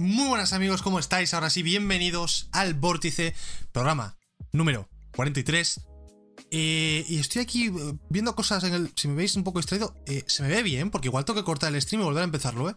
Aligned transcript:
Muy 0.00 0.28
buenas 0.28 0.54
amigos, 0.54 0.80
¿cómo 0.80 0.98
estáis? 0.98 1.34
Ahora 1.34 1.50
sí, 1.50 1.62
bienvenidos 1.62 2.48
al 2.52 2.72
Vórtice, 2.72 3.34
programa 3.70 4.16
número 4.50 4.88
43. 5.14 5.78
Eh, 6.50 7.04
y 7.06 7.18
estoy 7.18 7.42
aquí 7.42 7.66
eh, 7.66 7.98
viendo 8.08 8.34
cosas 8.34 8.64
en 8.64 8.72
el... 8.72 8.92
Si 8.96 9.08
me 9.08 9.14
veis 9.14 9.36
un 9.36 9.44
poco 9.44 9.58
distraído, 9.58 9.94
eh, 10.06 10.24
se 10.26 10.42
me 10.42 10.48
ve 10.48 10.62
bien, 10.62 10.90
porque 10.90 11.08
igual 11.08 11.26
tengo 11.26 11.38
que 11.38 11.44
cortar 11.44 11.74
el 11.74 11.82
stream 11.82 12.00
y 12.00 12.06
volver 12.06 12.22
a 12.22 12.24
empezarlo, 12.24 12.70
¿eh? 12.70 12.76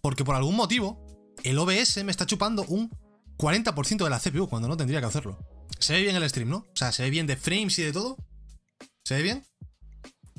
Porque 0.00 0.24
por 0.24 0.36
algún 0.36 0.54
motivo, 0.54 1.04
el 1.42 1.58
OBS 1.58 2.04
me 2.04 2.12
está 2.12 2.26
chupando 2.26 2.64
un 2.68 2.90
40% 3.38 4.04
de 4.04 4.10
la 4.10 4.20
CPU 4.20 4.48
cuando 4.48 4.68
no 4.68 4.76
tendría 4.76 5.00
que 5.00 5.06
hacerlo. 5.06 5.40
Se 5.80 5.94
ve 5.94 6.02
bien 6.02 6.14
el 6.14 6.30
stream, 6.30 6.48
¿no? 6.48 6.58
O 6.58 6.76
sea, 6.76 6.92
se 6.92 7.02
ve 7.02 7.10
bien 7.10 7.26
de 7.26 7.36
frames 7.36 7.76
y 7.80 7.82
de 7.82 7.92
todo. 7.92 8.16
¿Se 9.02 9.16
ve 9.16 9.22
bien? 9.22 9.44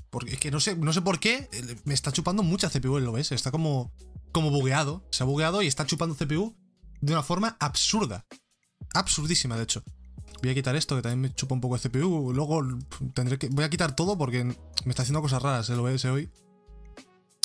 Porque 0.09 0.35
es 0.35 0.39
que 0.39 0.51
no 0.51 0.61
sé, 0.61 0.77
no 0.77 0.93
sé 0.93 1.01
por 1.01 1.19
qué 1.19 1.49
me 1.83 1.93
está 1.93 2.13
chupando 2.13 2.43
mucha 2.43 2.69
CPU 2.69 2.95
el 2.95 3.07
OBS. 3.07 3.33
Está 3.33 3.51
como 3.51 3.91
como 4.37 4.51
bugueado. 4.51 5.03
Se 5.09 5.23
ha 5.23 5.25
bugueado 5.25 5.63
y 5.63 5.67
está 5.67 5.85
chupando 5.87 6.15
CPU 6.15 6.55
de 7.01 7.11
una 7.11 7.23
forma 7.23 7.57
absurda. 7.59 8.27
Absurdísima, 8.93 9.57
de 9.57 9.63
hecho. 9.63 9.83
Voy 10.43 10.51
a 10.51 10.53
quitar 10.53 10.75
esto, 10.75 10.95
que 10.95 11.01
también 11.01 11.21
me 11.21 11.33
chupa 11.33 11.55
un 11.55 11.61
poco 11.61 11.75
de 11.77 11.89
CPU. 11.89 12.33
Luego 12.33 12.61
tendré 13.15 13.39
que. 13.39 13.49
Voy 13.49 13.63
a 13.63 13.69
quitar 13.69 13.95
todo 13.95 14.15
porque 14.15 14.43
me 14.43 14.55
está 14.85 15.01
haciendo 15.01 15.23
cosas 15.23 15.41
raras 15.41 15.69
el 15.71 15.79
OBS 15.79 16.05
hoy. 16.05 16.29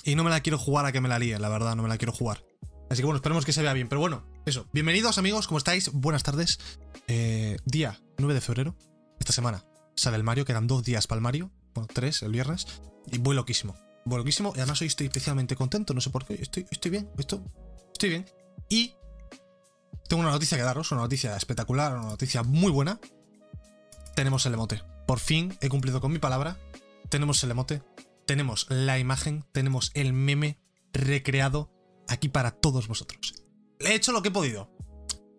Y 0.05 0.17
no 0.17 0.25
me 0.25 0.31
la 0.31 0.41
quiero 0.41 0.59
jugar 0.59 0.85
a 0.85 0.93
que 0.93 1.01
me 1.01 1.09
la 1.09 1.19
líe, 1.19 1.39
la 1.39 1.49
verdad, 1.49 1.77
no 1.77 1.83
me 1.83 1.89
la 1.89 1.97
quiero 1.97 2.13
jugar. 2.13 2.45
Así 2.91 3.01
que 3.01 3.07
bueno, 3.07 3.17
esperemos 3.17 3.47
que 3.47 3.55
se 3.55 3.63
vea 3.63 3.73
bien. 3.73 3.89
Pero 3.89 4.01
bueno, 4.01 4.27
eso. 4.45 4.67
Bienvenidos 4.75 5.17
amigos, 5.17 5.47
¿cómo 5.47 5.59
estáis? 5.59 5.91
Buenas 5.93 6.25
tardes. 6.25 6.59
Eh, 7.09 7.57
día 7.65 7.99
9 8.19 8.35
de 8.35 8.41
febrero. 8.43 8.77
Esta 9.19 9.33
semana 9.33 9.65
sale 9.97 10.19
el 10.19 10.25
Mario, 10.25 10.45
quedan 10.45 10.67
dos 10.67 10.85
días 10.85 11.07
para 11.07 11.19
el 11.19 11.23
Mario. 11.23 11.51
Bueno, 11.73 11.89
tres 11.91 12.21
el 12.23 12.33
viernes. 12.33 12.67
Y 13.11 13.17
voy 13.17 13.35
loquísimo 13.35 13.75
Y 14.05 14.59
además 14.59 14.81
hoy 14.81 14.89
estoy 14.89 15.07
especialmente 15.07 15.57
contento, 15.57 15.95
no 15.95 16.01
sé 16.01 16.11
por 16.11 16.25
qué. 16.25 16.35
Estoy, 16.35 16.67
estoy 16.71 16.91
bien, 16.91 17.11
esto, 17.19 17.43
estoy 17.93 18.11
bien. 18.11 18.27
Y 18.69 18.95
tengo 20.09 20.23
una 20.23 20.33
noticia 20.33 20.59
que 20.59 20.65
daros, 20.65 20.91
una 20.93 21.03
noticia 21.03 21.37
espectacular, 21.37 21.97
una 21.97 22.09
noticia 22.09 22.43
muy 22.43 22.71
buena. 22.71 23.01
Tenemos 24.15 24.45
el 24.47 24.55
emote. 24.55 24.83
Por 25.07 25.19
fin 25.19 25.57
he 25.61 25.69
cumplido 25.69 26.01
con 26.01 26.13
mi 26.13 26.19
palabra. 26.19 26.59
Tenemos 27.09 27.43
el 27.45 27.51
emote, 27.51 27.83
tenemos 28.27 28.67
la 28.71 28.99
imagen, 28.99 29.45
tenemos 29.53 29.91
el 29.95 30.13
meme 30.13 30.59
recreado 30.93 31.71
aquí 32.09 32.29
para 32.29 32.51
todos 32.51 32.89
vosotros. 32.89 33.35
He 33.79 33.95
hecho 33.95 34.13
lo 34.13 34.23
que 34.23 34.29
he 34.29 34.33
podido. 34.33 34.71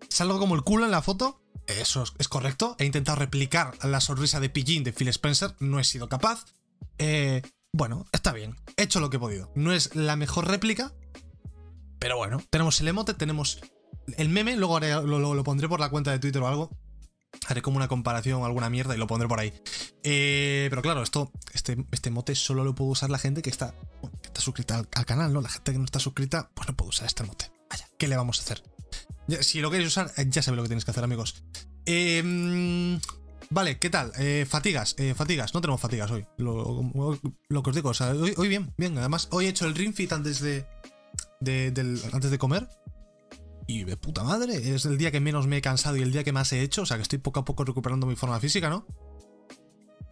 Salgo 0.10 0.40
como 0.40 0.56
el 0.56 0.64
culo 0.64 0.86
en 0.86 0.92
la 0.92 1.02
foto. 1.02 1.42
Eso 1.68 2.04
es 2.18 2.28
correcto. 2.28 2.76
He 2.78 2.86
intentado 2.86 3.18
replicar 3.18 3.78
la 3.86 4.02
sonrisa 4.02 4.40
de 4.40 4.50
Pillín 4.50 4.84
de 4.84 4.94
Phil 4.94 5.08
Spencer. 5.08 5.56
No 5.60 5.80
he 5.80 5.84
sido 5.84 6.10
capaz. 6.10 6.46
Eh, 6.98 7.42
bueno, 7.74 8.06
está 8.12 8.32
bien. 8.32 8.56
He 8.78 8.84
hecho 8.84 9.00
lo 9.00 9.10
que 9.10 9.18
he 9.18 9.20
podido. 9.20 9.52
No 9.56 9.74
es 9.74 9.96
la 9.96 10.16
mejor 10.16 10.48
réplica, 10.48 10.94
pero 12.00 12.18
bueno, 12.18 12.42
tenemos 12.50 12.80
el 12.82 12.88
emote, 12.90 13.14
tenemos 13.14 13.62
el 14.18 14.30
meme, 14.30 14.56
luego 14.56 14.80
lo, 14.80 15.44
pondré 15.44 15.68
por 15.68 15.80
la 15.80 15.90
cuenta 15.90 16.12
de 16.12 16.20
Twitter 16.20 16.42
o 16.42 16.48
algo. 16.48 16.70
Haré 17.48 17.62
como 17.62 17.78
una 17.78 17.88
comparación 17.88 18.42
o 18.42 18.46
alguna 18.46 18.70
mierda 18.70 18.94
y 18.94 18.98
lo 18.98 19.08
pondré 19.08 19.28
por 19.28 19.40
ahí. 19.40 19.54
Eh, 20.04 20.68
pero 20.70 20.82
claro, 20.82 21.02
esto, 21.02 21.32
este, 21.54 21.78
este 21.92 22.36
solo 22.36 22.64
lo 22.64 22.76
puede 22.76 22.92
usar 22.92 23.10
la 23.10 23.18
gente 23.18 23.42
que 23.42 23.50
está, 23.50 23.74
está 24.22 24.42
suscrita 24.42 24.78
al, 24.78 25.06
canal, 25.06 25.34
¿no? 25.34 25.42
La 25.42 25.50
gente 25.50 25.72
que 25.72 25.80
no 25.80 25.86
está 25.86 26.00
suscrita, 26.00 26.52
pues 26.54 26.68
no 26.68 26.76
puede 26.76 26.90
usar 26.90 27.08
este 27.08 27.24
emote. 27.24 27.52
Vaya, 27.70 27.88
¿qué 27.98 28.08
le 28.08 28.18
vamos 28.18 28.40
a 28.40 28.44
hacer? 28.44 28.64
si 29.40 29.62
lo 29.62 29.72
queréis 29.72 29.88
usar, 29.88 30.12
ya 30.28 30.44
sabéis 30.44 30.58
lo 30.58 30.64
que 30.64 30.70
tenéis 30.70 30.86
que 30.86 30.92
hacer, 30.92 31.04
amigos. 31.06 31.44
Eh, 31.86 33.00
Vale, 33.54 33.78
¿qué 33.78 33.92
tal? 33.92 34.12
Eh, 34.18 34.48
fatigas, 34.50 34.96
eh, 34.98 35.14
fatigas, 35.14 35.54
no 35.54 35.62
tenemos 35.62 35.80
fatigas 35.80 36.10
hoy. 36.10 36.26
Lo, 36.38 37.22
que 37.64 37.70
os 37.70 37.76
digo, 37.76 37.90
o 37.90 37.94
sea, 37.94 38.10
hoy, 38.10 38.48
bien, 38.48 38.74
bien. 38.78 38.98
Además, 38.98 39.28
hoy 39.30 39.46
he 39.46 39.50
hecho 39.50 39.68
el 39.68 39.76
ring 39.76 39.94
fit 39.94 40.12
antes 40.12 40.42
de, 40.42 40.66
antes 42.12 42.32
de 42.32 42.38
comer. 42.40 42.68
Y 43.68 43.84
de 43.84 43.96
puta 43.96 44.24
madre, 44.24 44.74
es 44.74 44.86
el 44.86 44.98
día 44.98 45.12
que 45.12 45.20
menos 45.20 45.46
me 45.46 45.58
he 45.58 45.62
cansado 45.62 45.98
y 45.98 46.02
el 46.02 46.12
día 46.12 46.24
que 46.24 46.32
más 46.32 46.52
he 46.52 46.62
hecho. 46.62 46.82
O 46.82 46.86
sea, 46.88 46.98
que 46.98 47.04
estoy 47.04 47.20
poco 47.20 47.42
a 47.42 47.46
poco 47.46 47.64
recuperando 47.64 48.08
mi 48.08 48.16
forma 48.16 48.40
física, 48.40 48.72
¿no? 48.72 48.88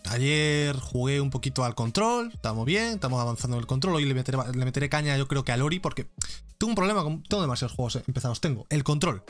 Ayer 0.05 0.77
jugué 0.77 1.19
un 1.19 1.31
poquito 1.31 1.63
al 1.63 1.73
control, 1.73 2.31
estamos 2.31 2.63
bien, 2.65 2.93
estamos 2.93 3.19
avanzando 3.19 3.57
en 3.57 3.61
el 3.61 3.67
control. 3.67 3.95
Hoy 3.95 4.05
le 4.05 4.13
meteré, 4.13 4.89
caña, 4.89 5.17
yo 5.17 5.27
creo 5.27 5.43
que 5.43 5.51
al 5.51 5.63
Ori, 5.63 5.79
porque 5.79 6.11
tengo 6.59 6.69
un 6.69 6.75
problema 6.75 7.01
con. 7.01 7.23
Tengo 7.23 7.41
demasiados 7.41 7.75
juegos 7.75 7.95
empezados. 8.07 8.39
Tengo 8.39 8.67
el 8.69 8.83
control, 8.83 9.23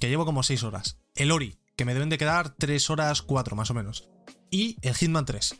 que 0.00 0.08
llevo 0.08 0.24
como 0.24 0.42
6 0.42 0.64
horas. 0.64 0.98
El 1.14 1.30
Ori, 1.30 1.56
que 1.76 1.84
me 1.84 1.94
deben 1.94 2.08
de 2.08 2.18
quedar 2.18 2.50
3 2.50 2.90
horas 2.90 3.22
4 3.22 3.54
más 3.54 3.70
o 3.70 3.74
menos. 3.74 4.08
Y 4.50 4.76
el 4.82 4.94
Hitman 4.94 5.24
3. 5.24 5.56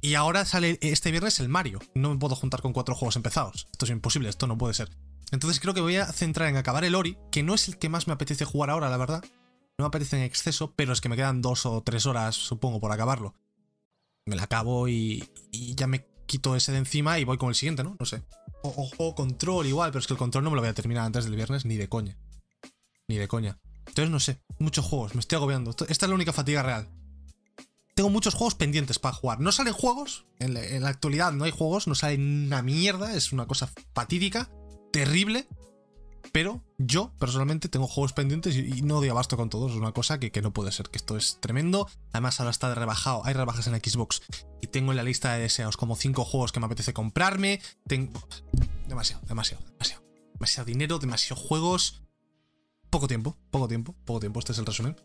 Y 0.00 0.14
ahora 0.14 0.44
sale 0.44 0.78
este 0.80 1.10
viernes 1.10 1.40
el 1.40 1.48
Mario. 1.48 1.80
No 1.94 2.10
me 2.10 2.18
puedo 2.18 2.36
juntar 2.36 2.62
con 2.62 2.72
cuatro 2.72 2.94
juegos 2.94 3.16
empezados. 3.16 3.66
Esto 3.72 3.84
es 3.84 3.90
imposible, 3.90 4.28
esto 4.28 4.46
no 4.46 4.56
puede 4.56 4.74
ser. 4.74 4.90
Entonces 5.32 5.60
creo 5.60 5.74
que 5.74 5.80
voy 5.80 5.96
a 5.96 6.06
centrar 6.06 6.48
en 6.48 6.56
acabar 6.56 6.84
el 6.84 6.94
Ori, 6.94 7.18
que 7.30 7.42
no 7.42 7.54
es 7.54 7.68
el 7.68 7.78
que 7.78 7.88
más 7.88 8.06
me 8.06 8.12
apetece 8.12 8.44
jugar 8.44 8.70
ahora, 8.70 8.88
la 8.88 8.96
verdad. 8.96 9.24
No 9.76 9.84
me 9.84 9.86
apetece 9.86 10.16
en 10.16 10.22
exceso, 10.22 10.72
pero 10.74 10.92
es 10.92 11.00
que 11.00 11.08
me 11.08 11.16
quedan 11.16 11.42
dos 11.42 11.66
o 11.66 11.82
tres 11.82 12.06
horas, 12.06 12.36
supongo, 12.36 12.80
por 12.80 12.92
acabarlo. 12.92 13.34
Me 14.24 14.36
la 14.36 14.44
acabo 14.44 14.88
y, 14.88 15.28
ya 15.52 15.86
me 15.86 16.06
quito 16.26 16.54
ese 16.54 16.72
de 16.72 16.78
encima 16.78 17.18
y 17.18 17.24
voy 17.24 17.38
con 17.38 17.48
el 17.48 17.54
siguiente, 17.54 17.82
¿no? 17.82 17.96
No 17.98 18.06
sé. 18.06 18.22
O, 18.62 18.90
o, 18.98 19.14
control 19.14 19.66
igual, 19.66 19.90
pero 19.90 20.00
es 20.00 20.06
que 20.06 20.14
el 20.14 20.18
control 20.18 20.44
no 20.44 20.50
me 20.50 20.56
lo 20.56 20.62
voy 20.62 20.70
a 20.70 20.74
terminar 20.74 21.04
antes 21.04 21.24
del 21.24 21.36
viernes, 21.36 21.64
ni 21.64 21.76
de 21.76 21.88
coña. 21.88 22.16
Ni 23.08 23.16
de 23.16 23.28
coña. 23.28 23.58
Entonces 23.88 24.10
no 24.10 24.20
sé, 24.20 24.40
muchos 24.58 24.84
juegos, 24.84 25.14
me 25.14 25.20
estoy 25.20 25.36
agobiando. 25.36 25.70
Esta 25.70 26.06
es 26.06 26.08
la 26.08 26.14
única 26.14 26.32
fatiga 26.32 26.62
real. 26.62 26.88
Tengo 27.94 28.10
muchos 28.10 28.34
juegos 28.34 28.54
pendientes 28.54 29.00
para 29.00 29.14
jugar. 29.14 29.40
No 29.40 29.50
salen 29.50 29.72
juegos, 29.72 30.24
en 30.38 30.54
la, 30.54 30.88
actualidad 30.88 31.32
no 31.32 31.42
hay 31.42 31.50
juegos, 31.50 31.88
no 31.88 31.96
sale 31.96 32.14
una 32.16 32.62
mierda, 32.62 33.16
es 33.16 33.32
una 33.32 33.46
cosa 33.46 33.68
fatídica, 33.92 34.48
terrible. 34.92 35.48
Pero 36.30 36.62
yo, 36.78 37.12
personalmente, 37.18 37.68
tengo 37.68 37.88
juegos 37.88 38.12
pendientes 38.12 38.54
y, 38.54 38.82
no 38.82 38.96
doy 38.96 39.08
abasto 39.08 39.36
con 39.36 39.50
todos. 39.50 39.72
Es 39.72 39.78
una 39.78 39.90
cosa 39.90 40.20
que, 40.20 40.42
no 40.42 40.52
puede 40.52 40.70
ser, 40.70 40.90
que 40.90 40.98
esto 40.98 41.16
es 41.16 41.38
tremendo. 41.40 41.88
Además, 42.12 42.38
ahora 42.38 42.50
está 42.50 42.68
de 42.68 42.76
rebajado. 42.76 43.22
Hay 43.24 43.34
rebajas 43.34 43.66
en 43.66 43.74
Xbox. 43.74 44.22
Y 44.60 44.68
tengo 44.68 44.92
en 44.92 44.96
la 44.96 45.02
lista 45.02 45.32
de 45.32 45.40
deseos 45.40 45.76
como 45.76 45.96
5 45.96 46.24
juegos 46.24 46.52
que 46.52 46.60
me 46.60 46.66
apetece 46.66 46.92
comprarme. 46.92 47.60
Tengo. 47.88 48.22
Demasiado, 48.86 49.22
demasiado, 49.26 49.64
demasiado. 49.72 50.04
Demasiado 50.34 50.66
dinero, 50.66 51.00
demasiados 51.00 51.44
juegos. 51.44 52.02
Poco 52.90 53.06
tiempo, 53.06 53.36
poco 53.50 53.68
tiempo, 53.68 53.94
poco 54.04 54.20
tiempo, 54.20 54.38
este 54.40 54.52
es 54.52 54.58
el 54.58 54.66
resumen. 54.66 54.96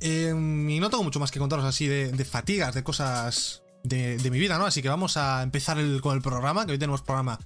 Em, 0.00 0.68
y 0.68 0.80
no 0.80 0.88
tengo 0.90 1.04
mucho 1.04 1.20
más 1.20 1.30
que 1.30 1.38
contaros 1.38 1.64
así 1.64 1.86
de, 1.86 2.24
fatigas, 2.24 2.74
de 2.74 2.82
cosas 2.82 3.62
de, 3.84 4.18
mi 4.30 4.38
vida, 4.38 4.58
¿no? 4.58 4.66
Así 4.66 4.82
que 4.82 4.88
vamos 4.88 5.16
a 5.16 5.42
empezar 5.42 5.76
con 6.00 6.16
el 6.16 6.22
programa, 6.22 6.66
que 6.66 6.72
hoy 6.72 6.78
tenemos 6.78 7.02
programa 7.02 7.38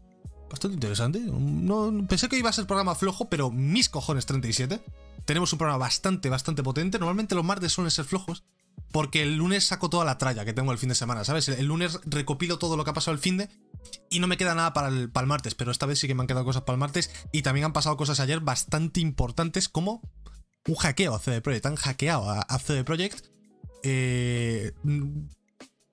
bastante 0.48 0.74
interesante. 0.74 1.20
No, 1.20 1.92
pensé 2.08 2.28
que 2.28 2.38
iba 2.38 2.50
a 2.50 2.52
ser 2.52 2.66
programa 2.66 2.94
flojo, 2.94 3.28
pero 3.28 3.50
mis 3.50 3.88
cojones 3.88 4.24
37. 4.26 4.80
Tenemos 5.24 5.52
un 5.52 5.58
programa 5.58 5.78
bastante, 5.78 6.28
bastante 6.28 6.62
potente. 6.62 6.98
Normalmente 6.98 7.34
los 7.34 7.44
martes 7.44 7.72
suelen 7.72 7.90
ser 7.90 8.04
flojos, 8.04 8.44
porque 8.92 9.22
el 9.22 9.36
lunes 9.36 9.64
saco 9.64 9.90
toda 9.90 10.04
la 10.04 10.18
tralla 10.18 10.44
que 10.44 10.52
tengo 10.52 10.70
el 10.70 10.78
fin 10.78 10.88
de 10.88 10.94
semana, 10.94 11.24
¿sabes? 11.24 11.48
El 11.48 11.66
lunes 11.66 11.98
recopilo 12.04 12.58
todo 12.58 12.76
lo 12.76 12.84
que 12.84 12.90
ha 12.90 12.94
pasado 12.94 13.12
el 13.12 13.20
fin 13.20 13.36
de 13.36 13.48
y 14.08 14.20
no 14.20 14.28
me 14.28 14.36
queda 14.36 14.54
nada 14.54 14.72
para 14.72 14.88
el, 14.88 15.10
para 15.10 15.24
el 15.24 15.28
martes, 15.28 15.54
pero 15.54 15.70
esta 15.70 15.86
vez 15.86 15.98
sí 15.98 16.06
que 16.06 16.14
me 16.14 16.22
han 16.22 16.26
quedado 16.26 16.44
cosas 16.44 16.62
para 16.62 16.74
el 16.74 16.80
martes 16.80 17.10
y 17.32 17.42
también 17.42 17.64
han 17.64 17.72
pasado 17.72 17.96
cosas 17.96 18.20
ayer 18.20 18.40
bastante 18.40 19.00
importantes 19.00 19.68
como 19.68 20.00
un 20.66 20.74
hackeo 20.76 21.14
a 21.14 21.18
CD 21.18 21.40
Projekt. 21.40 21.66
Han 21.66 21.76
hackeado 21.76 22.30
a, 22.30 22.58
CD 22.58 22.84
Projekt. 22.84 23.26
Eh, 23.82 24.72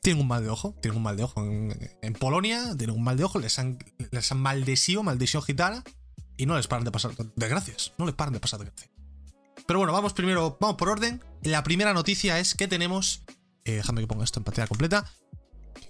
tienen 0.01 0.21
un 0.21 0.27
mal 0.27 0.43
de 0.43 0.49
ojo, 0.49 0.75
tienen 0.81 0.97
un 0.97 1.03
mal 1.03 1.17
de 1.17 1.23
ojo 1.23 1.43
en, 1.43 2.13
Polonia, 2.13 2.75
tienen 2.77 2.95
un 2.95 3.03
mal 3.03 3.17
de 3.17 3.23
ojo, 3.23 3.39
les 3.39 3.59
han, 3.59 3.79
les 4.11 4.31
han 4.31 4.39
maldecido, 4.39 5.03
maldición 5.03 5.43
gitana 5.43 5.83
y 6.37 6.45
no 6.45 6.55
les 6.55 6.67
paran 6.67 6.85
de 6.85 6.91
pasar 6.91 7.11
desgracias, 7.35 7.93
no 7.97 8.05
les 8.05 8.15
paran 8.15 8.33
de 8.33 8.39
pasar 8.39 8.59
desgracias. 8.59 9.00
Pero 9.71 9.79
bueno, 9.79 9.93
vamos 9.93 10.11
primero, 10.11 10.57
vamos 10.59 10.75
por 10.75 10.89
orden. 10.89 11.23
La 11.43 11.63
primera 11.63 11.93
noticia 11.93 12.39
es 12.39 12.55
que 12.55 12.67
tenemos, 12.67 13.23
eh, 13.63 13.75
déjame 13.75 14.01
que 14.01 14.07
ponga 14.07 14.25
esto 14.25 14.41
en 14.41 14.43
pantalla 14.43 14.67
completa, 14.67 15.09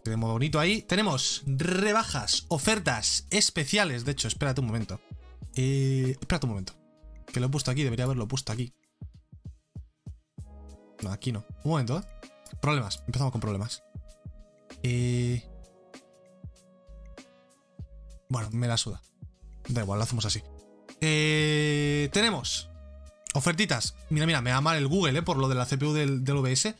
tenemos 0.03 0.31
bonito 0.31 0.59
ahí. 0.59 0.83
Tenemos 0.83 1.41
rebajas, 1.47 2.45
ofertas 2.49 3.25
especiales. 3.31 4.05
De 4.05 4.11
hecho, 4.11 4.27
espérate 4.27 4.61
un 4.61 4.67
momento. 4.67 5.01
Eh, 5.55 6.15
espérate 6.21 6.45
un 6.45 6.51
momento. 6.51 6.73
Que 7.33 7.39
lo 7.39 7.47
he 7.47 7.49
puesto 7.49 7.71
aquí, 7.71 7.81
debería 7.81 8.05
haberlo 8.05 8.27
puesto 8.27 8.51
aquí. 8.51 8.71
No, 11.01 11.11
aquí 11.11 11.31
no. 11.31 11.43
Un 11.63 11.71
momento, 11.71 11.97
¿eh? 11.97 12.03
Problemas. 12.61 13.01
Empezamos 13.07 13.31
con 13.31 13.41
problemas. 13.41 13.81
Eh... 14.83 15.43
Bueno, 18.29 18.47
me 18.51 18.67
la 18.67 18.77
suda. 18.77 19.01
Da 19.69 19.81
igual, 19.81 19.97
lo 19.97 20.03
hacemos 20.03 20.25
así. 20.25 20.43
Eh... 21.01 22.09
Tenemos 22.13 22.70
ofertitas. 23.33 23.95
Mira, 24.09 24.25
mira, 24.25 24.41
me 24.41 24.51
va 24.51 24.61
mal 24.61 24.77
el 24.77 24.87
Google, 24.87 25.19
¿eh? 25.19 25.21
Por 25.21 25.37
lo 25.37 25.47
de 25.47 25.55
la 25.55 25.65
CPU 25.65 25.93
del, 25.93 26.23
del 26.23 26.37
OBS 26.37 26.75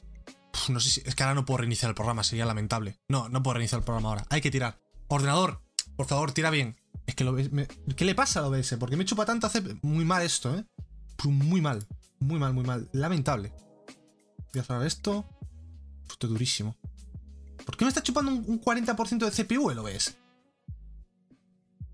no 0.69 0.79
sé 0.79 0.89
si. 0.89 1.01
Es 1.05 1.15
que 1.15 1.23
ahora 1.23 1.35
no 1.35 1.45
puedo 1.45 1.59
reiniciar 1.59 1.89
el 1.89 1.95
programa, 1.95 2.23
sería 2.23 2.45
lamentable. 2.45 2.99
No, 3.07 3.29
no 3.29 3.41
puedo 3.43 3.55
reiniciar 3.55 3.79
el 3.79 3.85
programa 3.85 4.09
ahora. 4.09 4.25
Hay 4.29 4.41
que 4.41 4.51
tirar. 4.51 4.79
Ordenador, 5.07 5.61
por 5.95 6.07
favor, 6.07 6.31
tira 6.31 6.49
bien. 6.49 6.77
Es 7.05 7.15
que 7.15 7.23
lo 7.23 7.33
me, 7.33 7.67
¿Qué 7.95 8.05
le 8.05 8.15
pasa 8.15 8.39
al 8.39 8.45
OBS? 8.45 8.75
Porque 8.79 8.97
me 8.97 9.05
chupa 9.05 9.25
tanto 9.25 9.47
hace 9.47 9.61
muy 9.81 10.05
mal 10.05 10.23
esto, 10.23 10.55
¿eh? 10.55 10.65
Muy 11.23 11.61
mal. 11.61 11.85
Muy 12.19 12.39
mal, 12.39 12.53
muy 12.53 12.63
mal. 12.63 12.89
Lamentable. 12.93 13.53
Voy 14.53 14.61
a 14.61 14.63
cerrar 14.63 14.85
esto. 14.85 15.25
Esto 16.09 16.27
es 16.27 16.33
durísimo. 16.33 16.75
¿Por 17.65 17.77
qué 17.77 17.85
me 17.85 17.89
está 17.89 18.03
chupando 18.03 18.31
un, 18.31 18.61
40% 18.61 19.29
de 19.29 19.31
CPU 19.31 19.69
el 19.69 19.79
OBS? 19.79 20.15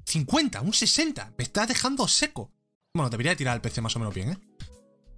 50, 0.05 0.61
un 0.61 0.73
60. 0.73 1.33
Me 1.37 1.43
está 1.43 1.65
dejando 1.65 2.07
seco. 2.07 2.51
Bueno, 2.93 3.09
debería 3.09 3.35
tirar 3.35 3.55
el 3.55 3.61
PC 3.61 3.81
más 3.81 3.95
o 3.95 3.99
menos 3.99 4.13
bien, 4.13 4.31
¿eh? 4.31 4.37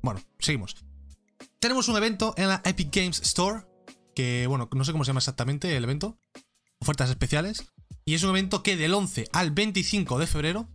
Bueno, 0.02 0.22
seguimos. 0.40 0.76
Tenemos 1.60 1.88
un 1.88 1.98
evento 1.98 2.34
en 2.38 2.48
la 2.48 2.62
Epic 2.66 2.96
Games 2.96 3.22
Store. 3.22 3.66
Que, 4.16 4.48
bueno, 4.48 4.70
no 4.74 4.84
sé 4.84 4.92
cómo 4.92 5.04
se 5.04 5.10
llama 5.10 5.20
exactamente 5.20 5.76
el 5.76 5.84
evento. 5.84 6.18
Ofertas 6.80 7.10
especiales. 7.10 7.66
Y 8.06 8.16
es 8.16 8.24
un 8.24 8.30
evento 8.30 8.64
que 8.64 8.78
del 8.78 8.94
11 8.94 9.30
al 9.34 9.52
25 9.52 10.20
de 10.20 10.28
febrero 10.28 10.70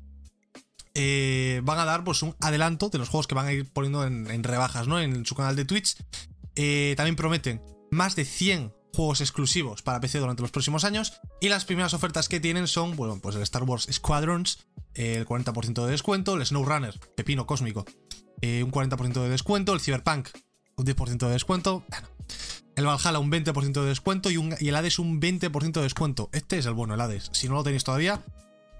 eh, 0.95 1.61
van 1.65 1.79
a 1.79 1.85
dar 1.85 2.05
pues 2.05 2.23
un 2.23 2.37
adelanto 2.41 2.89
de 2.89 2.99
los 2.99 3.09
juegos 3.09 3.27
que 3.27 3.35
van 3.35 3.47
a 3.47 3.53
ir 3.53 3.73
poniendo 3.73 4.07
en, 4.07 4.45
rebajas, 4.45 4.87
¿no? 4.87 5.01
En 5.01 5.27
su 5.27 5.35
canal 5.35 5.57
de 5.57 5.65
Twitch. 5.65 5.97
Eh, 6.55 6.95
también 6.97 7.17
prometen 7.17 7.61
más 7.91 8.15
de 8.15 8.25
100 8.25 8.73
juegos 8.95 9.21
exclusivos 9.21 9.83
para 9.83 10.01
PC 10.01 10.21
durante 10.21 10.43
los 10.43 10.53
próximos 10.53 10.85
años. 10.85 11.21
Y 11.41 11.49
las 11.49 11.65
primeras 11.65 11.95
ofertas 11.95 12.29
que 12.29 12.41
tienen 12.41 12.69
son, 12.69 12.95
bueno, 12.97 13.19
pues 13.21 13.37
el 13.37 13.43
Star 13.43 13.65
Wars 13.65 13.89
Squadrons, 13.91 14.67
el 14.95 15.27
40% 15.27 15.85
de 15.85 15.91
descuento, 15.91 16.35
el 16.35 16.47
SnowRunner, 16.47 16.99
Pepino 17.17 17.47
Cósmico, 17.47 17.85
eh, 18.41 18.63
un 18.63 18.71
40% 18.71 19.13
de 19.23 19.29
descuento, 19.29 19.73
el 19.73 19.81
Cyberpunk, 19.81 20.29
un 20.77 20.87
10% 20.87 21.27
de 21.27 21.33
descuento. 21.33 21.85
el 22.77 22.87
Valhalla 22.87 23.19
un 23.19 23.31
20% 23.31 23.73
de 23.83 23.87
descuento 23.87 24.31
y, 24.31 24.37
un, 24.37 24.55
el 24.59 24.75
Hades 24.75 24.99
un 24.99 25.21
20% 25.21 25.73
de 25.73 25.83
descuento. 25.83 26.29
Este 26.33 26.59
es 26.59 26.67
el 26.67 26.75
bueno, 26.75 26.95
el 26.95 27.01
Hades. 27.01 27.31
Si 27.33 27.49
no 27.49 27.55
lo 27.55 27.63
tenéis 27.63 27.85
todavía, 27.85 28.23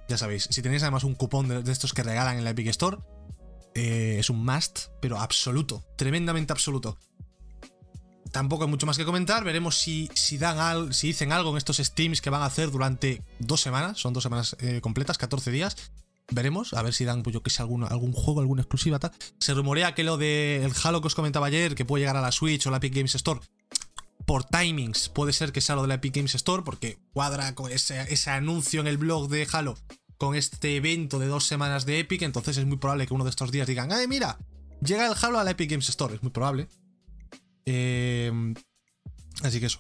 ya 0.09 0.19
sabéis. 0.19 0.49
Si 0.51 0.63
tenéis 0.63 0.83
además 0.83 1.05
un 1.05 1.15
cupón 1.15 1.49
de, 1.65 1.73
estos 1.73 1.93
que 1.93 2.03
regalan 2.03 2.37
en 2.37 2.45
la 2.45 2.51
Epic 2.51 2.69
Store, 2.69 2.99
eh, 3.75 4.17
es 4.19 4.31
un 4.31 4.45
must, 4.45 4.89
pero 5.01 5.19
absoluto, 5.19 5.85
tremendamente 5.97 6.53
absoluto 6.53 6.99
tampoco 8.35 8.65
hay 8.65 8.71
mucho 8.71 8.85
más 8.85 8.99
que 8.99 9.05
comentar. 9.05 9.45
Veremos 9.45 9.79
si, 9.79 10.11
si, 10.13 10.37
dan 10.37 10.93
si 10.93 11.07
dicen 11.07 11.33
algo 11.33 11.53
en 11.53 11.57
estos 11.57 11.79
streams 11.79 12.21
que 12.21 12.31
van 12.31 12.43
a 12.43 12.47
hacer 12.47 12.71
durante 12.71 13.23
dos 13.39 13.61
semanas. 13.61 13.99
Son 13.99 14.13
dos 14.13 14.25
semanas 14.25 14.57
eh, 14.59 14.81
completas, 14.83 15.17
14 15.17 15.53
días. 15.53 15.93
Veremos, 16.31 16.73
a 16.73 16.83
ver 16.83 16.95
si 16.95 17.05
dan, 17.05 17.23
pues 17.23 17.35
yo 17.35 17.43
que 17.43 17.51
sé, 17.51 17.61
algún, 17.63 17.85
algún 17.85 18.13
juego, 18.13 18.41
alguna 18.41 18.63
exclusiva. 18.63 18.99
Se 19.39 19.55
rumorea 19.55 19.95
que 19.95 20.05
lo 20.05 20.17
del 20.17 20.73
Halo 20.83 21.01
que 21.01 21.09
os 21.09 21.15
comentaba 21.15 21.47
ayer, 21.47 21.75
que 21.75 21.85
puede 21.85 22.03
llegar 22.03 22.17
a 22.17 22.23
la 22.23 22.33
Switch 22.33 22.67
o 22.67 22.71
la 22.71 22.79
Epic 22.79 22.95
Games 22.95 23.15
Store, 23.15 23.41
por 24.25 24.45
timings, 24.45 25.11
puede 25.11 25.33
ser 25.33 25.53
que 25.53 25.61
sea 25.61 25.77
lo 25.77 25.83
de 25.83 25.89
la 25.89 25.95
Epic 25.95 26.17
Games 26.17 26.35
Store, 26.35 26.63
porque 26.63 26.99
cuadra 27.13 27.55
con 27.55 27.71
ese, 27.71 28.01
ese 28.13 28.31
anuncio 28.31 28.81
en 28.81 28.87
el 28.87 28.97
blog 28.97 29.29
de 29.29 29.47
Halo 29.53 29.77
con 30.17 30.35
este 30.35 30.77
evento 30.77 31.19
de 31.19 31.27
dos 31.27 31.45
semanas 31.45 31.85
de 31.87 32.01
Epic. 32.01 32.23
Entonces 32.23 32.57
es 32.57 32.67
muy 32.67 32.79
probable 32.79 33.07
que 33.07 33.15
uno 33.15 33.25
de 33.25 33.31
estos 33.31 33.51
días 33.51 33.67
digan, 33.67 33.93
¡ay, 33.93 34.07
mira! 34.07 34.39
Llega 34.81 35.07
el 35.07 35.15
Halo 35.21 35.39
a 35.39 35.45
la 35.45 35.51
Epic 35.53 35.71
Games 35.71 35.89
Store. 35.89 36.15
Es 36.15 36.23
muy 36.23 36.33
probable. 36.33 36.69
Em, 37.65 38.55
así 39.43 39.61
que 39.61 39.67
eso. 39.67 39.79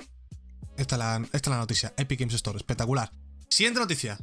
Esta 0.77 0.97
es, 0.97 0.99
la, 0.99 1.29
esta 1.33 1.51
la 1.51 1.59
noticia. 1.59 1.95
Epic 1.97 2.21
Games 2.21 2.35
Store. 2.35 2.57
Espectacular. 2.57 3.13
Siguiente 3.49 3.81
noticia. 3.81 4.19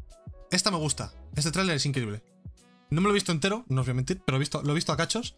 Esta 0.51 0.69
me 0.69 0.77
gusta. 0.77 1.13
Este 1.35 1.51
tráiler 1.51 1.77
es 1.77 1.85
increíble. 1.85 2.23
No 2.89 2.99
me 2.99 3.05
lo 3.05 3.11
he 3.11 3.13
visto 3.13 3.31
entero, 3.31 3.65
no 3.69 3.81
os 3.81 3.87
voy 3.87 3.91
a 3.91 3.95
mentir, 3.95 4.21
pero 4.25 4.35
he 4.35 4.39
visto, 4.39 4.61
lo 4.61 4.71
he 4.71 4.75
visto 4.75 4.91
a 4.91 4.97
cachos. 4.97 5.37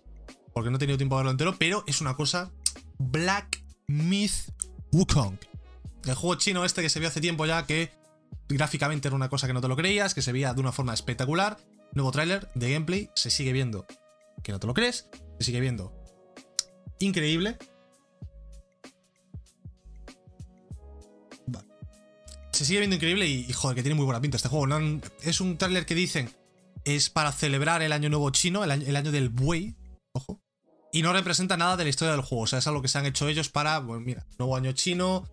Porque 0.54 0.70
no 0.70 0.78
he 0.78 0.80
tenido 0.80 0.98
tiempo 0.98 1.16
de 1.16 1.20
verlo 1.20 1.32
entero. 1.32 1.56
Pero 1.58 1.84
es 1.88 2.02
una 2.02 2.16
cosa. 2.16 2.52
Black 2.98 3.64
Myth 3.88 4.52
Wukong. 4.92 5.38
El 6.06 6.16
juego 6.16 6.36
chino 6.36 6.66
este 6.66 6.82
que 6.82 6.90
se 6.90 7.00
vio 7.00 7.08
hace 7.08 7.22
tiempo 7.22 7.46
ya 7.46 7.66
que 7.66 7.92
gráficamente 8.50 9.08
era 9.08 9.16
una 9.16 9.30
cosa 9.30 9.48
que 9.48 9.54
no 9.54 9.62
te 9.62 9.68
lo 9.68 9.76
creías, 9.76 10.14
que 10.14 10.22
se 10.22 10.32
veía 10.32 10.54
de 10.54 10.62
una 10.62 10.72
forma 10.72 10.94
espectacular. 10.94 11.58
Nuevo 11.94 12.12
tráiler 12.12 12.50
de 12.56 12.74
gameplay, 12.74 13.10
se 13.16 13.30
sigue 13.30 13.54
viendo 13.54 13.86
que 14.44 14.52
no 14.52 14.60
te 14.60 14.68
lo 14.68 14.74
crees, 14.74 15.08
se 15.40 15.46
sigue 15.46 15.60
viendo 15.60 15.94
increíble. 17.00 17.58
Se 22.54 22.66
sigue 22.66 22.80
viendo 22.80 22.96
increíble 22.96 23.28
y, 23.28 23.52
joder, 23.52 23.76
que 23.76 23.84
tiene 23.84 23.96
muy 23.96 24.06
buena 24.06 24.22
pinta 24.22 24.38
este 24.38 24.50
juego. 24.50 24.68
es 25.22 25.42
un 25.42 25.58
tráiler 25.58 25.86
que 25.86 25.96
dicen 25.96 26.30
es 26.86 27.10
para 27.10 27.32
celebrar 27.32 27.82
el 27.82 27.92
año 27.92 28.10
nuevo 28.10 28.30
chino, 28.32 28.64
el 28.64 28.96
año, 28.96 29.12
del 29.12 29.30
buey, 29.30 29.76
ojo. 30.12 30.42
Y 30.92 31.02
no 31.02 31.14
representa 31.14 31.58
nada 31.58 31.78
de 31.78 31.86
la 31.86 31.90
historia 31.90 32.12
del 32.12 32.22
juego. 32.22 32.44
O 32.44 32.48
sea, 32.48 32.60
es 32.60 32.68
algo 32.68 32.82
que 32.82 32.88
se 32.88 32.98
han 32.98 33.06
hecho 33.06 33.28
ellos 33.28 33.50
para, 33.50 33.80
bueno, 33.80 34.02
mira, 34.02 34.26
nuevo 34.38 34.56
año 34.56 34.74
chino, 34.74 35.28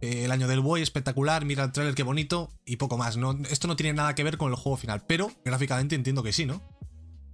eh, 0.00 0.24
el 0.24 0.30
año 0.30 0.46
del 0.46 0.60
buey, 0.60 0.82
espectacular, 0.82 1.44
mira 1.44 1.64
el 1.64 1.72
tráiler, 1.72 1.94
qué 1.94 2.02
bonito, 2.02 2.52
y 2.64 2.76
poco 2.76 2.96
más. 2.96 3.16
No, 3.16 3.36
esto 3.50 3.66
no 3.66 3.76
tiene 3.76 3.94
nada 3.94 4.14
que 4.14 4.22
ver 4.22 4.36
con 4.36 4.50
el 4.50 4.56
juego 4.56 4.76
final, 4.76 5.04
pero 5.06 5.32
gráficamente 5.44 5.96
entiendo 5.96 6.22
que 6.22 6.32
sí, 6.32 6.46
¿no? 6.46 6.62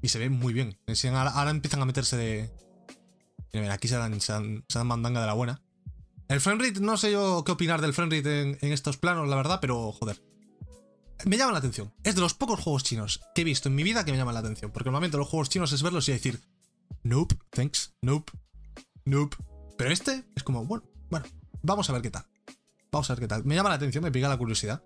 Y 0.00 0.08
se 0.08 0.18
ve 0.18 0.30
muy 0.30 0.54
bien. 0.54 0.78
Ahora, 1.12 1.50
empiezan 1.50 1.82
a 1.82 1.86
meterse 1.86 2.16
de... 2.16 2.50
Mira, 3.52 3.74
aquí 3.74 3.88
se 3.88 3.96
dan 3.96 4.18
mandanga 4.86 5.20
de 5.20 5.26
la 5.26 5.32
buena. 5.32 5.65
El 6.28 6.40
framerate, 6.40 6.80
no 6.80 6.96
sé 6.96 7.12
yo 7.12 7.44
qué 7.44 7.52
opinar 7.52 7.80
del 7.80 7.94
framerate 7.94 8.42
en, 8.42 8.58
en 8.60 8.72
estos 8.72 8.96
planos, 8.96 9.28
la 9.28 9.36
verdad, 9.36 9.58
pero 9.60 9.92
joder. 9.92 10.22
Me 11.24 11.36
llama 11.36 11.52
la 11.52 11.58
atención. 11.58 11.92
Es 12.04 12.14
de 12.14 12.20
los 12.20 12.34
pocos 12.34 12.60
juegos 12.60 12.84
chinos 12.84 13.20
que 13.34 13.42
he 13.42 13.44
visto 13.44 13.68
en 13.68 13.74
mi 13.74 13.82
vida 13.82 14.04
que 14.04 14.12
me 14.12 14.18
llaman 14.18 14.34
la 14.34 14.40
atención. 14.40 14.70
Porque 14.70 14.88
normalmente 14.88 15.16
los 15.16 15.28
juegos 15.28 15.48
chinos 15.48 15.72
es 15.72 15.82
verlos 15.82 16.08
y 16.08 16.12
decir, 16.12 16.40
nope, 17.02 17.36
thanks, 17.50 17.94
nope, 18.02 18.32
nope. 19.04 19.36
Pero 19.78 19.90
este 19.90 20.24
es 20.34 20.42
como, 20.42 20.64
bueno, 20.64 20.84
bueno, 21.10 21.26
vamos 21.62 21.88
a 21.88 21.92
ver 21.92 22.02
qué 22.02 22.10
tal. 22.10 22.26
Vamos 22.90 23.08
a 23.08 23.14
ver 23.14 23.20
qué 23.20 23.28
tal. 23.28 23.44
Me 23.44 23.54
llama 23.54 23.70
la 23.70 23.76
atención, 23.76 24.04
me 24.04 24.12
pica 24.12 24.28
la 24.28 24.36
curiosidad. 24.36 24.82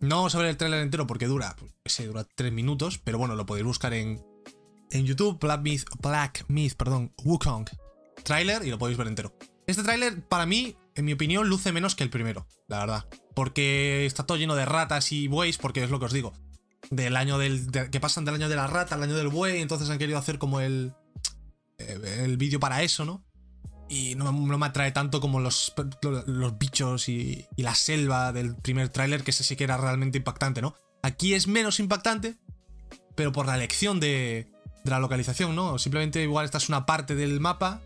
No 0.00 0.16
vamos 0.16 0.34
a 0.34 0.38
ver 0.38 0.48
el 0.48 0.56
trailer 0.56 0.82
entero 0.82 1.06
porque 1.06 1.26
dura, 1.26 1.54
pues, 1.56 1.94
sé, 1.94 2.06
dura 2.06 2.24
3 2.24 2.52
minutos, 2.52 2.98
pero 2.98 3.18
bueno, 3.18 3.36
lo 3.36 3.46
podéis 3.46 3.66
buscar 3.66 3.94
en, 3.94 4.24
en 4.90 5.06
YouTube, 5.06 5.38
Black 5.38 5.62
Myth, 5.62 5.84
Black 6.00 6.44
Myth, 6.48 6.74
perdón, 6.74 7.14
Wukong 7.22 7.66
trailer 8.22 8.64
y 8.64 8.70
lo 8.70 8.78
podéis 8.78 8.98
ver 8.98 9.08
entero. 9.08 9.34
Este 9.72 9.84
tráiler, 9.84 10.20
para 10.20 10.44
mí, 10.44 10.76
en 10.94 11.06
mi 11.06 11.14
opinión, 11.14 11.48
luce 11.48 11.72
menos 11.72 11.94
que 11.94 12.04
el 12.04 12.10
primero, 12.10 12.46
la 12.68 12.80
verdad. 12.80 13.06
Porque 13.34 14.04
está 14.04 14.26
todo 14.26 14.36
lleno 14.36 14.54
de 14.54 14.66
ratas 14.66 15.12
y 15.12 15.28
bueyes, 15.28 15.56
porque 15.56 15.82
es 15.82 15.88
lo 15.88 15.98
que 15.98 16.04
os 16.04 16.12
digo. 16.12 16.34
Del 16.90 17.16
año 17.16 17.38
del. 17.38 17.70
que 17.90 17.98
pasan 17.98 18.26
del 18.26 18.34
año 18.34 18.50
de 18.50 18.56
la 18.56 18.66
rata 18.66 18.96
al 18.96 19.02
año 19.02 19.16
del 19.16 19.28
buey, 19.28 19.62
entonces 19.62 19.88
han 19.88 19.96
querido 19.96 20.18
hacer 20.18 20.38
como 20.38 20.60
el. 20.60 20.92
Eh, 21.78 22.24
el 22.24 22.36
vídeo 22.36 22.60
para 22.60 22.82
eso, 22.82 23.06
¿no? 23.06 23.24
Y 23.88 24.14
no, 24.14 24.30
me 24.30 24.66
atrae 24.66 24.92
tanto 24.92 25.22
como 25.22 25.40
los, 25.40 25.72
los 26.26 26.58
bichos 26.58 27.08
y, 27.08 27.46
la 27.56 27.74
selva 27.74 28.30
del 28.32 28.54
primer 28.54 28.90
tráiler, 28.90 29.24
que 29.24 29.30
ese 29.30 29.42
sí 29.42 29.56
que 29.56 29.64
era 29.64 29.78
realmente 29.78 30.18
impactante, 30.18 30.60
¿no? 30.60 30.74
Aquí 31.02 31.32
es 31.32 31.46
menos 31.46 31.80
impactante, 31.80 32.36
pero 33.14 33.32
por 33.32 33.46
la 33.46 33.54
elección 33.54 34.00
de, 34.00 34.50
de 34.84 34.90
la 34.90 35.00
localización, 35.00 35.56
¿no? 35.56 35.78
Simplemente 35.78 36.22
igual 36.22 36.44
esta 36.44 36.58
es 36.58 36.68
una 36.68 36.84
parte 36.84 37.14
del 37.14 37.40
mapa 37.40 37.80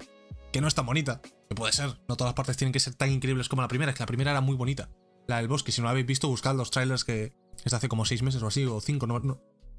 que 0.53 0.61
no 0.61 0.67
es 0.67 0.75
tan 0.75 0.87
bonita. 0.87 1.21
Que 1.49 1.55
puede 1.55 1.73
ser, 1.73 1.99
no 2.09 2.17
todas 2.17 2.31
las 2.31 2.35
partes 2.35 2.57
tienen 2.57 2.73
que 2.73 2.81
ser 2.81 2.95
tan 2.95 3.11
increíbles 3.11 3.49
como 3.49 3.63
la 3.63 3.69
primera, 3.69 3.91
es 3.91 3.97
que 3.97 4.03
la 4.03 4.07
primera 4.07 4.31
era 4.33 4.41
muy 4.41 4.57
bonita. 4.57 4.89
La 5.27 5.39
del 5.39 5.49
bosque, 5.49 5.73
si 5.73 5.81
no 5.81 5.87
la 5.87 5.93
habéis 5.93 6.07
visto, 6.07 6.29
buscad 6.29 6.55
los 6.55 6.71
trailers 6.71 7.05
que 7.05 7.33
es 7.65 7.71
de 7.71 7.77
hace 7.77 7.89
como 7.89 8.05
6 8.05 8.23
meses 8.23 8.43
o 8.43 8.47
así, 8.47 8.65
o 8.65 8.81
5, 8.81 9.07
no, 9.07 9.21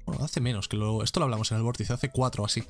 Bueno, 0.06 0.24
hace 0.24 0.40
menos, 0.40 0.68
que 0.68 0.76
lo, 0.76 1.02
esto 1.02 1.20
lo 1.20 1.24
hablamos 1.24 1.50
en 1.50 1.58
el 1.58 1.62
vórtice, 1.62 1.92
hace 1.92 2.10
4 2.10 2.42
o 2.42 2.46
así. 2.46 2.64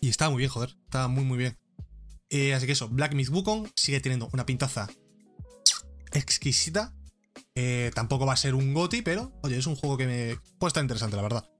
Y 0.00 0.08
está 0.08 0.30
muy 0.30 0.38
bien, 0.38 0.50
joder, 0.50 0.76
está 0.84 1.08
muy 1.08 1.24
muy 1.24 1.38
bien. 1.38 1.58
Eh, 2.30 2.54
así 2.54 2.66
que 2.66 2.72
eso, 2.72 2.88
Black 2.88 3.14
Myth 3.14 3.30
Wukong 3.30 3.68
sigue 3.74 4.00
teniendo 4.00 4.28
una 4.32 4.46
pintaza 4.46 4.88
exquisita. 6.12 6.94
Eh, 7.54 7.90
tampoco 7.94 8.26
va 8.26 8.34
a 8.34 8.36
ser 8.36 8.54
un 8.54 8.74
GOTI, 8.74 9.02
pero 9.02 9.32
oye, 9.42 9.56
es 9.56 9.66
un 9.66 9.76
juego 9.76 9.96
que 9.96 10.06
me 10.06 10.36
puede 10.58 10.68
estar 10.68 10.82
interesante, 10.82 11.16
la 11.16 11.22
verdad. 11.22 11.50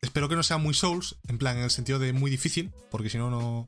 Espero 0.00 0.28
que 0.28 0.36
no 0.36 0.42
sea 0.42 0.58
muy 0.58 0.72
Souls, 0.74 1.16
en 1.26 1.38
plan, 1.38 1.58
en 1.58 1.64
el 1.64 1.70
sentido 1.70 1.98
de 1.98 2.12
muy 2.12 2.30
difícil, 2.30 2.72
porque 2.90 3.10
si 3.10 3.18
no, 3.18 3.30
no, 3.30 3.66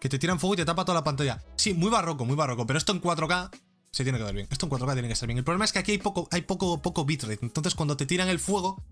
que 0.00 0.08
te 0.08 0.18
tiran 0.18 0.38
fuego 0.38 0.54
y 0.54 0.56
te 0.58 0.64
tapa 0.64 0.84
toda 0.84 0.98
la 0.98 1.04
pantalla. 1.04 1.42
Sí, 1.56 1.74
muy 1.74 1.90
barroco, 1.90 2.24
muy 2.24 2.36
barroco, 2.36 2.66
pero 2.66 2.78
esto 2.78 2.92
en 2.92 3.00
4K 3.00 3.50
se 3.90 4.02
tiene 4.02 4.18
que 4.18 4.24
ver 4.24 4.34
bien. 4.34 4.48
Esto 4.50 4.66
en 4.66 4.72
4K 4.72 4.92
tiene 4.94 5.08
que 5.08 5.16
ser 5.16 5.28
bien. 5.28 5.38
El 5.38 5.44
problema 5.44 5.64
es 5.64 5.72
que 5.72 5.78
aquí 5.78 5.92
hay 5.92 5.98
poco, 5.98 6.28
hay 6.30 6.42
poco, 6.42 6.82
poco 6.82 7.04
bitrate. 7.04 7.38
Entonces 7.42 7.74
cuando 7.74 7.96
te 7.96 8.06
tiran 8.06 8.28
el 8.28 8.40
fuego, 8.40 8.84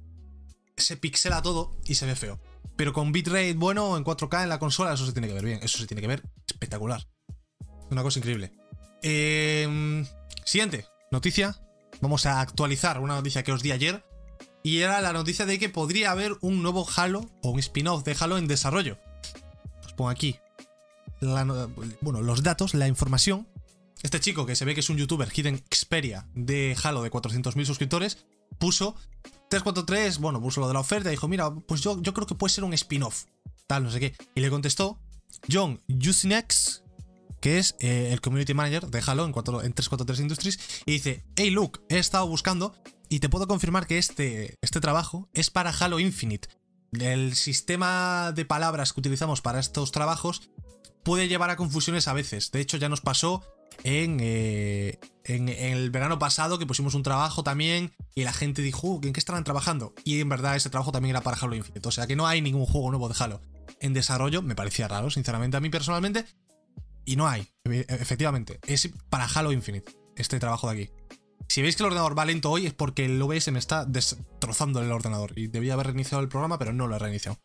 se 0.77 0.97
pixela 0.97 1.43
todo 1.43 1.77
y 1.85 1.97
se 1.97 2.07
ve 2.07 2.17
feo. 2.17 2.41
Pero 2.77 2.93
con 2.93 3.13
bitrate 3.13 3.53
bueno 3.55 3.97
en 3.97 4.05
4K 4.05 4.45
en 4.45 4.49
la 4.49 4.59
consola, 4.59 4.93
eso 4.93 5.05
se 5.05 5.13
tiene 5.13 5.29
que 5.29 5.35
ver 5.35 5.45
bien. 5.45 5.61
Eso 5.63 5.79
se 5.79 5.87
tiene 5.87 6.01
que 6.01 6.07
ver 6.07 6.23
espectacular. 6.47 7.07
Una 7.91 8.03
cosa 8.03 8.19
increíble. 8.19 8.53
Em, 9.03 10.07
siguiente 10.45 10.87
noticia. 11.11 11.61
Vamos 12.01 12.27
a 12.27 12.41
actualizar 12.41 13.01
una 13.01 13.17
noticia 13.17 13.43
que 13.43 13.53
os 13.53 13.63
di 13.63 13.73
ayer. 13.73 14.05
Y 14.63 14.79
era 14.79 15.01
la 15.01 15.13
noticia 15.13 15.45
de 15.45 15.59
que 15.59 15.69
podría 15.69 16.13
haber 16.13 16.37
un 16.41 16.63
nuevo 16.63 16.87
Halo 16.97 17.29
o 17.43 17.51
un 17.51 17.59
spin-off 17.59 18.05
de 18.05 18.17
Halo 18.19 18.39
en 18.39 18.47
desarrollo. 18.47 18.99
Os 19.85 19.93
pongo 19.95 20.11
aquí 20.11 20.39
bueno, 22.01 22.23
los 22.23 22.43
datos, 22.43 22.75
la 22.75 22.89
información. 22.89 23.49
Este 24.03 24.21
chico, 24.21 24.47
que 24.47 24.57
se 24.57 24.65
ve 24.65 24.75
que 24.75 24.81
es 24.81 24.91
un 24.91 24.97
youtuber, 24.97 25.29
Hidden 25.33 25.63
Xperia, 25.73 26.27
de 26.35 26.77
Halo, 26.83 27.03
de 27.03 27.11
400.000 27.11 27.65
suscriptores, 27.65 28.25
puso 28.59 28.97
343, 29.49 30.19
bueno, 30.19 30.41
puso 30.41 30.61
lo 30.61 30.69
de 30.69 30.75
la 30.75 30.81
oferta 30.81 31.11
dijo, 31.11 31.29
mira, 31.29 31.55
pues 31.55 31.83
yo, 31.83 32.01
yo 32.01 32.15
creo 32.15 32.27
que 32.27 32.35
puede 32.35 32.53
ser 32.53 32.65
un 32.65 32.73
spin-off, 32.73 33.25
tal, 33.67 33.85
no 33.85 33.91
sé 33.91 34.01
qué. 34.01 34.15
Y 34.35 34.41
le 34.41 34.51
contestó 34.51 34.99
John 35.51 35.81
Yusinex, 35.89 36.83
que 37.41 37.59
es 37.59 37.77
eh, 37.81 38.11
el 38.13 38.21
community 38.21 38.55
manager 38.55 38.89
de 38.89 39.03
Halo 39.07 39.25
en, 39.25 39.31
en 39.31 39.73
343 39.73 40.21
Industries, 40.21 40.59
y 40.87 40.93
dice, 40.93 41.25
hey 41.37 41.51
Luke, 41.51 41.81
he 41.89 41.99
estado 41.99 42.27
buscando 42.27 42.75
y 43.09 43.21
te 43.21 43.29
puedo 43.29 43.47
confirmar 43.47 43.87
que 43.87 43.99
este, 43.99 44.57
este 44.63 44.81
trabajo 44.81 45.29
es 45.35 45.51
para 45.51 45.71
Halo 45.71 46.01
Infinite. 46.01 46.49
El 46.93 47.35
sistema 47.35 48.33
de 48.33 48.45
palabras 48.45 48.93
que 48.93 49.01
utilizamos 49.01 49.41
para 49.41 49.61
estos 49.61 49.93
trabajos 49.93 50.51
puede 51.05 51.29
llevar 51.29 51.51
a 51.51 51.57
confusiones 51.57 52.09
a 52.09 52.13
veces. 52.13 52.51
De 52.51 52.61
hecho, 52.61 52.77
ya 52.77 52.89
nos 52.89 53.01
pasó 53.01 53.43
en, 53.85 54.19
eh, 54.21 54.99
en, 55.25 55.49
en 55.49 55.73
el 55.73 55.91
verano 55.91 56.19
pasado 56.19 56.59
que 56.59 56.67
pusimos 56.67 56.95
un 56.95 57.03
trabajo 57.03 57.43
también 57.43 57.93
y 58.15 58.25
la 58.25 58.33
gente 58.33 58.63
dijo, 58.63 58.87
"Uh, 58.87 59.01
¿en 59.03 59.13
qué 59.13 59.21
estarán 59.21 59.45
trabajando? 59.45 59.95
Y 60.05 60.21
en 60.21 60.29
verdad 60.29 60.57
ese 60.57 60.71
trabajo 60.71 60.93
también 60.93 61.11
era 61.17 61.23
para 61.23 61.37
Halo 61.39 61.55
Infinite. 61.57 61.89
O 61.89 61.93
sea 61.93 62.07
que 62.07 62.17
no 62.17 62.27
hay 62.27 62.41
ningún 62.43 62.67
juego 62.67 62.91
nuevo 62.91 63.09
de 63.09 63.15
Halo 63.19 63.41
en 63.81 63.93
desarrollo. 63.95 64.43
Me 64.43 64.55
parecía 64.55 64.89
raro, 64.89 65.11
sinceramente, 65.11 65.57
a 65.57 65.61
mí 65.61 65.71
personalmente. 65.71 66.25
Y 67.05 67.17
no 67.17 67.27
hay, 67.27 67.49
e- 67.65 67.87
efectivamente. 67.89 68.61
Es 68.67 68.89
para 69.09 69.25
Halo 69.27 69.53
Infinite 69.53 69.93
este 70.17 70.39
trabajo 70.39 70.71
de 70.71 70.83
aquí. 70.83 70.93
Si 71.49 71.61
veis 71.63 71.77
que 71.77 71.83
el 71.83 71.89
ordenador 71.89 72.17
va 72.17 72.25
lento 72.25 72.51
hoy 72.51 72.67
es 72.67 72.73
porque 72.73 73.05
el 73.07 73.21
OBS 73.21 73.51
me 73.51 73.59
está 73.59 73.85
destrozando 73.85 74.81
el 74.81 74.93
ordenador. 74.93 75.37
Y 75.37 75.49
debía 75.49 75.75
haber 75.75 75.89
reiniciado 75.89 76.23
el 76.23 76.29
programa, 76.29 76.59
pero 76.59 76.73
no 76.73 76.87
lo 76.87 76.97
he 76.97 76.99
reiniciado. 76.99 77.39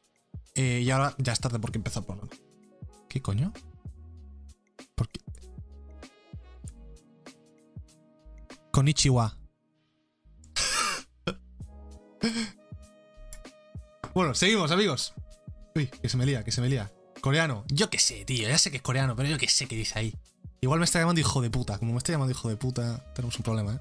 Eh, 0.55 0.81
y 0.83 0.91
ahora 0.91 1.15
ya 1.17 1.33
es 1.33 1.39
tarde 1.39 1.59
porque 1.59 1.77
empezó 1.79 1.99
el 2.01 2.05
programa. 2.05 2.29
¿Qué 3.17 3.23
coño? 3.23 3.51
¿Por 4.93 5.09
qué? 5.09 5.19
Konichiwa. 8.69 9.35
bueno, 14.13 14.35
seguimos, 14.35 14.69
amigos. 14.69 15.15
Uy, 15.73 15.87
que 15.87 16.09
se 16.09 16.17
me 16.17 16.27
lía, 16.27 16.43
que 16.43 16.51
se 16.51 16.61
me 16.61 16.69
lía. 16.69 16.93
Coreano. 17.19 17.65
Yo 17.69 17.89
qué 17.89 17.97
sé, 17.97 18.23
tío. 18.23 18.47
Ya 18.47 18.59
sé 18.59 18.69
que 18.69 18.77
es 18.77 18.83
coreano, 18.83 19.15
pero 19.15 19.27
yo 19.27 19.39
qué 19.39 19.49
sé 19.49 19.65
qué 19.65 19.75
dice 19.75 19.97
ahí. 19.97 20.15
Igual 20.61 20.77
me 20.77 20.85
está 20.85 20.99
llamando 20.99 21.19
hijo 21.19 21.41
de 21.41 21.49
puta. 21.49 21.79
Como 21.79 21.93
me 21.93 21.97
está 21.97 22.11
llamando 22.11 22.33
hijo 22.33 22.49
de 22.49 22.55
puta, 22.55 23.03
tenemos 23.15 23.35
un 23.37 23.41
problema, 23.41 23.73
¿eh? 23.73 23.79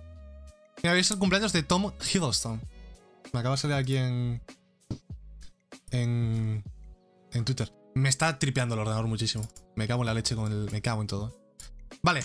Mira, 0.82 0.98
el 0.98 1.18
cumpleaños 1.18 1.52
de 1.52 1.62
Tom 1.62 1.92
Hiddleston. 2.10 2.58
Me 3.34 3.40
acaba 3.40 3.56
de 3.56 3.60
salir 3.60 3.76
aquí 3.76 3.98
en. 3.98 4.40
En. 5.90 6.64
En 7.32 7.44
Twitter. 7.44 7.70
Me 7.96 8.10
está 8.10 8.38
tripeando 8.38 8.74
el 8.74 8.82
ordenador 8.82 9.06
muchísimo. 9.06 9.48
Me 9.74 9.88
cago 9.88 10.02
en 10.02 10.06
la 10.06 10.12
leche 10.12 10.36
con 10.36 10.52
el. 10.52 10.70
Me 10.70 10.82
cago 10.82 11.00
en 11.00 11.06
todo. 11.06 11.34
Vale. 12.02 12.22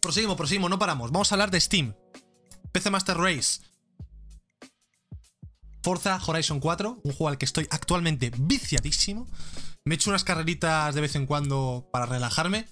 Proseguimos, 0.00 0.38
proseguimos, 0.38 0.70
no 0.70 0.78
paramos. 0.78 1.12
Vamos 1.12 1.30
a 1.30 1.34
hablar 1.34 1.50
de 1.50 1.60
Steam. 1.60 1.94
PC 2.72 2.88
Master 2.88 3.18
Race. 3.18 3.60
Forza 5.82 6.18
Horizon 6.26 6.60
4, 6.60 7.00
un 7.04 7.12
juego 7.12 7.28
al 7.28 7.36
que 7.36 7.44
estoy 7.44 7.66
actualmente 7.70 8.32
viciadísimo. 8.38 9.28
Me 9.84 9.96
echo 9.96 10.08
unas 10.08 10.24
carreritas 10.24 10.94
de 10.94 11.02
vez 11.02 11.14
en 11.14 11.26
cuando 11.26 11.86
para 11.92 12.06
relajarme. 12.06 12.64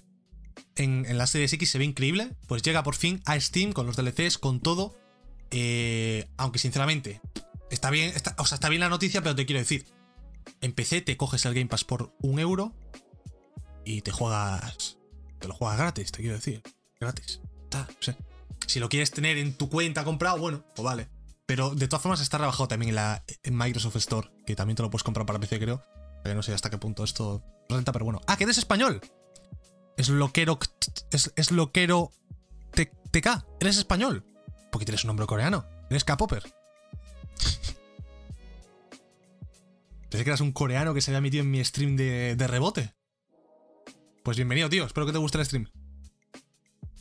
En, 0.77 1.05
en 1.07 1.19
la 1.19 1.27
Series 1.27 1.53
X 1.53 1.69
se 1.69 1.77
ve 1.77 1.85
increíble. 1.85 2.35
Pues 2.47 2.63
llega 2.63 2.81
por 2.81 2.95
fin 2.95 3.21
a 3.25 3.39
Steam 3.39 3.71
con 3.71 3.85
los 3.85 3.95
DLCs, 3.95 4.39
con 4.39 4.61
todo. 4.61 4.97
Eh, 5.51 6.27
aunque 6.37 6.57
sinceramente, 6.57 7.21
está 7.69 7.91
bien, 7.91 8.13
está, 8.15 8.33
o 8.39 8.47
sea, 8.47 8.55
está 8.55 8.67
bien 8.67 8.79
la 8.79 8.89
noticia, 8.89 9.21
pero 9.21 9.35
te 9.35 9.45
quiero 9.45 9.59
decir. 9.59 9.85
En 10.61 10.73
PC 10.73 11.01
te 11.01 11.17
coges 11.17 11.45
el 11.45 11.53
Game 11.53 11.67
Pass 11.67 11.83
por 11.83 12.15
un 12.19 12.39
euro 12.39 12.73
y 13.85 14.01
te 14.01 14.11
juegas. 14.11 14.97
Te 15.39 15.47
lo 15.47 15.53
juegas 15.53 15.77
gratis, 15.77 16.11
te 16.11 16.19
quiero 16.19 16.35
decir. 16.35 16.61
Gratis. 16.99 17.41
Si 18.65 18.79
lo 18.79 18.89
quieres 18.89 19.11
tener 19.11 19.37
en 19.37 19.53
tu 19.53 19.69
cuenta 19.69 20.03
comprado, 20.03 20.39
bueno, 20.39 20.63
pues 20.75 20.83
vale. 20.83 21.09
Pero 21.45 21.73
de 21.73 21.87
todas 21.87 22.03
formas 22.03 22.19
está 22.19 22.37
rebajado 22.37 22.67
también 22.67 22.89
en 22.89 22.95
la 22.95 23.23
Microsoft 23.49 23.95
Store, 23.97 24.29
que 24.45 24.55
también 24.55 24.75
te 24.75 24.83
lo 24.83 24.89
puedes 24.89 25.03
comprar 25.03 25.25
para 25.25 25.39
PC, 25.39 25.59
creo. 25.59 25.83
Pero 26.23 26.35
no 26.35 26.43
sé 26.43 26.53
hasta 26.53 26.69
qué 26.69 26.77
punto 26.77 27.03
esto 27.03 27.43
renta, 27.69 27.93
pero 27.93 28.05
bueno. 28.05 28.21
¡Ah, 28.27 28.35
que 28.35 28.43
eres 28.43 28.57
español! 28.57 29.01
Es 29.95 30.09
loquero. 30.09 30.59
Es, 31.11 31.31
es 31.35 31.51
loquero. 31.51 32.11
TK. 32.71 33.45
Eres 33.59 33.77
español. 33.77 34.25
Porque 34.71 34.85
tienes 34.85 35.03
un 35.03 35.07
nombre 35.07 35.25
coreano. 35.25 35.65
Eres 35.89 36.03
K-Popper. 36.03 36.43
Pensé 40.09 40.23
que 40.23 40.29
eras 40.29 40.41
un 40.41 40.51
coreano 40.51 40.93
que 40.93 41.01
se 41.01 41.11
había 41.11 41.21
metido 41.21 41.43
en 41.43 41.51
mi 41.51 41.63
stream 41.63 41.95
de, 41.95 42.35
de 42.35 42.47
rebote. 42.47 42.93
Pues 44.23 44.37
bienvenido, 44.37 44.69
tío. 44.69 44.85
Espero 44.85 45.05
que 45.05 45.11
te 45.11 45.17
guste 45.17 45.37
el 45.37 45.45
stream. 45.45 45.69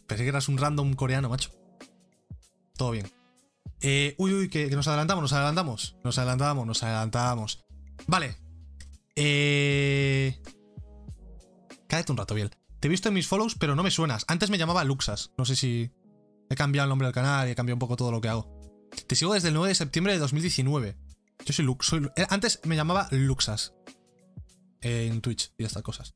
Pensé 0.07 0.25
que 0.25 0.29
eras 0.29 0.49
un 0.49 0.59
random 0.59 0.95
coreano, 0.95 1.29
macho. 1.29 1.51
Todo 2.77 2.93
bien. 2.93 3.11
Eh, 3.81 4.15
uy, 4.19 4.33
uy, 4.33 4.49
que, 4.49 4.69
nos 4.71 4.89
adelantamos, 4.89 5.23
nos 5.23 5.33
adelantamos. 5.33 5.97
Nos 6.05 6.19
adelantamos, 6.19 6.67
nos 6.67 6.83
adelantamos. 6.83 7.65
Vale. 8.07 8.37
Eh. 9.15 10.41
Cállate 11.89 12.13
un 12.13 12.19
rato, 12.19 12.35
Biel. 12.35 12.51
Te 12.81 12.89
he 12.89 12.91
visto 12.91 13.09
en 13.09 13.15
mis 13.15 13.29
follows, 13.29 13.55
pero 13.55 13.75
no 13.75 13.83
me 13.83 13.91
suenas. 13.91 14.25
Antes 14.29 14.51
me 14.51 14.59
llamaba 14.59 14.85
Luxas. 14.85 15.33
No 15.39 15.45
sé 15.45 15.57
si 15.57 15.91
he 16.51 16.55
cambiado 16.55 16.85
el 16.85 16.91
nombre 16.91 17.07
del 17.07 17.15
canal 17.15 17.49
y 17.49 17.53
he 17.53 17.55
cambiado 17.55 17.77
un 17.77 17.81
poco 17.81 17.97
todo 17.97 18.11
lo 18.11 18.21
que 18.21 18.29
hago. 18.29 18.51
Te 19.07 19.15
sigo 19.15 19.35
desde 19.35 19.49
el 19.49 19.55
9 19.55 19.69
de 19.69 19.75
septiembre 19.75 20.13
de 20.13 20.19
2019. 20.19 20.97
Yo 21.47 21.53
soy 21.53 21.65
Lux. 21.65 21.87
Soy, 21.87 22.11
antes 22.29 22.61
me 22.65 22.77
llamaba 22.77 23.09
Luxas. 23.13 23.73
Eh, 24.83 25.09
en 25.11 25.21
Twitch 25.21 25.53
y 25.57 25.65
estas 25.65 25.83
cosas. 25.83 26.15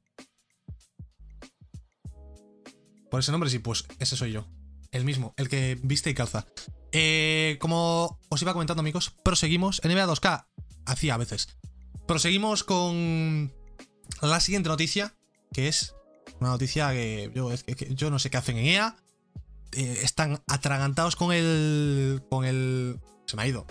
Por 3.11 3.21
ese 3.21 3.33
nombre 3.33 3.49
sí, 3.49 3.59
pues 3.61 3.87
ese 3.99 4.17
soy 4.17 4.33
yo. 4.33 4.47
El 4.91 5.05
mismo, 5.05 5.35
el 5.37 5.49
que 5.49 5.79
viste 5.83 6.11
y 6.11 6.15
calza. 6.15 6.47
Eh, 6.93 7.57
como 7.61 8.19
os 8.29 8.43
iba 8.43 8.53
comentando, 8.53 8.81
amigos, 8.81 9.11
proseguimos. 9.25 9.81
NBA 9.85 10.07
2K 10.07 10.47
hacía 10.87 11.15
a 11.15 11.19
veces. 11.19 11.49
Proseguimos 12.07 12.65
con 12.65 13.53
la 14.21 14.41
siguiente 14.41 14.69
noticia, 14.69 15.15
que 15.53 15.69
es 15.69 15.95
una 16.41 16.51
noticia 16.51 16.91
que 16.91 17.31
yo 17.91 18.11
no 18.11 18.19
sé 18.19 18.31
qué 18.31 18.37
hacen 18.37 18.57
en 18.59 18.67
EA. 18.67 18.97
Eh, 19.73 20.01
están 20.03 20.43
atragantados 20.49 21.15
con 21.15 21.33
el. 21.33 22.23
con 22.29 22.45
el. 22.45 23.01
Se 23.27 23.37
me 23.37 23.43
ha 23.43 23.47
ido. 23.47 23.67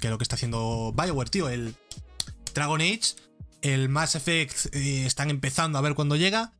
Que 0.00 0.08
es 0.08 0.10
lo 0.10 0.18
que 0.18 0.24
está 0.24 0.36
haciendo 0.36 0.92
Bioware, 0.96 1.30
tío. 1.30 1.48
El 1.48 1.74
Dragon 2.54 2.80
Age. 2.80 3.14
El 3.62 3.88
Mass 3.88 4.14
Effect. 4.14 4.74
Eh, 4.74 5.06
están 5.06 5.30
empezando 5.30 5.78
a 5.78 5.82
ver 5.82 5.94
cuándo 5.94 6.16
llega. 6.16 6.54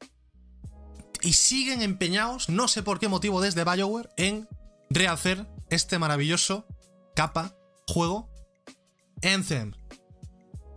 Y 1.22 1.34
siguen 1.34 1.82
empeñados, 1.82 2.48
no 2.48 2.66
sé 2.66 2.82
por 2.82 2.98
qué 2.98 3.08
motivo 3.08 3.42
desde 3.42 3.64
Bioware, 3.64 4.08
en 4.16 4.48
rehacer 4.88 5.46
este 5.68 5.98
maravilloso 5.98 6.66
capa, 7.14 7.54
juego, 7.86 8.30
Anthem. 9.22 9.72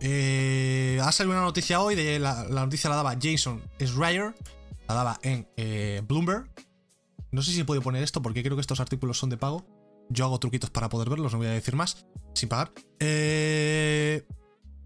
Eh, 0.00 1.00
ha 1.02 1.10
salido 1.12 1.34
una 1.34 1.44
noticia 1.44 1.80
hoy, 1.80 1.94
de 1.94 2.18
la, 2.18 2.44
noticia 2.44 2.90
la 2.90 2.96
daba 2.96 3.16
Jason 3.20 3.62
Schreier, 3.80 4.34
la 4.86 4.94
daba 4.94 5.18
en 5.22 5.48
eh, 5.56 6.02
Bloomberg. 6.06 6.50
No 7.30 7.42
sé 7.42 7.52
si 7.52 7.64
puedo 7.64 7.80
poner 7.80 8.02
esto 8.02 8.20
porque 8.20 8.42
creo 8.42 8.56
que 8.56 8.60
estos 8.60 8.80
artículos 8.80 9.18
son 9.18 9.30
de 9.30 9.38
pago. 9.38 9.64
Yo 10.10 10.24
hago 10.24 10.38
truquitos 10.38 10.70
para 10.70 10.88
poder 10.88 11.08
verlos, 11.08 11.32
no 11.32 11.38
voy 11.38 11.48
a 11.48 11.50
decir 11.50 11.74
más, 11.74 12.06
sin 12.34 12.48
pagar. 12.48 12.72
Eh, 13.00 14.26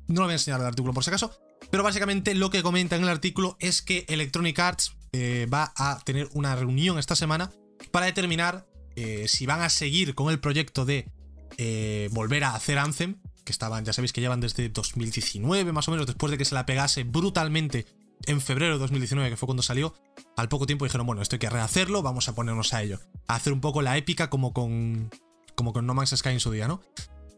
no 0.07 0.21
lo 0.21 0.23
voy 0.23 0.33
a 0.33 0.37
enseñar 0.37 0.61
el 0.61 0.67
artículo 0.67 0.95
por 0.95 1.05
si 1.05 1.11
acaso. 1.11 1.33
Pero 1.71 1.83
básicamente 1.83 2.35
lo 2.35 2.51
que 2.51 2.63
comenta 2.63 2.97
en 2.97 3.03
el 3.03 3.09
artículo 3.09 3.57
es 3.61 3.83
que 3.83 4.07
Electronic 4.09 4.59
Arts 4.59 4.97
eh, 5.13 5.47
va 5.53 5.73
a 5.77 6.01
tener 6.05 6.29
una 6.33 6.57
reunión 6.57 6.99
esta 6.99 7.15
semana 7.15 7.51
para 7.91 8.07
determinar 8.07 8.67
eh, 8.97 9.29
si 9.29 9.47
van 9.47 9.61
a 9.61 9.71
seguir 9.71 10.15
con 10.15 10.31
el 10.31 10.41
proyecto 10.41 10.85
de 10.85 11.11
eh, 11.57 12.09
volver 12.13 12.45
a 12.45 12.55
hacer 12.55 12.79
Anthem, 12.79 13.17
que 13.45 13.53
estaban, 13.53 13.85
ya 13.85 13.93
sabéis 13.93 14.13
que 14.13 14.21
llevan 14.21 14.41
desde 14.41 14.69
2019 14.69 15.73
más 15.73 15.89
o 15.89 15.91
menos, 15.91 16.07
después 16.07 16.31
de 16.31 16.39
que 16.39 16.45
se 16.45 16.55
la 16.55 16.67
pegase 16.67 17.05
brutalmente 17.05 17.87
en 18.27 18.41
febrero 18.41 18.75
de 18.75 18.79
2019, 18.79 19.31
que 19.31 19.37
fue 19.37 19.47
cuando 19.47 19.63
salió, 19.63 19.95
al 20.37 20.49
poco 20.49 20.67
tiempo 20.67 20.85
dijeron, 20.85 21.07
bueno, 21.07 21.23
esto 21.23 21.37
hay 21.37 21.41
que 21.41 21.51
rehacerlo, 21.51 22.03
vamos 22.03 22.29
a 22.29 22.35
ponernos 22.35 22.75
a 22.75 22.83
ello. 22.83 23.01
A 23.27 23.37
hacer 23.37 23.53
un 23.53 23.61
poco 23.61 23.83
la 23.83 23.97
épica 23.97 24.31
como 24.31 24.53
con, 24.53 25.11
como 25.55 25.73
con 25.73 25.87
No 25.87 25.95
Man's 25.95 26.15
Sky 26.17 26.31
en 26.31 26.41
su 26.41 26.51
día, 26.51 26.69
¿no? 26.69 26.81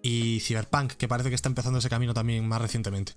Y 0.02 0.40
Cyberpunk, 0.40 0.92
que 0.92 1.08
parece 1.08 1.28
que 1.28 1.34
está 1.34 1.48
empezando 1.48 1.78
ese 1.78 1.90
camino 1.90 2.14
también 2.14 2.46
más 2.48 2.60
recientemente. 2.60 3.12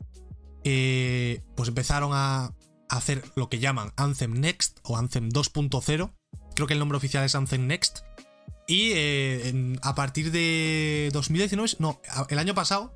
Eh, 0.64 1.42
pues 1.56 1.70
empezaron 1.70 2.12
a 2.14 2.54
hacer 2.90 3.24
lo 3.36 3.50
que 3.50 3.60
llaman 3.60 3.92
Anthem 3.98 4.34
Next 4.34 4.80
o 4.84 4.98
Anthem 4.98 5.30
2.0. 5.30 6.14
Creo 6.56 6.68
que 6.68 6.74
el 6.74 6.80
nombre 6.80 6.98
oficial 6.98 7.24
es 7.24 7.36
Anthem 7.36 7.68
Next. 7.68 8.00
Y 8.68 8.92
eh, 8.94 9.78
a 9.82 9.96
partir 9.96 10.32
de 10.32 11.10
2019, 11.12 11.78
no, 11.80 12.00
el 12.30 12.40
año 12.40 12.54
pasado, 12.54 12.94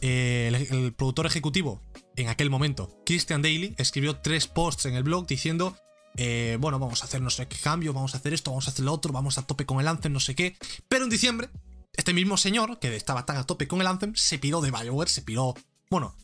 eh, 0.00 0.66
el, 0.70 0.92
productor 0.92 1.26
ejecutivo 1.26 1.80
en 2.18 2.28
aquel 2.28 2.50
momento, 2.50 3.00
Christian 3.06 3.42
Daly, 3.42 3.74
escribió 3.78 4.16
tres 4.16 4.48
posts 4.48 4.86
en 4.86 4.94
el 4.94 5.04
blog 5.04 5.26
diciendo, 5.28 5.76
eh, 6.16 6.56
bueno, 6.60 6.80
vamos 6.80 7.02
a 7.02 7.04
hacer 7.06 7.22
no 7.22 7.30
sé 7.30 7.46
qué 7.46 7.56
cambio, 7.56 7.92
vamos 7.92 8.14
a 8.14 8.18
hacer 8.18 8.34
esto, 8.34 8.50
vamos 8.50 8.66
a 8.66 8.72
hacer 8.72 8.84
lo 8.84 8.92
otro, 8.92 9.12
vamos 9.12 9.38
a 9.38 9.46
tope 9.46 9.66
con 9.66 9.78
el 9.78 9.86
Anthem, 9.86 10.12
no 10.12 10.18
sé 10.18 10.34
qué. 10.34 10.56
Pero 10.88 11.04
en 11.04 11.10
diciembre, 11.10 11.48
este 11.94 12.12
mismo 12.12 12.36
señor, 12.36 12.80
que 12.80 12.94
estaba 12.96 13.24
tan 13.24 13.36
a 13.36 13.44
tope 13.44 13.68
con 13.68 13.80
el 13.80 13.86
Anthem, 13.86 14.14
se 14.16 14.38
piró 14.38 14.60
de 14.60 14.72
Bioware, 14.72 15.08
se 15.08 15.22
piró, 15.22 15.54
bueno, 15.90 16.16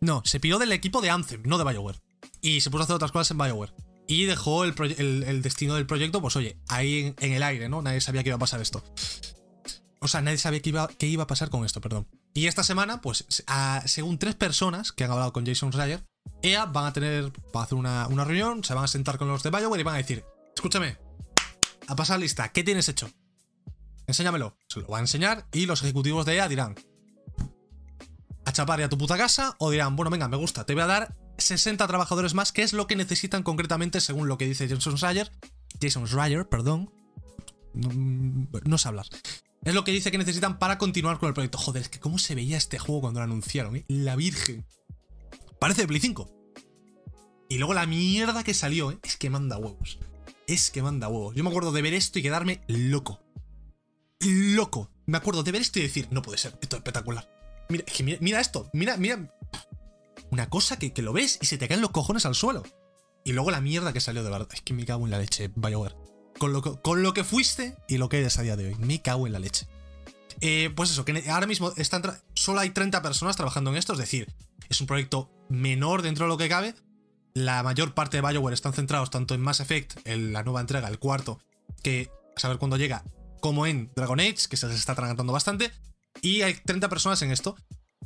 no, 0.00 0.22
se 0.24 0.38
piró 0.38 0.58
del 0.58 0.70
equipo 0.70 1.00
de 1.00 1.10
Anthem, 1.10 1.42
no 1.44 1.58
de 1.58 1.64
Bioware. 1.64 2.00
Y 2.40 2.60
se 2.60 2.70
puso 2.70 2.82
a 2.82 2.84
hacer 2.84 2.96
otras 2.96 3.10
cosas 3.10 3.32
en 3.32 3.38
Bioware. 3.38 3.74
Y 4.06 4.24
dejó 4.24 4.64
el, 4.64 5.42
destino 5.42 5.74
del 5.74 5.86
proyecto, 5.86 6.20
pues 6.20 6.36
oye, 6.36 6.58
ahí 6.68 7.14
en, 7.18 7.32
el 7.32 7.42
aire, 7.42 7.68
¿no? 7.68 7.82
Nadie 7.82 8.00
sabía 8.00 8.22
que 8.22 8.28
iba 8.28 8.36
a 8.36 8.40
pasar 8.40 8.60
esto. 8.60 8.82
O 10.00 10.08
sea, 10.08 10.20
nadie 10.20 10.38
sabía 10.38 10.60
qué 10.60 10.70
iba, 10.70 10.88
qué 10.88 11.06
iba 11.06 11.24
a 11.24 11.26
pasar 11.26 11.50
con 11.50 11.64
esto, 11.64 11.80
perdón. 11.80 12.08
Y 12.32 12.46
esta 12.46 12.62
semana, 12.62 13.00
pues, 13.00 13.24
según 13.86 14.18
tres 14.18 14.36
personas 14.36 14.92
que 14.92 15.04
han 15.04 15.10
hablado 15.10 15.32
con 15.32 15.44
Jason 15.44 15.72
Schreier, 15.72 16.04
EA 16.42 16.66
van 16.66 16.86
a 16.86 16.92
tener, 16.92 17.32
van 17.52 17.62
a 17.62 17.64
hacer 17.64 17.76
una, 17.76 18.24
reunión, 18.24 18.62
se 18.62 18.74
van 18.74 18.84
a 18.84 18.88
sentar 18.88 19.18
con 19.18 19.28
los 19.28 19.42
de 19.42 19.50
Bioware 19.50 19.80
y 19.80 19.84
van 19.84 19.94
a 19.94 19.98
decir, 19.98 20.24
escúchame, 20.54 20.96
a 21.88 21.96
pasar 21.96 22.20
lista, 22.20 22.50
¿qué 22.50 22.62
tienes 22.62 22.88
hecho? 22.88 23.10
Enséñamelo. 24.06 24.56
Se 24.68 24.80
lo 24.80 24.88
va 24.88 24.98
a 24.98 25.00
enseñar 25.00 25.46
y 25.52 25.66
los 25.66 25.82
ejecutivos 25.82 26.24
de 26.24 26.36
EA 26.36 26.48
dirán, 26.48 26.76
a 28.44 28.52
chapar 28.52 28.80
a 28.82 28.88
tu 28.88 28.96
puta 28.96 29.16
casa 29.16 29.56
o 29.58 29.70
dirán, 29.70 29.96
bueno, 29.96 30.10
venga, 30.10 30.28
me 30.28 30.36
gusta, 30.36 30.64
te 30.64 30.74
voy 30.74 30.82
a 30.82 30.86
dar 30.86 31.16
60 31.38 31.86
trabajadores 31.86 32.34
más, 32.34 32.52
que 32.52 32.62
es 32.62 32.72
lo 32.72 32.86
que 32.86 32.96
necesitan 32.96 33.42
concretamente 33.42 34.00
según 34.00 34.28
lo 34.28 34.38
que 34.38 34.46
dice 34.46 34.68
Jason 34.68 34.96
Schreier. 34.96 35.32
Jason 35.80 36.06
Schreier, 36.06 36.48
perdón. 36.48 36.92
No, 37.72 37.88
no 38.64 38.78
sé 38.78 38.88
hablar. 38.88 39.06
Es 39.64 39.74
lo 39.74 39.84
que 39.84 39.92
dice 39.92 40.10
que 40.10 40.18
necesitan 40.18 40.58
para 40.58 40.78
continuar 40.78 41.18
con 41.18 41.28
el 41.28 41.34
proyecto. 41.34 41.58
Joder, 41.58 41.82
es 41.82 41.88
que 41.88 42.00
cómo 42.00 42.18
se 42.18 42.34
veía 42.34 42.56
este 42.56 42.78
juego 42.78 43.02
cuando 43.02 43.20
lo 43.20 43.24
anunciaron, 43.24 43.76
¿eh? 43.76 43.84
La 43.88 44.16
Virgen. 44.16 44.64
Parece 45.58 45.82
de 45.82 45.88
Play 45.88 46.00
5. 46.00 46.30
Y 47.50 47.58
luego 47.58 47.74
la 47.74 47.86
mierda 47.86 48.42
que 48.42 48.54
salió, 48.54 48.90
¿eh? 48.90 48.98
Es 49.02 49.16
que 49.16 49.28
manda 49.28 49.58
huevos. 49.58 49.98
Es 50.46 50.70
que 50.70 50.82
manda 50.82 51.08
huevos. 51.08 51.34
Yo 51.36 51.44
me 51.44 51.50
acuerdo 51.50 51.72
de 51.72 51.82
ver 51.82 51.92
esto 51.92 52.18
y 52.18 52.22
quedarme 52.22 52.62
loco. 52.68 53.20
Loco. 54.20 54.90
Me 55.04 55.18
acuerdo 55.18 55.42
de 55.42 55.52
ver 55.52 55.60
esto 55.60 55.78
y 55.78 55.82
decir, 55.82 56.08
no 56.10 56.22
puede 56.22 56.38
ser, 56.38 56.56
esto 56.62 56.76
es 56.76 56.80
espectacular. 56.80 57.28
Mira, 57.68 57.84
mira, 58.20 58.40
esto, 58.40 58.70
mira, 58.72 58.96
mira. 58.96 59.34
Una 60.30 60.48
cosa 60.48 60.78
que, 60.78 60.92
que, 60.92 61.02
lo 61.02 61.12
ves 61.12 61.38
y 61.42 61.46
se 61.46 61.58
te 61.58 61.68
caen 61.68 61.80
los 61.80 61.90
cojones 61.90 62.24
al 62.24 62.34
suelo. 62.34 62.62
Y 63.24 63.32
luego 63.32 63.50
la 63.50 63.60
mierda 63.60 63.92
que 63.92 64.00
salió 64.00 64.22
de 64.22 64.30
verdad. 64.30 64.48
Es 64.52 64.62
que 64.62 64.72
me 64.72 64.86
cago 64.86 65.04
en 65.04 65.10
la 65.10 65.18
leche, 65.18 65.50
BioWare 65.54 66.09
con 66.40 66.54
lo, 66.54 66.62
que, 66.62 66.72
con 66.80 67.02
lo 67.02 67.12
que 67.12 67.22
fuiste 67.22 67.76
y 67.86 67.98
lo 67.98 68.08
que 68.08 68.18
eres 68.18 68.38
a 68.38 68.42
día 68.42 68.56
de 68.56 68.68
hoy. 68.68 68.74
Me 68.76 69.02
cago 69.02 69.26
en 69.26 69.34
la 69.34 69.38
leche. 69.38 69.68
Eh, 70.40 70.70
pues 70.74 70.90
eso, 70.90 71.04
que 71.04 71.22
ahora 71.30 71.46
mismo 71.46 71.70
están 71.76 72.02
solo 72.34 72.60
hay 72.60 72.70
30 72.70 73.02
personas 73.02 73.36
trabajando 73.36 73.70
en 73.70 73.76
esto, 73.76 73.92
es 73.92 73.98
decir, 73.98 74.32
es 74.70 74.80
un 74.80 74.86
proyecto 74.86 75.30
menor 75.50 76.00
dentro 76.00 76.24
de 76.24 76.30
lo 76.30 76.38
que 76.38 76.48
cabe. 76.48 76.74
La 77.34 77.62
mayor 77.62 77.92
parte 77.92 78.16
de 78.16 78.26
Bioware 78.26 78.54
están 78.54 78.72
centrados 78.72 79.10
tanto 79.10 79.34
en 79.34 79.42
Mass 79.42 79.60
Effect, 79.60 79.98
en 80.06 80.32
la 80.32 80.42
nueva 80.42 80.62
entrega, 80.62 80.88
el 80.88 80.98
cuarto, 80.98 81.38
que 81.82 82.10
a 82.34 82.40
saber 82.40 82.56
cuándo 82.56 82.78
llega, 82.78 83.04
como 83.40 83.66
en 83.66 83.92
Dragon 83.94 84.18
Age, 84.18 84.48
que 84.48 84.56
se 84.56 84.66
les 84.66 84.76
está 84.76 84.92
atragantando 84.92 85.34
bastante. 85.34 85.70
Y 86.22 86.40
hay 86.40 86.54
30 86.54 86.88
personas 86.88 87.20
en 87.20 87.32
esto. 87.32 87.54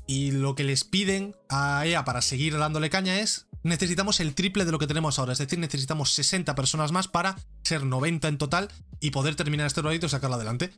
Y 0.09 0.33
lo 0.33 0.57
que 0.57 0.65
les 0.65 0.83
piden 0.83 1.37
a 1.49 1.87
EA 1.87 2.05
para 2.05 2.21
seguir 2.21 2.59
dándole 2.59 2.91
caña 2.91 3.21
es 3.21 3.47
necesitamos 3.65 4.21
el 4.21 4.35
triple 4.35 4.65
de 4.65 4.71
lo 4.71 4.79
que 4.79 4.87
tenemos 4.87 5.19
ahora. 5.19 5.33
Es 5.33 5.39
decir, 5.39 5.59
necesitamos 5.59 6.13
60 6.13 6.55
personas 6.55 6.93
más 6.93 7.09
para 7.09 7.37
ser 7.65 7.85
90 7.85 8.29
en 8.29 8.39
total 8.39 8.69
y 9.01 9.11
poder 9.11 9.35
terminar 9.35 9.67
este 9.67 9.83
proyecto 9.83 10.07
y 10.07 10.11
sacarlo 10.11 10.37
adelante. 10.37 10.71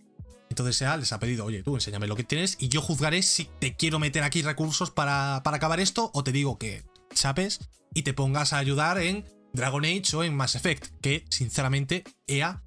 Entonces 0.49 0.77
SEA 0.77 0.97
les 0.97 1.13
ha 1.13 1.19
pedido, 1.19 1.45
oye, 1.45 1.63
tú 1.63 1.75
enséñame 1.75 2.07
lo 2.07 2.17
que 2.17 2.25
tienes 2.25 2.57
y 2.61 2.69
yo 2.69 2.81
juzgaré 2.81 3.23
si 3.23 3.49
te 3.59 3.77
quiero 3.77 3.99
meter 3.99 4.23
aquí 4.23 4.43
recursos 4.43 4.91
para, 4.91 5.43
para 5.45 5.57
acabar 5.57 5.81
esto 5.81 6.11
o 6.15 6.23
te 6.23 6.33
digo 6.33 6.57
que 6.57 6.85
chapes 7.13 7.59
y 7.93 8.03
te 8.03 8.15
pongas 8.15 8.53
a 8.53 8.59
ayudar 8.59 8.99
en 8.99 9.25
Dragon 9.53 9.85
Age 9.85 10.15
o 10.15 10.23
en 10.23 10.37
Mass 10.37 10.55
Effect, 10.55 10.87
que 11.01 11.25
sinceramente 11.31 12.05
EA, 12.29 12.63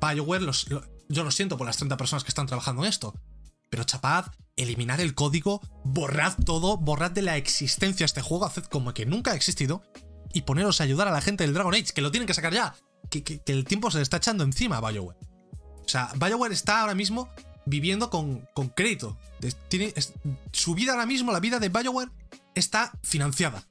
BioWare, 0.00 0.42
los, 0.42 0.66
yo 1.08 1.24
lo 1.24 1.30
siento 1.30 1.56
por 1.56 1.66
las 1.66 1.76
30 1.76 1.96
personas 1.96 2.24
que 2.24 2.30
están 2.30 2.46
trabajando 2.46 2.82
en 2.82 2.88
esto, 2.88 3.14
pero 3.72 3.84
chapad, 3.84 4.26
eliminad 4.54 5.00
el 5.00 5.14
código, 5.14 5.62
borrad 5.82 6.34
todo, 6.44 6.76
borrad 6.76 7.10
de 7.10 7.22
la 7.22 7.38
existencia 7.38 8.04
este 8.04 8.20
juego, 8.20 8.44
haced 8.44 8.64
como 8.64 8.92
que 8.92 9.06
nunca 9.06 9.30
ha 9.32 9.34
existido 9.34 9.82
y 10.34 10.42
poneros 10.42 10.82
a 10.82 10.84
ayudar 10.84 11.08
a 11.08 11.10
la 11.10 11.22
gente 11.22 11.44
del 11.44 11.54
Dragon 11.54 11.72
Age, 11.72 11.94
que 11.94 12.02
lo 12.02 12.10
tienen 12.10 12.26
que 12.26 12.34
sacar 12.34 12.52
ya, 12.52 12.74
que, 13.08 13.40
el 13.46 13.64
tiempo 13.64 13.90
se 13.90 13.96
le 13.96 14.02
está 14.02 14.18
echando 14.18 14.44
encima 14.44 14.76
a 14.76 14.90
BioWare. 14.90 15.18
O 15.86 15.88
sea, 15.88 16.10
BioWare 16.16 16.52
está 16.52 16.82
ahora 16.82 16.94
mismo 16.94 17.30
viviendo 17.64 18.10
con, 18.10 18.46
con 18.52 18.68
crédito. 18.68 19.18
Su 20.52 20.74
vida 20.74 20.92
ahora 20.92 21.06
mismo, 21.06 21.32
la 21.32 21.40
vida 21.40 21.58
de 21.58 21.70
BioWare, 21.70 22.10
está 22.54 22.92
financiada. 23.02 23.64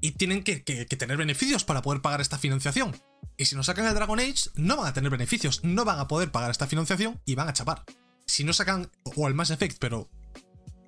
Y 0.00 0.12
tienen 0.12 0.42
que, 0.42 0.58
tener 0.58 1.16
beneficios 1.16 1.62
para 1.62 1.80
poder 1.82 2.02
pagar 2.02 2.20
esta 2.20 2.38
financiación. 2.38 3.00
Y 3.36 3.44
si 3.44 3.54
no 3.54 3.62
sacan 3.62 3.86
el 3.86 3.94
Dragon 3.94 4.18
Age, 4.18 4.50
no 4.56 4.78
van 4.78 4.88
a 4.88 4.92
tener 4.94 5.10
beneficios, 5.10 5.62
no 5.62 5.84
van 5.84 6.00
a 6.00 6.08
poder 6.08 6.32
pagar 6.32 6.50
esta 6.50 6.66
financiación 6.66 7.20
y 7.24 7.36
van 7.36 7.48
a 7.48 7.52
chapar 7.52 7.84
si 8.28 8.44
no 8.44 8.52
sacan, 8.52 8.90
o 9.16 9.26
el 9.26 9.34
Mass 9.34 9.50
Effect, 9.50 9.78
pero 9.80 10.08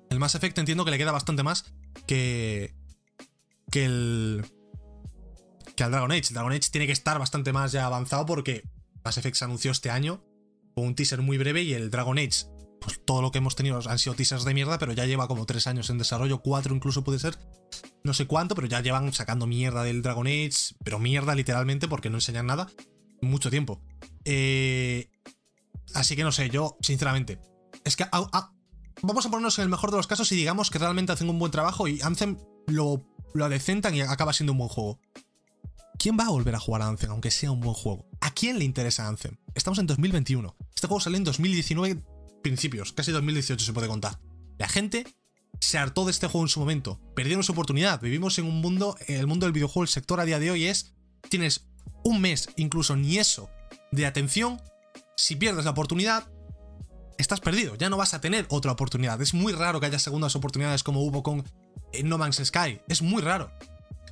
el 0.09 0.19
Mass 0.19 0.35
Effect 0.35 0.57
entiendo 0.57 0.85
que 0.85 0.91
le 0.91 0.97
queda 0.97 1.11
bastante 1.11 1.43
más 1.43 1.73
que, 2.07 2.73
que 3.71 3.85
el, 3.85 4.45
que 5.75 5.83
al 5.83 5.91
Dragon 5.91 6.11
Age. 6.11 6.27
El 6.29 6.33
Dragon 6.35 6.51
Age 6.51 6.69
tiene 6.71 6.87
que 6.87 6.93
estar 6.93 7.19
bastante 7.19 7.51
más 7.51 7.71
ya 7.71 7.85
avanzado 7.85 8.25
porque 8.25 8.63
Mass 9.03 9.17
Effect 9.17 9.35
se 9.35 9.45
anunció 9.45 9.71
este 9.71 9.89
año 9.89 10.23
con 10.75 10.85
un 10.85 10.95
teaser 10.95 11.21
muy 11.21 11.37
breve 11.37 11.63
y 11.63 11.73
el 11.73 11.89
Dragon 11.89 12.17
Age, 12.17 12.45
pues 12.79 13.01
todo 13.05 13.21
lo 13.21 13.31
que 13.31 13.39
hemos 13.39 13.55
tenido 13.55 13.79
han 13.89 13.99
sido 13.99 14.15
teasers 14.15 14.45
de 14.45 14.53
mierda, 14.53 14.77
pero 14.77 14.93
ya 14.93 15.05
lleva 15.05 15.27
como 15.27 15.45
tres 15.45 15.67
años 15.67 15.89
en 15.89 15.97
desarrollo, 15.97 16.41
cuatro 16.41 16.73
incluso 16.75 17.03
puede 17.03 17.19
ser, 17.19 17.37
no 18.03 18.13
sé 18.13 18.25
cuánto, 18.27 18.55
pero 18.55 18.67
ya 18.67 18.81
llevan 18.81 19.11
sacando 19.13 19.47
mierda 19.47 19.83
del 19.83 20.01
Dragon 20.01 20.27
Age, 20.27 20.75
pero 20.83 20.99
mierda 20.99 21.35
literalmente 21.35 21.87
porque 21.87 22.09
no 22.09 22.17
enseñan 22.17 22.47
nada, 22.47 22.69
mucho 23.21 23.49
tiempo. 23.49 23.81
Eh, 24.25 25.09
Así 25.93 26.15
que 26.15 26.23
no 26.23 26.31
sé, 26.31 26.49
yo, 26.49 26.77
sinceramente. 26.81 27.39
Es 27.83 27.95
que 27.95 28.05
vamos 29.01 29.25
a 29.25 29.29
ponernos 29.29 29.57
en 29.59 29.63
el 29.63 29.69
mejor 29.69 29.91
de 29.91 29.97
los 29.97 30.07
casos 30.07 30.31
y 30.31 30.35
digamos 30.35 30.69
que 30.69 30.79
realmente 30.79 31.11
hacen 31.11 31.29
un 31.29 31.39
buen 31.39 31.51
trabajo 31.51 31.87
y 31.87 32.01
Anthem 32.01 32.37
lo, 32.67 33.05
lo 33.33 33.45
adecentan 33.45 33.95
y 33.95 34.01
acaba 34.01 34.33
siendo 34.33 34.53
un 34.53 34.59
buen 34.59 34.69
juego. 34.69 34.99
¿Quién 35.97 36.17
va 36.17 36.25
a 36.25 36.29
volver 36.29 36.55
a 36.55 36.59
jugar 36.59 36.81
a 36.81 36.87
Anthem 36.87 37.11
aunque 37.11 37.31
sea 37.31 37.51
un 37.51 37.59
buen 37.59 37.75
juego? 37.75 38.07
¿A 38.21 38.33
quién 38.33 38.57
le 38.57 38.65
interesa 38.65 39.07
Anthem? 39.07 39.37
Estamos 39.53 39.79
en 39.79 39.87
2021. 39.87 40.55
Este 40.73 40.87
juego 40.87 40.99
salió 40.99 41.17
en 41.17 41.23
2019 41.23 42.03
principios, 42.41 42.91
casi 42.93 43.11
2018 43.11 43.63
se 43.63 43.73
puede 43.73 43.87
contar. 43.87 44.19
La 44.57 44.67
gente 44.67 45.05
se 45.59 45.77
hartó 45.77 46.05
de 46.05 46.11
este 46.11 46.27
juego 46.27 46.45
en 46.45 46.49
su 46.49 46.59
momento, 46.59 46.99
perdieron 47.15 47.43
su 47.43 47.51
oportunidad. 47.51 48.01
Vivimos 48.01 48.37
en 48.39 48.45
un 48.45 48.61
mundo, 48.61 48.95
el 49.07 49.27
mundo 49.27 49.45
del 49.45 49.53
videojuego, 49.53 49.83
el 49.83 49.89
sector 49.89 50.19
a 50.19 50.25
día 50.25 50.39
de 50.39 50.51
hoy 50.51 50.65
es, 50.65 50.95
tienes 51.29 51.67
un 52.03 52.19
mes, 52.19 52.49
incluso 52.57 52.95
ni 52.95 53.17
eso, 53.17 53.49
de 53.91 54.05
atención 54.05 54.59
si 55.15 55.35
pierdes 55.35 55.65
la 55.65 55.71
oportunidad, 55.71 56.27
estás 57.17 57.39
perdido, 57.39 57.75
ya 57.75 57.89
no 57.89 57.97
vas 57.97 58.13
a 58.13 58.21
tener 58.21 58.45
otra 58.49 58.71
oportunidad. 58.71 59.21
Es 59.21 59.33
muy 59.33 59.53
raro 59.53 59.79
que 59.79 59.85
haya 59.85 59.99
segundas 59.99 60.35
oportunidades 60.35 60.83
como 60.83 61.01
hubo 61.01 61.23
con 61.23 61.43
eh, 61.93 62.03
No 62.03 62.17
Man's 62.17 62.41
Sky, 62.43 62.81
es 62.87 63.01
muy 63.01 63.21
raro. 63.21 63.51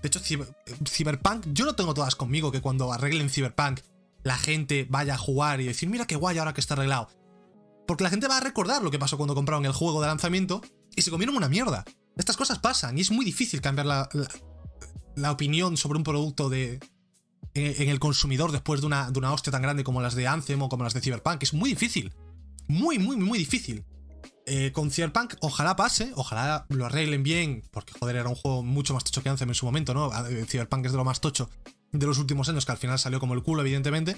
De 0.01 0.07
hecho, 0.07 0.19
Cyberpunk, 0.19 1.47
yo 1.47 1.65
no 1.65 1.75
tengo 1.75 1.93
todas 1.93 2.15
conmigo 2.15 2.51
que 2.51 2.61
cuando 2.61 2.93
arreglen 2.93 3.29
Cyberpunk 3.29 3.81
la 4.23 4.37
gente 4.37 4.87
vaya 4.89 5.15
a 5.15 5.17
jugar 5.17 5.59
y 5.61 5.65
decir, 5.65 5.89
mira 5.89 6.07
qué 6.07 6.15
guay 6.15 6.37
ahora 6.37 6.53
que 6.53 6.61
está 6.61 6.73
arreglado. 6.73 7.09
Porque 7.85 8.03
la 8.03 8.09
gente 8.09 8.27
va 8.27 8.37
a 8.37 8.41
recordar 8.41 8.81
lo 8.83 8.91
que 8.91 8.99
pasó 8.99 9.17
cuando 9.17 9.35
compraron 9.35 9.65
el 9.65 9.73
juego 9.73 10.01
de 10.01 10.07
lanzamiento 10.07 10.61
y 10.95 11.01
se 11.01 11.11
comieron 11.11 11.35
una 11.35 11.49
mierda. 11.49 11.83
Estas 12.15 12.37
cosas 12.37 12.59
pasan 12.59 12.97
y 12.97 13.01
es 13.01 13.11
muy 13.11 13.25
difícil 13.25 13.61
cambiar 13.61 13.85
la 13.87 15.31
opinión 15.31 15.75
sobre 15.75 15.97
un 15.97 16.03
producto 16.03 16.49
de, 16.49 16.79
en 17.53 17.89
el 17.89 17.99
consumidor 17.99 18.51
después 18.51 18.81
de 18.81 18.87
una, 18.87 19.11
de 19.11 19.19
una 19.19 19.33
hostia 19.33 19.51
tan 19.51 19.61
grande 19.61 19.83
como 19.83 20.01
las 20.01 20.15
de 20.15 20.27
Anthem 20.27 20.61
o 20.61 20.69
como 20.69 20.83
las 20.83 20.93
de 20.93 21.01
Cyberpunk. 21.01 21.43
Es 21.43 21.53
muy 21.53 21.71
difícil. 21.71 22.13
Muy, 22.67 22.99
muy, 22.99 23.17
muy 23.17 23.39
difícil. 23.39 23.83
Eh, 24.45 24.71
con 24.71 24.89
Cyberpunk, 24.89 25.35
ojalá 25.41 25.75
pase, 25.75 26.11
ojalá 26.15 26.65
lo 26.69 26.85
arreglen 26.85 27.21
bien, 27.21 27.63
porque 27.71 27.93
joder, 27.99 28.15
era 28.15 28.29
un 28.29 28.35
juego 28.35 28.63
mucho 28.63 28.95
más 28.95 29.03
tocho 29.03 29.21
que 29.21 29.29
Anthem 29.29 29.49
en 29.49 29.55
su 29.55 29.65
momento, 29.65 29.93
¿no? 29.93 30.11
Cyberpunk 30.47 30.87
es 30.87 30.91
de 30.91 30.97
lo 30.97 31.05
más 31.05 31.21
tocho 31.21 31.51
de 31.91 32.05
los 32.07 32.17
últimos 32.17 32.49
años, 32.49 32.65
que 32.65 32.71
al 32.71 32.79
final 32.79 32.97
salió 32.97 33.19
como 33.19 33.35
el 33.35 33.43
culo, 33.43 33.61
evidentemente. 33.61 34.17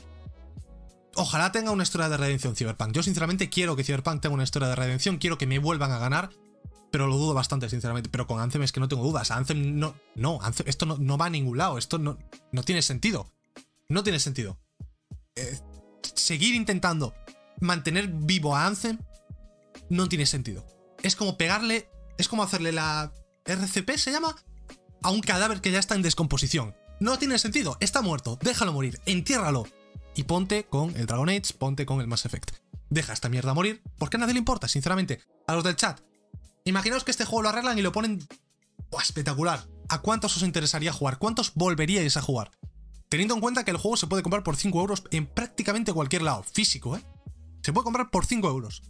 Ojalá 1.16 1.52
tenga 1.52 1.72
una 1.72 1.84
historia 1.84 2.08
de 2.08 2.16
redención 2.16 2.56
Cyberpunk. 2.56 2.94
Yo 2.94 3.04
sinceramente 3.04 3.50
quiero 3.50 3.76
que 3.76 3.84
Cyberpunk 3.84 4.22
tenga 4.22 4.34
una 4.34 4.44
historia 4.44 4.70
de 4.70 4.76
redención, 4.76 5.18
quiero 5.18 5.38
que 5.38 5.48
me 5.48 5.60
vuelvan 5.60 5.92
a 5.92 5.98
ganar, 5.98 6.30
pero 6.92 7.08
lo 7.08 7.18
dudo 7.18 7.34
bastante, 7.34 7.70
sinceramente. 7.70 8.10
Pero 8.10 8.28
con 8.28 8.40
Anthem 8.40 8.64
es 8.64 8.72
que 8.72 8.82
no 8.82 8.88
tengo 8.88 9.04
dudas. 9.04 9.32
Anthem 9.32 9.80
no. 9.80 9.96
No, 10.16 10.40
esto 10.66 10.86
no, 10.86 11.18
va 11.18 11.26
a 11.26 11.30
ningún 11.30 11.58
lado. 11.58 11.78
Esto 11.78 11.98
no, 11.98 12.18
no 12.52 12.64
tiene 12.64 12.82
sentido. 12.82 13.32
No 13.88 14.04
tiene 14.04 14.20
sentido. 14.20 14.60
Eh, 15.36 15.60
seguir 16.16 16.54
intentando 16.54 17.14
mantener 17.62 18.10
vivo 18.10 18.56
a 18.56 18.66
Anthem 18.66 19.00
no 19.90 20.10
tiene 20.10 20.26
sentido. 20.26 20.66
Es 21.02 21.16
como 21.16 21.38
pegarle. 21.38 21.90
Es 22.18 22.28
como 22.28 22.44
hacerle 22.44 22.74
la. 22.74 23.14
RCP 23.46 23.92
se 23.98 24.12
llama. 24.12 24.36
A 25.02 25.10
un 25.10 25.22
cadáver 25.22 25.62
que 25.62 25.72
ya 25.72 25.80
está 25.80 25.96
en 25.96 26.02
descomposición. 26.02 26.76
No 27.00 27.18
tiene 27.18 27.40
sentido. 27.40 27.78
Está 27.80 28.02
muerto. 28.02 28.38
Déjalo 28.42 28.74
morir. 28.74 29.00
Entiérralo. 29.06 29.66
Y 30.14 30.24
ponte 30.24 30.66
con 30.66 30.96
el 30.98 31.06
Dragon 31.06 31.30
Age, 31.30 31.54
ponte 31.58 31.86
con 31.86 32.02
el 32.02 32.08
Mass 32.08 32.26
Effect. 32.26 32.52
Deja 32.90 33.14
esta 33.14 33.30
mierda 33.30 33.54
morir, 33.54 33.82
porque 33.98 34.18
a 34.18 34.20
nadie 34.20 34.34
le 34.34 34.40
importa, 34.40 34.68
sinceramente. 34.68 35.22
A 35.48 35.56
los 35.56 35.64
del 35.64 35.78
chat, 35.78 36.02
Imaginaos 36.66 37.04
que 37.04 37.12
este 37.12 37.26
juego 37.26 37.44
lo 37.44 37.50
arreglan 37.50 37.78
y 37.78 37.82
lo 37.82 37.92
ponen 37.92 38.20
espectacular. 39.02 39.68
¿A 39.90 40.02
cuántos 40.02 40.38
os 40.38 40.44
interesaría 40.44 40.94
jugar? 40.94 41.18
¿Cuántos 41.18 41.54
volveríais 41.56 42.18
a 42.18 42.22
jugar? 42.22 42.52
Teniendo 43.10 43.36
en 43.36 43.42
cuenta 43.42 43.66
que 43.66 43.72
el 43.72 43.78
juego 43.78 43.98
se 43.98 44.08
puede 44.08 44.24
comprar 44.24 44.44
por 44.44 44.56
5 44.56 44.80
euros 44.80 45.04
en 45.12 45.28
prácticamente 45.28 45.92
cualquier 45.92 46.22
lado, 46.22 46.44
físico, 46.44 46.96
¿eh? 46.96 47.04
Se 47.62 47.74
puede 47.74 47.84
comprar 47.84 48.10
por 48.10 48.26
5 48.26 48.48
euros. 48.48 48.84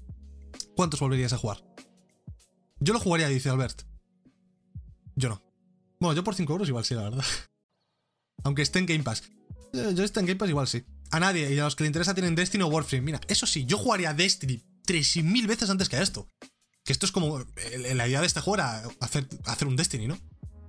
¿Cuántos 0.76 1.00
volveríais 1.00 1.34
a 1.34 1.38
jugar? 1.38 1.64
Yo 2.80 2.94
lo 2.94 3.00
jugaría, 3.00 3.28
dice 3.28 3.50
Albert. 3.50 3.84
Yo 5.16 5.30
no. 5.30 5.42
Bueno, 6.00 6.16
yo 6.16 6.24
por 6.24 6.36
5 6.36 6.52
euros 6.54 6.70
igual 6.70 6.86
sí, 6.86 6.94
la 6.94 7.04
verdad. 7.04 7.26
Aunque 8.44 8.62
esté 8.62 8.80
en 8.80 8.86
Game 8.86 9.04
Pass. 9.04 9.24
Yo 9.74 10.04
esté 10.04 10.20
en 10.20 10.26
Game 10.26 10.38
Pass 10.38 10.50
igual 10.50 10.68
sí. 10.68 10.84
A 11.12 11.20
nadie, 11.20 11.54
y 11.54 11.60
a 11.60 11.66
los 11.66 11.76
que 11.76 11.84
le 11.84 11.88
interesa 11.88 12.14
tienen 12.14 12.36
Destiny 12.36 12.64
o 12.64 12.68
Warframe. 12.68 13.04
Mira, 13.04 13.22
eso 13.28 13.46
sí, 13.46 13.66
yo 13.66 13.78
jugaría 13.78 14.14
Destiny 14.14 14.64
3.000 14.86 15.48
veces 15.48 15.70
antes 15.70 15.90
que 15.90 15.98
a 15.98 16.02
esto. 16.02 16.28
Que 16.84 16.94
esto 16.94 17.06
es 17.06 17.12
como. 17.12 17.44
La 17.94 18.08
idea 18.08 18.22
de 18.22 18.28
este 18.28 18.42
juego 18.42 18.56
era 18.56 18.84
hacer, 19.00 19.28
hacer 19.46 19.68
un 19.68 19.76
Destiny, 19.76 20.08
¿no? 20.08 20.18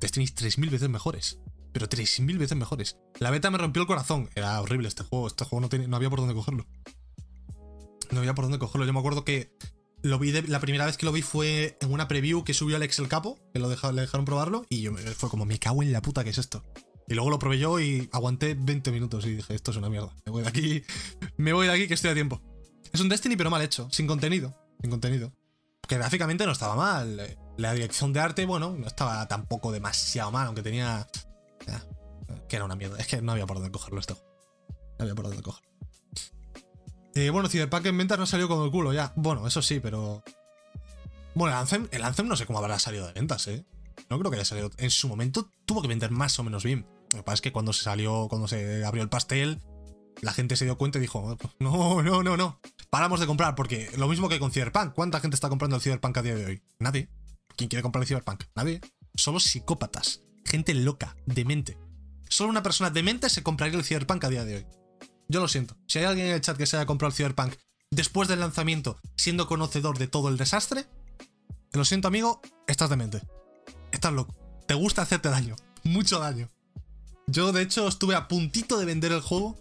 Destiny 0.01 0.27
3.000 0.27 0.71
veces 0.71 0.89
mejores. 0.89 1.39
Pero 1.73 1.89
3.000 1.89 2.39
veces 2.39 2.57
mejores. 2.57 2.99
La 3.19 3.31
beta 3.31 3.51
me 3.51 3.59
rompió 3.59 3.83
el 3.83 3.89
corazón. 3.89 4.29
Era 4.35 4.61
horrible 4.61 4.89
este 4.89 5.05
juego. 5.05 5.27
Este 5.27 5.45
juego 5.45 5.69
no, 5.69 5.89
no 5.89 5.97
había 5.97 6.11
por 6.11 6.21
dónde 6.21 6.35
cogerlo. 6.35 6.67
No 8.11 8.19
había 8.19 8.35
por 8.35 8.45
dónde 8.45 8.59
cogerlo. 8.59 8.87
Yo 8.87 8.93
me 8.93 8.99
acuerdo 8.99 9.25
que 9.25 9.57
lo 10.03 10.19
vi 10.19 10.33
la 10.33 10.61
primera 10.61 10.85
vez 10.85 10.97
que 10.97 11.07
lo 11.07 11.13
vi 11.13 11.23
fue 11.23 11.79
en 11.81 11.93
una 11.93 12.09
preview 12.09 12.45
que 12.45 12.55
subió 12.55 12.77
Alex 12.77 12.99
el 12.99 13.09
Capo, 13.09 13.39
que 13.53 13.61
lo 13.61 13.69
dejaron, 13.69 13.97
le 13.97 14.03
dejaron 14.03 14.25
probarlo, 14.25 14.67
y 14.69 14.83
yo 14.83 14.93
fue 15.17 15.31
como, 15.31 15.45
me 15.45 15.59
cago 15.59 15.83
en 15.83 15.93
la 15.93 16.03
puta, 16.03 16.25
¿qué 16.25 16.31
es 16.31 16.39
esto? 16.39 16.65
Y 17.09 17.15
luego 17.15 17.31
lo 17.31 17.39
probé 17.39 17.59
yo 17.59 17.81
y 17.81 18.09
aguanté 18.13 18.55
20 18.55 18.91
minutos 18.91 19.27
y 19.27 19.37
dije, 19.37 19.55
esto 19.55 19.71
es 19.71 19.77
una 19.77 19.89
mierda. 19.89 20.15
Me 20.25 20.33
voy 20.33 20.43
de 20.43 20.49
aquí, 20.49 20.83
me 21.37 21.53
voy 21.53 21.67
de 21.67 21.73
aquí 21.73 21.89
que 21.89 21.95
estoy 21.95 22.11
a 22.11 22.15
tiempo. 22.15 22.41
Es 22.93 23.01
un 23.01 23.09
Destiny 23.09 23.37
pero 23.37 23.51
mal 23.51 23.63
hecho, 23.63 23.89
sin 23.91 24.07
contenido, 24.07 24.55
sin 24.81 24.91
contenido. 24.91 25.33
Que 25.89 25.97
gráficamente 25.97 26.47
no 26.47 26.53
estaba 26.53 26.75
mal. 26.75 27.37
La 27.57 27.75
dirección 27.75 28.13
de 28.13 28.21
arte, 28.21 28.47
bueno, 28.47 28.75
no 28.79 28.87
estaba 28.87 29.27
tampoco 29.29 29.73
demasiado 29.73 30.31
mal, 30.31 30.47
aunque 30.47 30.63
tenía... 30.63 31.07
que 32.49 32.57
era 32.57 32.65
una 32.65 32.77
mierda. 32.77 32.99
Es 32.99 33.07
que 33.07 33.21
no 33.21 33.33
había 33.33 33.47
por 33.47 33.57
dónde 33.57 33.71
cogerlo 33.71 34.01
esto. 34.01 34.19
No 34.99 35.05
había 35.05 35.15
por 35.15 35.27
dónde 35.27 35.43
cogerlo. 35.43 35.71
Eh, 37.15 37.31
bueno, 37.31 37.49
Cyberpunk 37.49 37.85
en 37.87 37.99
ventas 37.99 38.19
no 38.19 38.27
salió 38.27 38.49
como 38.49 38.65
el 38.65 38.71
culo 38.71 38.93
ya. 38.93 39.13
Bueno, 39.17 39.47
eso 39.47 39.61
sí, 39.61 39.81
pero... 39.81 40.23
Bueno, 41.35 41.55
el 41.55 41.61
Anthem, 41.61 41.89
el 41.91 42.05
Anthem 42.05 42.29
no 42.29 42.37
sé 42.37 42.47
cómo 42.47 42.59
habrá 42.59 42.79
salido 42.79 43.07
de 43.07 43.13
ventas, 43.13 43.47
¿eh? 43.49 43.65
No 44.09 44.19
creo 44.19 44.31
que 44.31 44.37
haya 44.37 44.45
salido. 44.45 44.71
En 44.79 44.91
su 44.91 45.09
momento 45.09 45.49
tuvo 45.65 45.83
que 45.83 45.89
vender 45.89 46.11
más 46.11 46.39
o 46.39 46.45
menos 46.45 46.65
bien. 46.65 46.87
Lo 47.13 47.19
que 47.19 47.23
pasa 47.23 47.35
es 47.35 47.41
que 47.41 47.53
cuando 47.53 47.73
se 47.73 47.83
salió, 47.83 48.29
cuando 48.29 48.49
se 48.49 48.85
abrió 48.85 49.03
el 49.03 49.09
pastel, 49.09 49.61
la 50.21 50.33
gente 50.33 50.57
se 50.57 50.65
dio 50.65 50.77
cuenta 50.79 50.99
y 50.99 51.03
dijo, 51.03 51.37
no, 51.59 52.03
no, 52.03 52.23
no, 52.23 52.37
no. 52.37 52.61
Paramos 52.93 53.21
de 53.21 53.27
comprar, 53.27 53.55
porque 53.55 53.91
lo 53.97 54.07
mismo 54.07 54.29
que 54.29 54.39
con 54.39 54.53
Cyberpunk. 54.53 54.93
¿Cuánta 54.93 55.19
gente 55.19 55.35
está 55.35 55.49
comprando 55.49 55.77
el 55.77 55.83
Cyberpunk 55.83 56.19
a 56.19 56.23
día 56.23 56.35
de 56.35 56.45
hoy? 56.45 56.63
Nadie. 56.79 57.09
¿Quién 57.57 57.71
quiere 57.71 57.83
comprar 57.83 58.03
el 58.03 58.07
Cyberpunk? 58.07 58.45
Nadie. 58.55 58.83
Solo 59.15 59.41
psicópatas. 59.41 60.25
Gente 60.45 60.75
loca, 60.75 61.17
demente. 61.25 61.79
Solo 62.29 62.51
una 62.51 62.63
persona 62.63 62.91
demente 62.91 63.31
se 63.31 63.43
compraría 63.43 63.79
el 63.79 63.85
Cyberpunk 63.85 64.23
a 64.25 64.29
día 64.29 64.45
de 64.45 64.57
hoy. 64.57 64.67
Yo 65.27 65.41
lo 65.41 65.49
siento. 65.49 65.75
Si 65.87 66.01
hay 66.01 66.05
alguien 66.05 66.27
en 66.27 66.35
el 66.35 66.43
chat 66.43 66.59
que 66.59 66.67
se 66.67 66.77
haya 66.77 66.85
comprado 66.85 67.09
el 67.09 67.17
Cyberpunk 67.17 67.55
después 67.91 68.29
del 68.29 68.41
lanzamiento, 68.41 69.01
siendo 69.17 69.47
conocedor 69.47 69.97
de 69.97 70.09
todo 70.09 70.29
el 70.29 70.37
desastre, 70.37 70.85
lo 71.73 71.87
siento, 71.87 72.09
amigo, 72.09 72.43
estás 72.67 72.91
demente. 72.91 73.23
Estás 73.91 74.13
loco. 74.13 74.37
Te 74.67 74.75
gusta 74.75 75.01
hacerte 75.01 75.31
daño. 75.31 75.57
Mucho 75.83 76.19
daño. 76.19 76.51
Yo, 77.27 77.53
de 77.53 77.63
hecho, 77.63 77.89
estuve 77.89 78.17
a 78.17 78.29
puntito 78.29 78.79
de 78.79 78.85
vender 78.85 79.13
el 79.13 79.23
juego 79.23 79.57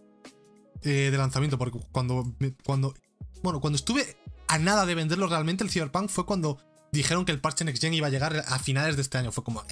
eh, 0.81 1.07
de 1.09 1.17
lanzamiento, 1.17 1.57
porque 1.57 1.79
cuando, 1.93 2.35
cuando. 2.65 2.93
Bueno, 3.41 3.59
cuando 3.59 3.77
estuve 3.77 4.17
a 4.47 4.57
nada 4.57 4.85
de 4.85 4.95
venderlo 4.95 5.27
realmente, 5.27 5.63
el 5.63 5.69
Cyberpunk 5.69 6.09
fue 6.09 6.25
cuando 6.25 6.57
dijeron 6.91 7.25
que 7.25 7.31
el 7.31 7.39
parche 7.39 7.65
Next 7.65 7.81
Gen 7.81 7.93
iba 7.93 8.07
a 8.07 8.09
llegar 8.11 8.43
a 8.47 8.59
finales 8.59 8.95
de 8.95 9.01
este 9.01 9.17
año. 9.17 9.31
Fue 9.31 9.43
como. 9.43 9.63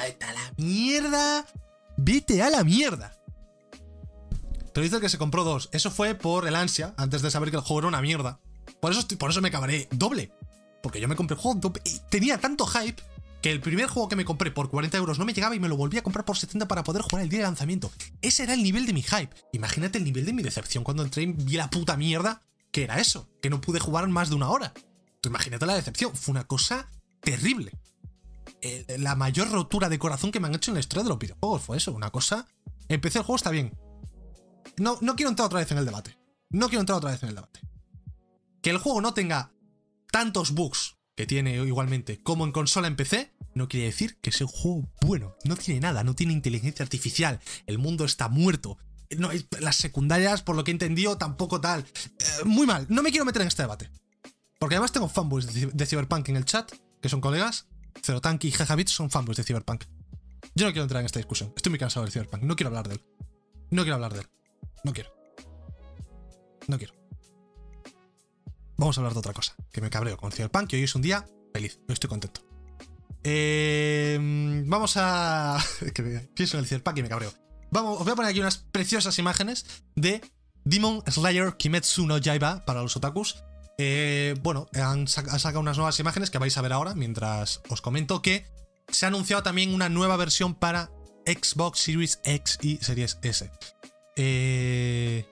¡Ay, 0.00 0.16
a 0.20 0.32
la 0.32 0.52
mierda! 0.56 1.46
¡Vete 1.96 2.42
a 2.42 2.50
la 2.50 2.64
mierda! 2.64 3.14
Te 4.72 4.80
dice 4.80 5.00
que 5.00 5.08
se 5.08 5.18
compró 5.18 5.44
dos. 5.44 5.68
Eso 5.72 5.90
fue 5.90 6.14
por 6.14 6.46
el 6.46 6.54
ansia, 6.54 6.94
antes 6.96 7.22
de 7.22 7.30
saber 7.30 7.50
que 7.50 7.56
el 7.56 7.62
juego 7.62 7.80
era 7.80 7.88
una 7.88 8.00
mierda. 8.00 8.38
Por 8.80 8.92
eso, 8.92 9.06
por 9.18 9.30
eso 9.30 9.40
me 9.40 9.50
cabré 9.50 9.88
doble. 9.90 10.30
Porque 10.82 11.00
yo 11.00 11.08
me 11.08 11.16
compré 11.16 11.34
el 11.34 11.40
juego 11.40 11.58
doble. 11.58 11.82
Tenía 12.10 12.38
tanto 12.38 12.64
hype 12.66 13.02
que 13.42 13.50
el 13.50 13.60
primer 13.60 13.88
juego 13.88 14.08
que 14.08 14.16
me 14.16 14.24
compré 14.24 14.50
por 14.50 14.70
40 14.70 14.96
euros 14.96 15.18
no 15.18 15.24
me 15.24 15.32
llegaba 15.32 15.54
y 15.54 15.60
me 15.60 15.68
lo 15.68 15.76
volví 15.76 15.98
a 15.98 16.02
comprar 16.02 16.24
por 16.24 16.36
70 16.36 16.68
para 16.68 16.84
poder 16.84 17.02
jugar 17.02 17.22
el 17.22 17.28
día 17.28 17.40
de 17.40 17.44
lanzamiento. 17.44 17.90
Ese 18.22 18.44
era 18.44 18.54
el 18.54 18.62
nivel 18.62 18.86
de 18.86 18.92
mi 18.92 19.02
hype. 19.02 19.34
Imagínate 19.52 19.98
el 19.98 20.04
nivel 20.04 20.26
de 20.26 20.32
mi 20.32 20.42
decepción 20.42 20.84
cuando 20.84 21.02
entré 21.02 21.24
y 21.24 21.26
vi 21.26 21.56
la 21.56 21.70
puta 21.70 21.96
mierda 21.96 22.42
que 22.78 22.84
era 22.84 23.00
eso, 23.00 23.28
que 23.42 23.50
no 23.50 23.60
pude 23.60 23.80
jugar 23.80 24.06
más 24.06 24.28
de 24.28 24.36
una 24.36 24.50
hora. 24.50 24.72
Tú 25.20 25.30
imagínate 25.30 25.66
la 25.66 25.74
decepción, 25.74 26.14
fue 26.14 26.30
una 26.30 26.44
cosa 26.44 26.88
terrible. 27.20 27.72
Eh, 28.62 28.96
la 29.00 29.16
mayor 29.16 29.50
rotura 29.50 29.88
de 29.88 29.98
corazón 29.98 30.30
que 30.30 30.38
me 30.38 30.46
han 30.46 30.54
hecho 30.54 30.70
en 30.70 30.76
la 30.76 30.80
historia 30.80 31.02
de 31.02 31.08
los 31.08 31.18
videojuegos 31.18 31.62
fue 31.62 31.76
eso, 31.76 31.92
una 31.92 32.10
cosa... 32.10 32.46
Empecé 32.86 33.18
el 33.18 33.24
juego, 33.24 33.36
está 33.36 33.50
bien. 33.50 33.76
No, 34.76 34.96
no 35.00 35.16
quiero 35.16 35.30
entrar 35.30 35.46
otra 35.46 35.58
vez 35.58 35.72
en 35.72 35.78
el 35.78 35.86
debate. 35.86 36.16
No 36.50 36.68
quiero 36.68 36.80
entrar 36.80 36.98
otra 36.98 37.10
vez 37.10 37.20
en 37.24 37.30
el 37.30 37.34
debate. 37.34 37.60
Que 38.62 38.70
el 38.70 38.78
juego 38.78 39.00
no 39.00 39.12
tenga 39.12 39.52
tantos 40.12 40.52
bugs 40.52 40.98
que 41.16 41.26
tiene 41.26 41.56
igualmente, 41.56 42.22
como 42.22 42.44
en 42.44 42.52
consola 42.52 42.86
en 42.86 42.94
PC, 42.94 43.34
no 43.54 43.66
quiere 43.66 43.86
decir 43.86 44.20
que 44.20 44.30
sea 44.30 44.46
un 44.46 44.52
juego 44.52 44.88
bueno. 45.00 45.34
No 45.44 45.56
tiene 45.56 45.80
nada, 45.80 46.04
no 46.04 46.14
tiene 46.14 46.32
inteligencia 46.32 46.84
artificial, 46.84 47.40
el 47.66 47.78
mundo 47.78 48.04
está 48.04 48.28
muerto. 48.28 48.78
Las 49.60 49.76
secundarias, 49.76 50.42
por 50.42 50.56
lo 50.56 50.64
que 50.64 50.70
he 50.70 50.72
entendido, 50.72 51.16
tampoco 51.18 51.60
tal. 51.60 51.80
Eh, 51.80 52.44
muy 52.44 52.66
mal, 52.66 52.86
no 52.88 53.02
me 53.02 53.10
quiero 53.10 53.24
meter 53.24 53.42
en 53.42 53.48
este 53.48 53.62
debate. 53.62 53.90
Porque 54.58 54.74
además 54.74 54.92
tengo 54.92 55.08
fanboys 55.08 55.46
de, 55.72 55.86
Cyberpunk 55.86 56.28
en 56.28 56.36
el 56.36 56.44
chat, 56.44 56.72
que 57.00 57.08
son 57.08 57.20
colegas. 57.20 57.66
Zerotank 58.02 58.44
y 58.44 58.50
Jajabit 58.50 58.88
son 58.88 59.10
fanboys 59.10 59.36
de 59.36 59.44
Cyberpunk. 59.44 59.84
Yo 60.54 60.66
no 60.66 60.72
quiero 60.72 60.82
entrar 60.82 61.00
en 61.00 61.06
esta 61.06 61.18
discusión. 61.18 61.52
Estoy 61.56 61.70
muy 61.70 61.78
cansado 61.78 62.04
del 62.04 62.12
Cyberpunk. 62.12 62.42
No 62.42 62.56
quiero 62.56 62.68
hablar 62.68 62.88
de 62.88 62.94
él. 62.94 63.04
No 63.70 63.82
quiero 63.82 63.94
hablar 63.94 64.12
de 64.12 64.20
él. 64.20 64.28
No 64.84 64.92
quiero. 64.92 65.10
No 66.66 66.78
quiero 66.78 66.98
vamos 68.78 68.96
a 68.96 69.00
hablar 69.00 69.12
de 69.12 69.18
otra 69.18 69.34
cosa, 69.34 69.54
que 69.70 69.80
me 69.80 69.90
cabreo 69.90 70.16
con 70.16 70.32
Cyberpunk, 70.32 70.68
que 70.68 70.76
hoy 70.76 70.84
es 70.84 70.94
un 70.94 71.02
día 71.02 71.26
feliz, 71.52 71.78
yo 71.86 71.92
estoy 71.92 72.08
contento. 72.08 72.40
Eh, 73.24 74.16
vamos 74.66 74.94
a... 74.96 75.58
que 75.94 76.02
pienso 76.34 76.56
en 76.56 76.62
el 76.62 76.68
Cyberpunk 76.68 76.98
y 76.98 77.02
me 77.02 77.08
cabreo. 77.08 77.32
Vamos, 77.70 77.98
os 77.98 78.04
voy 78.04 78.12
a 78.12 78.16
poner 78.16 78.30
aquí 78.30 78.40
unas 78.40 78.58
preciosas 78.58 79.18
imágenes 79.18 79.66
de 79.94 80.22
Demon 80.64 81.02
Slayer 81.06 81.56
Kimetsu 81.56 82.06
no 82.06 82.18
Yaiba 82.18 82.64
para 82.64 82.82
los 82.82 82.96
otakus. 82.96 83.42
Eh, 83.78 84.34
bueno, 84.42 84.66
han, 84.74 85.06
sacado 85.06 85.60
unas 85.60 85.76
nuevas 85.76 85.98
imágenes 86.00 86.30
que 86.30 86.38
vais 86.38 86.56
a 86.56 86.62
ver 86.62 86.72
ahora 86.72 86.94
mientras 86.94 87.62
os 87.68 87.80
comento 87.80 88.22
que 88.22 88.46
se 88.88 89.06
ha 89.06 89.08
anunciado 89.08 89.42
también 89.42 89.72
una 89.72 89.88
nueva 89.88 90.16
versión 90.16 90.54
para 90.54 90.90
Xbox 91.26 91.80
Series 91.80 92.20
X 92.24 92.58
y 92.62 92.78
Series 92.78 93.18
S. 93.22 93.50
Eh, 94.16 95.26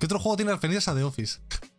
¿Qué 0.00 0.06
otro 0.06 0.18
juego 0.18 0.36
tiene 0.36 0.52
referencias 0.52 0.88
a 0.88 0.94
The 0.94 1.04
Office? 1.04 1.40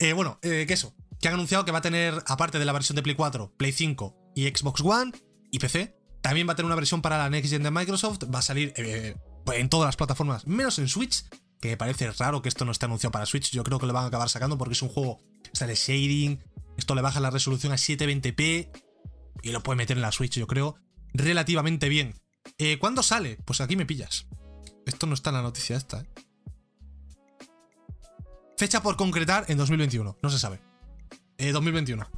Eh, 0.00 0.12
bueno, 0.12 0.38
eh, 0.42 0.64
que 0.68 0.74
eso. 0.74 0.94
Que 1.20 1.28
han 1.28 1.34
anunciado 1.34 1.64
que 1.64 1.72
va 1.72 1.78
a 1.78 1.82
tener, 1.82 2.22
aparte 2.26 2.58
de 2.58 2.64
la 2.64 2.72
versión 2.72 2.94
de 2.94 3.02
Play 3.02 3.16
4, 3.16 3.54
Play 3.56 3.72
5 3.72 4.32
y 4.36 4.46
Xbox 4.46 4.82
One 4.82 5.12
y 5.50 5.58
PC, 5.58 5.97
también 6.20 6.48
va 6.48 6.52
a 6.52 6.56
tener 6.56 6.66
una 6.66 6.74
versión 6.74 7.02
para 7.02 7.18
la 7.18 7.30
Next 7.30 7.50
Gen 7.50 7.62
de 7.62 7.70
Microsoft. 7.70 8.24
Va 8.32 8.40
a 8.40 8.42
salir 8.42 8.72
eh, 8.76 9.16
en 9.52 9.68
todas 9.68 9.86
las 9.86 9.96
plataformas, 9.96 10.46
menos 10.46 10.78
en 10.78 10.88
Switch. 10.88 11.24
Que 11.60 11.70
me 11.70 11.76
parece 11.76 12.10
raro 12.12 12.40
que 12.40 12.48
esto 12.48 12.64
no 12.64 12.72
esté 12.72 12.86
anunciado 12.86 13.10
para 13.10 13.26
Switch. 13.26 13.50
Yo 13.50 13.64
creo 13.64 13.78
que 13.78 13.86
lo 13.86 13.92
van 13.92 14.04
a 14.04 14.06
acabar 14.08 14.28
sacando 14.28 14.56
porque 14.58 14.74
es 14.74 14.82
un 14.82 14.88
juego. 14.88 15.20
Sale 15.52 15.74
shading. 15.74 16.42
Esto 16.76 16.94
le 16.94 17.02
baja 17.02 17.18
la 17.20 17.30
resolución 17.30 17.72
a 17.72 17.76
720p. 17.76 18.70
Y 19.42 19.50
lo 19.50 19.62
puede 19.62 19.76
meter 19.76 19.96
en 19.96 20.02
la 20.02 20.12
Switch, 20.12 20.38
yo 20.38 20.46
creo. 20.46 20.76
Relativamente 21.14 21.88
bien. 21.88 22.14
¿Cuándo 22.78 23.02
sale? 23.02 23.38
Pues 23.44 23.60
aquí 23.60 23.76
me 23.76 23.86
pillas. 23.86 24.26
Esto 24.86 25.06
no 25.06 25.14
está 25.14 25.30
en 25.30 25.36
la 25.36 25.42
noticia 25.42 25.76
esta, 25.76 26.00
¿eh? 26.00 26.08
Fecha 28.58 28.82
por 28.82 28.96
concretar 28.96 29.44
en 29.46 29.56
2021, 29.56 30.18
no 30.20 30.30
se 30.30 30.38
sabe. 30.40 30.60
Eh, 31.36 31.52
2021. 31.52 32.10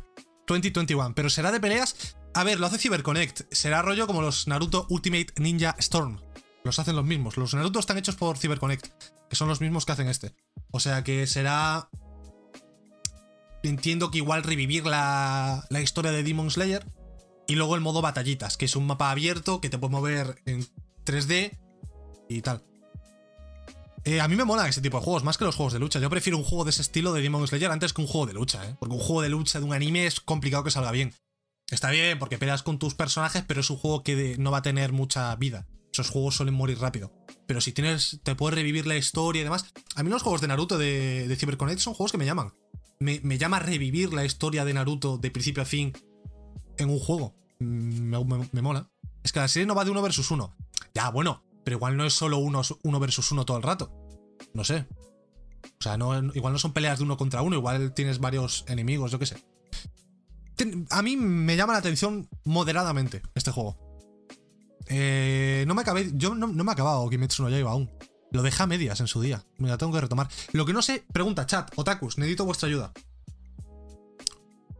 2021. 0.46 1.14
Pero 1.14 1.28
será 1.28 1.52
de 1.52 1.60
peleas. 1.60 2.16
A 2.34 2.44
ver, 2.44 2.60
lo 2.60 2.66
hace 2.66 2.78
CyberConnect. 2.78 3.52
Será 3.52 3.82
rollo 3.82 4.06
como 4.06 4.22
los 4.22 4.46
Naruto 4.46 4.86
Ultimate 4.88 5.28
Ninja 5.38 5.74
Storm. 5.78 6.20
Los 6.64 6.78
hacen 6.78 6.96
los 6.96 7.04
mismos. 7.04 7.36
Los 7.36 7.54
Naruto 7.54 7.78
están 7.78 7.98
hechos 7.98 8.16
por 8.16 8.38
CyberConnect. 8.38 8.86
Que 9.28 9.36
son 9.36 9.48
los 9.48 9.60
mismos 9.60 9.84
que 9.84 9.92
hacen 9.92 10.08
este. 10.08 10.34
O 10.70 10.80
sea 10.80 11.02
que 11.02 11.26
será. 11.26 11.88
Entiendo 13.62 14.10
que 14.10 14.18
igual 14.18 14.42
revivir 14.42 14.86
la, 14.86 15.66
la 15.70 15.80
historia 15.80 16.12
de 16.12 16.22
Demon 16.22 16.50
Slayer. 16.50 16.86
Y 17.46 17.56
luego 17.56 17.74
el 17.74 17.80
modo 17.80 18.00
batallitas, 18.00 18.56
que 18.56 18.66
es 18.66 18.76
un 18.76 18.86
mapa 18.86 19.10
abierto 19.10 19.60
que 19.60 19.70
te 19.70 19.78
puede 19.78 19.92
mover 19.92 20.40
en 20.46 20.64
3D 21.04 21.58
y 22.28 22.42
tal. 22.42 22.62
Eh, 24.04 24.20
a 24.20 24.28
mí 24.28 24.36
me 24.36 24.44
mola 24.44 24.68
ese 24.68 24.80
tipo 24.80 24.98
de 24.98 25.04
juegos, 25.04 25.24
más 25.24 25.36
que 25.36 25.44
los 25.44 25.56
juegos 25.56 25.72
de 25.72 25.78
lucha. 25.78 25.98
Yo 25.98 26.08
prefiero 26.08 26.38
un 26.38 26.44
juego 26.44 26.64
de 26.64 26.70
ese 26.70 26.82
estilo 26.82 27.12
de 27.12 27.20
Demon 27.22 27.46
Slayer 27.46 27.70
antes 27.70 27.92
que 27.92 28.00
un 28.00 28.06
juego 28.06 28.26
de 28.26 28.32
lucha, 28.32 28.64
¿eh? 28.64 28.76
Porque 28.78 28.94
un 28.94 29.00
juego 29.00 29.20
de 29.22 29.28
lucha 29.28 29.58
de 29.58 29.66
un 29.66 29.74
anime 29.74 30.06
es 30.06 30.20
complicado 30.20 30.64
que 30.64 30.70
salga 30.70 30.92
bien. 30.92 31.12
Está 31.70 31.90
bien 31.90 32.18
porque 32.18 32.38
peleas 32.38 32.62
con 32.62 32.78
tus 32.78 32.94
personajes, 32.94 33.44
pero 33.46 33.60
es 33.60 33.70
un 33.70 33.76
juego 33.76 34.02
que 34.02 34.36
no 34.38 34.50
va 34.50 34.58
a 34.58 34.62
tener 34.62 34.92
mucha 34.92 35.34
vida. 35.36 35.66
Esos 35.92 36.10
juegos 36.10 36.36
suelen 36.36 36.54
morir 36.54 36.78
rápido. 36.78 37.12
Pero 37.46 37.60
si 37.60 37.72
tienes, 37.72 38.20
te 38.22 38.34
puedes 38.34 38.54
revivir 38.54 38.86
la 38.86 38.96
historia 38.96 39.40
y 39.40 39.44
demás. 39.44 39.72
A 39.96 40.02
mí 40.02 40.10
los 40.10 40.22
juegos 40.22 40.40
de 40.40 40.48
Naruto 40.48 40.78
de, 40.78 41.26
de 41.26 41.36
CyberConnect 41.36 41.80
son 41.80 41.94
juegos 41.94 42.12
que 42.12 42.18
me 42.18 42.26
llaman. 42.26 42.52
Me, 43.00 43.38
llama 43.38 43.58
revivir 43.60 44.12
la 44.12 44.24
historia 44.24 44.64
de 44.64 44.74
Naruto 44.74 45.16
de 45.16 45.30
principio 45.30 45.62
a 45.62 45.66
fin 45.66 45.92
en 46.76 46.90
un 46.90 46.98
juego. 46.98 47.34
Mm, 47.58 48.14
me, 48.52 48.62
mola. 48.62 48.90
Es 49.22 49.32
que 49.32 49.40
la 49.40 49.48
serie 49.48 49.66
no 49.66 49.74
va 49.74 49.84
de 49.84 49.90
uno 49.90 50.02
versus 50.02 50.30
uno. 50.30 50.54
Ya, 50.94 51.08
bueno, 51.10 51.42
pero 51.64 51.76
igual 51.76 51.96
no 51.96 52.04
es 52.04 52.12
solo 52.12 52.38
uno, 52.38 52.62
uno 52.82 53.00
versus 53.00 53.32
uno 53.32 53.44
todo 53.44 53.56
el 53.56 53.62
rato. 53.62 53.90
No 54.54 54.64
sé. 54.64 54.86
O 55.64 55.82
sea, 55.82 55.96
no, 55.96 56.14
igual 56.34 56.52
no 56.52 56.58
son 56.58 56.72
peleas 56.72 56.98
de 56.98 57.04
uno 57.04 57.16
contra 57.16 57.42
uno, 57.42 57.56
igual 57.56 57.94
tienes 57.94 58.18
varios 58.18 58.64
enemigos, 58.68 59.10
yo 59.10 59.18
qué 59.18 59.26
sé. 59.26 59.42
A 60.90 61.02
mí 61.02 61.16
me 61.16 61.56
llama 61.56 61.72
la 61.72 61.78
atención 61.78 62.28
moderadamente 62.44 63.22
este 63.34 63.50
juego. 63.50 63.78
Eh, 64.88 65.64
no 65.66 65.74
me 65.74 65.82
acabé. 65.82 66.10
Yo 66.14 66.34
no, 66.34 66.48
me 66.48 66.62
he 66.62 66.72
acabado 66.72 67.08
Kimetsu 67.08 67.42
no 67.42 67.50
Yaiba 67.50 67.70
aún. 67.70 67.90
Lo 68.32 68.42
dejé 68.42 68.62
a 68.62 68.66
medias 68.66 69.00
en 69.00 69.06
su 69.06 69.20
día. 69.20 69.44
Me 69.58 69.68
la 69.68 69.78
tengo 69.78 69.92
que 69.92 70.00
retomar. 70.00 70.28
Lo 70.52 70.64
que 70.64 70.72
no 70.72 70.82
sé, 70.82 71.04
pregunta, 71.12 71.46
chat, 71.46 71.70
otakus, 71.76 72.18
necesito 72.18 72.44
vuestra 72.44 72.68
ayuda. 72.68 72.92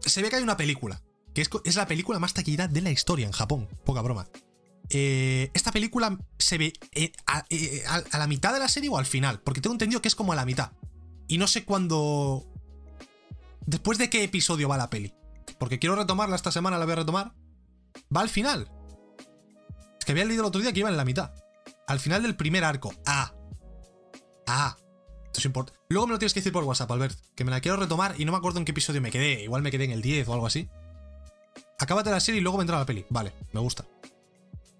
Se 0.00 0.22
ve 0.22 0.30
que 0.30 0.36
hay 0.36 0.42
una 0.42 0.56
película. 0.56 1.02
Que 1.34 1.42
es, 1.64 1.76
la 1.76 1.86
película 1.86 2.18
más 2.18 2.34
taquillera 2.34 2.68
de 2.68 2.80
la 2.80 2.90
historia 2.90 3.26
en 3.26 3.32
Japón. 3.32 3.68
Poca 3.84 4.02
broma. 4.02 4.28
Eh, 4.88 5.50
esta 5.54 5.70
película 5.70 6.18
se 6.38 6.58
ve 6.58 6.72
eh, 6.92 7.12
eh, 7.50 7.84
a, 7.86 8.18
la 8.18 8.26
mitad 8.26 8.52
de 8.52 8.58
la 8.58 8.68
serie 8.68 8.90
o 8.90 8.98
al 8.98 9.06
final, 9.06 9.40
porque 9.40 9.60
tengo 9.60 9.74
entendido 9.74 10.02
que 10.02 10.08
es 10.08 10.16
como 10.16 10.32
a 10.32 10.36
la 10.36 10.44
mitad. 10.44 10.72
Y 11.28 11.38
no 11.38 11.46
sé 11.46 11.64
cuándo. 11.64 12.46
después 13.66 13.98
de 13.98 14.10
qué 14.10 14.24
episodio 14.24 14.68
va 14.68 14.76
la 14.76 14.90
peli. 14.90 15.14
Porque 15.60 15.78
quiero 15.78 15.94
retomarla 15.94 16.34
esta 16.34 16.50
semana, 16.50 16.78
la 16.78 16.86
voy 16.86 16.92
a 16.92 16.96
retomar. 16.96 17.34
Va 18.14 18.22
al 18.22 18.30
final. 18.30 18.68
Es 19.98 20.04
que 20.04 20.12
había 20.12 20.24
leído 20.24 20.42
el 20.42 20.48
otro 20.48 20.60
día 20.60 20.72
que 20.72 20.80
iba 20.80 20.88
en 20.88 20.96
la 20.96 21.04
mitad. 21.04 21.32
Al 21.86 22.00
final 22.00 22.22
del 22.22 22.34
primer 22.34 22.64
arco. 22.64 22.92
Ah. 23.06 23.34
Ah. 24.48 24.76
Esto 25.26 25.38
es 25.38 25.44
importante. 25.44 25.78
Luego 25.90 26.06
me 26.06 26.14
lo 26.14 26.18
tienes 26.18 26.32
que 26.32 26.40
decir 26.40 26.52
por 26.52 26.64
WhatsApp, 26.64 26.90
Albert. 26.90 27.18
Que 27.36 27.44
me 27.44 27.50
la 27.50 27.60
quiero 27.60 27.76
retomar 27.76 28.14
y 28.18 28.24
no 28.24 28.32
me 28.32 28.38
acuerdo 28.38 28.58
en 28.58 28.64
qué 28.64 28.72
episodio 28.72 29.02
me 29.02 29.10
quedé. 29.10 29.44
Igual 29.44 29.62
me 29.62 29.70
quedé 29.70 29.84
en 29.84 29.92
el 29.92 30.00
10 30.00 30.28
o 30.28 30.32
algo 30.32 30.46
así. 30.46 30.68
Acábate 31.78 32.10
la 32.10 32.20
serie 32.20 32.40
y 32.40 32.42
luego 32.42 32.58
vendrá 32.58 32.78
la 32.78 32.86
peli. 32.86 33.04
Vale, 33.10 33.32
me 33.52 33.60
gusta. 33.60 33.84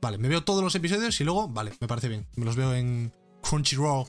Vale, 0.01 0.17
me 0.17 0.29
veo 0.29 0.43
todos 0.45 0.65
los 0.65 0.75
episodios 0.75 1.21
y 1.21 1.25
luego, 1.25 1.47
vale, 1.49 1.75
me 1.79 1.89
parece 1.89 2.09
bien. 2.09 2.27
Me 2.37 2.47
los 2.47 2.57
veo 2.57 2.75
en 2.75 3.13
Crunchyroll. 3.43 4.07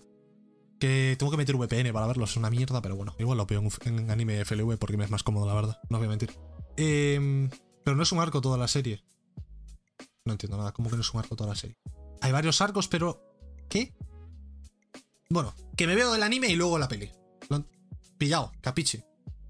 Que 0.80 1.16
tengo 1.20 1.32
que 1.32 1.38
meter 1.38 1.56
VPN 1.58 1.94
para 1.94 2.08
verlos, 2.08 2.32
es 2.32 2.38
una 2.38 2.50
mierda, 2.50 2.82
pero 2.82 2.96
bueno, 2.96 3.14
igual 3.20 3.38
lo 3.38 3.46
veo 3.46 3.62
en, 3.86 4.10
anime 4.10 4.44
FLV 4.44 4.78
porque 4.78 4.98
me 4.98 5.04
es 5.04 5.12
más 5.12 5.22
cómodo, 5.22 5.46
la 5.46 5.54
verdad. 5.54 5.80
No 5.90 6.00
voy 6.00 6.08
a 6.08 6.10
mentir. 6.10 6.32
Em, 6.78 7.50
pero 7.84 7.96
no 7.96 8.04
es 8.04 8.12
un 8.12 8.20
arco 8.20 8.42
toda 8.42 8.58
la 8.58 8.68
serie. 8.68 9.04
No 10.26 10.34
entiendo 10.34 10.58
nada, 10.58 10.72
¿cómo 10.72 10.90
que 10.90 10.96
no 10.96 11.02
es 11.02 11.14
un 11.14 11.20
arco 11.20 11.36
toda 11.36 11.50
la 11.50 11.56
serie? 11.56 11.78
Hay 12.22 12.32
varios 12.32 12.62
arcos, 12.62 12.88
pero. 12.88 13.22
¿Qué? 13.70 13.94
Bueno, 15.30 15.56
que 15.78 15.88
me 15.88 15.96
veo 15.96 16.14
el 16.14 16.24
anime 16.24 16.48
y 16.48 16.56
luego 16.56 16.78
la 16.78 16.88
peli. 16.88 17.10
Pillado, 18.18 18.52
capiche. 18.62 19.04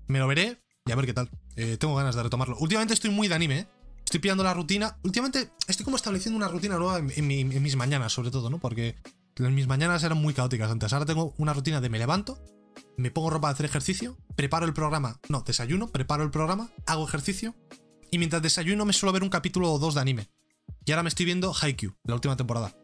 Me 0.07 0.19
lo 0.19 0.27
veré 0.27 0.61
y 0.85 0.91
a 0.91 0.95
ver 0.95 1.05
qué 1.05 1.13
tal. 1.13 1.29
Eh, 1.55 1.77
tengo 1.77 1.95
ganas 1.95 2.15
de 2.15 2.23
retomarlo. 2.23 2.57
Últimamente 2.59 2.93
estoy 2.93 3.09
muy 3.09 3.27
de 3.27 3.35
anime, 3.35 3.59
¿eh? 3.59 3.67
Estoy 4.03 4.19
pillando 4.19 4.43
la 4.43 4.53
rutina. 4.53 4.97
Últimamente 5.03 5.51
estoy 5.67 5.83
como 5.83 5.97
estableciendo 5.97 6.37
una 6.37 6.47
rutina 6.47 6.77
nueva 6.77 6.99
en, 6.99 7.27
mis 7.27 7.75
mañanas, 7.75 8.13
sobre 8.13 8.31
todo, 8.31 8.49
¿no? 8.49 8.59
Porque 8.59 8.95
mis 9.39 9.67
mañanas 9.67 10.03
eran 10.03 10.17
muy 10.17 10.33
caóticas 10.33 10.69
antes. 10.69 10.91
Ahora 10.93 11.05
tengo 11.05 11.33
una 11.37 11.53
rutina 11.53 11.81
de 11.81 11.89
me 11.89 11.97
levanto, 11.97 12.37
me 12.97 13.11
pongo 13.11 13.29
ropa 13.29 13.47
de 13.49 13.53
hacer 13.53 13.65
ejercicio, 13.65 14.17
preparo 14.35 14.65
el 14.65 14.73
programa. 14.73 15.19
No, 15.29 15.41
desayuno, 15.41 15.87
preparo 15.91 16.23
el 16.23 16.31
programa, 16.31 16.71
hago 16.85 17.07
ejercicio. 17.07 17.55
Y 18.11 18.17
mientras 18.17 18.41
desayuno 18.41 18.85
me 18.85 18.93
suelo 18.93 19.13
ver 19.13 19.23
un 19.23 19.29
capítulo 19.29 19.71
o 19.71 19.79
dos 19.79 19.95
de 19.95 20.01
anime. 20.01 20.29
Y 20.85 20.91
ahora 20.91 21.03
me 21.03 21.09
estoy 21.09 21.25
viendo 21.25 21.53
Haikyuu, 21.53 21.95
la 22.03 22.15
última 22.15 22.35
temporada. 22.35 22.75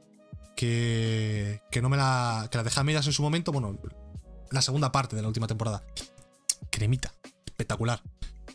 Que, 0.56 1.62
que 1.72 1.82
no 1.82 1.90
me 1.90 1.98
la. 1.98 2.48
Que 2.50 2.58
la 2.58 2.64
dejé 2.64 2.80
en 2.82 3.14
su 3.14 3.22
momento. 3.22 3.52
Bueno, 3.52 3.78
la 4.52 4.62
segunda 4.62 4.92
parte 4.92 5.16
de 5.16 5.22
la 5.22 5.28
última 5.28 5.48
temporada. 5.48 5.84
Cremita. 6.72 7.14
Espectacular. 7.46 8.02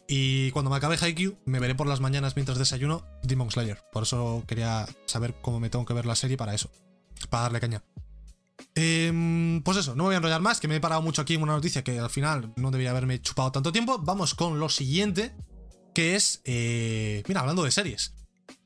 Y 0.09 0.51
cuando 0.51 0.71
me 0.71 0.77
acabe 0.77 0.99
Haikyuu, 1.01 1.39
me 1.45 1.61
veré 1.61 1.75
por 1.75 1.87
las 1.87 2.01
mañanas 2.01 2.35
mientras 2.37 2.59
desayuno 2.59 3.05
Demon 3.23 3.51
Slayer. 3.51 3.79
Por 3.93 4.03
eso 4.03 4.43
quería 4.47 4.87
saber 5.07 5.35
cómo 5.41 5.61
me 5.61 5.71
tengo 5.71 5.85
que 5.85 5.95
ver 5.95 6.07
la 6.07 6.17
serie 6.17 6.37
para 6.37 6.55
eso. 6.55 6.71
Para 7.31 7.45
darle 7.45 7.61
caña. 7.61 7.83
Em, 8.75 9.63
pues 9.63 9.77
eso, 9.77 9.95
no 9.95 10.05
me 10.05 10.09
voy 10.09 10.15
a 10.15 10.17
enrollar 10.19 10.41
más, 10.41 10.61
que 10.61 10.69
me 10.69 10.77
he 10.77 10.81
parado 10.81 11.03
mucho 11.03 11.23
aquí 11.23 11.35
en 11.35 11.43
una 11.43 11.53
noticia 11.53 11.85
que 11.85 11.99
al 11.99 12.11
final 12.11 12.53
no 12.57 12.71
debería 12.71 12.91
haberme 12.91 13.21
chupado 13.21 13.53
tanto 13.53 13.73
tiempo. 13.73 13.99
Vamos 13.99 14.35
con 14.35 14.59
lo 14.59 14.69
siguiente, 14.69 15.35
que 15.95 16.17
es... 16.17 16.41
Eh, 16.45 17.23
mira, 17.29 17.41
hablando 17.41 17.65
de 17.65 17.71
series. 17.71 18.15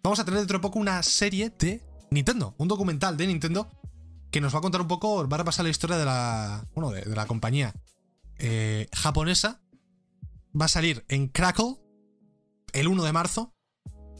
Vamos 0.02 0.20
a 0.20 0.24
tener 0.24 0.38
dentro 0.38 0.58
de 0.58 0.62
poco 0.62 0.78
una 0.78 1.02
serie 1.02 1.50
de 1.50 1.82
Nintendo, 2.10 2.54
un 2.58 2.68
documental 2.68 3.16
de 3.16 3.26
Nintendo 3.26 3.68
que 4.30 4.40
nos 4.40 4.54
va 4.54 4.58
a 4.58 4.62
contar 4.62 4.80
un 4.80 4.88
poco, 4.88 5.26
va 5.28 5.36
a 5.36 5.38
repasar 5.38 5.64
la 5.64 5.70
historia 5.70 5.96
de 5.96 6.04
la, 6.04 6.66
bueno, 6.74 6.90
de, 6.90 7.04
la 7.06 7.26
compañía 7.26 7.74
eh, 8.38 8.88
japonesa 8.92 9.62
va 10.58 10.66
a 10.66 10.68
salir 10.68 11.04
en 11.08 11.28
Crackle 11.28 11.76
el 12.72 12.88
1 12.88 13.04
de 13.04 13.12
marzo. 13.12 13.55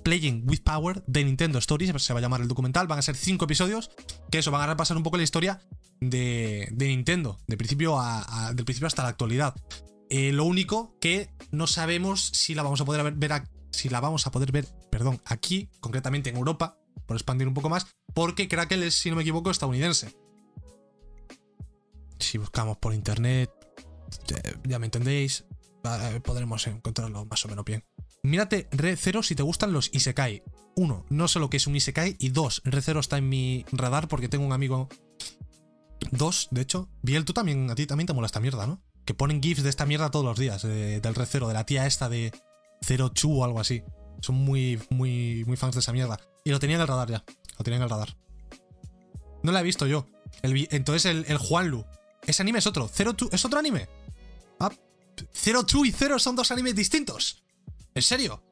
Playing 0.07 0.45
with 0.47 0.61
Power 0.63 1.03
de 1.09 1.25
Nintendo 1.25 1.59
Stories, 1.59 1.91
se 2.01 2.13
va 2.13 2.21
a 2.21 2.23
llamar 2.23 2.41
el 2.41 2.47
documental. 2.47 2.87
Van 2.87 3.01
a 3.01 3.03
ser 3.03 3.17
5 3.17 3.45
episodios 3.45 3.91
que 4.31 4.39
eso 4.39 4.53
van 4.53 4.63
a 4.63 4.69
repasar 4.69 4.97
un 4.97 5.03
poco 5.03 5.17
la 5.17 5.25
historia 5.25 5.61
de, 6.01 6.73
Nintendo, 6.79 7.41
de 7.49 7.57
principio 7.57 7.99
a, 7.99 8.53
del 8.55 8.65
principio 8.65 8.87
hasta 8.87 9.03
la 9.03 9.09
actualidad. 9.09 9.57
Eh, 10.09 10.31
lo 10.31 10.45
único 10.45 10.97
que 11.01 11.29
no 11.51 11.67
sabemos 11.67 12.31
si 12.35 12.55
la 12.55 12.63
vamos 12.63 12.81
a 12.81 12.85
poder 12.85 13.15
ver, 13.15 13.49
si 13.73 13.89
la 13.89 13.99
vamos 13.99 14.29
a 14.29 14.31
poder 14.31 14.53
ver, 14.53 14.69
perdón, 14.93 15.21
aquí, 15.25 15.71
concretamente 15.81 16.31
en 16.31 16.37
Europa, 16.37 16.79
por 17.05 17.17
expandir 17.17 17.49
un 17.49 17.55
poco 17.55 17.69
más, 17.69 17.89
porque 18.15 18.47
Crackle 18.47 18.87
es, 18.87 18.95
si 18.95 19.11
no 19.11 19.17
me 19.17 19.23
equivoco, 19.23 19.51
estadounidense. 19.51 20.17
Si 22.21 22.39
buscamos 22.39 22.77
por 22.77 22.95
internet, 22.95 23.51
ya 24.69 24.79
me 24.79 24.87
entendéis, 24.87 25.47
eh, 25.83 26.21
podremos 26.23 26.65
encontrarlo 26.69 27.25
más 27.25 27.45
o 27.45 27.49
menos 27.49 27.65
bien. 27.65 27.83
Mírate 28.27 28.67
Red 28.73 28.99
0 29.01 29.23
si 29.23 29.37
te 29.37 29.45
gustan 29.45 29.73
los 29.73 29.89
Isekai. 29.95 30.43
Uno, 30.75 31.07
no 31.11 31.29
sé 31.29 31.39
lo 31.39 31.49
que 31.49 31.59
es 31.59 31.67
un 31.69 31.77
Isekai. 31.77 32.17
Y 32.19 32.31
dos, 32.31 32.61
Red 32.65 32.83
0 32.83 32.99
está 32.99 33.19
en 33.19 33.29
mi 33.29 33.65
radar 33.71 34.09
porque 34.09 34.29
tengo 34.29 34.45
un 34.45 34.53
amigo. 34.53 34.89
Dos, 36.11 36.49
de 36.51 36.63
hecho. 36.63 36.89
Biel, 37.03 37.25
tú 37.25 37.33
también, 37.33 37.71
a 37.71 37.77
ti 37.77 37.87
también 37.87 38.09
te 38.09 38.13
mola 38.13 38.27
esta 38.27 38.41
mierda, 38.41 38.67
¿no? 38.67 38.83
Que 39.05 39.15
ponen 39.15 39.41
GIFs 39.41 39.63
de 39.63 39.71
esta 39.71 39.87
mierda 39.87 40.11
todos 40.11 40.25
los 40.25 40.37
días, 40.37 40.63
del 40.63 41.15
Red 41.15 41.29
0, 41.31 41.47
de 41.47 41.55
la 41.55 41.67
tía 41.67 41.87
esta 41.87 42.09
de 42.09 42.33
0 42.83 43.11
Chu 43.15 43.33
o 43.33 43.45
algo 43.45 43.61
así. 43.61 43.85
Son 44.21 44.35
muy, 44.35 44.81
muy, 44.91 45.45
muy 45.47 45.57
fans 45.57 45.75
de 45.75 45.81
esa 45.81 45.93
mierda. 45.93 46.19
Y 46.45 46.51
lo 46.51 46.59
tenía 46.59 46.77
en 46.77 46.83
el 46.83 46.89
radar 46.89 47.09
ya. 47.09 47.25
Lo 47.57 47.65
tenía 47.65 47.77
en 47.77 47.85
el 47.85 47.91
radar. 47.91 48.17
No 49.45 49.53
la 49.53 49.61
he 49.61 49.65
visto 49.65 49.87
yo. 49.87 50.07
entonces 50.43 51.05
el, 51.05 51.27
el 51.29 51.39
Juanlu. 51.39 51.85
Ese 52.27 52.43
anime 52.43 52.59
es 52.59 52.67
otro. 52.67 52.89
Zero 52.93 53.13
Chu. 53.13 53.29
¿Es 53.31 53.45
otro 53.45 53.61
anime? 53.61 53.89
Ah, 54.59 54.73
Zero 55.33 55.65
Two 55.65 55.85
y 55.85 55.93
Zero 55.93 56.19
son 56.19 56.35
dos 56.35 56.51
animes 56.51 56.75
distintos. 56.75 57.46
¿En 57.97 58.03
serio? 58.03 58.43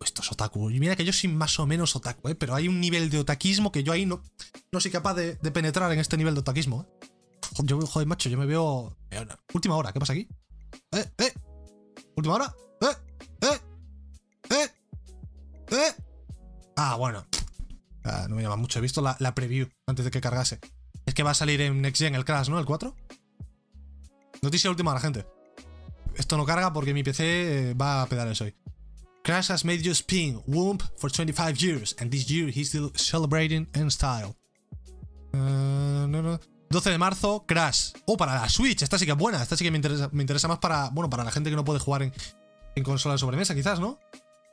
Esto 0.00 0.22
es 0.22 0.30
otaku. 0.30 0.70
Y 0.70 0.78
mira 0.78 0.94
que 0.94 1.04
yo 1.04 1.12
soy 1.12 1.28
más 1.28 1.58
o 1.58 1.66
menos 1.66 1.96
otaku, 1.96 2.28
¿eh? 2.28 2.36
pero 2.36 2.54
hay 2.54 2.68
un 2.68 2.80
nivel 2.80 3.10
de 3.10 3.18
otakismo 3.18 3.72
que 3.72 3.82
yo 3.82 3.92
ahí 3.92 4.06
no, 4.06 4.22
no 4.70 4.78
soy 4.78 4.92
capaz 4.92 5.14
de, 5.14 5.34
penetrar 5.50 5.90
en 5.92 5.98
este 5.98 6.16
nivel 6.16 6.34
de 6.34 6.40
otakismo. 6.40 6.82
¿eh? 6.82 7.08
Yo, 7.64 7.80
joder, 7.84 8.06
macho, 8.06 8.28
yo 8.28 8.38
me 8.38 8.46
veo. 8.46 8.96
Última 9.52 9.74
hora, 9.74 9.92
¿qué 9.92 9.98
pasa 9.98 10.12
aquí? 10.12 10.28
¿Eh? 10.92 11.04
¿Eh? 11.18 11.32
¿Última 12.14 12.36
hora? 12.36 12.54
¿Eh? 12.80 12.96
¿Eh? 13.40 13.58
¿Eh? 14.50 14.68
¿Eh? 15.72 15.94
Ah, 16.76 16.94
bueno. 16.94 17.26
Ah, 18.04 18.26
no 18.28 18.36
me 18.36 18.42
llama 18.42 18.56
mucho. 18.56 18.78
He 18.78 18.82
visto 18.82 19.02
la, 19.02 19.34
preview 19.34 19.66
antes 19.88 20.04
de 20.04 20.12
que 20.12 20.20
cargase. 20.20 20.60
Es 21.06 21.14
que 21.14 21.24
va 21.24 21.32
a 21.32 21.34
salir 21.34 21.60
en 21.60 21.82
Next 21.82 22.00
Gen 22.00 22.14
el 22.14 22.24
Crash, 22.24 22.50
¿no? 22.50 22.60
El 22.60 22.66
4. 22.66 22.94
Noticia 24.42 24.70
última 24.70 24.92
a 24.92 24.94
la 24.94 25.00
gente. 25.00 25.26
Esto 26.16 26.36
no 26.36 26.44
carga 26.44 26.72
porque 26.72 26.94
mi 26.94 27.02
PC 27.02 27.70
eh, 27.70 27.74
va 27.74 28.02
a 28.02 28.06
pedales 28.06 28.40
hoy. 28.40 28.54
Crash 29.22 29.50
has 29.50 29.64
made 29.64 29.82
you 29.82 29.92
spin 29.92 30.40
Womp 30.46 30.82
for 30.96 31.10
25 31.10 31.56
years, 31.58 31.94
and 32.00 32.10
this 32.10 32.26
year 32.30 32.48
he's 32.48 32.68
still 32.68 32.90
celebrating 32.94 33.68
in 33.74 33.90
style. 33.90 34.34
12 35.32 36.86
eh, 36.86 36.90
de 36.90 36.98
marzo, 36.98 37.44
Crash. 37.46 37.92
Oh, 38.06 38.16
para 38.16 38.34
la 38.34 38.48
Switch. 38.48 38.82
Esta 38.82 38.98
sí 38.98 39.04
que 39.04 39.12
es 39.12 39.18
buena. 39.18 39.42
Esta 39.42 39.56
sí 39.56 39.64
que 39.64 39.70
me 39.70 39.76
interesa, 39.76 40.08
me 40.12 40.22
interesa 40.22 40.48
más 40.48 40.58
para. 40.58 40.90
Bueno, 40.90 41.10
para 41.10 41.24
la 41.24 41.30
gente 41.30 41.50
que 41.50 41.56
no 41.56 41.64
puede 41.64 41.80
jugar 41.80 42.02
en, 42.02 42.12
en 42.74 42.82
consola 42.82 43.14
de 43.14 43.18
sobremesa, 43.18 43.54
quizás, 43.54 43.78
¿no? 43.78 43.98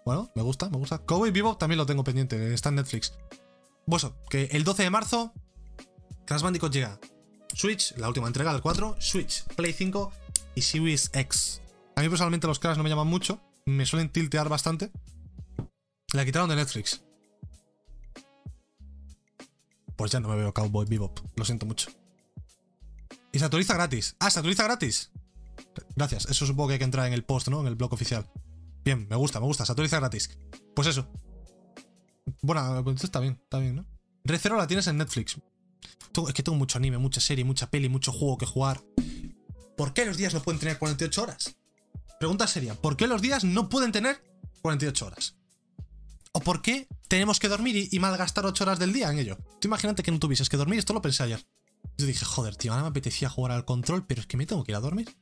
Bueno, 0.05 0.31
me 0.35 0.41
gusta, 0.41 0.69
me 0.69 0.77
gusta. 0.77 0.99
Cowboy 0.99 1.31
Vivo 1.31 1.57
también 1.57 1.77
lo 1.77 1.85
tengo 1.85 2.03
pendiente. 2.03 2.53
Está 2.53 2.69
en 2.69 2.75
Netflix. 2.75 3.13
Bueno, 3.85 4.15
que 4.29 4.49
el 4.51 4.63
12 4.63 4.83
de 4.83 4.89
marzo, 4.89 5.33
Crash 6.25 6.41
Bandicoot 6.41 6.73
llega 6.73 6.99
Switch, 7.53 7.95
la 7.97 8.07
última 8.07 8.27
entrega 8.27 8.51
del 8.51 8.61
4, 8.61 8.97
Switch, 8.99 9.43
Play 9.55 9.73
5 9.73 10.11
y 10.57 10.61
Series 10.63 11.11
X. 11.13 11.61
A 11.95 12.01
mí 12.01 12.09
personalmente 12.09 12.47
los 12.47 12.57
Crash 12.57 12.77
no 12.77 12.83
me 12.83 12.89
llaman 12.89 13.05
mucho, 13.05 13.39
me 13.67 13.85
suelen 13.85 14.09
tiltear 14.09 14.49
bastante. 14.49 14.91
La 16.13 16.25
quitaron 16.25 16.49
de 16.49 16.55
Netflix. 16.55 17.03
Pues 19.95 20.11
ya 20.11 20.19
no 20.19 20.29
me 20.29 20.35
veo 20.35 20.55
Cowboy 20.55 20.87
Bebop, 20.87 21.19
lo 21.35 21.45
siento 21.45 21.67
mucho. 21.67 21.91
Y 23.31 23.37
se 23.37 23.45
actualiza 23.45 23.75
gratis. 23.75 24.15
Ah, 24.19 24.31
se 24.31 24.39
actualiza 24.39 24.63
gratis. 24.63 25.11
Gracias, 25.95 26.25
eso 26.25 26.47
supongo 26.47 26.69
que 26.69 26.73
hay 26.73 26.79
que 26.79 26.85
entrar 26.85 27.05
en 27.05 27.13
el 27.13 27.23
post, 27.23 27.49
¿no? 27.49 27.61
En 27.61 27.67
el 27.67 27.75
blog 27.75 27.93
oficial. 27.93 28.27
Bien, 28.83 29.05
me 29.07 29.15
gusta, 29.15 29.39
me 29.39 29.45
gusta, 29.45 29.63
se 29.63 29.71
actualiza 29.73 29.99
gratis. 29.99 30.39
Pues 30.75 30.87
eso. 30.87 31.07
Bueno, 32.41 32.83
pues 32.83 33.03
está 33.03 33.19
bien, 33.19 33.39
está 33.43 33.59
bien, 33.59 33.75
¿no? 33.75 33.85
Red 34.23 34.39
Zero 34.39 34.57
la 34.57 34.65
tienes 34.65 34.87
en 34.87 34.97
Netflix. 34.97 35.39
Es 36.27 36.33
que 36.33 36.41
tengo 36.41 36.57
mucho 36.57 36.79
anime, 36.79 36.97
mucha 36.97 37.21
serie, 37.21 37.45
mucha 37.45 37.69
peli, 37.69 37.89
mucho 37.89 38.11
juego 38.11 38.39
que 38.39 38.47
jugar. 38.47 38.81
¿Por 39.77 39.93
qué 39.93 40.05
los 40.05 40.17
días 40.17 40.33
no 40.33 40.41
pueden 40.41 40.59
tener 40.59 40.77
48 40.77 41.21
horas? 41.21 41.55
Pregunta 42.19 42.47
seria, 42.47 42.75
¿por 42.75 42.97
qué 42.97 43.07
los 43.07 43.21
días 43.21 43.43
no 43.43 43.69
pueden 43.69 43.91
tener 43.91 44.21
48 44.61 45.05
horas? 45.05 45.35
¿O 46.33 46.41
por 46.41 46.61
qué 46.61 46.87
tenemos 47.07 47.39
que 47.39 47.47
dormir 47.47 47.87
y, 47.91 47.99
malgastar 47.99 48.45
8 48.45 48.63
horas 48.63 48.79
del 48.79 48.91
día 48.91 49.09
en 49.09 49.19
ello? 49.19 49.37
Tú 49.61 49.67
imagínate 49.67 50.03
que 50.03 50.11
no 50.11 50.19
tuvieses 50.19 50.49
que 50.49 50.57
dormir, 50.57 50.79
esto 50.79 50.93
lo 50.93 51.01
pensé 51.01 51.23
ayer. 51.23 51.45
Yo 51.97 52.05
dije, 52.05 52.25
joder, 52.25 52.55
tío, 52.55 52.73
ahora 52.73 52.83
me 52.83 52.89
apetecía 52.89 53.29
jugar 53.29 53.51
al 53.53 53.65
control, 53.65 54.05
pero 54.05 54.21
es 54.21 54.27
que 54.27 54.37
me 54.37 54.45
tengo 54.45 54.63
que 54.63 54.71
ir 54.71 54.75
a 54.75 54.81
dormir. 54.81 55.15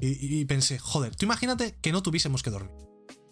Y, 0.00 0.44
pensé, 0.44 0.78
joder, 0.78 1.16
tú 1.16 1.24
imagínate 1.26 1.76
que 1.80 1.92
no 1.92 2.02
tuviésemos 2.02 2.42
que 2.42 2.50
dormir. 2.50 2.72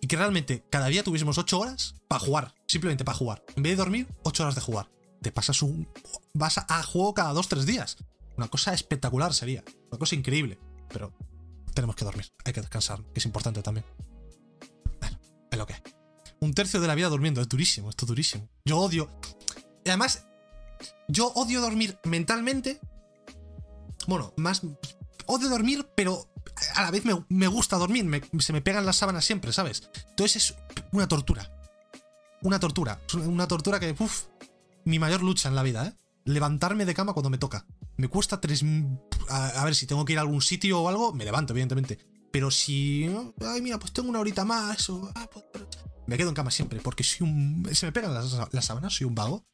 Y 0.01 0.09
que 0.09 0.17
realmente 0.17 0.65
cada 0.71 0.89
día 0.89 1.03
tuviésemos 1.03 1.39
8 1.39 1.59
horas 1.59 1.95
para 2.09 2.19
jugar, 2.19 2.55
simplemente 2.67 3.05
para 3.05 3.17
jugar. 3.17 3.45
En 3.57 3.63
vez 3.63 3.73
de 3.73 3.77
dormir, 3.77 4.09
8 4.25 4.43
horas 4.43 4.55
de 4.55 4.61
jugar 4.61 4.89
te 5.27 5.33
pasas 5.33 5.63
un. 5.63 5.89
vas 6.35 6.59
a, 6.59 6.83
juego 6.85 7.15
cada 7.15 7.33
dos, 7.33 7.49
tres 7.49 7.67
días. 7.67 7.97
Una 8.37 8.49
cosa 8.49 8.73
espectacular 8.73 9.35
sería. 9.35 9.65
Una 9.91 9.99
cosa 9.99 10.15
increíble. 10.15 10.59
Pero 10.89 11.13
tenemos 11.75 11.97
que 11.97 12.05
dormir, 12.05 12.27
hay 12.45 12.53
que 12.53 12.61
descansar, 12.61 13.03
que 13.13 13.21
es 13.21 13.27
importante 13.27 13.63
también. 13.63 13.85
Bueno, 15.01 15.19
es 15.51 15.59
lo 15.59 15.67
que 15.67 15.75
Un 16.41 16.55
tercio 16.55 16.81
de 16.81 16.87
la 16.87 16.95
vida 16.95 17.09
durmiendo, 17.09 17.41
es 17.41 17.49
durísimo, 17.49 17.91
esto 17.91 18.05
es 18.05 18.09
durísimo. 18.09 18.49
Yo 18.65 18.79
odio. 18.79 19.11
Además, 19.85 20.27
yo 21.09 21.33
odio 21.35 21.61
dormir 21.61 21.99
mentalmente. 22.05 22.81
Bueno, 24.07 24.33
más. 24.37 24.63
Odio 25.27 25.49
dormir, 25.49 25.89
pero 25.95 26.29
a 26.75 26.83
la 26.83 26.91
vez 26.91 27.05
me, 27.05 27.47
gusta 27.49 27.77
dormir, 27.77 28.09
se 28.39 28.53
me 28.53 28.63
pegan 28.63 28.87
las 28.87 28.97
sábanas 28.97 29.25
siempre, 29.25 29.53
¿sabes? 29.53 29.91
Entonces 30.11 30.37
es 30.37 30.55
una 30.93 31.09
tortura. 31.09 31.51
Una 32.43 32.61
tortura. 32.61 33.01
Una 33.15 33.49
tortura 33.49 33.81
que, 33.81 33.95
uff, 33.99 34.25
mi 34.85 34.99
mayor 34.99 35.23
lucha 35.23 35.49
en 35.49 35.57
la 35.57 35.63
vida, 35.63 35.87
¿eh? 35.87 35.93
Levantarme 36.25 36.85
de 36.85 36.95
cama 36.95 37.13
cuando 37.13 37.31
me 37.31 37.39
toca. 37.39 37.67
Me 37.97 38.09
cuesta 38.09 38.41
tres... 38.41 38.65
A, 39.29 39.65
ver, 39.65 39.75
si 39.75 39.87
tengo 39.87 40.05
que 40.05 40.13
ir 40.13 40.19
a 40.19 40.23
algún 40.23 40.43
sitio 40.43 40.81
o 40.81 40.89
algo, 40.89 41.13
me 41.13 41.25
levanto, 41.25 41.53
evidentemente. 41.53 41.99
Pero 42.31 42.51
si... 42.51 43.07
Ay, 43.41 43.63
mira, 43.63 43.79
pues 43.79 43.93
tengo 43.93 44.09
una 44.09 44.21
horita 44.21 44.45
más 44.45 44.89
o... 44.91 45.11
Ah, 45.15 45.29
pues, 45.33 45.45
me 46.07 46.17
quedo 46.17 46.29
en 46.29 46.35
cama 46.35 46.51
siempre, 46.51 46.81
porque 46.81 47.03
soy 47.03 47.27
un... 47.27 47.69
Se 47.73 47.87
me 47.87 47.93
pegan 47.93 48.15
las, 48.15 48.37
sábanas, 48.65 48.95
soy 48.95 49.07
un 49.07 49.15
vago. 49.15 49.45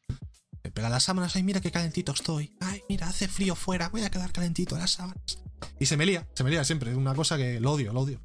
Me 0.63 0.71
pegan 0.71 0.93
las 0.93 1.05
sábanas, 1.05 1.35
ay, 1.35 1.43
mira 1.43 1.61
qué 1.61 1.71
calentito 1.71 2.13
estoy. 2.13 2.57
Ay, 2.61 2.83
mira, 2.89 3.09
hace 3.09 3.27
frío 3.29 3.55
fuera, 3.55 3.89
voy 3.89 4.03
a 4.03 4.11
quedar 4.11 4.33
calentito 4.33 4.75
en 4.75 4.83
las 4.83 4.93
sábanas. 4.93 5.39
Y 5.79 5.87
se 5.87 5.97
me 5.97 6.07
lía, 6.07 6.29
se 6.35 6.45
me 6.45 6.51
lía 6.51 6.65
siempre. 6.65 6.91
Es 6.91 6.97
una 6.97 7.15
cosa 7.15 7.37
que 7.37 7.59
lo 7.61 7.73
odio, 7.73 7.93
lo 7.93 8.01
odio. 8.01 8.21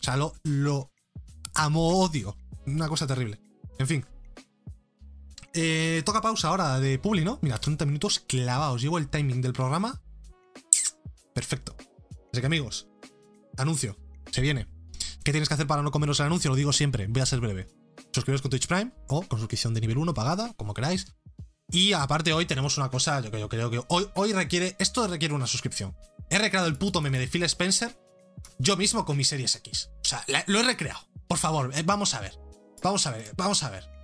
O 0.00 0.02
sea, 0.02 0.16
lo, 0.16 0.34
lo 0.44 0.92
amo, 1.54 2.00
odio. 2.00 2.36
Una 2.66 2.88
cosa 2.88 3.06
terrible. 3.06 3.40
En 3.78 3.86
fin. 3.86 4.06
Eh, 5.58 6.02
toca 6.04 6.20
pausa 6.20 6.48
ahora 6.48 6.78
de 6.80 6.98
Publi, 6.98 7.24
¿no? 7.24 7.38
Mira, 7.40 7.58
30 7.58 7.86
minutos 7.86 8.20
clavados. 8.20 8.82
Llevo 8.82 8.98
el 8.98 9.08
timing 9.08 9.40
del 9.40 9.54
programa. 9.54 10.02
Perfecto. 11.34 11.74
Así 12.30 12.40
que 12.40 12.46
amigos, 12.46 12.88
anuncio. 13.56 13.96
Se 14.30 14.42
viene. 14.42 14.68
¿Qué 15.24 15.32
tienes 15.32 15.48
que 15.48 15.54
hacer 15.54 15.66
para 15.66 15.82
no 15.82 15.90
comeros 15.90 16.20
el 16.20 16.26
anuncio? 16.26 16.50
Lo 16.50 16.56
digo 16.56 16.74
siempre, 16.74 17.06
voy 17.06 17.22
a 17.22 17.26
ser 17.26 17.40
breve. 17.40 17.68
Suscribiros 18.12 18.42
con 18.42 18.50
Twitch 18.50 18.66
Prime 18.66 18.92
o 19.08 19.22
con 19.22 19.38
suscripción 19.38 19.72
de 19.72 19.80
nivel 19.80 19.96
1 19.96 20.12
pagada, 20.12 20.52
como 20.56 20.74
queráis. 20.74 21.14
Y 21.70 21.94
aparte 21.94 22.34
hoy 22.34 22.44
tenemos 22.44 22.76
una 22.76 22.90
cosa, 22.90 23.20
yo, 23.20 23.30
yo 23.36 23.48
creo 23.48 23.70
que 23.70 23.82
hoy, 23.88 24.32
requiere, 24.32 24.76
esto 24.78 25.08
requiere 25.08 25.34
una 25.34 25.46
suscripción. 25.46 25.96
He 26.28 26.38
recreado 26.38 26.68
el 26.68 26.76
puto 26.76 27.00
meme 27.00 27.18
de 27.18 27.28
Phil 27.28 27.42
Spencer 27.44 27.98
yo 28.58 28.76
mismo 28.76 29.04
con 29.04 29.16
mi 29.16 29.24
Series 29.24 29.54
X. 29.56 29.90
O 30.02 30.04
sea, 30.04 30.24
lo 30.46 30.60
he 30.60 30.62
recreado. 30.62 31.00
Por 31.26 31.38
favor, 31.38 31.72
eh, 31.74 31.82
vamos 31.82 32.14
a 32.14 32.20
ver. 32.20 32.38
Vamos 32.82 33.06
a 33.06 33.10
ver, 33.10 33.32
vamos 33.36 33.62
a 33.62 33.70
ver. 33.70 33.95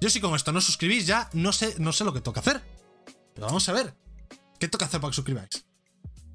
Yo 0.00 0.10
si 0.10 0.20
con 0.20 0.34
esto 0.34 0.52
no 0.52 0.60
suscribís 0.60 1.06
ya, 1.06 1.28
no 1.32 1.52
sé, 1.52 1.74
no 1.78 1.92
sé 1.92 2.04
lo 2.04 2.12
que 2.12 2.20
toca 2.20 2.40
hacer. 2.40 2.62
Pero 3.34 3.46
vamos 3.46 3.68
a 3.68 3.72
ver. 3.72 3.94
¿Qué 4.58 4.68
toca 4.68 4.86
hacer 4.86 5.00
para 5.00 5.10
que 5.10 5.16
suscribáis? 5.16 5.66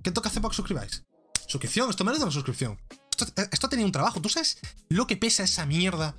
¿Qué 0.03 0.11
toca 0.11 0.29
hacer 0.29 0.41
para 0.41 0.51
que 0.51 0.55
suscribáis? 0.55 1.03
Suscripción, 1.47 1.89
esto 1.89 2.03
merece 2.03 2.23
una 2.23 2.31
suscripción. 2.31 2.79
Esto, 3.11 3.25
esto 3.51 3.69
tenía 3.69 3.85
un 3.85 3.91
trabajo. 3.91 4.21
¿Tú 4.21 4.29
sabes 4.29 4.59
lo 4.89 5.07
que 5.07 5.17
pesa 5.17 5.43
esa 5.43 5.65
mierda? 5.65 6.15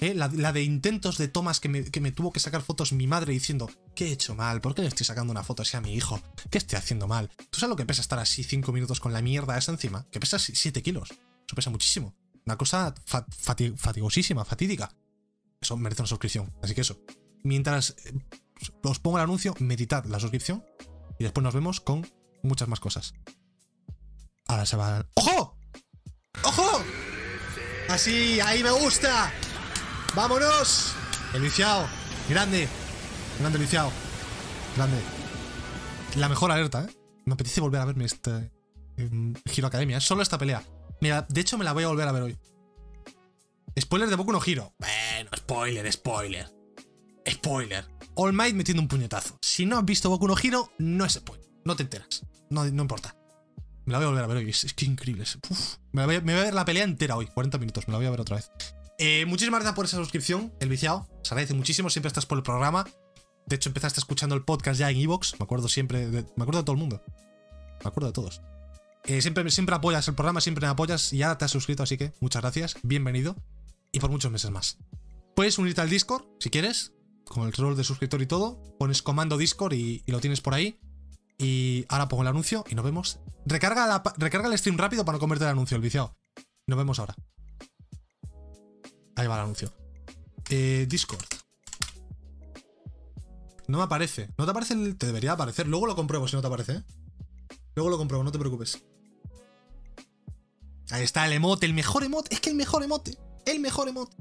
¿Eh? 0.00 0.14
La, 0.14 0.28
de 0.28 0.62
intentos 0.62 1.16
de 1.16 1.28
tomas 1.28 1.58
que 1.58 1.68
me, 1.68 2.12
tuvo 2.12 2.32
que 2.32 2.40
sacar 2.40 2.62
fotos 2.62 2.92
mi 2.92 3.06
madre 3.06 3.32
diciendo, 3.32 3.70
¿qué 3.94 4.08
he 4.08 4.12
hecho 4.12 4.34
mal? 4.34 4.60
¿Por 4.60 4.74
qué 4.74 4.82
le 4.82 4.88
estoy 4.88 5.06
sacando 5.06 5.30
una 5.30 5.42
foto 5.42 5.62
así 5.62 5.76
a 5.76 5.80
mi 5.80 5.94
hijo? 5.94 6.20
¿Qué 6.50 6.58
estoy 6.58 6.76
haciendo 6.78 7.08
mal? 7.08 7.30
¿Tú 7.50 7.58
sabes 7.58 7.70
lo 7.70 7.76
que 7.76 7.86
pesa 7.86 8.02
estar 8.02 8.18
así 8.18 8.44
5 8.44 8.72
minutos 8.72 9.00
con 9.00 9.12
la 9.12 9.22
mierda 9.22 9.56
esa 9.56 9.72
encima? 9.72 10.06
Que 10.10 10.20
pesa 10.20 10.38
7 10.38 10.82
kilos. 10.82 11.10
Eso 11.10 11.54
pesa 11.54 11.70
muchísimo. 11.70 12.14
Una 12.44 12.56
cosa 12.56 12.94
fatigosísima, 13.76 14.44
fatídica. 14.44 14.92
Eso 15.60 15.76
merece 15.76 16.02
una 16.02 16.08
suscripción. 16.08 16.52
Así 16.62 16.74
que 16.74 16.80
eso. 16.80 16.98
Mientras 17.42 17.96
eh, 18.04 18.12
os 18.82 18.98
pongo 18.98 19.18
el 19.18 19.24
anuncio, 19.24 19.54
meditad 19.58 20.04
la 20.06 20.20
suscripción 20.20 20.64
y 21.18 21.24
después 21.24 21.42
nos 21.42 21.54
vemos 21.54 21.80
con 21.80 22.06
muchas 22.42 22.68
más 22.68 22.80
cosas. 22.80 23.14
Ahora 24.48 24.66
se 24.66 24.76
va. 24.76 25.06
¡Ojo! 25.14 25.58
¡Ojo! 26.44 26.82
Así, 27.88 28.40
ahí 28.40 28.62
me 28.62 28.70
gusta. 28.70 29.32
¡Vámonos! 30.14 30.94
El 31.34 31.42
viciado. 31.42 31.86
Grande. 32.28 32.68
Grande 33.38 33.58
viciado. 33.58 33.90
Grande. 34.76 34.98
La 36.16 36.28
mejor 36.28 36.50
alerta, 36.50 36.84
¿eh? 36.84 36.96
Me 37.24 37.34
apetece 37.34 37.60
volver 37.60 37.80
a 37.80 37.84
verme 37.84 38.04
este 38.04 38.50
Giro 39.46 39.66
Academia. 39.66 39.98
Es 39.98 40.04
solo 40.04 40.22
esta 40.22 40.38
pelea. 40.38 40.62
Mira, 41.00 41.26
de 41.28 41.40
hecho 41.40 41.58
me 41.58 41.64
la 41.64 41.72
voy 41.72 41.84
a 41.84 41.88
volver 41.88 42.08
a 42.08 42.12
ver 42.12 42.22
hoy. 42.22 42.38
Spoiler 43.78 44.08
de 44.08 44.16
Boku 44.16 44.32
no 44.32 44.40
Giro. 44.40 44.74
Bueno, 44.78 45.30
spoiler, 45.36 45.92
spoiler. 45.92 46.50
Spoiler. 47.28 47.84
All 48.14 48.32
Might 48.32 48.54
metiendo 48.54 48.80
un 48.80 48.88
puñetazo. 48.88 49.38
Si 49.42 49.66
no 49.66 49.76
has 49.76 49.84
visto 49.84 50.08
Boku 50.08 50.26
no 50.26 50.34
Giro, 50.34 50.72
no 50.78 51.04
es 51.04 51.12
spoiler. 51.12 51.46
No 51.64 51.76
te 51.76 51.82
enteras. 51.82 52.24
No, 52.48 52.64
no 52.64 52.82
importa. 52.82 53.14
Me 53.84 53.92
la 53.92 53.98
voy 53.98 54.06
a 54.06 54.08
volver 54.08 54.24
a 54.24 54.26
ver 54.28 54.36
hoy. 54.38 54.48
Es, 54.48 54.72
que 54.72 54.86
increíble. 54.86 55.24
Me, 55.92 56.06
voy 56.06 56.16
a, 56.16 56.20
ver 56.20 56.54
la 56.54 56.64
pelea 56.64 56.84
entera 56.84 57.16
hoy. 57.16 57.26
40 57.26 57.58
minutos. 57.58 57.86
Me 57.86 57.92
la 57.92 57.98
voy 57.98 58.06
a 58.06 58.10
ver 58.10 58.20
otra 58.20 58.36
vez. 58.36 58.50
Eh, 58.98 59.26
muchísimas 59.26 59.60
gracias 59.60 59.76
por 59.76 59.84
esa 59.84 59.98
suscripción, 59.98 60.54
el 60.60 60.70
viciado. 60.70 61.06
Se 61.22 61.34
agradece 61.34 61.52
muchísimo. 61.52 61.90
Siempre 61.90 62.08
estás 62.08 62.24
por 62.24 62.38
el 62.38 62.44
programa. 62.44 62.86
De 63.44 63.56
hecho, 63.56 63.68
empezaste 63.68 64.00
escuchando 64.00 64.34
el 64.34 64.42
podcast 64.42 64.80
ya 64.80 64.90
en 64.90 64.96
Evox. 64.96 65.38
Me 65.38 65.44
acuerdo 65.44 65.68
siempre. 65.68 66.08
Me 66.08 66.24
acuerdo 66.38 66.60
de 66.60 66.64
todo 66.64 66.72
el 66.72 66.78
mundo. 66.78 67.02
Me 67.84 67.88
acuerdo 67.88 68.06
de 68.06 68.14
todos. 68.14 68.40
Eh, 69.04 69.20
siempre, 69.20 69.48
siempre 69.50 69.76
apoyas 69.76 70.08
el 70.08 70.14
programa, 70.14 70.40
siempre 70.40 70.66
me 70.66 70.72
apoyas 70.72 71.12
y 71.12 71.18
ya 71.18 71.36
te 71.38 71.44
has 71.44 71.50
suscrito, 71.50 71.82
así 71.84 71.96
que 71.96 72.12
muchas 72.20 72.42
gracias. 72.42 72.76
Bienvenido. 72.82 73.36
Y 73.92 74.00
por 74.00 74.10
muchos 74.10 74.30
meses 74.30 74.50
más. 74.50 74.78
Puedes 75.34 75.58
unirte 75.58 75.80
al 75.80 75.90
Discord 75.90 76.24
si 76.40 76.50
quieres. 76.50 76.92
Con 77.24 77.46
el 77.46 77.52
rol 77.52 77.76
de 77.76 77.84
suscriptor 77.84 78.22
y 78.22 78.26
todo. 78.26 78.62
Pones 78.78 79.02
comando 79.02 79.36
Discord 79.36 79.74
y, 79.74 80.02
lo 80.06 80.20
tienes 80.20 80.40
por 80.40 80.54
ahí. 80.54 80.80
Y 81.38 81.84
ahora 81.88 82.08
pongo 82.08 82.22
el 82.22 82.28
anuncio 82.28 82.64
y 82.68 82.74
nos 82.74 82.84
vemos. 82.84 83.20
Recarga, 83.44 84.02
recarga 84.16 84.48
el 84.48 84.58
stream 84.58 84.78
rápido 84.78 85.04
para 85.04 85.16
no 85.16 85.20
comerte 85.20 85.44
el 85.44 85.50
anuncio, 85.50 85.76
el 85.76 85.82
viciado. 85.82 86.16
Nos 86.66 86.78
vemos 86.78 86.98
ahora. 86.98 87.14
Ahí 89.16 89.26
va 89.26 89.34
el 89.34 89.42
anuncio. 89.42 89.72
Eh, 90.50 90.86
Discord. 90.88 91.24
No 93.68 93.78
me 93.78 93.84
aparece. 93.84 94.28
¿No 94.38 94.44
te 94.44 94.50
aparece? 94.50 94.94
Te 94.94 95.06
debería 95.06 95.32
aparecer. 95.32 95.66
Luego 95.66 95.86
lo 95.86 95.96
compruebo 95.96 96.28
si 96.28 96.36
no 96.36 96.42
te 96.42 96.46
aparece, 96.46 96.72
¿eh? 96.72 96.82
Luego 97.74 97.90
lo 97.90 97.98
compruebo, 97.98 98.24
no 98.24 98.32
te 98.32 98.38
preocupes. 98.38 98.82
Ahí 100.90 101.02
está 101.02 101.26
el 101.26 101.32
emote, 101.32 101.66
el 101.66 101.74
mejor 101.74 102.04
emote. 102.04 102.34
Es 102.34 102.40
que 102.40 102.50
el 102.50 102.56
mejor 102.56 102.82
emote. 102.82 103.18
El 103.46 103.60
mejor 103.60 103.88
emote. 103.88 104.16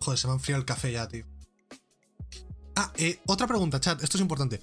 Joder, 0.00 0.18
se 0.18 0.26
me 0.28 0.32
ha 0.32 0.36
enfriado 0.36 0.60
el 0.60 0.66
café 0.66 0.92
ya, 0.92 1.08
tío. 1.08 1.26
Ah, 2.76 2.92
eh, 2.96 3.20
otra 3.26 3.48
pregunta, 3.48 3.80
chat. 3.80 4.00
Esto 4.02 4.16
es 4.16 4.20
importante. 4.20 4.62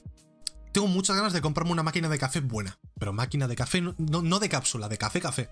Tengo 0.71 0.87
muchas 0.87 1.17
ganas 1.17 1.33
de 1.33 1.41
comprarme 1.41 1.73
una 1.73 1.83
máquina 1.83 2.07
de 2.07 2.17
café 2.17 2.39
buena. 2.39 2.79
Pero 2.97 3.11
máquina 3.11 3.47
de 3.47 3.55
café, 3.57 3.81
no, 3.81 4.39
de 4.39 4.49
cápsula, 4.49 4.87
de 4.87 4.97
café, 4.97 5.19
café. 5.19 5.49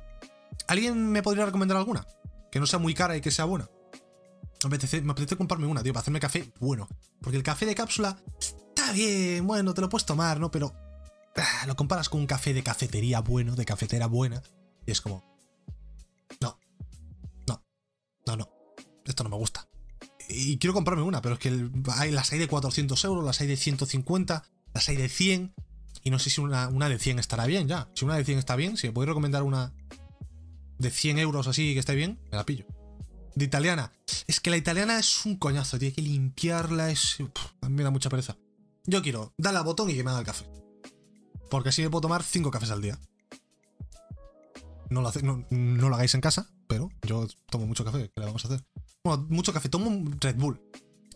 ¿Alguien 0.68 1.12
me 1.12 1.22
podría 1.22 1.46
recomendar 1.46 1.78
alguna? 1.78 2.08
Que 2.52 2.62
no 2.62 2.68
sea 2.68 2.80
muy 2.80 2.94
cara 2.94 3.18
y 3.18 3.22
que 3.22 3.32
sea 3.32 3.46
buena. 3.46 3.70
Me 4.70 4.76
apetece, 4.78 5.36
comprarme 5.36 5.68
una, 5.68 5.84
tío, 5.84 5.92
para 5.92 6.02
hacerme 6.02 6.20
café 6.22 6.54
bueno. 6.60 6.88
Porque 7.22 7.36
el 7.36 7.44
café 7.44 7.66
de 7.66 7.76
cápsula 7.76 8.18
está 8.40 8.94
bien, 8.94 9.46
bueno, 9.46 9.74
te 9.74 9.82
lo 9.82 9.90
puedes 9.90 10.06
tomar, 10.06 10.40
¿no? 10.40 10.52
Pero 10.52 10.74
lo 11.68 11.76
comparas 11.76 12.10
con 12.10 12.22
un 12.22 12.28
café 12.28 12.54
de 12.54 12.64
cafetería 12.64 13.22
bueno, 13.22 13.56
de 13.56 13.66
cafetera 13.66 14.08
buena, 14.08 14.42
y 14.86 14.92
es 14.92 15.02
como... 15.02 15.24
No. 16.40 16.60
No. 17.48 17.64
No, 18.28 18.38
no. 18.38 18.50
Esto 19.06 19.24
no 19.24 19.30
me 19.30 19.38
gusta. 19.38 19.68
Y 20.30 20.58
quiero 20.58 20.74
comprarme 20.74 21.04
una, 21.04 21.22
pero 21.22 21.36
es 21.36 21.40
que 21.40 21.70
hay, 21.96 22.12
las 22.12 22.32
hay 22.32 22.40
de 22.40 22.48
400 22.48 23.04
euros, 23.06 23.24
las 23.24 23.42
hay 23.42 23.48
de 23.48 23.58
150 23.58 24.44
las 24.74 24.90
hay 24.90 24.96
de 24.96 25.10
100. 25.10 25.54
Y 26.04 26.10
no 26.10 26.20
sé 26.20 26.30
si 26.30 26.42
una, 26.42 26.68
de 26.68 27.00
100 27.00 27.20
estará 27.20 27.46
bien 27.46 27.68
ya. 27.68 27.90
Si 27.96 28.06
una 28.06 28.16
de 28.16 28.26
100 28.26 28.40
está 28.40 28.56
bien, 28.56 28.78
si 28.78 28.88
me 28.88 28.94
podéis 28.94 29.10
recomendar 29.10 29.44
una 29.44 29.74
de 30.80 30.90
100 30.90 31.20
euros 31.20 31.48
así 31.48 31.74
que 31.74 31.80
esté 31.80 31.96
bien, 31.96 32.20
me 32.32 32.38
la 32.38 32.46
pillo. 32.46 32.66
De 33.36 33.46
italiana. 33.46 33.92
Es 34.28 34.40
que 34.40 34.50
la 34.50 34.58
italiana 34.58 34.98
es 35.00 35.26
un 35.26 35.38
coñazo, 35.38 35.78
tiene 35.78 35.94
que 35.94 36.02
limpiarla, 36.02 36.90
es... 36.92 37.18
a 37.62 37.70
mí 37.70 37.76
me 37.76 37.84
da 37.84 37.92
mucha 37.92 38.10
pereza. 38.10 38.38
Yo 38.86 39.02
quiero 39.02 39.34
darle 39.38 39.60
al 39.60 39.66
botón 39.66 39.90
y 39.90 39.94
que 39.94 40.04
me 40.04 40.10
haga 40.10 40.20
el 40.20 40.26
café. 40.26 40.46
Porque 41.52 41.70
así 41.70 41.82
me 41.84 41.90
puedo 41.90 42.02
tomar 42.02 42.24
5 42.24 42.50
cafés 42.50 42.72
al 42.72 42.82
día. 42.82 42.98
No 44.90 45.02
lo, 45.02 45.96
hagáis 45.96 46.16
en 46.16 46.22
casa, 46.22 46.50
pero 46.68 46.90
yo 47.04 47.28
tomo 47.50 47.68
mucho 47.68 47.86
café. 47.86 48.10
¿Qué 48.10 48.20
le 48.20 48.26
vamos 48.26 48.44
a 48.46 48.48
hacer? 48.48 48.66
Bueno, 49.04 49.28
mucho 49.30 49.54
café. 49.54 49.70
Tomo 49.70 49.90
un 49.90 50.18
Red 50.20 50.38
Bull 50.38 50.62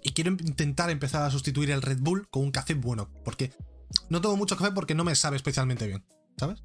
y 0.03 0.11
quiero 0.11 0.31
intentar 0.31 0.89
empezar 0.89 1.23
a 1.23 1.31
sustituir 1.31 1.71
el 1.71 1.81
Red 1.81 1.99
Bull 1.99 2.27
con 2.29 2.43
un 2.43 2.51
café 2.51 2.73
bueno, 2.73 3.09
porque 3.23 3.53
no 4.09 4.21
tomo 4.21 4.35
mucho 4.35 4.55
café 4.57 4.71
porque 4.71 4.93
no 4.93 5.03
me 5.03 5.15
sabe 5.15 5.37
especialmente 5.37 5.87
bien, 5.87 6.05
¿sabes? 6.37 6.61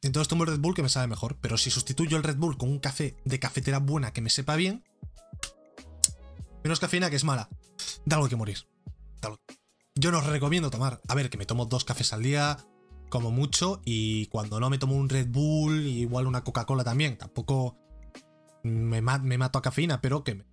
Entonces 0.00 0.28
tomo 0.28 0.44
el 0.44 0.50
Red 0.50 0.60
Bull 0.60 0.74
que 0.74 0.82
me 0.82 0.88
sabe 0.88 1.06
mejor, 1.06 1.36
pero 1.40 1.58
si 1.58 1.70
sustituyo 1.70 2.16
el 2.16 2.22
Red 2.22 2.36
Bull 2.36 2.56
con 2.56 2.70
un 2.70 2.78
café 2.78 3.16
de 3.24 3.38
cafetera 3.38 3.78
buena 3.78 4.12
que 4.12 4.22
me 4.22 4.30
sepa 4.30 4.56
bien, 4.56 4.84
menos 6.62 6.80
cafeína 6.80 7.10
que 7.10 7.16
es 7.16 7.24
mala, 7.24 7.48
da 8.06 8.16
algo 8.16 8.28
que 8.28 8.36
morir. 8.36 8.66
Yo 9.96 10.10
no 10.10 10.18
os 10.18 10.26
recomiendo 10.26 10.70
tomar, 10.70 11.00
a 11.06 11.14
ver, 11.14 11.30
que 11.30 11.38
me 11.38 11.46
tomo 11.46 11.66
dos 11.66 11.84
cafés 11.84 12.12
al 12.12 12.22
día, 12.22 12.58
como 13.14 13.30
mucho, 13.30 13.80
y 13.84 14.26
cuando 14.26 14.58
no 14.58 14.68
me 14.70 14.76
tomo 14.76 14.96
un 14.96 15.08
Red 15.08 15.28
Bull, 15.28 15.86
igual 15.86 16.26
una 16.26 16.42
Coca-Cola 16.42 16.82
también, 16.82 17.16
tampoco 17.16 17.78
me, 18.64 19.00
me, 19.00 19.38
mato 19.38 19.56
a 19.56 19.62
cafeína, 19.62 20.00
pero 20.00 20.24
que 20.24 20.44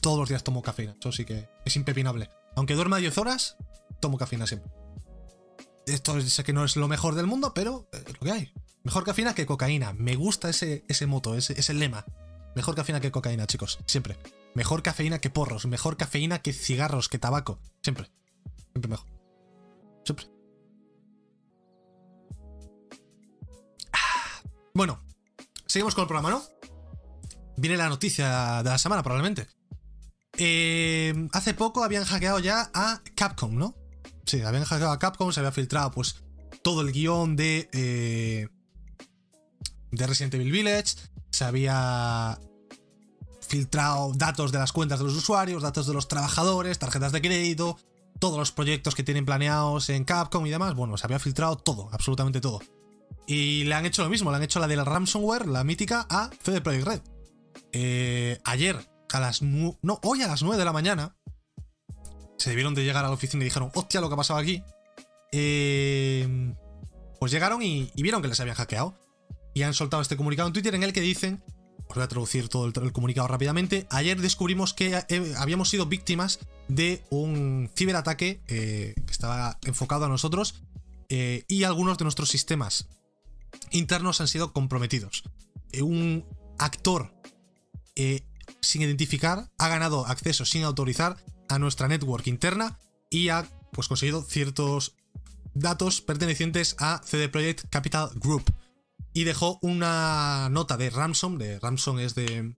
todos 0.00 0.18
los 0.18 0.30
días 0.30 0.42
tomo 0.42 0.62
cafeína. 0.62 0.96
Eso 0.98 1.12
sí 1.12 1.26
que 1.26 1.50
es 1.66 1.76
impepinable. 1.76 2.30
Aunque 2.56 2.76
duerma 2.76 2.96
10 2.96 3.18
horas, 3.18 3.58
tomo 4.00 4.16
cafeína 4.16 4.46
siempre. 4.46 4.72
Esto 5.84 6.18
sé 6.22 6.42
que 6.44 6.54
no 6.54 6.64
es 6.64 6.76
lo 6.76 6.88
mejor 6.88 7.14
del 7.14 7.26
mundo, 7.26 7.52
pero 7.52 7.90
es 7.92 8.08
lo 8.08 8.20
que 8.20 8.32
hay. 8.32 8.52
Mejor 8.84 9.04
cafeína 9.04 9.34
que 9.34 9.44
cocaína. 9.44 9.92
Me 9.92 10.16
gusta 10.16 10.48
ese, 10.48 10.86
ese 10.88 11.04
moto, 11.04 11.34
ese, 11.34 11.60
ese 11.60 11.74
lema. 11.74 12.06
Mejor 12.56 12.74
cafeína 12.74 13.02
que 13.02 13.10
cocaína, 13.10 13.46
chicos. 13.46 13.80
Siempre. 13.84 14.16
Mejor 14.54 14.82
cafeína 14.82 15.18
que 15.18 15.28
porros. 15.28 15.66
Mejor 15.66 15.98
cafeína 15.98 16.38
que 16.38 16.54
cigarros, 16.54 17.10
que 17.10 17.18
tabaco. 17.18 17.60
Siempre. 17.82 18.10
Siempre 18.72 18.88
mejor. 18.88 19.06
Siempre. 20.06 20.31
Bueno, 24.74 25.00
seguimos 25.66 25.94
con 25.94 26.02
el 26.02 26.08
programa, 26.08 26.30
¿no? 26.30 26.42
Viene 27.56 27.76
la 27.76 27.88
noticia 27.88 28.62
de 28.62 28.70
la 28.70 28.78
semana, 28.78 29.02
probablemente. 29.02 29.48
Eh, 30.38 31.28
hace 31.32 31.52
poco 31.52 31.84
habían 31.84 32.04
hackeado 32.04 32.38
ya 32.38 32.70
a 32.72 33.02
Capcom, 33.14 33.54
¿no? 33.54 33.74
Sí, 34.24 34.40
habían 34.40 34.64
hackeado 34.64 34.92
a 34.92 34.98
Capcom, 34.98 35.30
se 35.30 35.40
había 35.40 35.52
filtrado 35.52 35.90
pues 35.90 36.22
todo 36.62 36.80
el 36.80 36.92
guion 36.92 37.36
de, 37.36 37.68
eh, 37.72 38.48
de 39.90 40.06
Resident 40.06 40.34
Evil 40.34 40.52
Village, 40.52 40.94
se 41.30 41.44
había 41.44 42.38
filtrado 43.46 44.12
datos 44.14 44.52
de 44.52 44.58
las 44.58 44.72
cuentas 44.72 45.00
de 45.00 45.04
los 45.04 45.14
usuarios, 45.14 45.62
datos 45.62 45.86
de 45.86 45.92
los 45.92 46.08
trabajadores, 46.08 46.78
tarjetas 46.78 47.12
de 47.12 47.20
crédito, 47.20 47.76
todos 48.18 48.38
los 48.38 48.52
proyectos 48.52 48.94
que 48.94 49.02
tienen 49.02 49.26
planeados 49.26 49.90
en 49.90 50.04
Capcom 50.04 50.46
y 50.46 50.50
demás. 50.50 50.74
Bueno, 50.74 50.96
se 50.96 51.06
había 51.06 51.18
filtrado 51.18 51.56
todo, 51.56 51.90
absolutamente 51.92 52.40
todo. 52.40 52.60
Y 53.26 53.64
le 53.64 53.74
han 53.74 53.86
hecho 53.86 54.02
lo 54.02 54.08
mismo, 54.08 54.30
le 54.30 54.36
han 54.36 54.42
hecho 54.42 54.60
la 54.60 54.68
de 54.68 54.76
la 54.76 54.84
ransomware, 54.84 55.46
la 55.46 55.64
mítica, 55.64 56.06
a 56.10 56.30
CD 56.42 56.60
Projekt 56.60 56.86
Red. 56.86 57.00
Eh, 57.72 58.38
ayer, 58.44 58.76
a 59.12 59.20
las 59.20 59.42
no, 59.42 59.78
hoy 60.02 60.22
a 60.22 60.26
las 60.26 60.42
9 60.42 60.58
de 60.58 60.64
la 60.64 60.72
mañana, 60.72 61.16
se 62.38 62.50
debieron 62.50 62.74
de 62.74 62.84
llegar 62.84 63.04
a 63.04 63.08
la 63.08 63.14
oficina 63.14 63.42
y 63.42 63.46
dijeron, 63.46 63.70
hostia, 63.74 64.00
lo 64.00 64.08
que 64.08 64.14
ha 64.14 64.16
pasado 64.16 64.38
aquí. 64.38 64.62
Eh, 65.30 66.54
pues 67.20 67.32
llegaron 67.32 67.62
y, 67.62 67.90
vieron 67.94 68.20
que 68.20 68.28
les 68.28 68.40
habían 68.40 68.56
hackeado. 68.56 68.98
Y 69.54 69.62
han 69.62 69.74
soltado 69.74 70.02
este 70.02 70.16
comunicado 70.16 70.48
en 70.48 70.54
Twitter 70.54 70.74
en 70.74 70.82
el 70.82 70.92
que 70.92 71.00
dicen, 71.00 71.42
os 71.88 71.94
voy 71.94 72.04
a 72.04 72.08
traducir 72.08 72.48
todo 72.48 72.66
el, 72.66 72.92
comunicado 72.92 73.28
rápidamente, 73.28 73.86
ayer 73.90 74.20
descubrimos 74.20 74.72
que 74.72 75.04
eh, 75.08 75.34
habíamos 75.36 75.68
sido 75.68 75.86
víctimas 75.86 76.40
de 76.68 77.04
un 77.10 77.70
ciberataque 77.76 78.40
que 78.46 78.94
estaba 79.10 79.58
enfocado 79.62 80.06
a 80.06 80.08
nosotros 80.08 80.62
y 81.10 81.64
algunos 81.64 81.98
de 81.98 82.04
nuestros 82.04 82.30
sistemas 82.30 82.88
internos 83.70 84.20
han 84.20 84.28
sido 84.28 84.52
comprometidos. 84.52 85.24
Eh, 85.72 85.82
un 85.82 86.26
actor 86.58 87.14
eh, 87.96 88.22
sin 88.60 88.82
identificar 88.82 89.50
ha 89.58 89.68
ganado 89.68 90.06
acceso 90.06 90.44
sin 90.44 90.64
autorizar 90.64 91.16
a 91.48 91.58
nuestra 91.58 91.88
network 91.88 92.26
interna 92.26 92.78
y 93.10 93.28
ha 93.28 93.46
pues, 93.72 93.88
conseguido 93.88 94.22
ciertos 94.22 94.96
datos 95.54 96.00
pertenecientes 96.00 96.76
a 96.78 97.02
CD 97.04 97.28
Projekt 97.28 97.68
Capital 97.70 98.10
Group. 98.14 98.52
Y 99.14 99.24
dejó 99.24 99.58
una 99.60 100.48
nota 100.50 100.78
de 100.78 100.88
ransom, 100.88 101.36
de 101.36 101.60
ransom 101.60 101.98
es 101.98 102.14
de, 102.14 102.56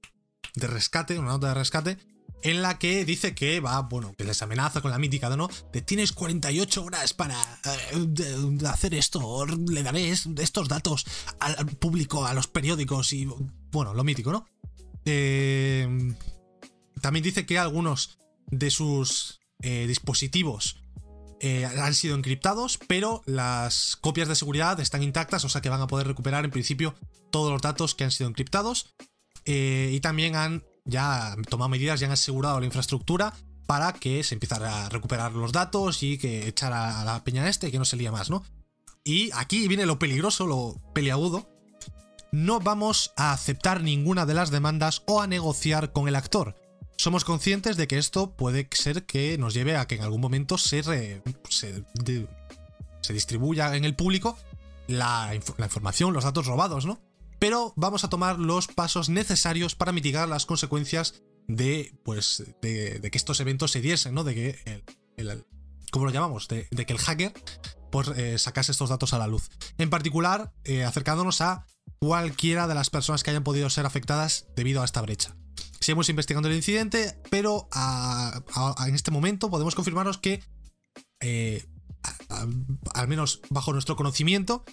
de 0.54 0.66
rescate, 0.68 1.18
una 1.18 1.30
nota 1.30 1.48
de 1.48 1.54
rescate, 1.54 1.98
en 2.44 2.60
la 2.60 2.78
que 2.78 3.06
dice 3.06 3.34
que 3.34 3.58
va, 3.58 3.80
bueno, 3.80 4.14
que 4.16 4.22
les 4.22 4.40
amenaza 4.42 4.82
con 4.82 4.90
la 4.90 4.98
mítica, 4.98 5.34
¿no? 5.34 5.48
De 5.72 5.80
tienes 5.80 6.12
48 6.12 6.84
horas 6.84 7.14
para 7.14 7.40
eh, 7.64 8.58
hacer 8.68 8.94
esto, 8.94 9.46
le 9.46 9.82
daré 9.82 10.10
estos 10.10 10.68
datos 10.68 11.06
al, 11.40 11.66
público, 11.66 12.26
a 12.26 12.34
los 12.34 12.46
periódicos 12.46 13.14
y, 13.14 13.26
bueno, 13.72 13.94
lo 13.94 14.04
mítico, 14.04 14.30
¿no? 14.30 14.46
Eh, 15.06 15.88
también 17.00 17.22
dice 17.22 17.46
que 17.46 17.58
algunos 17.58 18.18
de 18.50 18.70
sus 18.70 19.40
eh, 19.62 19.86
dispositivos 19.88 20.76
han 21.76 21.92
sido 21.92 22.14
encriptados, 22.14 22.78
pero 22.88 23.22
las 23.26 23.96
copias 23.96 24.28
de 24.28 24.34
seguridad 24.34 24.80
están 24.80 25.02
intactas, 25.02 25.44
o 25.44 25.50
sea 25.50 25.60
que 25.60 25.68
van 25.68 25.82
a 25.82 25.86
poder 25.86 26.06
recuperar 26.06 26.42
en 26.46 26.50
principio 26.50 26.94
todos 27.30 27.52
los 27.52 27.60
datos 27.60 27.94
que 27.94 28.04
han 28.04 28.10
sido 28.10 28.30
encriptados. 28.30 28.94
y 29.44 30.00
también 30.00 30.36
han 30.36 30.64
ya 30.84 31.32
han 31.32 31.42
tomado 31.44 31.68
medidas, 31.68 32.00
ya 32.00 32.06
han 32.06 32.12
asegurado 32.12 32.60
la 32.60 32.66
infraestructura 32.66 33.32
para 33.66 33.92
que 33.92 34.22
se 34.22 34.34
empiecen 34.34 34.62
a 34.62 34.88
recuperar 34.88 35.32
los 35.32 35.52
datos 35.52 36.02
y 36.02 36.18
que 36.18 36.48
echar 36.48 36.72
a 36.72 37.04
la 37.04 37.24
peña 37.24 37.48
este 37.48 37.68
y 37.68 37.70
que 37.70 37.78
no 37.78 37.84
se 37.84 37.96
lía 37.96 38.12
más, 38.12 38.30
¿no? 38.30 38.44
Y 39.04 39.30
aquí 39.34 39.68
viene 39.68 39.86
lo 39.86 39.98
peligroso, 39.98 40.46
lo 40.46 40.80
peliagudo. 40.94 41.48
No 42.32 42.58
vamos 42.60 43.12
a 43.16 43.32
aceptar 43.32 43.82
ninguna 43.82 44.26
de 44.26 44.34
las 44.34 44.50
demandas 44.50 45.02
o 45.06 45.20
a 45.20 45.26
negociar 45.26 45.92
con 45.92 46.08
el 46.08 46.16
actor. 46.16 46.56
Somos 46.96 47.24
conscientes 47.24 47.76
de 47.76 47.86
que 47.86 47.98
esto 47.98 48.34
puede 48.34 48.68
ser 48.72 49.04
que 49.04 49.36
nos 49.38 49.52
lleve 49.54 49.76
a 49.76 49.86
que 49.86 49.96
en 49.96 50.02
algún 50.02 50.20
momento 50.20 50.58
se, 50.58 50.82
se, 51.48 51.84
distribuya 53.12 53.76
en 53.76 53.84
el 53.84 53.94
público 53.94 54.38
la 54.86 55.34
información, 55.34 56.12
los 56.12 56.24
datos 56.24 56.46
robados, 56.46 56.86
¿no? 56.86 57.00
Pero 57.44 57.74
vamos 57.76 58.04
a 58.04 58.08
tomar 58.08 58.38
los 58.38 58.68
pasos 58.68 59.10
necesarios 59.10 59.74
para 59.74 59.92
mitigar 59.92 60.26
las 60.26 60.46
consecuencias 60.46 61.22
de, 61.46 61.94
pues, 62.02 62.42
de, 62.62 62.98
que 63.12 63.18
estos 63.18 63.38
eventos 63.38 63.70
se 63.70 63.82
diesen, 63.82 64.14
¿no? 64.14 64.24
De 64.24 64.34
que 64.34 64.82
el, 65.18 65.44
¿cómo 65.90 66.06
lo 66.06 66.10
llamamos? 66.10 66.48
De, 66.48 66.66
que 66.70 66.92
el 66.94 66.98
hacker 66.98 67.34
pues, 67.92 68.08
eh, 68.16 68.38
sacase 68.38 68.72
estos 68.72 68.88
datos 68.88 69.12
a 69.12 69.18
la 69.18 69.26
luz. 69.26 69.50
En 69.76 69.90
particular, 69.90 70.54
eh, 70.64 70.84
acercándonos 70.84 71.42
a 71.42 71.66
cualquiera 71.98 72.66
de 72.66 72.76
las 72.76 72.88
personas 72.88 73.22
que 73.22 73.28
hayan 73.28 73.44
podido 73.44 73.68
ser 73.68 73.84
afectadas 73.84 74.46
debido 74.56 74.80
a 74.80 74.86
esta 74.86 75.02
brecha. 75.02 75.36
Seguimos 75.80 76.08
investigando 76.08 76.48
el 76.48 76.56
incidente, 76.56 77.20
pero 77.30 77.68
en 78.86 78.94
este 78.94 79.10
momento 79.10 79.50
podemos 79.50 79.74
confirmaros 79.74 80.16
que 80.16 80.42
eh, 81.20 81.66
al 82.94 83.08
menos 83.08 83.42
bajo 83.50 83.74
nuestro 83.74 83.96
conocimiento, 83.96 84.64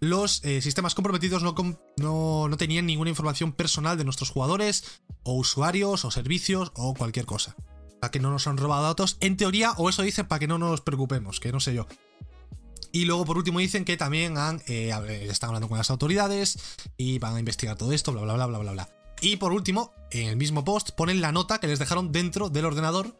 los 0.00 0.42
eh, 0.44 0.62
sistemas 0.62 0.94
comprometidos 0.94 1.42
no, 1.42 1.54
no, 1.98 2.56
tenían 2.56 2.86
ninguna 2.86 3.10
información 3.10 3.52
personal 3.52 3.98
de 3.98 4.04
nuestros 4.04 4.30
jugadores, 4.30 5.02
o 5.22 5.34
usuarios, 5.34 6.04
o 6.04 6.10
servicios, 6.10 6.72
o 6.74 6.94
cualquier 6.94 7.26
cosa. 7.26 7.54
Para 8.00 8.10
que 8.10 8.18
no 8.18 8.30
nos 8.30 8.46
han 8.46 8.56
robado 8.56 8.84
datos, 8.84 9.18
en 9.20 9.36
teoría, 9.36 9.72
o 9.72 9.90
eso 9.90 10.02
dicen 10.02 10.26
para 10.26 10.38
que 10.38 10.48
no 10.48 10.58
nos 10.58 10.80
preocupemos, 10.80 11.38
que 11.38 11.52
no 11.52 11.60
sé 11.60 11.74
yo. 11.74 11.86
Y 12.92 13.04
luego, 13.04 13.26
por 13.26 13.36
último, 13.36 13.58
dicen 13.58 13.84
que 13.84 13.96
también 13.96 14.38
han, 14.38 14.62
eh, 14.66 14.90
están 15.30 15.48
hablando 15.48 15.68
con 15.68 15.78
las 15.78 15.90
autoridades 15.90 16.58
y 16.96 17.18
van 17.18 17.36
a 17.36 17.38
investigar 17.38 17.76
todo 17.76 17.92
esto, 17.92 18.12
bla, 18.12 18.22
bla, 18.22 18.34
bla, 18.34 18.46
bla, 18.46 18.58
bla, 18.58 18.72
bla. 18.72 18.88
Y 19.20 19.36
por 19.36 19.52
último, 19.52 19.92
en 20.10 20.28
el 20.28 20.36
mismo 20.36 20.64
post 20.64 20.90
ponen 20.92 21.20
la 21.20 21.30
nota 21.30 21.58
que 21.58 21.66
les 21.66 21.78
dejaron 21.78 22.10
dentro 22.10 22.48
del 22.48 22.64
ordenador 22.64 23.14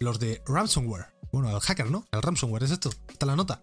los 0.00 0.18
de 0.18 0.42
ransomware. 0.46 1.14
Bueno, 1.32 1.48
el 1.50 1.60
hacker, 1.60 1.90
¿no? 1.90 2.06
El 2.10 2.22
ransomware 2.22 2.64
es 2.64 2.72
esto. 2.72 2.90
Está 3.08 3.24
la 3.24 3.36
nota. 3.36 3.62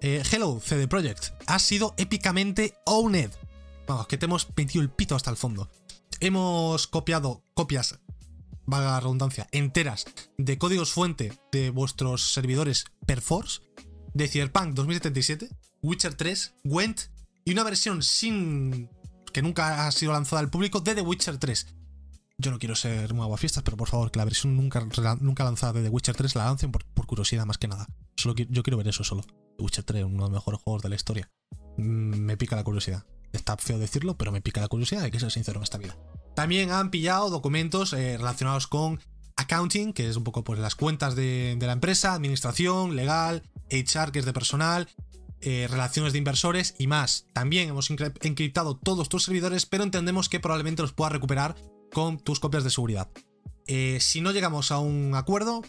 Eh, 0.00 0.22
hello, 0.30 0.60
CD 0.60 0.86
Projekt. 0.86 1.32
Ha 1.46 1.58
sido 1.58 1.94
épicamente 1.96 2.74
owned. 2.84 3.32
Vamos, 3.86 4.06
que 4.06 4.16
te 4.16 4.26
hemos 4.26 4.46
metido 4.56 4.82
el 4.82 4.90
pito 4.90 5.16
hasta 5.16 5.30
el 5.30 5.36
fondo. 5.36 5.70
Hemos 6.20 6.86
copiado 6.86 7.42
copias, 7.54 7.98
valga 8.64 8.92
la 8.92 9.00
redundancia, 9.00 9.48
enteras 9.50 10.04
de 10.36 10.58
códigos 10.58 10.92
fuente 10.92 11.32
de 11.50 11.70
vuestros 11.70 12.32
servidores 12.32 12.84
Perforce, 13.06 13.60
de 14.14 14.28
Cyberpunk 14.28 14.74
2077, 14.74 15.48
Witcher 15.82 16.14
3, 16.14 16.54
Gwent 16.64 17.00
y 17.44 17.52
una 17.52 17.64
versión 17.64 18.02
sin. 18.02 18.88
que 19.32 19.42
nunca 19.42 19.86
ha 19.86 19.92
sido 19.92 20.12
lanzada 20.12 20.40
al 20.40 20.50
público 20.50 20.80
de 20.80 20.94
The 20.94 21.02
Witcher 21.02 21.38
3. 21.38 21.74
Yo 22.38 22.52
no 22.52 22.60
quiero 22.60 22.76
ser 22.76 23.14
muy 23.14 23.24
aguafiestas, 23.24 23.64
pero 23.64 23.76
por 23.76 23.88
favor, 23.88 24.12
que 24.12 24.18
la 24.18 24.24
versión 24.24 24.56
nunca, 24.56 24.86
nunca 25.20 25.42
lanzada 25.42 25.72
de 25.72 25.82
The 25.82 25.88
Witcher 25.88 26.14
3 26.14 26.36
la 26.36 26.44
lancen 26.44 26.70
por, 26.70 26.84
curiosidad 27.06 27.46
más 27.46 27.58
que 27.58 27.66
nada. 27.66 27.88
Solo, 28.16 28.36
yo 28.36 28.62
quiero 28.62 28.76
ver 28.76 28.86
eso 28.86 29.02
solo. 29.02 29.24
Witcher 29.58 29.84
3, 29.84 30.04
uno 30.04 30.14
de 30.14 30.20
los 30.20 30.30
mejores 30.30 30.60
juegos 30.62 30.82
de 30.82 30.88
la 30.88 30.94
historia. 30.94 31.30
Mm, 31.76 32.18
me 32.20 32.36
pica 32.36 32.56
la 32.56 32.64
curiosidad. 32.64 33.04
Está 33.32 33.56
feo 33.56 33.78
decirlo, 33.78 34.16
pero 34.16 34.32
me 34.32 34.40
pica 34.40 34.60
la 34.60 34.68
curiosidad, 34.68 35.04
hay 35.04 35.10
que 35.10 35.20
ser 35.20 35.30
sincero 35.30 35.58
en 35.58 35.64
esta 35.64 35.78
vida. 35.78 35.96
También 36.34 36.70
han 36.70 36.90
pillado 36.90 37.30
documentos 37.30 37.92
eh, 37.92 38.16
relacionados 38.16 38.66
con 38.66 39.00
accounting, 39.36 39.92
que 39.92 40.08
es 40.08 40.16
un 40.16 40.24
poco 40.24 40.44
pues 40.44 40.58
las 40.58 40.74
cuentas 40.74 41.14
de, 41.14 41.56
la 41.60 41.72
empresa, 41.72 42.14
administración, 42.14 42.96
legal, 42.96 43.42
HR, 43.70 44.12
que 44.12 44.18
es 44.20 44.24
de 44.24 44.32
personal, 44.32 44.88
eh, 45.40 45.66
relaciones 45.70 46.12
de 46.12 46.18
inversores 46.18 46.74
y 46.78 46.86
más. 46.86 47.26
También 47.32 47.68
hemos 47.68 47.90
encriptado 47.90 48.76
todos 48.76 49.08
tus 49.08 49.24
servidores, 49.24 49.66
pero 49.66 49.84
entendemos 49.84 50.28
que 50.28 50.40
probablemente 50.40 50.82
los 50.82 50.92
puedas 50.92 51.12
recuperar 51.12 51.56
con 51.92 52.18
tus 52.18 52.40
copias 52.40 52.64
de 52.64 52.70
seguridad. 52.70 53.08
Eh, 53.66 53.98
si 54.00 54.20
no 54.20 54.32
llegamos 54.32 54.72
a 54.72 54.78
un 54.78 55.14
acuerdo, 55.14 55.62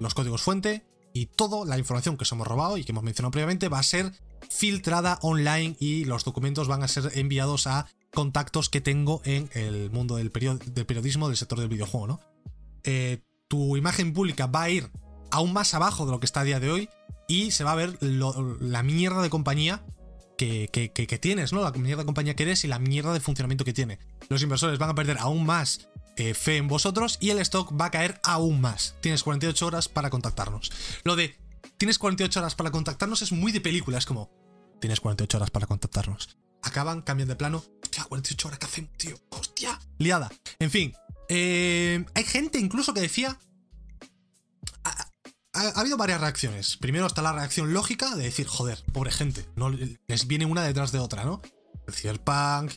los 0.00 0.14
códigos 0.14 0.42
fuente 0.42 0.84
y 1.12 1.26
toda 1.26 1.64
la 1.64 1.78
información 1.78 2.16
que 2.16 2.22
os 2.22 2.32
hemos 2.32 2.46
robado 2.46 2.76
y 2.76 2.84
que 2.84 2.92
hemos 2.92 3.04
mencionado 3.04 3.30
previamente 3.30 3.68
va 3.68 3.78
a 3.78 3.82
ser 3.82 4.12
filtrada 4.48 5.18
online 5.22 5.76
y 5.78 6.04
los 6.04 6.24
documentos 6.24 6.68
van 6.68 6.82
a 6.82 6.88
ser 6.88 7.10
enviados 7.14 7.66
a 7.66 7.86
contactos 8.12 8.68
que 8.68 8.80
tengo 8.80 9.22
en 9.24 9.48
el 9.54 9.90
mundo 9.90 10.16
del, 10.16 10.30
periodismo 10.30 11.28
del 11.28 11.36
sector 11.36 11.58
del 11.58 11.68
videojuego, 11.68 12.06
¿no? 12.06 12.20
Eh, 12.84 13.22
tu 13.48 13.76
imagen 13.76 14.12
pública 14.12 14.46
va 14.46 14.62
a 14.62 14.70
ir 14.70 14.90
aún 15.30 15.52
más 15.52 15.74
abajo 15.74 16.04
de 16.04 16.12
lo 16.12 16.20
que 16.20 16.26
está 16.26 16.40
a 16.40 16.44
día 16.44 16.60
de 16.60 16.70
hoy 16.70 16.88
y 17.28 17.52
se 17.52 17.64
va 17.64 17.72
a 17.72 17.76
ver 17.76 17.98
la 18.00 18.82
mierda 18.82 19.22
de 19.22 19.30
compañía 19.30 19.84
que, 20.36 21.18
tienes, 21.20 21.52
¿no? 21.52 21.62
La 21.62 21.70
mierda 21.72 22.02
de 22.02 22.06
compañía 22.06 22.34
que 22.34 22.42
eres 22.42 22.64
y 22.64 22.68
la 22.68 22.78
mierda 22.78 23.12
de 23.12 23.20
funcionamiento 23.20 23.64
que 23.64 23.72
tiene. 23.72 23.98
Los 24.28 24.42
inversores 24.42 24.78
van 24.78 24.90
a 24.90 24.94
perder 24.94 25.18
aún 25.18 25.46
más 25.46 25.88
eh, 26.16 26.34
fe 26.34 26.56
en 26.56 26.68
vosotros 26.68 27.18
y 27.20 27.30
el 27.30 27.38
stock 27.38 27.72
va 27.78 27.86
a 27.86 27.90
caer 27.90 28.20
aún 28.24 28.60
más. 28.60 28.94
Tienes 29.00 29.22
48 29.22 29.66
horas 29.66 29.88
para 29.88 30.10
contactarnos. 30.10 30.70
Lo 31.04 31.16
de 31.16 31.36
tienes 31.78 31.98
48 31.98 32.40
horas 32.40 32.54
para 32.54 32.70
contactarnos 32.70 33.22
es 33.22 33.32
muy 33.32 33.52
de 33.52 33.60
película, 33.60 33.98
es 33.98 34.06
como 34.06 34.30
tienes 34.80 35.00
48 35.00 35.36
horas 35.36 35.50
para 35.50 35.66
contactarnos. 35.66 36.36
Acaban, 36.62 37.02
cambian 37.02 37.28
de 37.28 37.36
plano. 37.36 37.64
Hostia, 37.82 38.04
48 38.04 38.48
horas, 38.48 38.58
¿qué 38.58 38.66
hacemos, 38.66 38.92
tío? 38.96 39.16
Hostia. 39.30 39.80
Liada. 39.98 40.30
En 40.58 40.70
fin. 40.70 40.94
Eh, 41.28 42.04
hay 42.14 42.24
gente 42.24 42.58
incluso 42.58 42.94
que 42.94 43.00
decía 43.00 43.38
ha, 45.52 45.80
habido 45.80 45.96
varias 45.96 46.20
reacciones. 46.20 46.76
Primero 46.76 47.06
está 47.06 47.22
la 47.22 47.32
reacción 47.32 47.72
lógica 47.72 48.14
de 48.14 48.24
decir, 48.24 48.46
joder, 48.46 48.82
pobre 48.92 49.10
gente, 49.10 49.46
no 49.56 49.70
les 49.70 50.26
viene 50.26 50.46
una 50.46 50.64
detrás 50.64 50.92
de 50.92 50.98
otra, 50.98 51.24
¿no? 51.24 51.42
El 51.86 51.94
Cyberpunk, 51.94 52.72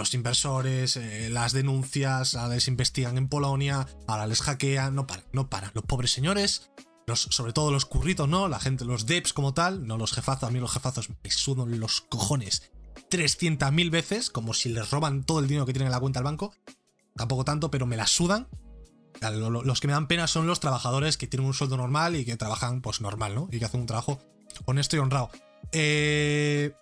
los 0.00 0.14
inversores, 0.14 0.96
eh, 0.96 1.28
las 1.30 1.52
denuncias, 1.52 2.34
ahora 2.34 2.54
les 2.54 2.68
investigan 2.68 3.16
en 3.18 3.28
Polonia, 3.28 3.86
ahora 4.06 4.26
les 4.26 4.42
hackean, 4.42 4.94
no 4.94 5.06
paran, 5.06 5.24
no 5.32 5.48
paran. 5.48 5.70
Los 5.74 5.84
pobres 5.84 6.10
señores, 6.10 6.70
los, 7.06 7.20
sobre 7.20 7.52
todo 7.52 7.70
los 7.70 7.84
curritos, 7.84 8.28
¿no? 8.28 8.48
La 8.48 8.60
gente, 8.60 8.84
los 8.84 9.06
devs 9.06 9.32
como 9.32 9.54
tal, 9.54 9.86
no 9.86 9.98
los 9.98 10.12
jefazos, 10.12 10.48
a 10.48 10.50
mí 10.50 10.58
los 10.58 10.72
jefazos 10.72 11.10
me 11.22 11.30
sudan 11.30 11.78
los 11.78 12.00
cojones 12.00 12.72
300.000 13.10 13.90
veces, 13.90 14.30
como 14.30 14.54
si 14.54 14.70
les 14.70 14.90
roban 14.90 15.24
todo 15.24 15.40
el 15.40 15.48
dinero 15.48 15.66
que 15.66 15.72
tienen 15.72 15.88
en 15.88 15.92
la 15.92 16.00
cuenta 16.00 16.20
al 16.20 16.24
banco. 16.24 16.54
Tampoco 17.16 17.44
tanto, 17.44 17.70
pero 17.70 17.86
me 17.86 17.96
la 17.96 18.06
sudan. 18.06 18.48
Los 19.20 19.80
que 19.80 19.86
me 19.88 19.92
dan 19.92 20.06
pena 20.06 20.26
son 20.26 20.46
los 20.46 20.60
trabajadores 20.60 21.18
que 21.18 21.26
tienen 21.26 21.46
un 21.46 21.54
sueldo 21.54 21.76
normal 21.76 22.16
y 22.16 22.24
que 22.24 22.36
trabajan, 22.36 22.80
pues 22.80 23.00
normal, 23.00 23.34
¿no? 23.34 23.48
Y 23.50 23.58
que 23.58 23.64
hacen 23.66 23.80
un 23.80 23.86
trabajo 23.86 24.20
honesto 24.64 24.96
y 24.96 25.00
honrado. 25.00 25.30
Eh, 25.72 26.72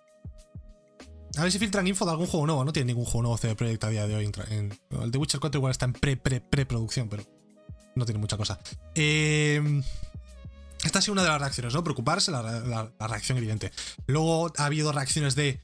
a 1.37 1.43
ver 1.43 1.51
si 1.51 1.59
filtran 1.59 1.87
info 1.87 2.05
de 2.05 2.11
algún 2.11 2.27
juego 2.27 2.45
nuevo. 2.45 2.65
No 2.65 2.73
tiene 2.73 2.87
ningún 2.87 3.05
juego 3.05 3.23
nuevo 3.23 3.37
CD 3.37 3.55
Projekt 3.55 3.83
a 3.83 3.89
día 3.89 4.07
de 4.07 4.15
hoy. 4.15 4.25
el 4.25 5.11
de 5.11 5.17
Witcher 5.17 5.39
4 5.39 5.59
igual 5.59 5.71
está 5.71 5.85
en 5.85 5.93
pre, 5.93 6.17
pre, 6.17 6.41
pre-producción, 6.41 7.09
pero 7.09 7.23
no 7.95 8.05
tiene 8.05 8.19
mucha 8.19 8.37
cosa. 8.37 8.59
Eh, 8.95 9.81
esta 10.83 10.99
ha 10.99 11.01
sido 11.01 11.13
una 11.13 11.23
de 11.23 11.29
las 11.29 11.39
reacciones, 11.39 11.73
¿no? 11.73 11.83
Preocuparse, 11.83 12.31
la, 12.31 12.91
reacción 12.99 13.37
evidente. 13.37 13.71
Luego 14.07 14.51
ha 14.57 14.65
habido 14.65 14.91
reacciones 14.91 15.35
de. 15.35 15.61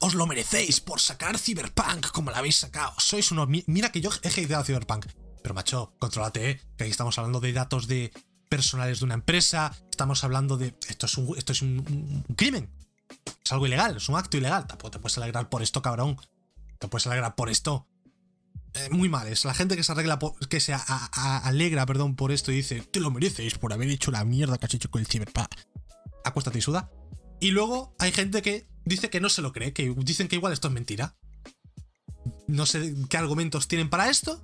Os 0.00 0.14
lo 0.14 0.26
merecéis 0.26 0.80
por 0.80 1.00
sacar 1.00 1.38
Cyberpunk 1.38 2.08
como 2.08 2.30
la 2.30 2.38
habéis 2.38 2.56
sacado. 2.56 2.92
Sois 2.98 3.30
unos. 3.30 3.48
Mira 3.66 3.90
que 3.90 4.00
yo 4.00 4.10
he 4.22 4.28
hateado 4.28 4.64
Cyberpunk. 4.64 5.06
Pero 5.42 5.54
macho, 5.54 5.94
controlate, 5.98 6.50
¿eh? 6.50 6.60
Que 6.76 6.84
aquí 6.84 6.90
estamos 6.90 7.18
hablando 7.18 7.40
de 7.40 7.52
datos 7.52 7.86
de 7.86 8.12
personales 8.48 9.00
de 9.00 9.04
una 9.06 9.14
empresa. 9.14 9.72
Estamos 9.90 10.24
hablando 10.24 10.56
de. 10.56 10.74
Esto 10.88 11.06
es 11.06 11.16
un, 11.16 11.36
esto 11.38 11.52
es 11.52 11.62
un 11.62 12.24
crimen. 12.36 12.70
Es 13.44 13.52
algo 13.52 13.66
ilegal, 13.66 13.96
es 13.96 14.08
un 14.08 14.16
acto 14.16 14.36
ilegal. 14.36 14.66
Te 14.66 14.76
puedes 14.76 15.18
alegrar 15.18 15.48
por 15.48 15.62
esto, 15.62 15.82
cabrón. 15.82 16.16
Te 16.78 16.88
puedes 16.88 17.06
alegrar 17.06 17.34
por 17.34 17.50
esto. 17.50 17.86
Eh, 18.74 18.88
muy 18.90 19.08
mal, 19.08 19.28
es 19.28 19.44
la 19.44 19.54
gente 19.54 19.76
que 19.76 19.84
se 19.84 19.92
arregla 19.92 20.18
que 20.48 20.58
se 20.58 20.74
alegra, 21.12 21.86
perdón, 21.86 22.16
por 22.16 22.32
esto 22.32 22.50
y 22.50 22.56
dice, 22.56 22.80
te 22.80 22.98
lo 22.98 23.12
mereces 23.12 23.56
por 23.56 23.72
haber 23.72 23.88
hecho 23.88 24.10
la 24.10 24.24
mierda 24.24 24.58
que 24.58 24.66
has 24.66 24.74
hecho 24.74 24.90
con 24.90 25.00
el 25.00 25.06
Cyberpunk. 25.06 25.46
Acuéstate 26.24 26.58
y 26.58 26.62
suda. 26.62 26.90
Y 27.40 27.52
luego 27.52 27.94
hay 28.00 28.10
gente 28.10 28.42
que 28.42 28.66
dice 28.84 29.10
que 29.10 29.20
no 29.20 29.28
se 29.28 29.42
lo 29.42 29.52
cree, 29.52 29.72
que 29.72 29.94
dicen 29.98 30.26
que 30.26 30.36
igual 30.36 30.52
esto 30.52 30.68
es 30.68 30.74
mentira. 30.74 31.14
No 32.48 32.66
sé 32.66 32.94
qué 33.08 33.16
argumentos 33.16 33.68
tienen 33.68 33.90
para 33.90 34.10
esto, 34.10 34.42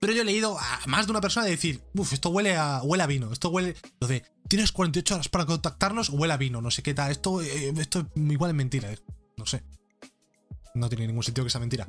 pero 0.00 0.14
yo 0.14 0.22
he 0.22 0.24
leído 0.24 0.58
a 0.58 0.80
más 0.86 1.06
de 1.06 1.12
una 1.12 1.20
persona 1.20 1.46
decir, 1.46 1.82
uff, 1.94 2.14
esto 2.14 2.30
huele 2.30 2.56
a, 2.56 2.82
huele 2.82 3.04
a 3.04 3.06
vino, 3.06 3.30
esto 3.32 3.50
huele... 3.50 3.76
Lo 4.00 4.08
de, 4.08 4.24
tienes 4.48 4.72
48 4.72 5.14
horas 5.14 5.28
para 5.28 5.44
contactarnos, 5.44 6.08
huele 6.08 6.32
a 6.32 6.38
vino, 6.38 6.62
no 6.62 6.70
sé 6.70 6.82
qué 6.82 6.94
tal, 6.94 7.10
esto, 7.10 7.42
eh, 7.42 7.72
esto 7.76 8.08
igual 8.16 8.50
es 8.50 8.56
mentira, 8.56 8.90
eh, 8.90 8.98
no 9.36 9.44
sé. 9.44 9.62
No 10.74 10.88
tiene 10.88 11.06
ningún 11.06 11.22
sentido 11.22 11.44
que 11.44 11.50
sea 11.50 11.60
mentira. 11.60 11.86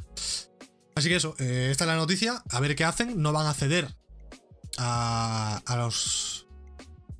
Así 0.93 1.07
que 1.07 1.15
eso, 1.15 1.35
eh, 1.39 1.69
esta 1.71 1.85
es 1.85 1.87
la 1.87 1.95
noticia, 1.95 2.43
a 2.49 2.59
ver 2.59 2.75
qué 2.75 2.83
hacen, 2.83 3.21
no 3.21 3.31
van 3.31 3.47
a 3.47 3.53
ceder 3.53 3.95
a, 4.77 5.61
a 5.65 5.75
los... 5.77 6.47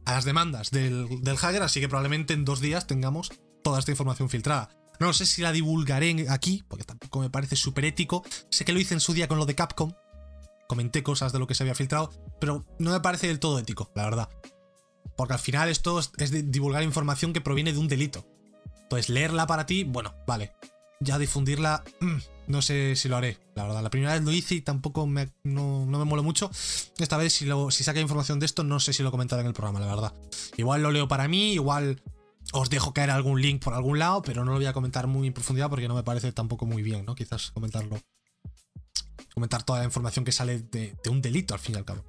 a 0.03 0.11
las 0.11 0.25
demandas 0.25 0.71
del, 0.71 1.21
del 1.21 1.37
hacker, 1.37 1.63
así 1.63 1.79
que 1.79 1.87
probablemente 1.87 2.33
en 2.33 2.43
dos 2.43 2.59
días 2.59 2.85
tengamos 2.85 3.31
toda 3.63 3.79
esta 3.79 3.91
información 3.91 4.29
filtrada. 4.29 4.69
No 4.99 5.13
sé 5.13 5.25
si 5.25 5.41
la 5.41 5.53
divulgaré 5.53 6.27
aquí, 6.29 6.63
porque 6.67 6.83
tampoco 6.83 7.21
me 7.21 7.29
parece 7.29 7.55
súper 7.55 7.85
ético. 7.85 8.23
Sé 8.51 8.65
que 8.65 8.73
lo 8.73 8.79
hice 8.79 8.93
en 8.93 8.99
su 8.99 9.13
día 9.13 9.27
con 9.27 9.39
lo 9.39 9.47
de 9.47 9.55
Capcom, 9.55 9.93
comenté 10.71 11.03
cosas 11.03 11.33
de 11.33 11.39
lo 11.39 11.47
que 11.47 11.53
se 11.53 11.63
había 11.63 11.75
filtrado, 11.75 12.13
pero 12.39 12.65
no 12.79 12.91
me 12.91 13.01
parece 13.01 13.27
del 13.27 13.39
todo 13.39 13.59
ético, 13.59 13.91
la 13.93 14.05
verdad. 14.05 14.29
Porque 15.17 15.33
al 15.33 15.39
final 15.39 15.67
esto 15.67 15.99
es 15.99 16.49
divulgar 16.49 16.81
información 16.83 17.33
que 17.33 17.41
proviene 17.41 17.73
de 17.73 17.79
un 17.79 17.89
delito. 17.89 18.25
Entonces, 18.83 19.09
leerla 19.09 19.47
para 19.47 19.65
ti, 19.65 19.83
bueno, 19.83 20.13
vale. 20.25 20.53
Ya 21.01 21.19
difundirla, 21.19 21.83
mm, 21.99 22.17
no 22.47 22.61
sé 22.61 22.95
si 22.95 23.09
lo 23.09 23.17
haré, 23.17 23.37
la 23.53 23.63
verdad. 23.63 23.83
La 23.83 23.89
primera 23.89 24.13
vez 24.13 24.23
lo 24.23 24.31
hice 24.31 24.55
y 24.55 24.61
tampoco 24.61 25.05
me, 25.07 25.27
no, 25.43 25.85
me 25.85 26.05
mole 26.05 26.21
mucho. 26.21 26.49
Esta 26.99 27.17
vez, 27.17 27.33
si, 27.33 27.43
lo, 27.43 27.69
si 27.69 27.83
saca 27.83 27.99
información 27.99 28.39
de 28.39 28.45
esto, 28.45 28.63
no 28.63 28.79
sé 28.79 28.93
si 28.93 29.03
lo 29.03 29.11
comentaré 29.11 29.41
en 29.41 29.47
el 29.47 29.53
programa, 29.53 29.81
la 29.81 29.93
verdad. 29.93 30.13
Igual 30.55 30.83
lo 30.83 30.91
leo 30.91 31.09
para 31.09 31.27
mí, 31.27 31.51
igual 31.51 32.01
os 32.53 32.69
dejo 32.69 32.93
caer 32.93 33.09
algún 33.09 33.41
link 33.41 33.61
por 33.61 33.73
algún 33.73 33.99
lado, 33.99 34.21
pero 34.21 34.45
no 34.45 34.51
lo 34.51 34.57
voy 34.57 34.67
a 34.67 34.73
comentar 34.73 35.07
muy 35.07 35.27
en 35.27 35.33
profundidad 35.33 35.69
porque 35.69 35.89
no 35.89 35.95
me 35.95 36.03
parece 36.03 36.31
tampoco 36.31 36.65
muy 36.65 36.81
bien, 36.81 37.03
¿no? 37.03 37.13
Quizás 37.13 37.51
comentarlo 37.51 37.97
comentar 39.33 39.63
toda 39.63 39.79
la 39.79 39.85
información 39.85 40.25
que 40.25 40.31
sale 40.31 40.59
de, 40.59 40.95
un 41.09 41.21
delito 41.21 41.53
al 41.53 41.59
fin 41.59 41.75
y 41.75 41.77
al 41.77 41.85
cabo. 41.85 42.03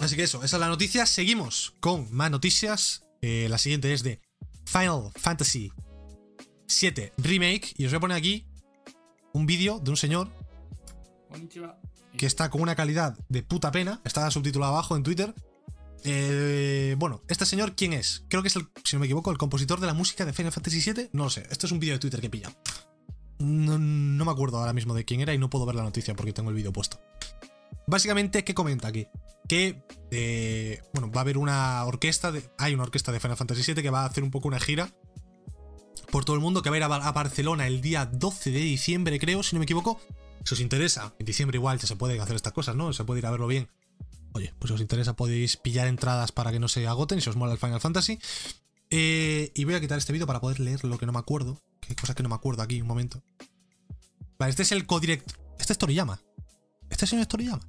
Así 0.00 0.16
que 0.16 0.22
eso, 0.22 0.44
esa 0.44 0.56
es 0.56 0.60
la 0.60 0.68
noticia. 0.68 1.06
Seguimos 1.06 1.74
con 1.80 2.12
más 2.12 2.30
noticias. 2.30 3.04
Eh, 3.20 3.48
la 3.50 3.58
siguiente 3.58 3.92
es 3.92 4.02
de 4.02 4.20
Final 4.64 5.10
Fantasy 5.16 5.72
VII 6.80 7.12
Remake. 7.18 7.74
Y 7.76 7.86
os 7.86 7.92
voy 7.92 7.96
a 7.96 8.00
poner 8.00 8.16
aquí 8.16 8.46
un 9.32 9.46
vídeo 9.46 9.80
de 9.80 9.90
un 9.90 9.96
señor 9.96 10.30
que 12.16 12.26
está 12.26 12.50
con 12.50 12.60
una 12.60 12.76
calidad 12.76 13.18
de 13.28 13.42
puta 13.42 13.72
pena. 13.72 14.00
Está 14.04 14.30
subtitulado 14.30 14.72
abajo 14.72 14.96
en 14.96 15.02
Twitter. 15.02 15.34
Eh, 16.04 16.94
bueno, 16.98 17.22
este 17.28 17.44
señor, 17.44 17.74
¿quién 17.74 17.92
es? 17.92 18.24
Creo 18.28 18.42
que 18.42 18.48
es, 18.48 18.56
el, 18.56 18.68
si 18.84 18.96
no 18.96 19.00
me 19.00 19.06
equivoco, 19.06 19.30
el 19.30 19.38
compositor 19.38 19.80
de 19.80 19.86
la 19.86 19.94
música 19.94 20.24
de 20.24 20.32
Final 20.32 20.52
Fantasy 20.52 20.92
VII. 20.92 21.10
No 21.12 21.24
lo 21.24 21.30
sé. 21.30 21.46
Esto 21.50 21.66
es 21.66 21.72
un 21.72 21.80
vídeo 21.80 21.94
de 21.94 21.98
Twitter 21.98 22.20
que 22.20 22.28
he 22.28 22.87
No, 23.38 24.24
me 24.24 24.30
acuerdo 24.30 24.58
ahora 24.58 24.72
mismo 24.72 24.94
de 24.94 25.04
quién 25.04 25.20
era 25.20 25.32
y 25.32 25.38
no 25.38 25.50
puedo 25.50 25.66
ver 25.66 25.76
la 25.76 25.82
noticia 25.82 26.14
porque 26.14 26.32
tengo 26.32 26.50
el 26.50 26.56
vídeo 26.56 26.72
puesto. 26.72 26.98
Básicamente, 27.86 28.44
¿qué 28.44 28.54
comenta 28.54 28.88
aquí? 28.88 29.06
Que, 29.48 29.82
eh, 30.10 30.82
bueno, 30.92 31.10
va 31.10 31.20
a 31.20 31.22
haber 31.22 31.38
una 31.38 31.84
orquesta, 31.84 32.32
de, 32.32 32.42
hay 32.58 32.74
una 32.74 32.82
orquesta 32.82 33.12
de 33.12 33.20
Final 33.20 33.36
Fantasy 33.36 33.72
VII 33.72 33.82
que 33.82 33.90
va 33.90 34.02
a 34.02 34.06
hacer 34.06 34.24
un 34.24 34.30
poco 34.30 34.48
una 34.48 34.60
gira 34.60 34.92
por 36.10 36.24
todo 36.24 36.36
el 36.36 36.42
mundo, 36.42 36.62
que 36.62 36.70
va 36.70 36.76
a 36.76 36.78
ir 36.78 36.82
a, 36.84 37.12
Barcelona 37.12 37.66
el 37.66 37.80
día 37.80 38.06
12 38.06 38.50
de 38.50 38.58
diciembre, 38.58 39.18
creo, 39.18 39.42
si 39.42 39.54
no 39.54 39.60
me 39.60 39.64
equivoco. 39.64 40.00
Si 40.44 40.54
os 40.54 40.60
interesa, 40.60 41.14
en 41.18 41.26
diciembre 41.26 41.56
igual 41.56 41.80
se 41.80 41.96
pueden 41.96 42.20
hacer 42.20 42.36
estas 42.36 42.52
cosas, 42.52 42.76
¿no? 42.76 42.92
Se 42.92 43.04
puede 43.04 43.20
ir 43.20 43.26
a 43.26 43.30
verlo 43.30 43.46
bien. 43.46 43.68
Oye, 44.32 44.54
pues 44.58 44.68
si 44.68 44.74
os 44.74 44.80
interesa 44.80 45.16
podéis 45.16 45.56
pillar 45.56 45.86
entradas 45.86 46.32
para 46.32 46.52
que 46.52 46.58
no 46.58 46.68
se 46.68 46.86
agoten, 46.86 47.20
si 47.20 47.28
os 47.28 47.36
mola 47.36 47.52
el 47.52 47.58
Final 47.58 47.80
Fantasy. 47.80 48.18
Eh, 48.90 49.52
y 49.54 49.64
voy 49.64 49.74
a 49.74 49.80
quitar 49.80 49.98
este 49.98 50.12
vídeo 50.12 50.26
para 50.26 50.40
poder 50.40 50.60
leer 50.60 50.84
lo 50.84 50.98
que 50.98 51.06
no 51.06 51.12
me 51.12 51.18
acuerdo. 51.18 51.60
Qué 51.88 51.96
cosa 51.96 52.14
que 52.14 52.22
no 52.22 52.28
me 52.28 52.34
acuerdo 52.34 52.62
aquí, 52.62 52.82
un 52.82 52.86
momento. 52.86 53.22
Vale, 54.38 54.50
este 54.50 54.62
es 54.62 54.72
el 54.72 54.84
codirector. 54.84 55.38
Este 55.58 55.72
es 55.72 55.78
Toriyama. 55.78 56.20
Este 56.90 57.06
señor 57.06 57.22
es 57.22 57.28
Toriyama. 57.28 57.66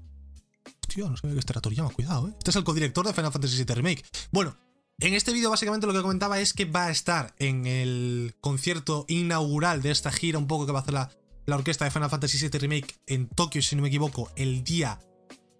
Tío, 0.90 1.10
no 1.10 1.16
sabía 1.16 1.36
que 1.36 1.40
este 1.40 1.54
era 1.54 1.62
Toriyama, 1.62 1.90
cuidado, 1.92 2.28
eh. 2.28 2.34
Este 2.38 2.50
es 2.50 2.58
el 2.58 2.66
codirector 2.66 3.08
de 3.08 3.14
Final 3.14 3.32
Fantasy 3.32 3.64
VII 3.64 3.76
Remake. 3.76 4.04
Bueno, 4.32 4.58
en 5.00 5.14
este 5.14 5.32
vídeo 5.32 5.50
básicamente 5.50 5.88
lo 5.88 5.94
que 5.94 6.02
comentaba 6.02 6.38
es 6.42 6.52
que 6.52 6.66
va 6.66 6.88
a 6.88 6.92
estar 6.92 7.34
en 7.40 7.66
el 7.66 8.36
concierto 8.42 9.06
inaugural 9.08 9.82
de 9.82 9.92
esta 9.92 10.12
gira, 10.12 10.38
un 10.38 10.48
poco 10.48 10.66
que 10.66 10.74
va 10.74 10.80
a 10.80 10.82
hacer 10.82 10.96
la, 10.96 11.10
la 11.46 11.56
orquesta 11.56 11.86
de 11.86 11.92
Final 11.92 12.10
Fantasy 12.10 12.38
VII 12.46 12.60
Remake 12.60 12.96
en 13.08 13.30
Tokio, 13.30 13.62
si 13.62 13.78
no 13.78 13.84
me 13.84 13.88
equivoco, 13.88 14.30
el 14.36 14.66
día. 14.66 15.00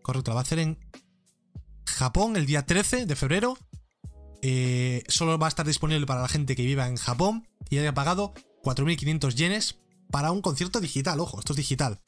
Correcto, 0.02 0.32
la 0.32 0.36
va 0.36 0.42
a 0.42 0.44
hacer 0.44 0.60
en 0.60 0.78
Japón 1.86 2.36
el 2.36 2.46
día 2.46 2.66
13 2.66 3.06
de 3.06 3.16
febrero. 3.16 3.58
Eh, 4.42 5.04
solo 5.08 5.40
va 5.40 5.48
a 5.48 5.50
estar 5.50 5.66
disponible 5.66 6.06
para 6.06 6.22
la 6.22 6.28
gente 6.28 6.58
que 6.58 6.64
viva 6.64 6.88
en 6.88 6.98
Japón 6.98 7.48
y 7.70 7.78
haya 7.78 7.94
pagado 7.94 8.34
4.500 8.64 9.36
yenes 9.36 9.80
para 10.12 10.32
un 10.32 10.42
concierto 10.42 10.80
digital. 10.80 11.20
Ojo, 11.20 11.40
esto 11.40 11.54
es 11.54 11.58
digital. 11.58 12.02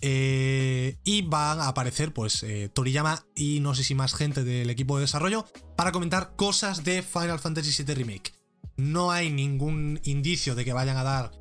Eh, 0.00 0.98
y 1.04 1.22
van 1.22 1.60
a 1.60 1.68
aparecer, 1.68 2.12
pues, 2.12 2.42
eh, 2.42 2.70
Toriyama 2.72 3.24
y 3.34 3.60
no 3.60 3.74
sé 3.74 3.82
si 3.84 3.94
más 3.94 4.14
gente 4.14 4.44
del 4.44 4.70
equipo 4.70 4.96
de 4.96 5.02
desarrollo 5.02 5.44
para 5.76 5.92
comentar 5.92 6.36
cosas 6.36 6.84
de 6.84 7.02
Final 7.02 7.38
Fantasy 7.38 7.82
VII 7.82 7.94
Remake. 7.94 8.32
No 8.76 9.10
hay 9.10 9.30
ningún 9.30 10.00
indicio 10.04 10.54
de 10.54 10.64
que 10.64 10.72
vayan 10.72 10.96
a 10.96 11.02
dar 11.02 11.32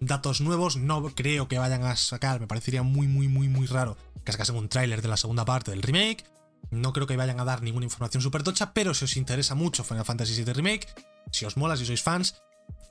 datos 0.00 0.40
nuevos. 0.40 0.76
No 0.76 1.02
creo 1.14 1.48
que 1.48 1.58
vayan 1.58 1.82
a 1.82 1.96
sacar, 1.96 2.40
me 2.40 2.46
parecería 2.46 2.82
muy, 2.82 3.08
muy, 3.08 3.28
muy, 3.28 3.48
muy 3.48 3.66
raro 3.66 3.96
que 4.24 4.32
sacasen 4.32 4.56
un 4.56 4.68
tráiler 4.68 5.02
de 5.02 5.08
la 5.08 5.16
segunda 5.16 5.44
parte 5.44 5.70
del 5.70 5.82
remake. 5.82 6.24
No 6.70 6.92
creo 6.92 7.06
que 7.06 7.16
vayan 7.16 7.40
a 7.40 7.44
dar 7.44 7.62
ninguna 7.62 7.86
información 7.86 8.22
súper 8.22 8.42
tocha, 8.42 8.72
pero 8.72 8.94
si 8.94 9.04
os 9.04 9.16
interesa 9.16 9.54
mucho 9.54 9.84
Final 9.84 10.04
Fantasy 10.04 10.42
VII 10.42 10.52
Remake, 10.52 10.86
si 11.30 11.44
os 11.46 11.56
mola, 11.56 11.76
si 11.76 11.86
sois 11.86 12.02
fans, 12.02 12.34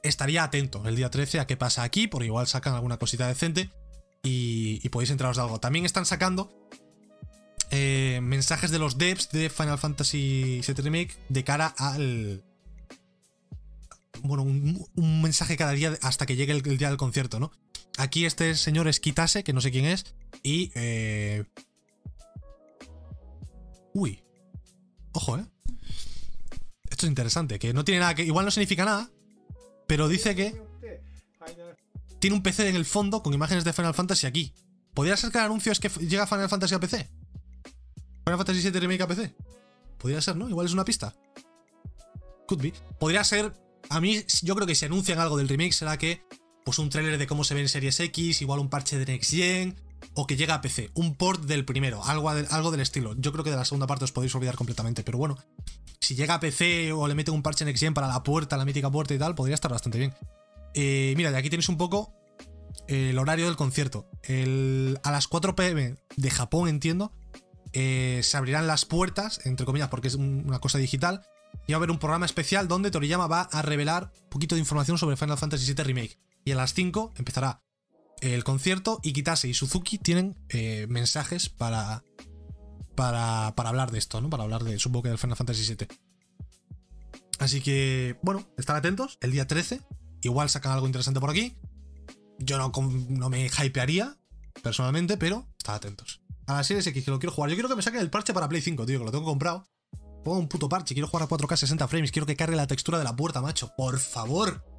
estaría 0.04 0.44
atento 0.44 0.88
el 0.88 0.96
día 0.96 1.10
13 1.10 1.40
a 1.40 1.48
qué 1.48 1.58
pasa 1.58 1.84
aquí, 1.84 2.08
porque 2.08 2.28
igual 2.28 2.48
sacan 2.48 2.74
alguna 2.74 2.98
cosita 2.98 3.28
decente 3.28 3.70
y, 4.24 4.88
podéis 4.90 5.12
enteraros 5.12 5.38
de 5.38 5.44
algo. 5.44 5.60
También 5.60 5.86
están 5.86 6.06
sacando 6.06 6.52
eh, 7.72 8.20
mensajes 8.22 8.72
de 8.72 8.80
los 8.80 8.98
devs 8.98 9.30
de 9.30 9.50
Final 9.50 9.78
Fantasy 9.78 10.62
VII 10.66 10.76
Remake 10.84 11.16
de 11.30 11.44
cara 11.44 11.68
al. 11.78 12.44
Bueno, 14.22 14.44
un, 14.44 15.22
mensaje 15.22 15.58
cada 15.58 15.72
día 15.72 15.98
hasta 16.02 16.26
que 16.26 16.36
llegue 16.36 16.54
el, 16.54 16.62
día 16.62 16.90
del 16.90 16.98
concierto, 16.98 17.40
¿no? 17.40 17.52
Aquí 17.98 18.26
este 18.26 18.56
señor 18.56 18.88
es 18.88 19.00
Kitase, 19.00 19.44
que 19.44 19.54
no 19.54 19.62
sé 19.62 19.72
quién 19.72 19.86
es, 19.86 20.16
y 20.44 20.72
eh, 20.76 21.46
Uy. 23.98 24.22
Ojo, 25.14 25.40
¿eh? 25.40 25.46
Esto 26.88 27.08
es 27.08 27.10
interesante, 27.10 27.58
que 27.58 27.74
no 27.74 27.84
tiene 27.84 28.02
nada 28.02 28.14
que... 28.14 28.24
Igual 28.24 28.46
no 28.46 28.52
significa 28.52 28.86
nada, 28.86 29.10
pero 29.88 30.08
dice 30.08 30.36
que... 30.36 30.62
Tiene 32.20 32.36
un 32.36 32.44
PC 32.44 32.70
en 32.70 32.76
el 32.76 32.86
fondo 32.86 33.22
con 33.22 33.34
imágenes 33.34 33.64
de 33.64 33.74
Final 33.74 33.94
Fantasy 33.94 34.28
aquí. 34.28 34.54
¿Podría 34.94 35.16
ser 35.16 35.32
que 35.32 35.38
el 35.38 35.46
anuncio 35.46 35.72
es 35.72 35.80
que 35.80 35.90
llega 35.90 36.26
Final 36.26 36.50
Fantasy 36.50 36.74
a 36.74 36.80
PC? 36.80 37.10
Final 38.26 38.38
Fantasy 38.38 38.70
VII 38.70 38.80
Remake 38.80 39.04
a 39.04 39.08
PC. 39.08 39.36
Podría 39.98 40.22
ser, 40.22 40.36
¿no? 40.36 40.50
Igual 40.50 40.66
es 40.66 40.74
una 40.74 40.84
pista. 40.84 41.16
Could 42.48 42.62
be. 42.62 42.74
Podría 43.00 43.24
ser... 43.24 43.54
A 43.90 44.02
mí, 44.02 44.24
yo 44.42 44.56
creo 44.56 44.68
que 44.68 44.76
si 44.76 44.86
anuncian 44.86 45.20
algo 45.20 45.38
del 45.38 45.48
remake 45.48 45.74
será 45.74 45.98
que 45.98 46.22
pues 46.66 46.80
un 46.80 46.90
tráiler 46.90 47.18
de 47.18 47.28
cómo 47.28 47.46
se 47.46 47.54
ve 47.54 47.62
en 47.62 47.70
Series 47.70 47.98
X, 48.00 48.42
igual 48.42 48.60
un 48.60 48.70
parche 48.70 49.00
de 49.00 49.06
Next 49.06 49.32
Gen, 49.32 49.80
o 50.14 50.28
que 50.28 50.36
llega 50.36 50.56
a 50.56 50.62
PC, 50.62 50.90
un 50.94 51.16
port 51.16 51.44
del 51.44 51.66
primero, 51.66 52.04
algo, 52.04 52.30
algo 52.30 52.72
del 52.72 52.82
estilo. 52.82 53.16
Yo 53.18 53.32
creo 53.32 53.44
que 53.44 53.52
de 53.52 53.56
la 53.56 53.66
segunda 53.66 53.88
parte 53.88 54.06
os 54.06 54.12
podéis 54.12 54.34
olvidar 54.36 54.56
completamente, 54.56 55.04
pero 55.04 55.18
bueno, 55.18 55.38
si 56.00 56.16
llega 56.16 56.36
a 56.36 56.40
PC 56.40 56.92
o 56.92 57.08
le 57.08 57.16
meten 57.16 57.34
un 57.34 57.44
parche 57.44 57.66
Next 57.66 57.82
Gen 57.82 57.94
para 57.94 58.08
la 58.08 58.24
puerta, 58.24 58.58
la 58.58 58.66
mítica 58.66 58.90
puerta 58.90 59.14
y 59.14 59.18
tal, 59.18 59.36
podría 59.36 59.56
estar 59.56 59.72
bastante 59.72 59.98
bien. 59.98 60.14
Eh, 60.74 61.14
mira, 61.18 61.32
de 61.32 61.38
aquí 61.38 61.50
tenéis 61.50 61.70
un 61.70 61.78
poco 61.78 62.14
el 62.88 63.18
horario 63.18 63.46
del 63.46 63.56
concierto. 63.56 64.10
a 65.04 65.12
las 65.12 65.28
4 65.28 65.56
pm 65.56 65.96
de 66.16 66.30
Japón, 66.30 66.70
entiendo, 66.70 67.12
eh, 67.74 68.22
se 68.24 68.38
abrirán 68.38 68.68
las 68.68 68.86
puertas, 68.86 69.46
entre 69.46 69.66
comillas, 69.66 69.90
porque 69.90 70.08
es 70.08 70.16
una 70.16 70.60
cosa 70.60 70.78
digital, 70.78 71.22
y 71.66 71.74
va 71.74 71.78
a 71.78 71.80
haber 71.80 71.92
un 71.92 72.00
programa 72.00 72.26
especial 72.26 72.68
donde 72.68 72.92
Toriyama 72.92 73.28
va 73.28 73.42
a 73.42 73.62
revelar 73.62 74.12
un 74.24 74.30
poquito 74.30 74.56
de 74.56 74.60
información 74.60 74.98
sobre 74.98 75.18
Final 75.18 75.38
Fantasy 75.38 75.74
VII 75.74 75.84
Remake. 75.84 76.18
Y 76.46 76.52
a 76.52 76.56
las 76.56 76.74
5 76.74 77.14
empezará 77.18 77.62
el 78.22 78.44
concierto 78.44 79.00
y 79.04 79.14
Kitase 79.14 79.48
y 79.48 79.54
Suzuki 79.54 79.98
tienen 79.98 80.36
eh, 80.50 80.88
mensajes 80.90 81.50
para, 81.50 82.04
para, 82.96 83.54
para, 83.56 83.70
hablar 83.70 83.92
de 83.92 84.00
esto, 84.00 84.22
¿no? 84.22 84.30
Para 84.30 84.44
hablar 84.44 84.64
de, 84.64 84.80
supongo 84.80 85.04
que 85.04 85.10
del 85.10 85.18
Final 85.18 85.38
Fantasy 85.38 85.76
VII. 85.76 85.88
Así 87.40 87.62
que, 87.62 88.18
bueno, 88.24 88.48
estar 88.58 88.76
atentos. 88.76 89.18
El 89.22 89.32
día 89.32 89.48
13, 89.48 89.82
igual 90.22 90.50
sacan 90.50 90.72
algo 90.72 90.88
interesante 90.88 91.20
por 91.20 91.30
aquí. 91.30 91.56
Yo 92.40 92.58
no, 92.58 92.72
no 93.10 93.30
me 93.30 93.46
hypearía, 93.46 94.18
personalmente, 94.64 95.18
pero 95.18 95.48
estad 95.58 95.76
atentos. 95.76 96.22
A 96.48 96.56
la 96.56 96.64
Series 96.64 96.88
X 96.88 97.04
que 97.04 97.12
lo 97.12 97.20
quiero 97.20 97.34
jugar. 97.34 97.50
Yo 97.50 97.56
quiero 97.56 97.70
que 97.70 97.76
me 97.76 97.82
saquen 97.82 98.00
el 98.00 98.10
parche 98.10 98.34
para 98.34 98.48
Play 98.48 98.62
5, 98.62 98.86
tío, 98.86 99.00
que 99.00 99.06
lo 99.06 99.12
tengo 99.12 99.26
comprado. 99.26 99.68
Pongo 100.24 100.40
un 100.40 100.48
puto 100.48 100.68
parche, 100.68 100.94
quiero 100.94 101.08
jugar 101.08 101.24
a 101.24 101.30
4K 101.30 101.56
60 101.56 101.88
frames, 101.88 102.12
quiero 102.12 102.26
que 102.26 102.36
cargue 102.36 102.56
la 102.56 102.68
textura 102.68 102.98
de 102.98 103.04
la 103.04 103.16
puerta, 103.16 103.42
macho. 103.42 103.72
Por 103.78 104.00
favor. 104.00 104.77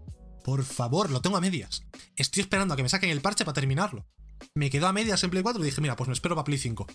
Por 0.49 0.65
favor, 0.65 1.11
lo 1.11 1.21
tengo 1.21 1.37
a 1.37 1.43
medias. 1.43 1.83
Estoy 2.17 2.41
esperando 2.41 2.73
a 2.73 2.77
que 2.79 2.83
me 2.83 2.89
saquen 2.89 3.11
el 3.11 3.21
parche 3.21 3.45
para 3.45 3.53
terminarlo. 3.53 4.07
Me 4.55 4.71
quedó 4.71 4.87
a 4.87 4.95
medias 4.95 5.23
en 5.23 5.29
Play 5.29 5.43
4 5.43 5.61
y 5.61 5.67
dije, 5.67 5.83
mira, 5.83 5.95
pues 5.95 6.09
me 6.09 6.15
espero 6.15 6.35
para 6.35 6.47
Play 6.47 6.57
5. 6.57 6.87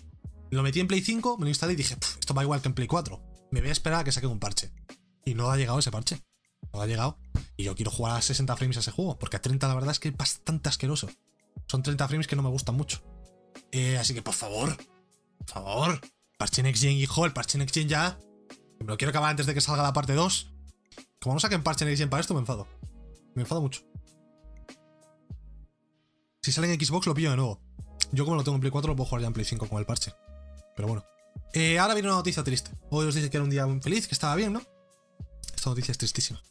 Lo 0.50 0.64
metí 0.64 0.80
en 0.80 0.88
Play 0.88 1.02
5, 1.02 1.38
me 1.38 1.44
lo 1.44 1.50
instalé 1.50 1.74
y 1.74 1.76
dije, 1.76 1.96
esto 2.18 2.34
va 2.34 2.42
igual 2.42 2.60
que 2.62 2.66
en 2.66 2.74
Play 2.74 2.88
4. 2.88 3.22
Me 3.52 3.60
voy 3.60 3.68
a 3.68 3.72
esperar 3.72 4.00
a 4.00 4.04
que 4.04 4.10
saquen 4.10 4.30
un 4.30 4.40
parche. 4.40 4.72
Y 5.24 5.34
no 5.34 5.52
ha 5.52 5.56
llegado 5.56 5.78
ese 5.78 5.92
parche. 5.92 6.20
No 6.72 6.80
ha 6.80 6.86
llegado. 6.88 7.16
Y 7.56 7.62
yo 7.62 7.76
quiero 7.76 7.92
jugar 7.92 8.16
a 8.16 8.22
60 8.22 8.56
frames 8.56 8.76
a 8.76 8.80
ese 8.80 8.90
juego, 8.90 9.20
porque 9.20 9.36
a 9.36 9.40
30 9.40 9.68
la 9.68 9.74
verdad 9.76 9.92
es 9.92 10.00
que 10.00 10.08
es 10.08 10.16
bastante 10.16 10.68
asqueroso. 10.68 11.08
Son 11.68 11.80
30 11.80 12.08
frames 12.08 12.26
que 12.26 12.34
no 12.34 12.42
me 12.42 12.48
gustan 12.48 12.74
mucho. 12.74 13.04
Eh, 13.70 13.98
así 13.98 14.14
que 14.14 14.22
por 14.22 14.34
favor, 14.34 14.76
por 15.38 15.48
favor, 15.48 16.00
parche 16.38 16.60
Next 16.64 16.82
Gen, 16.82 16.96
hijo, 16.96 17.24
el 17.24 17.32
parche 17.32 17.56
Next 17.56 17.72
Gen 17.72 17.88
ya. 17.88 18.18
Me 18.80 18.86
lo 18.86 18.96
quiero 18.96 19.10
acabar 19.10 19.30
antes 19.30 19.46
de 19.46 19.54
que 19.54 19.60
salga 19.60 19.84
la 19.84 19.92
parte 19.92 20.14
2. 20.14 20.50
Como 21.20 21.34
no 21.34 21.40
saquen 21.40 21.62
parche 21.62 21.84
Next 21.84 22.00
Gen 22.00 22.10
para 22.10 22.20
esto, 22.20 22.34
me 22.34 22.40
enfado. 22.40 22.66
Me 23.34 23.42
enfado 23.42 23.60
mucho. 23.60 23.82
Si 26.42 26.52
sale 26.52 26.72
en 26.72 26.78
Xbox, 26.78 27.06
lo 27.06 27.14
pillo 27.14 27.30
de 27.30 27.36
nuevo. 27.36 27.60
Yo, 28.12 28.24
como 28.24 28.36
lo 28.36 28.44
tengo 28.44 28.56
en 28.56 28.60
Play 28.60 28.70
4, 28.70 28.90
lo 28.90 28.96
puedo 28.96 29.08
jugar 29.08 29.22
ya 29.22 29.28
en 29.28 29.32
Play 29.32 29.44
5 29.44 29.68
con 29.68 29.78
el 29.78 29.86
parche. 29.86 30.12
Pero 30.76 30.88
bueno. 30.88 31.04
Eh, 31.52 31.78
ahora 31.78 31.94
viene 31.94 32.08
una 32.08 32.18
noticia 32.18 32.44
triste. 32.44 32.70
Hoy 32.90 33.06
os 33.06 33.14
dije 33.14 33.30
que 33.30 33.36
era 33.36 33.44
un 33.44 33.50
día 33.50 33.66
feliz, 33.80 34.06
que 34.06 34.14
estaba 34.14 34.36
bien, 34.36 34.52
¿no? 34.52 34.62
Esta 35.54 35.70
noticia 35.70 35.92
es 35.92 35.98
tristísima. 35.98 36.42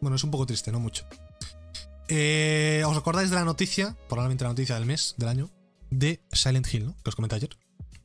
Bueno, 0.00 0.16
es 0.16 0.24
un 0.24 0.30
poco 0.30 0.46
triste, 0.46 0.72
no 0.72 0.80
mucho. 0.80 1.06
Eh, 2.08 2.82
¿Os 2.86 2.96
acordáis 2.96 3.30
de 3.30 3.36
la 3.36 3.44
noticia, 3.44 3.96
probablemente 4.08 4.44
la 4.44 4.50
noticia 4.50 4.74
del 4.74 4.84
mes, 4.84 5.14
del 5.16 5.28
año, 5.28 5.50
de 5.90 6.20
Silent 6.32 6.66
Hill, 6.72 6.86
¿no? 6.86 6.96
Que 7.02 7.10
os 7.10 7.16
comenté 7.16 7.36
ayer. 7.36 7.56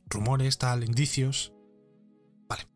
Rumores, 0.06 0.58
tal, 0.58 0.84
indicios. 0.84 1.52
Vale. 2.48 2.68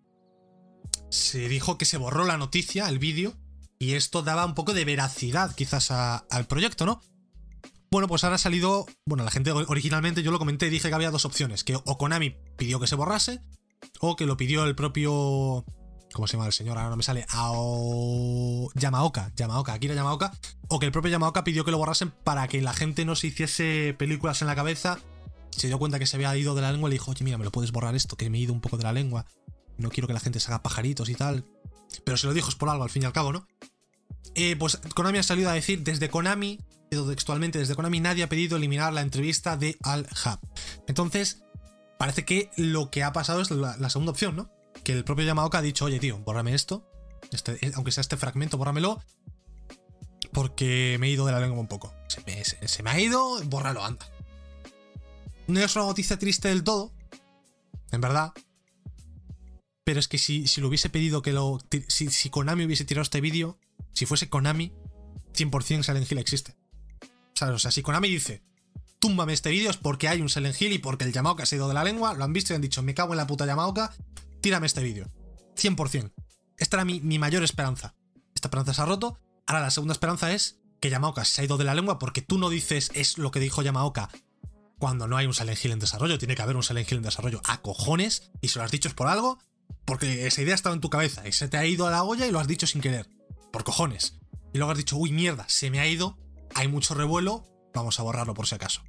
Se 1.08 1.48
dijo 1.48 1.78
que 1.78 1.84
se 1.84 1.98
borró 1.98 2.24
la 2.24 2.36
noticia, 2.36 2.88
el 2.88 2.98
vídeo, 2.98 3.34
y 3.82 3.94
esto 3.94 4.22
daba 4.22 4.46
un 4.46 4.54
poco 4.54 4.74
de 4.74 4.84
veracidad 4.84 5.54
quizás 5.56 5.90
al 5.90 6.46
proyecto, 6.46 6.86
¿no? 6.86 7.00
Bueno, 7.90 8.06
pues 8.06 8.22
ahora 8.22 8.36
ha 8.36 8.38
salido. 8.38 8.86
Bueno, 9.04 9.24
la 9.24 9.30
gente 9.32 9.50
originalmente 9.50 10.22
yo 10.22 10.30
lo 10.30 10.38
comenté 10.38 10.68
y 10.68 10.70
dije 10.70 10.88
que 10.88 10.94
había 10.94 11.10
dos 11.10 11.24
opciones: 11.24 11.64
que 11.64 11.74
o 11.74 11.98
Konami 11.98 12.36
pidió 12.56 12.78
que 12.78 12.86
se 12.86 12.94
borrase, 12.94 13.42
o 13.98 14.14
que 14.14 14.24
lo 14.24 14.36
pidió 14.36 14.64
el 14.64 14.76
propio 14.76 15.64
¿Cómo 16.12 16.28
se 16.28 16.34
llama 16.36 16.46
el 16.46 16.52
señor? 16.52 16.78
Ahora 16.78 16.90
no 16.90 16.96
me 16.96 17.02
sale. 17.02 17.26
Ao... 17.30 18.70
Yamaoka. 18.74 19.32
Yamaoka. 19.34 19.72
Akira 19.72 19.94
Yamaoka. 19.94 20.32
O 20.68 20.78
que 20.78 20.86
el 20.86 20.92
propio 20.92 21.10
Yamaoka 21.10 21.42
pidió 21.42 21.64
que 21.64 21.72
lo 21.72 21.78
borrasen 21.78 22.12
para 22.22 22.46
que 22.46 22.62
la 22.62 22.74
gente 22.74 23.04
no 23.04 23.16
se 23.16 23.28
hiciese 23.28 23.96
películas 23.98 24.42
en 24.42 24.48
la 24.48 24.54
cabeza. 24.54 25.00
Se 25.50 25.66
dio 25.66 25.78
cuenta 25.78 25.98
que 25.98 26.06
se 26.06 26.16
había 26.16 26.36
ido 26.36 26.54
de 26.54 26.62
la 26.62 26.70
lengua 26.70 26.88
y 26.88 26.90
le 26.90 26.94
dijo, 26.94 27.10
oye, 27.10 27.24
mira, 27.24 27.38
me 27.38 27.44
lo 27.44 27.50
puedes 27.50 27.72
borrar 27.72 27.96
esto, 27.96 28.16
que 28.16 28.30
me 28.30 28.38
he 28.38 28.42
ido 28.42 28.52
un 28.52 28.60
poco 28.60 28.76
de 28.76 28.84
la 28.84 28.92
lengua. 28.92 29.26
No 29.76 29.88
quiero 29.88 30.06
que 30.06 30.14
la 30.14 30.20
gente 30.20 30.38
se 30.38 30.48
haga 30.48 30.62
pajaritos 30.62 31.08
y 31.08 31.14
tal. 31.14 31.44
Pero 32.04 32.16
se 32.16 32.26
lo 32.26 32.34
dijo 32.34 32.48
es 32.48 32.54
por 32.54 32.68
algo, 32.68 32.84
al 32.84 32.90
fin 32.90 33.02
y 33.02 33.06
al 33.06 33.12
cabo, 33.12 33.32
¿no? 33.32 33.46
Eh, 34.34 34.56
pues 34.56 34.78
Konami 34.94 35.18
ha 35.18 35.22
salido 35.22 35.50
a 35.50 35.54
decir, 35.54 35.82
desde 35.82 36.08
Konami, 36.08 36.60
textualmente, 36.90 37.58
desde 37.58 37.74
Konami 37.74 38.00
nadie 38.00 38.22
ha 38.22 38.28
pedido 38.28 38.56
eliminar 38.56 38.92
la 38.92 39.02
entrevista 39.02 39.56
de 39.56 39.76
Al 39.82 40.06
Hub. 40.24 40.38
Entonces, 40.86 41.42
parece 41.98 42.24
que 42.24 42.50
lo 42.56 42.90
que 42.90 43.02
ha 43.02 43.12
pasado 43.12 43.40
es 43.40 43.50
la 43.50 43.90
segunda 43.90 44.12
opción, 44.12 44.36
¿no? 44.36 44.50
que 44.84 44.92
el 44.92 45.04
propio 45.04 45.24
Yamaoka 45.24 45.58
ha 45.58 45.62
dicho, 45.62 45.84
oye, 45.84 45.98
tío, 45.98 46.18
bórrame 46.18 46.54
esto, 46.54 46.88
este, 47.30 47.58
aunque 47.74 47.92
sea 47.92 48.00
este 48.00 48.16
fragmento, 48.16 48.58
bórramelo, 48.58 49.02
porque 50.32 50.96
me 50.98 51.08
he 51.08 51.10
ido 51.10 51.26
de 51.26 51.32
la 51.32 51.40
lengua 51.40 51.60
un 51.60 51.68
poco. 51.68 51.94
Se 52.08 52.82
me, 52.82 52.90
ha 52.90 53.00
ido, 53.00 53.42
bórralo, 53.44 53.84
anda. 53.84 54.06
No 55.46 55.60
es 55.60 55.76
una 55.76 55.86
noticia 55.86 56.18
triste 56.18 56.48
del 56.48 56.64
todo, 56.64 56.92
en 57.90 58.00
verdad. 58.00 58.32
Pero 59.84 59.98
es 60.00 60.08
que 60.08 60.18
si, 60.18 60.46
si 60.46 60.60
lo 60.60 60.68
hubiese 60.68 60.88
pedido 60.90 61.22
que 61.22 61.32
lo... 61.32 61.58
Si, 61.88 62.08
si 62.08 62.30
Konami 62.30 62.64
hubiese 62.64 62.84
tirado 62.84 63.02
este 63.02 63.20
vídeo, 63.20 63.58
si 63.92 64.06
fuese 64.06 64.28
Konami, 64.28 64.72
100% 65.34 65.82
Silent 65.82 66.10
Hill 66.10 66.18
existe. 66.18 66.56
O 67.40 67.58
sea, 67.58 67.70
si 67.70 67.82
Konami 67.82 68.08
dice, 68.08 68.42
túmbame 68.98 69.32
este 69.32 69.50
vídeo 69.50 69.70
es 69.70 69.76
porque 69.76 70.08
hay 70.08 70.20
un 70.20 70.28
Silent 70.28 70.60
Hill 70.60 70.72
y 70.72 70.78
porque 70.78 71.04
el 71.04 71.12
Yamaoka 71.12 71.44
se 71.44 71.56
ha 71.56 71.58
ido 71.58 71.68
de 71.68 71.74
la 71.74 71.84
lengua, 71.84 72.14
lo 72.14 72.24
han 72.24 72.32
visto 72.32 72.52
y 72.52 72.56
han 72.56 72.62
dicho, 72.62 72.82
me 72.82 72.94
cago 72.94 73.12
en 73.12 73.16
la 73.16 73.26
puta 73.26 73.46
Yamaoka, 73.46 73.92
tírame 74.40 74.66
este 74.66 74.82
vídeo. 74.82 75.08
100%. 75.56 76.12
Esta 76.56 76.76
era 76.76 76.84
mi, 76.84 77.00
mayor 77.18 77.42
esperanza. 77.42 77.94
Esta 78.34 78.48
esperanza 78.48 78.74
se 78.74 78.82
ha 78.82 78.84
roto. 78.84 79.18
Ahora 79.46 79.62
la 79.62 79.70
segunda 79.70 79.92
esperanza 79.92 80.32
es 80.32 80.60
que 80.80 80.90
Yamaoka 80.90 81.24
se 81.24 81.42
ha 81.42 81.44
ido 81.44 81.58
de 81.58 81.64
la 81.64 81.74
lengua 81.74 81.98
porque 81.98 82.22
tú 82.22 82.38
no 82.38 82.50
dices 82.50 82.90
es 82.94 83.18
lo 83.18 83.30
que 83.30 83.40
dijo 83.40 83.62
Yamaoka 83.62 84.08
cuando 84.78 85.06
no 85.06 85.16
hay 85.16 85.26
un 85.26 85.34
Silent 85.34 85.64
Hill 85.64 85.72
en 85.72 85.78
desarrollo. 85.78 86.18
Tiene 86.18 86.34
que 86.34 86.42
haber 86.42 86.56
un 86.56 86.62
Silent 86.62 86.90
Hill 86.90 86.98
en 86.98 87.04
desarrollo 87.04 87.40
a 87.44 87.60
cojones 87.62 88.30
y 88.40 88.48
se 88.48 88.58
lo 88.58 88.64
has 88.64 88.70
dicho 88.70 88.88
es 88.88 88.94
por 88.94 89.08
algo 89.08 89.38
porque 89.84 90.26
esa 90.26 90.42
idea 90.42 90.54
estaba 90.54 90.74
en 90.74 90.80
tu 90.80 90.90
cabeza 90.90 91.26
y 91.26 91.32
se 91.32 91.48
te 91.48 91.56
ha 91.56 91.66
ido 91.66 91.86
a 91.86 91.90
la 91.90 92.04
olla 92.04 92.26
y 92.26 92.30
lo 92.30 92.38
has 92.38 92.46
dicho 92.46 92.66
sin 92.66 92.80
querer. 92.80 93.08
Por 93.52 93.64
cojones. 93.64 94.18
Y 94.52 94.58
luego 94.58 94.72
has 94.72 94.78
dicho, 94.78 94.96
uy, 94.96 95.12
mierda, 95.12 95.44
se 95.48 95.70
me 95.70 95.80
ha 95.80 95.86
ido, 95.86 96.18
hay 96.54 96.68
mucho 96.68 96.94
revuelo, 96.94 97.44
vamos 97.74 97.98
a 97.98 98.02
borrarlo 98.02 98.34
por 98.34 98.46
si 98.46 98.54
acaso. 98.54 98.82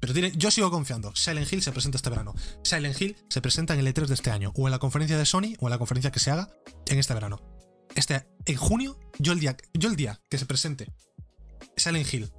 Pero 0.00 0.12
tiene, 0.12 0.32
yo 0.36 0.50
sigo 0.50 0.70
confiando. 0.70 1.14
Silent 1.16 1.52
Hill 1.52 1.62
se 1.62 1.72
presenta 1.72 1.96
este 1.96 2.10
verano. 2.10 2.34
Silent 2.62 3.00
Hill 3.00 3.16
se 3.28 3.40
presenta 3.40 3.74
en 3.74 3.80
el 3.80 3.92
E3 3.92 4.06
de 4.06 4.14
este 4.14 4.30
año, 4.30 4.52
o 4.54 4.68
en 4.68 4.70
la 4.70 4.78
conferencia 4.78 5.18
de 5.18 5.26
Sony, 5.26 5.56
o 5.58 5.66
en 5.66 5.70
la 5.70 5.78
conferencia 5.78 6.12
que 6.12 6.20
se 6.20 6.30
haga 6.30 6.50
en 6.86 6.98
este 6.98 7.14
verano. 7.14 7.40
Este, 7.94 8.28
en 8.46 8.56
junio, 8.56 8.98
yo 9.18 9.32
el 9.32 9.40
día, 9.40 9.56
yo 9.74 9.88
el 9.88 9.96
día 9.96 10.20
que 10.30 10.38
se 10.38 10.46
presente 10.46 10.92
Silent 11.76 12.12
Hill, 12.12 12.32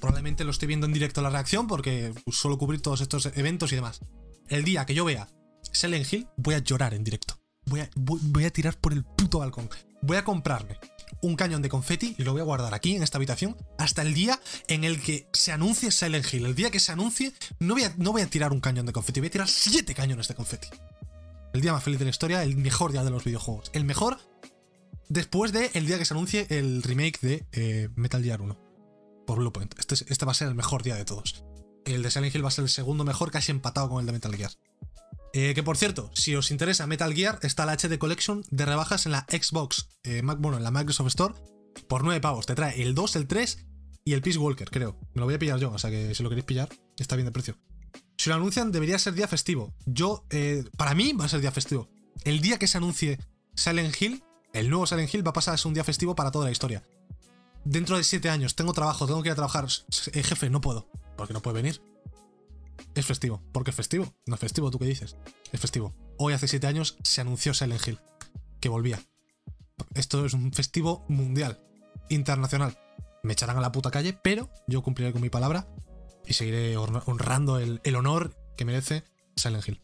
probablemente 0.00 0.44
lo 0.44 0.50
estoy 0.50 0.66
viendo 0.66 0.86
en 0.86 0.92
directo 0.92 1.22
la 1.22 1.30
reacción 1.30 1.68
porque 1.68 2.12
suelo 2.32 2.58
cubrir 2.58 2.80
todos 2.80 3.00
estos 3.00 3.26
eventos 3.36 3.70
y 3.72 3.76
demás. 3.76 4.00
El 4.48 4.64
día 4.64 4.84
que 4.84 4.94
yo 4.94 5.04
vea 5.04 5.28
Silent 5.72 6.12
Hill, 6.12 6.26
voy 6.36 6.54
a 6.54 6.58
llorar 6.58 6.94
en 6.94 7.04
directo. 7.04 7.38
Voy 7.66 7.80
a, 7.80 7.90
voy 7.94 8.44
a 8.44 8.50
tirar 8.50 8.76
por 8.80 8.92
el 8.92 9.04
puto 9.04 9.38
balcón. 9.38 9.68
Voy 10.02 10.16
a 10.16 10.24
comprarme 10.24 10.78
un 11.20 11.36
cañón 11.36 11.62
de 11.62 11.68
confeti 11.68 12.16
y 12.18 12.24
lo 12.24 12.32
voy 12.32 12.40
a 12.40 12.44
guardar 12.44 12.74
aquí 12.74 12.96
en 12.96 13.04
esta 13.04 13.18
habitación 13.18 13.56
hasta 13.78 14.02
el 14.02 14.14
día 14.14 14.40
en 14.66 14.82
el 14.82 15.00
que 15.00 15.28
se 15.32 15.52
anuncie 15.52 15.92
Silent 15.92 16.26
Hill. 16.32 16.44
El 16.44 16.56
día 16.56 16.72
que 16.72 16.80
se 16.80 16.90
anuncie, 16.90 17.32
no 17.60 17.74
voy 17.74 17.84
a, 17.84 17.94
no 17.96 18.10
voy 18.10 18.22
a 18.22 18.26
tirar 18.26 18.52
un 18.52 18.60
cañón 18.60 18.84
de 18.84 18.92
confeti, 18.92 19.20
voy 19.20 19.28
a 19.28 19.30
tirar 19.30 19.48
siete 19.48 19.94
cañones 19.94 20.26
de 20.26 20.34
confeti. 20.34 20.68
El 21.54 21.60
día 21.60 21.72
más 21.72 21.84
feliz 21.84 22.00
de 22.00 22.06
la 22.06 22.10
historia, 22.10 22.42
el 22.42 22.56
mejor 22.56 22.90
día 22.90 23.04
de 23.04 23.10
los 23.10 23.22
videojuegos. 23.22 23.70
El 23.74 23.84
mejor 23.84 24.18
después 25.08 25.52
de 25.52 25.70
el 25.74 25.86
día 25.86 25.98
que 25.98 26.04
se 26.04 26.14
anuncie 26.14 26.46
el 26.50 26.82
remake 26.82 27.20
de 27.20 27.46
eh, 27.52 27.88
Metal 27.94 28.24
Gear 28.24 28.40
1 28.40 28.58
por 29.24 29.38
Bluepoint. 29.38 29.78
Este, 29.78 29.94
este 29.94 30.24
va 30.24 30.32
a 30.32 30.34
ser 30.34 30.48
el 30.48 30.56
mejor 30.56 30.82
día 30.82 30.96
de 30.96 31.04
todos. 31.04 31.44
El 31.84 32.02
de 32.02 32.10
Silent 32.10 32.34
Hill 32.34 32.44
va 32.44 32.48
a 32.48 32.52
ser 32.52 32.64
el 32.64 32.70
segundo 32.70 33.04
mejor, 33.04 33.30
casi 33.30 33.52
empatado 33.52 33.88
con 33.88 34.00
el 34.00 34.06
de 34.06 34.12
Metal 34.12 34.34
Gear. 34.34 34.50
Eh, 35.34 35.54
que 35.54 35.62
por 35.62 35.78
cierto, 35.78 36.10
si 36.14 36.36
os 36.36 36.50
interesa 36.50 36.86
Metal 36.86 37.14
Gear, 37.14 37.38
está 37.42 37.64
la 37.64 37.72
HD 37.72 37.98
Collection 37.98 38.44
de 38.50 38.66
rebajas 38.66 39.06
en 39.06 39.12
la 39.12 39.26
Xbox, 39.30 39.88
eh, 40.04 40.22
bueno, 40.22 40.58
en 40.58 40.62
la 40.62 40.70
Microsoft 40.70 41.08
Store, 41.08 41.34
por 41.88 42.04
9 42.04 42.20
pavos. 42.20 42.46
Te 42.46 42.54
trae 42.54 42.82
el 42.82 42.94
2, 42.94 43.16
el 43.16 43.26
3 43.26 43.66
y 44.04 44.12
el 44.12 44.20
Peace 44.20 44.38
Walker, 44.38 44.70
creo. 44.70 44.98
Me 45.14 45.20
lo 45.20 45.24
voy 45.24 45.34
a 45.34 45.38
pillar 45.38 45.58
yo, 45.58 45.70
o 45.70 45.78
sea 45.78 45.90
que 45.90 46.14
si 46.14 46.22
lo 46.22 46.28
queréis 46.28 46.44
pillar, 46.44 46.68
está 46.98 47.16
bien 47.16 47.26
de 47.26 47.32
precio. 47.32 47.56
Si 48.18 48.28
lo 48.28 48.36
anuncian, 48.36 48.72
debería 48.72 48.98
ser 48.98 49.14
día 49.14 49.26
festivo. 49.26 49.74
Yo, 49.86 50.26
eh, 50.30 50.64
para 50.76 50.94
mí, 50.94 51.12
va 51.12 51.24
a 51.24 51.28
ser 51.28 51.40
día 51.40 51.50
festivo. 51.50 51.88
El 52.24 52.40
día 52.40 52.58
que 52.58 52.68
se 52.68 52.78
anuncie 52.78 53.18
Silent 53.54 54.00
Hill, 54.00 54.22
el 54.52 54.68
nuevo 54.68 54.86
Silent 54.86 55.12
Hill 55.12 55.26
va 55.26 55.30
a 55.30 55.34
pasar 55.34 55.54
a 55.54 55.56
ser 55.56 55.68
un 55.68 55.74
día 55.74 55.84
festivo 55.84 56.14
para 56.14 56.30
toda 56.30 56.44
la 56.44 56.52
historia. 56.52 56.84
Dentro 57.64 57.96
de 57.96 58.04
7 58.04 58.28
años, 58.28 58.54
tengo 58.54 58.72
trabajo, 58.72 59.06
tengo 59.06 59.22
que 59.22 59.28
ir 59.28 59.32
a 59.32 59.36
trabajar. 59.36 59.66
jefe, 60.12 60.50
no 60.50 60.60
puedo, 60.60 60.88
porque 61.16 61.32
no 61.32 61.40
puede 61.40 61.62
venir. 61.62 61.80
Es 62.94 63.06
festivo. 63.06 63.42
porque 63.52 63.70
es 63.70 63.76
festivo? 63.76 64.14
No 64.26 64.34
es 64.34 64.40
festivo, 64.40 64.70
¿tú 64.70 64.78
qué 64.78 64.86
dices? 64.86 65.16
Es 65.52 65.60
festivo. 65.60 65.94
Hoy, 66.18 66.34
hace 66.34 66.48
7 66.48 66.66
años, 66.66 66.98
se 67.02 67.20
anunció 67.20 67.54
Silent 67.54 67.86
Hill, 67.86 67.98
que 68.60 68.68
volvía. 68.68 69.00
Esto 69.94 70.24
es 70.24 70.34
un 70.34 70.52
festivo 70.52 71.04
mundial. 71.08 71.60
internacional. 72.08 72.78
Me 73.22 73.32
echarán 73.32 73.56
a 73.56 73.60
la 73.60 73.72
puta 73.72 73.90
calle, 73.90 74.12
pero 74.12 74.50
yo 74.66 74.82
cumpliré 74.82 75.12
con 75.12 75.22
mi 75.22 75.30
palabra 75.30 75.68
y 76.26 76.34
seguiré 76.34 76.76
honrando 76.76 77.58
el, 77.58 77.96
honor 77.96 78.36
que 78.56 78.64
merece 78.64 79.04
Silent 79.36 79.66
Hill. 79.66 79.80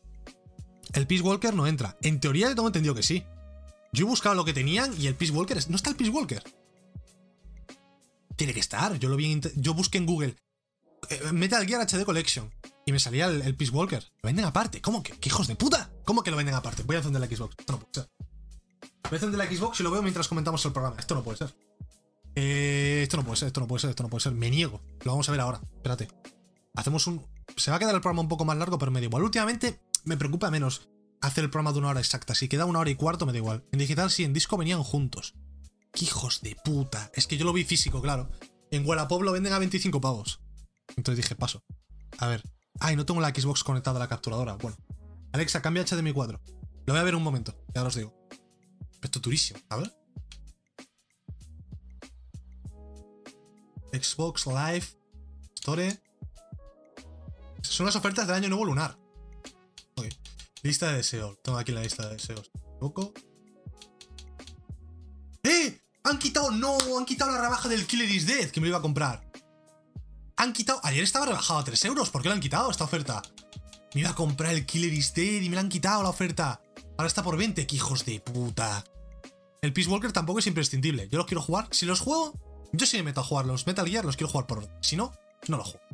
El 0.92 1.06
Peace 1.06 1.22
Walker 1.22 1.54
no 1.54 1.66
entra. 1.66 1.96
En 2.02 2.20
teoría 2.20 2.54
tengo 2.54 2.66
entendido 2.66 2.94
que 2.94 3.02
sí. 3.02 3.24
Yo 3.92 4.06
he 4.06 4.08
buscado 4.08 4.34
lo 4.34 4.44
que 4.44 4.52
tenían 4.52 4.92
y 5.00 5.06
el 5.06 5.14
Peace 5.14 5.32
Walker. 5.32 5.58
No 5.68 5.76
está 5.76 5.90
el 5.90 5.96
Peace 5.96 6.10
Walker. 6.10 6.42
Tiene 8.36 8.54
que 8.54 8.60
estar. 8.60 8.98
Yo 8.98 9.08
lo 9.08 9.16
vi 9.16 9.40
Yo 9.56 9.74
busqué 9.74 9.98
en 9.98 10.06
Google. 10.06 10.36
Eh, 11.10 11.32
Metal 11.32 11.66
Gear 11.66 11.86
HD 11.86 12.04
Collection. 12.04 12.50
Y 12.88 12.92
me 12.92 12.98
salía 12.98 13.26
el, 13.26 13.54
Peace 13.54 13.70
Walker. 13.70 14.02
Lo 14.22 14.28
venden 14.28 14.46
aparte. 14.46 14.80
¿Cómo 14.80 15.02
que? 15.02 15.12
¿Qué 15.12 15.28
hijos 15.28 15.46
de 15.46 15.54
puta? 15.54 15.90
¿Cómo 16.06 16.22
que 16.22 16.30
lo 16.30 16.38
venden 16.38 16.54
aparte? 16.54 16.84
Voy 16.84 16.96
a 16.96 17.00
encender 17.00 17.20
la 17.20 17.26
Xbox. 17.26 17.54
Esto 17.58 17.74
no 17.74 17.80
puede 17.80 17.92
ser. 17.92 18.10
Voy 18.80 19.12
a 19.12 19.14
encender 19.16 19.38
la 19.38 19.44
Xbox 19.44 19.80
y 19.80 19.82
lo 19.82 19.90
veo 19.90 20.00
mientras 20.00 20.26
comentamos 20.26 20.64
el 20.64 20.72
programa. 20.72 20.96
Esto 20.98 21.14
no 21.14 21.22
puede 21.22 21.36
ser. 21.36 21.54
Eh, 22.34 23.00
esto 23.02 23.18
no 23.18 23.24
puede 23.24 23.36
ser, 23.36 23.48
esto 23.48 23.60
no 23.60 23.66
puede 23.66 23.80
ser, 23.80 23.90
esto 23.90 24.04
no 24.04 24.08
puede 24.08 24.22
ser. 24.22 24.32
Me 24.32 24.48
niego. 24.48 24.80
Lo 25.04 25.12
vamos 25.12 25.28
a 25.28 25.32
ver 25.32 25.40
ahora. 25.42 25.60
Espérate. 25.76 26.08
Hacemos 26.76 27.06
un. 27.06 27.26
Se 27.58 27.70
va 27.70 27.76
a 27.76 27.78
quedar 27.78 27.94
el 27.94 28.00
programa 28.00 28.22
un 28.22 28.28
poco 28.28 28.46
más 28.46 28.56
largo, 28.56 28.78
pero 28.78 28.90
me 28.90 29.00
da 29.00 29.04
igual. 29.04 29.22
Últimamente 29.22 29.82
me 30.04 30.16
preocupa 30.16 30.50
menos 30.50 30.88
hacer 31.20 31.44
el 31.44 31.50
programa 31.50 31.74
de 31.74 31.80
una 31.80 31.88
hora 31.88 32.00
exacta. 32.00 32.34
Si 32.34 32.48
queda 32.48 32.64
una 32.64 32.78
hora 32.78 32.88
y 32.88 32.94
cuarto, 32.94 33.26
me 33.26 33.32
da 33.32 33.38
igual. 33.38 33.66
En 33.70 33.80
digital 33.80 34.10
sí, 34.10 34.24
en 34.24 34.32
disco 34.32 34.56
venían 34.56 34.82
juntos. 34.82 35.34
¡Qué 35.92 36.06
hijos 36.06 36.40
de 36.40 36.56
puta! 36.64 37.10
Es 37.12 37.26
que 37.26 37.36
yo 37.36 37.44
lo 37.44 37.52
vi 37.52 37.64
físico, 37.64 38.00
claro. 38.00 38.30
En 38.70 38.88
Wallapop 38.88 39.20
lo 39.20 39.32
venden 39.32 39.52
a 39.52 39.58
25 39.58 40.00
pavos. 40.00 40.40
Entonces 40.96 41.22
dije, 41.22 41.34
paso. 41.34 41.62
A 42.16 42.28
ver. 42.28 42.42
Ay, 42.80 42.96
no 42.96 43.04
tengo 43.04 43.20
la 43.20 43.30
Xbox 43.30 43.64
conectada 43.64 43.96
a 43.96 44.00
la 44.00 44.08
capturadora. 44.08 44.54
Bueno. 44.54 44.76
Alexa, 45.32 45.60
cambia 45.60 45.84
HDMI 45.84 46.12
4. 46.12 46.40
Lo 46.86 46.94
voy 46.94 47.00
a 47.00 47.04
ver 47.04 47.14
un 47.14 47.22
momento, 47.22 47.54
ya 47.74 47.82
os 47.82 47.94
digo. 47.94 48.14
Esto 49.02 49.18
es 49.18 49.22
durísimo, 49.22 49.60
ver. 49.70 49.94
Xbox 53.92 54.46
Live 54.46 54.86
Store. 55.54 56.00
Son 57.62 57.86
las 57.86 57.96
ofertas 57.96 58.26
del 58.26 58.36
año 58.36 58.48
nuevo 58.48 58.64
lunar. 58.64 58.98
Ok. 59.96 60.06
Lista 60.62 60.90
de 60.90 60.98
deseos. 60.98 61.38
Tengo 61.42 61.58
aquí 61.58 61.72
la 61.72 61.82
lista 61.82 62.08
de 62.08 62.14
deseos. 62.14 62.50
¿Poco? 62.80 63.12
¡Eh! 65.42 65.80
Han 66.04 66.18
quitado. 66.18 66.50
No, 66.50 66.76
han 66.96 67.04
quitado 67.04 67.32
la 67.32 67.40
rebaja 67.40 67.68
del 67.68 67.86
Killer 67.86 68.08
is 68.08 68.26
Dead 68.26 68.50
que 68.50 68.60
me 68.60 68.68
iba 68.68 68.78
a 68.78 68.82
comprar. 68.82 69.27
Han 70.38 70.52
quitado. 70.52 70.80
Ayer 70.84 71.02
estaba 71.02 71.26
rebajado 71.26 71.60
a 71.60 71.64
3 71.64 71.84
euros. 71.86 72.10
¿Por 72.10 72.22
qué 72.22 72.28
lo 72.28 72.34
han 72.34 72.40
quitado 72.40 72.70
esta 72.70 72.84
oferta? 72.84 73.22
Me 73.94 74.02
iba 74.02 74.10
a 74.10 74.14
comprar 74.14 74.54
el 74.54 74.64
Killer 74.66 74.92
Dead 74.92 75.42
y 75.42 75.48
me 75.48 75.56
la 75.56 75.62
han 75.62 75.68
quitado 75.68 76.02
la 76.02 76.08
oferta. 76.08 76.60
Ahora 76.96 77.08
está 77.08 77.22
por 77.22 77.36
20. 77.36 77.66
¡Qué 77.66 77.76
hijos 77.76 78.04
de 78.04 78.20
puta! 78.20 78.84
El 79.60 79.72
Peace 79.72 79.90
Walker 79.90 80.12
tampoco 80.12 80.38
es 80.38 80.46
imprescindible. 80.46 81.08
Yo 81.10 81.18
los 81.18 81.26
quiero 81.26 81.42
jugar. 81.42 81.66
Si 81.72 81.86
los 81.86 82.00
juego, 82.00 82.32
yo 82.72 82.86
sí 82.86 82.96
me 82.98 83.02
meto 83.02 83.20
a 83.20 83.24
jugar 83.24 83.46
los 83.46 83.66
Metal 83.66 83.88
Gear, 83.88 84.04
los 84.04 84.16
quiero 84.16 84.30
jugar 84.30 84.46
por 84.46 84.68
Si 84.80 84.96
no, 84.96 85.12
no 85.48 85.56
los 85.56 85.72
juego. 85.72 85.86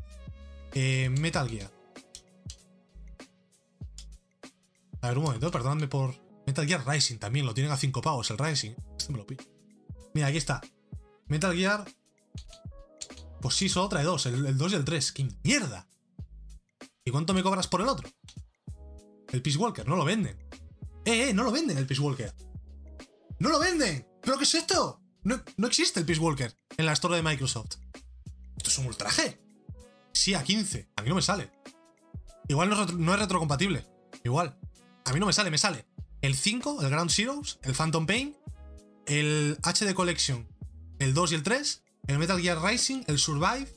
Eh, 0.74 1.08
Metal 1.08 1.48
Gear. 1.48 1.70
A 5.00 5.08
ver, 5.08 5.18
un 5.18 5.24
momento, 5.24 5.50
perdóname 5.50 5.88
por. 5.88 6.14
Metal 6.46 6.66
Gear 6.66 6.86
Rising 6.86 7.16
también, 7.16 7.46
lo 7.46 7.54
tienen 7.54 7.72
a 7.72 7.76
5 7.78 8.02
pavos 8.02 8.30
el 8.30 8.36
Rising. 8.36 8.72
Este 8.98 9.12
me 9.12 9.18
lo 9.18 9.26
pillo. 9.26 9.44
Mira, 10.12 10.26
aquí 10.26 10.36
está. 10.36 10.60
Metal 11.28 11.54
Gear. 11.56 11.84
Pues 13.44 13.56
sí, 13.56 13.68
solo 13.68 13.90
trae 13.90 14.04
dos, 14.04 14.24
el, 14.24 14.56
2 14.56 14.72
y 14.72 14.74
el 14.74 14.86
3. 14.86 15.12
¡Qué 15.12 15.28
mierda! 15.42 15.86
¿Y 17.04 17.10
cuánto 17.10 17.34
me 17.34 17.42
cobras 17.42 17.68
por 17.68 17.82
el 17.82 17.88
otro? 17.88 18.08
El 19.28 19.42
Peace 19.42 19.58
Walker, 19.58 19.86
no 19.86 19.96
lo 19.96 20.04
venden. 20.06 20.34
¡Eh, 21.04 21.28
eh! 21.28 21.34
No 21.34 21.44
lo 21.44 21.52
venden 21.52 21.76
el 21.76 21.86
Peace 21.86 22.00
Walker. 22.00 22.34
¡No 23.40 23.50
lo 23.50 23.58
venden! 23.58 24.08
¿Pero 24.22 24.38
qué 24.38 24.44
es 24.44 24.54
esto? 24.54 25.02
No, 25.24 25.42
no 25.58 25.66
existe 25.66 26.00
el 26.00 26.06
Peace 26.06 26.22
Walker 26.22 26.56
en 26.78 26.86
la 26.86 26.94
store 26.94 27.16
de 27.16 27.22
Microsoft. 27.22 27.76
Esto 28.56 28.70
es 28.70 28.78
un 28.78 28.86
ultraje. 28.86 29.38
Sí, 30.14 30.32
a 30.32 30.42
15. 30.42 30.88
A 30.96 31.02
mí 31.02 31.10
no 31.10 31.14
me 31.14 31.20
sale. 31.20 31.50
Igual 32.48 32.70
no 32.70 33.12
es, 33.12 33.20
retrocompatible. 33.20 33.84
Igual. 34.24 34.58
A 35.04 35.12
mí 35.12 35.20
no 35.20 35.26
me 35.26 35.34
sale, 35.34 35.50
me 35.50 35.58
sale. 35.58 35.84
El 36.22 36.34
5, 36.34 36.80
el 36.80 36.88
Ground 36.88 37.10
Zeroes, 37.10 37.58
el 37.60 37.74
Phantom 37.74 38.06
Pain, 38.06 38.38
el 39.04 39.58
HD 39.62 39.92
Collection, 39.92 40.48
el 40.98 41.12
2 41.12 41.32
y 41.32 41.34
el 41.34 41.42
3, 41.42 41.83
el 42.06 42.18
Metal 42.18 42.40
Gear 42.40 42.62
Rising, 42.62 43.04
el 43.06 43.18
Survive. 43.18 43.68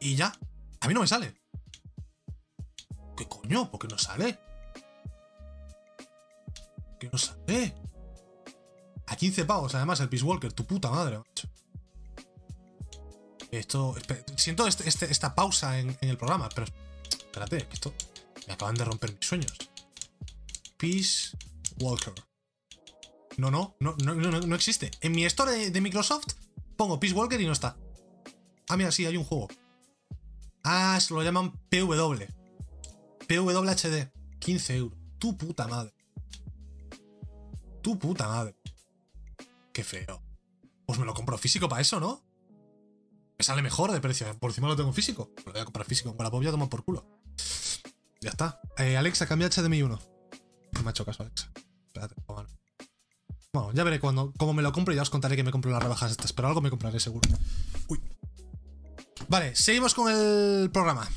Y 0.00 0.16
ya. 0.16 0.32
A 0.80 0.88
mí 0.88 0.94
no 0.94 1.00
me 1.00 1.06
sale. 1.06 1.34
¿Qué 3.16 3.26
coño? 3.26 3.70
¿Por 3.70 3.80
qué 3.80 3.88
no 3.88 3.98
sale? 3.98 4.38
¿Qué 7.00 7.08
no 7.10 7.18
sale? 7.18 7.74
A 9.06 9.16
15 9.16 9.44
pavos, 9.44 9.74
además, 9.74 10.00
el 10.00 10.08
Peace 10.08 10.24
Walker, 10.24 10.52
tu 10.52 10.64
puta 10.66 10.90
madre, 10.90 11.18
macho. 11.18 11.48
Esto. 13.50 13.94
Siento 14.36 14.66
este, 14.66 14.88
este, 14.88 15.10
esta 15.10 15.34
pausa 15.34 15.78
en, 15.78 15.96
el 16.00 16.16
programa, 16.16 16.48
pero. 16.54 16.66
Espérate, 17.10 17.66
esto. 17.72 17.94
Me 18.46 18.54
acaban 18.54 18.74
de 18.74 18.84
romper 18.84 19.14
mis 19.14 19.26
sueños. 19.26 19.56
Peace 20.76 21.36
Walker. 21.80 22.14
No, 23.36 23.50
no, 23.50 23.76
no, 23.78 23.94
no, 23.96 24.54
existe. 24.54 24.90
En 25.00 25.12
mi 25.12 25.24
store 25.24 25.70
de, 25.70 25.80
Microsoft 25.80 26.34
pongo 26.78 26.98
Peace 26.98 27.14
Walker 27.14 27.38
y 27.38 27.44
no 27.44 27.52
está. 27.52 27.76
Ah, 28.68 28.76
mira, 28.76 28.90
sí, 28.92 29.04
hay 29.04 29.16
un 29.16 29.24
juego. 29.24 29.48
Ah, 30.64 30.98
se 31.00 31.12
lo 31.12 31.22
llaman 31.22 31.52
PW. 31.68 32.24
PWHD. 33.26 34.08
15 34.38 34.76
euros. 34.76 34.98
Tu 35.18 35.36
puta 35.36 35.66
madre. 35.66 35.92
Tu 37.82 37.98
puta 37.98 38.28
madre. 38.28 38.56
Qué 39.72 39.82
feo. 39.82 40.22
Pues 40.86 40.98
me 40.98 41.04
lo 41.04 41.14
compro 41.14 41.36
físico 41.36 41.68
para 41.68 41.82
eso, 41.82 42.00
¿no? 42.00 42.22
Me 43.36 43.44
sale 43.44 43.60
mejor 43.60 43.92
de 43.92 44.00
precio. 44.00 44.26
Por 44.38 44.50
encima 44.50 44.68
lo 44.68 44.76
tengo 44.76 44.92
físico. 44.92 45.32
Lo 45.44 45.52
voy 45.52 45.60
a 45.60 45.64
comprar 45.64 45.86
físico. 45.86 46.16
Con 46.16 46.24
la 46.24 46.44
ya 46.44 46.50
tomo 46.50 46.70
por 46.70 46.84
culo. 46.84 47.20
Ya 48.20 48.30
está. 48.30 48.60
Eh, 48.78 48.96
Alexa, 48.96 49.26
cambia 49.26 49.48
HDMI 49.48 49.82
1. 49.82 49.98
No 50.72 50.82
me 50.82 50.88
ha 50.88 50.90
hecho 50.90 51.04
caso, 51.04 51.22
Alexa. 51.24 51.50
Espérate, 51.88 52.14
bueno. 52.26 52.57
Bueno, 53.52 53.72
ya 53.72 53.84
veré 53.84 53.98
cuando, 53.98 54.32
cómo 54.36 54.52
me 54.52 54.62
lo 54.62 54.72
compro 54.72 54.92
y 54.92 54.96
ya 54.96 55.02
os 55.02 55.10
contaré 55.10 55.36
que 55.36 55.42
me 55.42 55.50
compro 55.50 55.70
las 55.70 55.82
rebajas 55.82 56.10
estas. 56.10 56.32
Pero 56.32 56.48
algo 56.48 56.60
me 56.60 56.70
compraré 56.70 57.00
seguro. 57.00 57.28
Uy. 57.88 58.00
Vale, 59.28 59.56
seguimos 59.56 59.94
con 59.94 60.12
el 60.12 60.70
programa. 60.70 61.08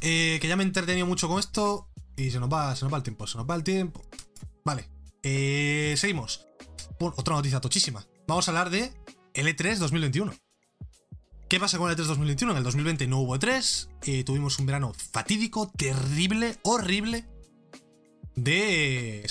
Eh, 0.00 0.38
que 0.40 0.48
ya 0.48 0.56
me 0.56 0.62
he 0.62 0.66
entretenido 0.66 1.06
mucho 1.06 1.28
con 1.28 1.38
esto. 1.38 1.88
Y 2.16 2.30
se 2.30 2.40
nos 2.40 2.50
va, 2.50 2.74
se 2.74 2.84
nos 2.84 2.92
va 2.92 2.96
el 2.96 3.02
tiempo. 3.02 3.26
Se 3.26 3.36
nos 3.36 3.48
va 3.48 3.54
el 3.54 3.64
tiempo. 3.64 4.02
Vale. 4.64 4.88
Eh, 5.22 5.94
seguimos. 5.96 6.46
otra 6.98 7.34
noticia 7.34 7.60
tochísima. 7.60 8.06
Vamos 8.26 8.48
a 8.48 8.50
hablar 8.52 8.70
de 8.70 8.92
L3 9.34 9.76
2021. 9.76 10.32
¿Qué 11.48 11.58
pasa 11.58 11.78
con 11.78 11.90
el 11.90 11.96
E3 11.96 12.04
2021? 12.04 12.52
En 12.52 12.58
el 12.58 12.64
2020 12.64 13.08
no 13.08 13.18
hubo 13.18 13.36
E3, 13.36 13.88
eh, 14.04 14.22
tuvimos 14.22 14.60
un 14.60 14.66
verano 14.66 14.92
fatídico, 14.94 15.68
terrible, 15.76 16.56
horrible 16.62 17.26
de, 18.36 19.24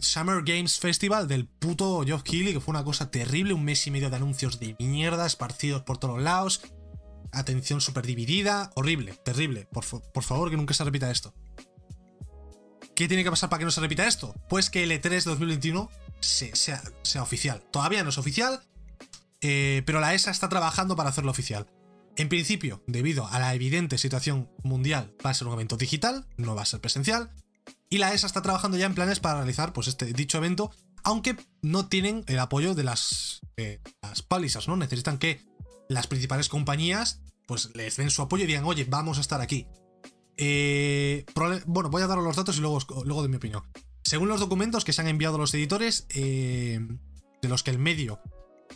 Summer 0.00 0.42
Games 0.44 0.78
Festival 0.78 1.28
del 1.28 1.46
puto 1.46 2.02
Geoff 2.04 2.22
Keighley, 2.22 2.52
que 2.52 2.60
fue 2.60 2.72
una 2.72 2.84
cosa 2.84 3.10
terrible, 3.10 3.54
un 3.54 3.64
mes 3.64 3.86
y 3.86 3.90
medio 3.90 4.10
de 4.10 4.16
anuncios 4.16 4.60
de 4.60 4.76
mierda 4.78 5.26
esparcidos 5.26 5.82
por 5.82 5.98
todos 5.98 6.20
lados, 6.22 6.62
atención 7.32 7.80
súper 7.80 8.06
dividida, 8.06 8.70
horrible, 8.74 9.14
terrible, 9.24 9.66
por, 9.66 9.84
favor 9.84 10.50
que 10.50 10.56
nunca 10.56 10.74
se 10.74 10.84
repita 10.84 11.10
esto. 11.10 11.34
¿Qué 12.94 13.08
tiene 13.08 13.24
que 13.24 13.30
pasar 13.30 13.50
para 13.50 13.58
que 13.58 13.64
no 13.64 13.72
se 13.72 13.80
repita 13.80 14.06
esto? 14.06 14.34
Pues 14.48 14.70
que 14.70 14.84
el 14.84 14.92
E3 14.92 15.24
2021 15.24 15.90
sea, 16.20 16.82
oficial. 17.20 17.62
Todavía 17.72 18.04
no 18.04 18.10
es 18.10 18.18
oficial, 18.18 18.62
eh, 19.40 19.82
pero 19.84 19.98
la 19.98 20.14
ESA 20.14 20.30
está 20.30 20.48
trabajando 20.48 20.94
para 20.94 21.10
hacerlo 21.10 21.32
oficial. 21.32 21.66
En 22.16 22.28
principio, 22.28 22.84
debido 22.86 23.26
a 23.26 23.40
la 23.40 23.52
evidente 23.54 23.98
situación 23.98 24.48
mundial, 24.62 25.12
va 25.24 25.30
a 25.30 25.34
ser 25.34 25.48
un 25.48 25.54
evento 25.54 25.76
digital, 25.76 26.28
no 26.36 26.54
va 26.54 26.62
a 26.62 26.66
ser 26.66 26.80
presencial, 26.80 27.32
y 27.94 27.98
la 27.98 28.12
ESA 28.12 28.26
está 28.26 28.42
trabajando 28.42 28.76
ya 28.76 28.86
en 28.86 28.94
planes 28.96 29.20
para 29.20 29.36
realizar 29.36 29.72
pues, 29.72 29.86
este 29.86 30.06
dicho 30.06 30.38
evento, 30.38 30.72
aunque 31.04 31.36
no 31.62 31.86
tienen 31.86 32.24
el 32.26 32.40
apoyo 32.40 32.74
de 32.74 32.82
las, 32.82 33.40
eh, 33.56 33.80
las 34.02 34.20
publishers, 34.20 34.66
¿no? 34.66 34.76
Necesitan 34.76 35.16
que 35.16 35.40
las 35.88 36.08
principales 36.08 36.48
compañías 36.48 37.20
pues 37.46 37.70
les 37.76 37.96
den 37.96 38.10
su 38.10 38.20
apoyo 38.22 38.42
y 38.42 38.46
digan, 38.48 38.64
oye, 38.64 38.84
vamos 38.88 39.18
a 39.18 39.20
estar 39.20 39.40
aquí. 39.40 39.68
Eh, 40.36 41.24
bueno, 41.66 41.88
voy 41.88 42.02
a 42.02 42.08
daros 42.08 42.24
los 42.24 42.34
datos 42.34 42.56
y 42.58 42.62
luego, 42.62 42.80
luego 43.04 43.22
de 43.22 43.28
mi 43.28 43.36
opinión. 43.36 43.62
Según 44.02 44.26
los 44.26 44.40
documentos 44.40 44.84
que 44.84 44.92
se 44.92 45.00
han 45.00 45.06
enviado 45.06 45.36
a 45.36 45.38
los 45.38 45.54
editores, 45.54 46.08
de 46.08 46.98
los 47.42 47.62
que 47.62 47.70
el 47.70 47.78
medio 47.78 48.18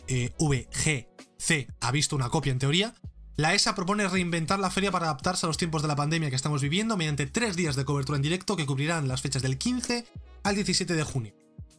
eh, 0.07 0.33
VGC 0.39 1.67
ha 1.81 1.91
visto 1.91 2.15
una 2.15 2.29
copia 2.29 2.53
en 2.53 2.59
teoría, 2.59 2.95
la 3.39 3.53
ESA 3.53 3.73
propone 3.73 4.05
reinventar 4.05 4.59
la 4.59 4.69
feria 4.69 4.91
para 4.91 5.05
adaptarse 5.05 5.45
a 5.45 5.47
los 5.47 5.55
tiempos 5.55 5.81
de 5.81 5.87
la 5.87 5.95
pandemia 5.95 6.29
que 6.29 6.35
estamos 6.35 6.61
viviendo 6.61 6.97
mediante 6.97 7.25
tres 7.25 7.55
días 7.55 7.77
de 7.77 7.85
cobertura 7.85 8.17
en 8.17 8.21
directo 8.21 8.57
que 8.57 8.65
cubrirán 8.65 9.07
las 9.07 9.21
fechas 9.21 9.41
del 9.41 9.57
15 9.57 10.05
al 10.43 10.55
17 10.55 10.93
de 10.93 11.03
junio. 11.03 11.33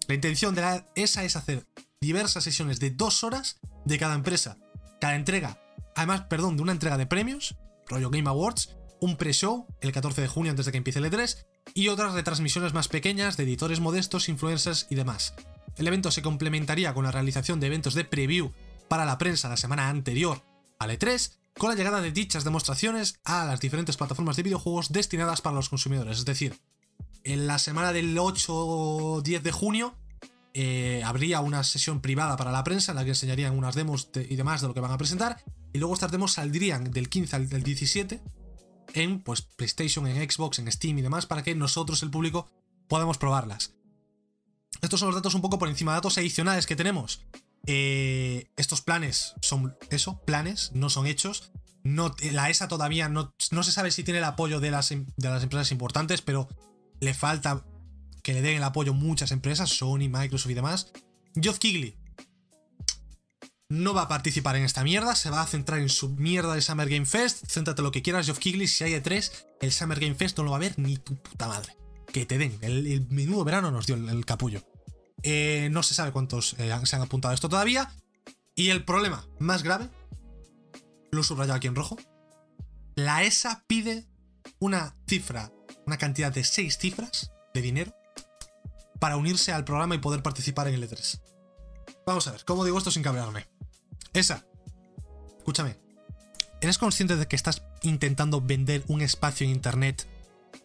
La 0.08 0.14
intención 0.14 0.54
de 0.54 0.62
la 0.62 0.86
ESA 0.94 1.24
es 1.24 1.36
hacer 1.36 1.66
diversas 2.00 2.44
sesiones 2.44 2.80
de 2.80 2.88
dos 2.88 3.24
horas 3.24 3.60
de 3.84 3.98
cada 3.98 4.14
empresa, 4.14 4.56
cada 5.02 5.16
entrega, 5.16 5.60
además, 5.94 6.22
perdón, 6.30 6.56
de 6.56 6.62
una 6.62 6.72
entrega 6.72 6.96
de 6.96 7.04
premios, 7.04 7.56
rollo 7.88 8.08
Game 8.08 8.30
Awards, 8.30 8.74
un 9.02 9.18
pre-show 9.18 9.66
el 9.82 9.92
14 9.92 10.22
de 10.22 10.28
junio 10.28 10.52
antes 10.52 10.64
de 10.64 10.72
que 10.72 10.78
empiece 10.78 11.00
el 11.00 11.12
E3 11.12 11.44
y 11.74 11.88
otras 11.88 12.14
retransmisiones 12.14 12.72
más 12.72 12.88
pequeñas 12.88 13.36
de 13.36 13.42
editores 13.42 13.80
modestos, 13.80 14.30
influencers 14.30 14.86
y 14.88 14.94
demás. 14.94 15.34
El 15.76 15.86
evento 15.86 16.10
se 16.10 16.22
complementaría 16.22 16.94
con 16.94 17.04
la 17.04 17.12
realización 17.12 17.60
de 17.60 17.66
eventos 17.66 17.92
de 17.92 18.06
preview 18.06 18.54
para 18.88 19.04
la 19.04 19.18
prensa 19.18 19.50
la 19.50 19.58
semana 19.58 19.90
anterior 19.90 20.42
al 20.78 20.90
E3, 20.90 21.39
con 21.58 21.70
la 21.70 21.76
llegada 21.76 22.00
de 22.00 22.12
dichas 22.12 22.44
demostraciones 22.44 23.20
a 23.24 23.44
las 23.44 23.60
diferentes 23.60 23.96
plataformas 23.96 24.36
de 24.36 24.42
videojuegos 24.42 24.92
destinadas 24.92 25.40
para 25.40 25.56
los 25.56 25.68
consumidores. 25.68 26.18
Es 26.18 26.24
decir, 26.24 26.58
en 27.24 27.46
la 27.46 27.58
semana 27.58 27.92
del 27.92 28.18
8 28.18 28.54
o 28.54 29.22
10 29.22 29.42
de 29.42 29.52
junio 29.52 29.94
eh, 30.52 31.02
habría 31.04 31.40
una 31.40 31.62
sesión 31.62 32.00
privada 32.00 32.36
para 32.36 32.50
la 32.50 32.64
prensa 32.64 32.92
en 32.92 32.96
la 32.96 33.04
que 33.04 33.10
enseñarían 33.10 33.56
unas 33.56 33.74
demos 33.74 34.10
y 34.14 34.36
demás 34.36 34.60
de 34.60 34.68
lo 34.68 34.74
que 34.74 34.80
van 34.80 34.92
a 34.92 34.98
presentar. 34.98 35.42
Y 35.72 35.78
luego 35.78 35.94
estas 35.94 36.10
demos 36.10 36.32
saldrían 36.32 36.90
del 36.90 37.08
15 37.08 37.36
al 37.36 37.48
17 37.48 38.20
en 38.94 39.20
pues, 39.22 39.42
PlayStation, 39.42 40.06
en 40.06 40.30
Xbox, 40.30 40.58
en 40.58 40.70
Steam 40.70 40.98
y 40.98 41.02
demás 41.02 41.26
para 41.26 41.42
que 41.42 41.54
nosotros, 41.54 42.02
el 42.02 42.10
público, 42.10 42.50
podamos 42.88 43.18
probarlas. 43.18 43.74
Estos 44.82 45.00
son 45.00 45.08
los 45.08 45.16
datos 45.16 45.34
un 45.34 45.42
poco 45.42 45.58
por 45.58 45.68
encima, 45.68 45.92
datos 45.92 46.18
adicionales 46.18 46.66
que 46.66 46.76
tenemos. 46.76 47.22
Eh, 47.66 48.50
estos 48.56 48.80
planes 48.80 49.34
son 49.42 49.76
eso, 49.90 50.20
planes, 50.24 50.70
no 50.74 50.90
son 50.90 51.06
hechos. 51.06 51.52
No, 51.82 52.14
la 52.32 52.50
ESA 52.50 52.68
todavía 52.68 53.08
no, 53.08 53.34
no 53.50 53.62
se 53.62 53.72
sabe 53.72 53.90
si 53.90 54.04
tiene 54.04 54.18
el 54.18 54.24
apoyo 54.24 54.60
de 54.60 54.70
las, 54.70 54.90
de 54.90 55.06
las 55.16 55.42
empresas 55.42 55.72
importantes, 55.72 56.20
pero 56.20 56.48
le 57.00 57.14
falta 57.14 57.64
que 58.22 58.34
le 58.34 58.42
den 58.42 58.56
el 58.56 58.62
apoyo 58.62 58.92
muchas 58.92 59.32
empresas, 59.32 59.70
Sony, 59.70 60.08
Microsoft 60.10 60.50
y 60.50 60.54
demás. 60.54 60.92
Geoff 61.34 61.58
Kigley 61.58 61.96
no 63.70 63.94
va 63.94 64.02
a 64.02 64.08
participar 64.08 64.56
en 64.56 64.64
esta 64.64 64.82
mierda, 64.82 65.14
se 65.14 65.30
va 65.30 65.42
a 65.42 65.46
centrar 65.46 65.80
en 65.80 65.88
su 65.88 66.10
mierda 66.10 66.54
de 66.54 66.60
Summer 66.60 66.88
Game 66.88 67.06
Fest. 67.06 67.44
Céntrate 67.48 67.82
lo 67.82 67.92
que 67.92 68.02
quieras, 68.02 68.26
Geoff 68.26 68.38
Kigley, 68.38 68.66
si 68.66 68.84
hay 68.84 68.92
E3, 68.92 69.30
el 69.60 69.72
Summer 69.72 69.98
Game 69.98 70.16
Fest 70.16 70.36
no 70.38 70.44
lo 70.44 70.50
va 70.50 70.56
a 70.56 70.60
ver 70.60 70.78
ni 70.78 70.96
tu 70.96 71.16
puta 71.16 71.46
madre. 71.46 71.76
Que 72.12 72.26
te 72.26 72.36
den, 72.36 72.58
el, 72.62 73.06
menudo 73.08 73.44
verano 73.44 73.70
nos 73.70 73.86
dio 73.86 73.94
el, 73.94 74.26
capullo. 74.26 74.62
Eh, 75.22 75.68
no 75.70 75.82
se 75.82 75.94
sabe 75.94 76.12
cuántos 76.12 76.54
eh, 76.58 76.74
se 76.84 76.96
han 76.96 77.02
apuntado 77.02 77.32
a 77.32 77.34
esto 77.34 77.48
todavía. 77.48 77.92
Y 78.54 78.70
el 78.70 78.84
problema 78.84 79.26
más 79.38 79.62
grave, 79.62 79.88
lo 81.10 81.22
subrayado 81.22 81.56
aquí 81.56 81.66
en 81.66 81.74
rojo, 81.76 81.96
la 82.94 83.22
ESA 83.22 83.64
pide 83.66 84.06
una 84.58 84.96
cifra, 85.08 85.52
una 85.86 85.98
cantidad 85.98 86.32
de 86.32 86.44
6 86.44 86.78
cifras 86.78 87.32
de 87.54 87.62
dinero 87.62 87.94
para 88.98 89.16
unirse 89.16 89.52
al 89.52 89.64
programa 89.64 89.94
y 89.94 89.98
poder 89.98 90.22
participar 90.22 90.68
en 90.68 90.74
el 90.74 90.88
E3. 90.88 91.20
Vamos 92.06 92.26
a 92.26 92.32
ver, 92.32 92.44
¿cómo 92.44 92.64
digo 92.64 92.78
esto 92.78 92.90
sin 92.90 93.02
cabrearme? 93.02 93.46
Esa, 94.12 94.44
escúchame, 95.38 95.78
¿eres 96.60 96.78
consciente 96.78 97.16
de 97.16 97.26
que 97.26 97.36
estás 97.36 97.62
intentando 97.82 98.40
vender 98.40 98.84
un 98.88 99.00
espacio 99.00 99.44
en 99.44 99.52
Internet 99.52 100.06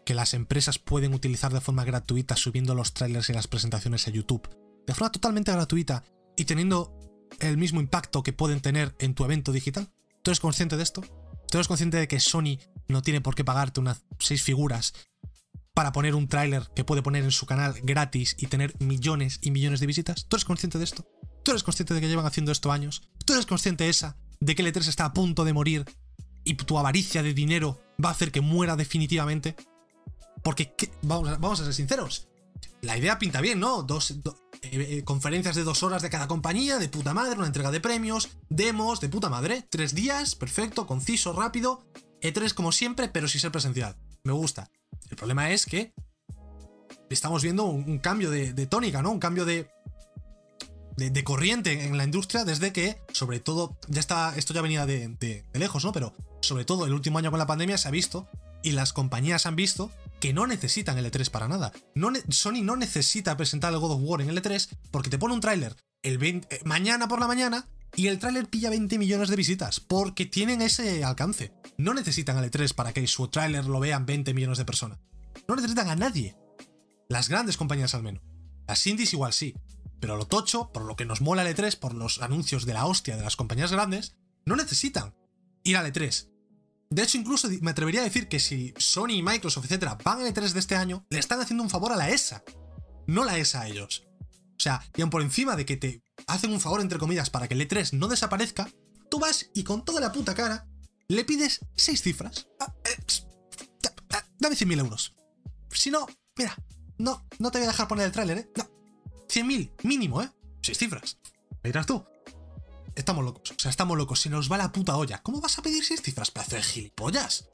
que 0.05 0.13
las 0.13 0.33
empresas 0.33 0.79
pueden 0.79 1.13
utilizar 1.13 1.51
de 1.51 1.61
forma 1.61 1.83
gratuita 1.83 2.35
subiendo 2.35 2.75
los 2.75 2.93
trailers 2.93 3.29
y 3.29 3.33
las 3.33 3.47
presentaciones 3.47 4.07
a 4.07 4.11
YouTube? 4.11 4.47
De 4.85 4.93
forma 4.93 5.11
totalmente 5.11 5.51
gratuita 5.51 6.03
y 6.37 6.45
teniendo 6.45 6.97
el 7.39 7.57
mismo 7.57 7.81
impacto 7.81 8.23
que 8.23 8.33
pueden 8.33 8.61
tener 8.61 8.95
en 8.99 9.15
tu 9.15 9.25
evento 9.25 9.51
digital. 9.51 9.91
¿Tú 10.21 10.31
eres 10.31 10.39
consciente 10.39 10.77
de 10.77 10.83
esto? 10.83 11.01
¿Tú 11.49 11.57
eres 11.57 11.67
consciente 11.67 11.97
de 11.97 12.07
que 12.07 12.19
Sony 12.19 12.59
no 12.87 13.01
tiene 13.01 13.21
por 13.21 13.35
qué 13.35 13.43
pagarte 13.43 13.79
unas 13.79 14.03
seis 14.19 14.43
figuras 14.43 14.93
para 15.73 15.91
poner 15.91 16.15
un 16.15 16.27
tráiler 16.27 16.69
que 16.75 16.83
puede 16.83 17.01
poner 17.01 17.23
en 17.23 17.31
su 17.31 17.45
canal 17.45 17.75
gratis 17.83 18.35
y 18.39 18.47
tener 18.47 18.73
millones 18.79 19.39
y 19.41 19.51
millones 19.51 19.79
de 19.79 19.87
visitas? 19.87 20.25
¿Tú 20.27 20.37
eres 20.37 20.45
consciente 20.45 20.77
de 20.77 20.85
esto? 20.85 21.05
¿Tú 21.43 21.51
eres 21.51 21.63
consciente 21.63 21.93
de 21.93 22.01
que 22.01 22.07
llevan 22.07 22.25
haciendo 22.25 22.51
esto 22.51 22.71
años? 22.71 23.09
¿Tú 23.25 23.33
eres 23.33 23.45
consciente 23.45 23.89
esa 23.89 24.17
de 24.39 24.55
que 24.55 24.61
el 24.61 24.73
E3 24.73 24.87
está 24.87 25.05
a 25.05 25.13
punto 25.13 25.45
de 25.45 25.53
morir 25.53 25.85
y 26.43 26.55
tu 26.55 26.77
avaricia 26.77 27.23
de 27.23 27.33
dinero 27.33 27.81
va 28.03 28.09
a 28.09 28.11
hacer 28.13 28.31
que 28.31 28.41
muera 28.41 28.75
definitivamente? 28.75 29.55
Porque, 30.45 30.71
vamos, 31.01 31.59
a, 31.59 31.65
ser 31.65 31.73
sinceros, 31.73 32.27
la 32.83 32.95
idea 32.95 33.17
pinta 33.17 33.41
bien, 33.41 33.59
¿no? 33.59 33.81
Dos, 33.81 34.11
eh, 34.11 34.19
eh, 34.61 35.03
conferencias 35.03 35.55
de 35.55 35.63
dos 35.63 35.81
horas 35.81 36.03
de 36.03 36.11
cada 36.11 36.27
compañía, 36.27 36.77
de 36.77 36.87
puta 36.87 37.15
madre, 37.15 37.35
una 37.35 37.47
entrega 37.47 37.71
de 37.71 37.81
premios, 37.81 38.29
demos, 38.47 39.01
de 39.01 39.09
puta 39.09 39.27
madre. 39.27 39.65
Tres 39.67 39.95
días, 39.95 40.35
perfecto, 40.35 40.85
conciso, 40.85 41.33
rápido. 41.33 41.83
E3 42.21 42.53
como 42.53 42.71
siempre, 42.71 43.09
pero 43.09 43.27
sin 43.27 43.41
ser 43.41 43.51
presencial. 43.51 43.95
Me 44.23 44.33
gusta. 44.33 44.69
El 45.09 45.17
problema 45.17 45.49
es 45.49 45.65
que 45.65 45.95
estamos 47.09 47.41
viendo 47.41 47.65
un, 47.65 47.97
cambio 47.97 48.29
de, 48.29 48.67
tónica, 48.67 49.01
¿no? 49.01 49.09
Un 49.09 49.19
cambio 49.19 49.45
de, 49.45 49.67
de, 50.95 51.23
corriente 51.23 51.85
en 51.85 51.97
la 51.97 52.03
industria 52.03 52.45
desde 52.45 52.71
que, 52.71 53.01
sobre 53.13 53.39
todo, 53.39 53.79
ya 53.87 53.99
está, 53.99 54.35
esto 54.37 54.53
ya 54.53 54.61
venía 54.61 54.85
de, 54.85 55.43
lejos, 55.53 55.83
¿no? 55.83 55.91
Pero 55.91 56.13
sobre 56.41 56.65
todo 56.65 56.85
el 56.85 56.93
último 56.93 57.17
año 57.17 57.31
con 57.31 57.39
la 57.39 57.47
pandemia 57.47 57.79
se 57.79 57.87
ha 57.87 57.91
visto 57.91 58.27
y 58.65 58.71
las 58.71 58.93
compañías 58.93 59.45
han 59.45 59.55
visto 59.55 59.91
que 60.19 60.33
no 60.33 60.47
necesitan 60.47 60.97
el 60.97 61.05
E3 61.05 61.29
para 61.29 61.47
nada. 61.47 61.71
Sony 62.29 62.63
no 62.63 62.75
necesita 62.75 63.37
presentar 63.37 63.71
el 63.71 63.79
God 63.79 63.91
of 63.91 64.01
War 64.01 64.21
en 64.21 64.29
el 64.29 64.41
E3 64.41 64.69
porque 64.89 65.11
te 65.11 65.19
pone 65.19 65.35
un 65.35 65.39
tráiler 65.39 65.75
eh, 66.01 66.39
mañana 66.65 67.07
por 67.07 67.19
la 67.19 67.27
mañana 67.27 67.67
y 67.95 68.07
el 68.07 68.17
tráiler 68.17 68.47
pilla 68.47 68.71
20 68.71 68.97
millones 68.97 69.29
de 69.29 69.35
visitas 69.35 69.79
porque 69.79 70.25
tienen 70.25 70.63
ese 70.63 71.03
alcance. 71.03 71.53
No 71.77 71.93
necesitan 71.93 72.37
al 72.37 72.49
E3 72.49 72.73
para 72.73 72.91
que 72.91 73.05
su 73.05 73.27
tráiler 73.27 73.65
lo 73.65 73.79
vean 73.79 74.07
20 74.07 74.33
millones 74.33 74.57
de 74.57 74.65
personas. 74.65 74.97
No 75.47 75.55
necesitan 75.55 75.89
a 75.89 75.95
nadie. 75.95 76.35
Las 77.07 77.29
grandes 77.29 77.57
compañías 77.57 77.93
al 77.93 78.01
menos. 78.01 78.23
Las 78.67 78.85
indies 78.87 79.13
igual 79.13 79.31
sí. 79.31 79.53
Pero 79.99 80.17
lo 80.17 80.25
tocho, 80.25 80.71
por 80.73 80.85
lo 80.85 80.95
que 80.95 81.05
nos 81.05 81.21
mola 81.21 81.47
el 81.47 81.55
E3, 81.55 81.77
por 81.77 81.93
los 81.93 82.19
anuncios 82.23 82.65
de 82.65 82.73
la 82.73 82.87
hostia 82.87 83.15
de 83.15 83.23
las 83.23 83.35
compañías 83.35 83.71
grandes, 83.71 84.15
no 84.43 84.55
necesitan 84.55 85.13
ir 85.63 85.77
al 85.77 85.93
E3. 85.93 86.34
De 86.89 87.03
hecho, 87.03 87.17
incluso 87.17 87.49
me 87.61 87.71
atrevería 87.71 88.01
a 88.01 88.05
decir 88.05 88.27
que 88.27 88.39
si 88.39 88.73
Sony, 88.77 89.23
Microsoft, 89.23 89.65
etcétera, 89.65 89.97
van 90.03 90.21
al 90.21 90.33
E3 90.33 90.51
de 90.51 90.59
este 90.59 90.75
año, 90.75 91.05
le 91.09 91.19
están 91.19 91.41
haciendo 91.41 91.63
un 91.63 91.69
favor 91.69 91.91
a 91.91 91.95
la 91.95 92.09
ESA. 92.09 92.43
No 93.07 93.23
la 93.25 93.37
ESA 93.37 93.61
a 93.61 93.67
ellos. 93.67 94.05
O 94.57 94.59
sea, 94.59 94.81
y 94.95 95.01
aun 95.01 95.09
por 95.09 95.21
encima 95.21 95.55
de 95.55 95.65
que 95.65 95.77
te 95.77 96.03
hacen 96.27 96.51
un 96.51 96.61
favor, 96.61 96.81
entre 96.81 96.99
comillas, 96.99 97.29
para 97.29 97.47
que 97.47 97.55
el 97.55 97.67
E3 97.67 97.93
no 97.93 98.07
desaparezca, 98.07 98.69
tú 99.09 99.19
vas 99.19 99.49
y 99.53 99.63
con 99.63 99.83
toda 99.83 99.99
la 99.99 100.11
puta 100.11 100.33
cara 100.33 100.67
le 101.07 101.23
pides 101.23 101.59
seis 101.75 102.01
cifras. 102.01 102.47
Ah, 102.59 102.73
eh, 102.85 102.97
dame 104.39 104.55
100.000 104.55 104.79
euros. 104.79 105.15
Si 105.71 105.91
no, 105.91 106.07
mira, 106.37 106.55
no, 106.97 107.25
no 107.39 107.51
te 107.51 107.59
voy 107.59 107.65
a 107.65 107.71
dejar 107.71 107.87
poner 107.87 108.05
el 108.05 108.11
tráiler, 108.11 108.37
¿eh? 108.39 108.51
No. 108.55 108.63
100.000, 109.27 109.71
mínimo, 109.83 110.21
¿eh? 110.21 110.31
Seis 110.61 110.77
cifras. 110.77 111.19
Me 111.63 111.69
dirás 111.69 111.85
tú. 111.85 112.03
Estamos 112.95 113.23
locos. 113.25 113.51
O 113.51 113.59
sea, 113.59 113.71
estamos 113.71 113.97
locos. 113.97 114.21
Se 114.21 114.29
nos 114.29 114.51
va 114.51 114.57
la 114.57 114.71
puta 114.71 114.95
olla. 114.95 115.21
¿Cómo 115.21 115.41
vas 115.41 115.57
a 115.57 115.61
pedir 115.61 115.83
seis 115.83 116.01
cifras 116.01 116.31
para 116.31 116.45
hacer 116.45 116.63
gilipollas? 116.63 117.49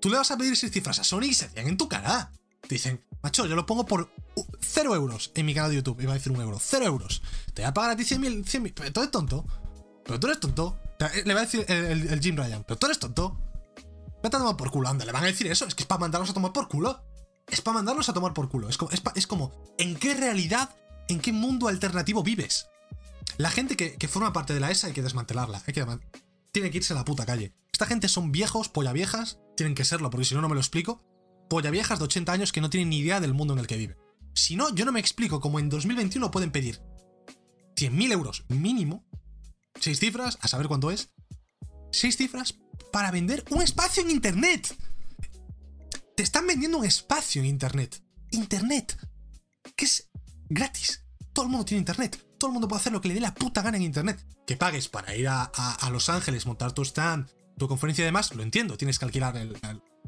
Tú 0.00 0.10
le 0.10 0.16
vas 0.16 0.30
a 0.30 0.36
pedir 0.36 0.56
seis 0.56 0.72
cifras 0.72 0.98
a 0.98 1.04
Sony 1.04 1.24
y 1.24 1.34
se 1.34 1.46
hacían 1.46 1.68
en 1.68 1.76
tu 1.76 1.88
cara. 1.88 2.32
Dicen, 2.68 3.04
macho, 3.22 3.46
yo 3.46 3.54
lo 3.54 3.64
pongo 3.64 3.86
por 3.86 4.10
0 4.60 4.94
euros 4.94 5.30
en 5.34 5.46
mi 5.46 5.54
canal 5.54 5.70
de 5.70 5.76
YouTube. 5.76 6.00
Iba 6.00 6.12
a 6.12 6.14
decir 6.14 6.32
un 6.32 6.40
euro. 6.40 6.58
0 6.60 6.84
euros. 6.84 7.22
Te 7.54 7.62
voy 7.62 7.68
a 7.68 7.74
pagar 7.74 7.92
a 7.92 7.96
ti 7.96 8.02
100.000. 8.02 8.44
100 8.44 8.72
pero 8.74 8.92
tú 8.92 9.00
eres 9.00 9.10
tonto. 9.10 9.46
Pero 10.04 10.20
tú 10.20 10.26
eres 10.26 10.40
tonto. 10.40 10.78
Le 11.24 11.34
va 11.34 11.40
a 11.40 11.44
decir 11.44 11.64
el, 11.68 12.20
Jim 12.20 12.36
Ryan. 12.36 12.64
Pero 12.64 12.78
tú 12.78 12.86
eres 12.86 12.98
tonto. 12.98 13.38
Vete 14.22 14.36
a 14.36 14.40
tomar 14.40 14.56
por 14.56 14.70
culo, 14.70 14.88
anda. 14.88 15.04
Le 15.04 15.12
van 15.12 15.22
a 15.22 15.26
decir 15.26 15.46
eso. 15.46 15.66
Es 15.66 15.74
que 15.74 15.82
es 15.82 15.86
para 15.86 16.00
mandarlos 16.00 16.30
a 16.30 16.34
tomar 16.34 16.52
por 16.52 16.68
culo. 16.68 17.02
Es 17.48 17.60
para 17.60 17.76
mandarlos 17.76 18.08
a 18.08 18.12
tomar 18.12 18.32
por 18.34 18.48
culo. 18.48 18.68
Es 18.68 18.76
como, 18.76 18.90
es, 19.14 19.26
como, 19.26 19.52
¿en 19.78 19.96
qué 19.96 20.14
realidad, 20.14 20.74
en 21.08 21.20
qué 21.20 21.32
mundo 21.32 21.68
alternativo 21.68 22.22
vives? 22.22 22.66
La 23.38 23.50
gente 23.50 23.76
que, 23.76 24.08
forma 24.08 24.32
parte 24.32 24.54
de 24.54 24.60
la 24.60 24.70
ESA 24.70 24.88
hay 24.88 24.92
que 24.92 25.02
desmantelarla. 25.02 25.62
Hay 25.66 25.74
que, 25.74 25.84
tiene 26.52 26.70
que 26.70 26.78
irse 26.78 26.92
a 26.92 26.96
la 26.96 27.04
puta 27.04 27.26
calle. 27.26 27.54
Esta 27.72 27.86
gente 27.86 28.08
son 28.08 28.32
viejos, 28.32 28.68
polla 28.68 28.92
viejas. 28.92 29.38
Tienen 29.56 29.74
que 29.74 29.84
serlo, 29.84 30.10
porque 30.10 30.24
si 30.24 30.34
no, 30.34 30.40
no 30.40 30.48
me 30.48 30.54
lo 30.54 30.60
explico. 30.60 31.02
Polla 31.50 31.70
viejas 31.70 31.98
de 31.98 32.06
80 32.06 32.32
años 32.32 32.52
que 32.52 32.60
no 32.60 32.70
tienen 32.70 32.88
ni 32.88 32.98
idea 32.98 33.20
del 33.20 33.34
mundo 33.34 33.52
en 33.52 33.60
el 33.60 33.66
que 33.66 33.76
viven. 33.76 33.98
Si 34.34 34.56
no, 34.56 34.74
yo 34.74 34.84
no 34.84 34.92
me 34.92 35.00
explico 35.00 35.40
cómo 35.40 35.58
en 35.58 35.68
2021 35.68 36.30
pueden 36.30 36.50
pedir 36.50 36.80
100.000 37.76 38.12
euros 38.12 38.44
mínimo, 38.48 39.06
6 39.80 39.98
cifras, 39.98 40.38
a 40.40 40.48
saber 40.48 40.66
cuánto 40.66 40.90
es, 40.90 41.10
6 41.92 42.16
cifras 42.16 42.58
para 42.92 43.10
vender 43.10 43.44
un 43.50 43.62
espacio 43.62 44.02
en 44.02 44.10
Internet. 44.10 44.74
Te 46.16 46.22
están 46.22 46.46
vendiendo 46.46 46.78
un 46.78 46.84
espacio 46.84 47.42
en 47.42 47.46
Internet. 47.46 48.02
Internet. 48.30 48.98
Que 49.76 49.84
es 49.84 50.08
gratis. 50.48 51.04
Todo 51.32 51.44
el 51.44 51.50
mundo 51.50 51.66
tiene 51.66 51.80
Internet. 51.80 52.25
Todo 52.46 52.52
el 52.52 52.60
mundo 52.60 52.68
puede 52.68 52.78
hacer 52.78 52.92
lo 52.92 53.00
que 53.00 53.08
le 53.08 53.14
dé 53.14 53.20
la 53.20 53.34
puta 53.34 53.60
gana 53.60 53.76
en 53.76 53.82
Internet. 53.82 54.24
Que 54.46 54.56
pagues 54.56 54.88
para 54.88 55.16
ir 55.16 55.26
a, 55.26 55.50
Los 55.90 56.08
Ángeles, 56.08 56.46
montar 56.46 56.70
tu 56.70 56.82
stand, 56.82 57.28
tu 57.58 57.66
conferencia 57.66 58.02
y 58.02 58.04
demás, 58.04 58.32
lo 58.36 58.44
entiendo. 58.44 58.76
Tienes 58.76 59.00
que 59.00 59.04
alquilar 59.04 59.36
el, 59.36 59.58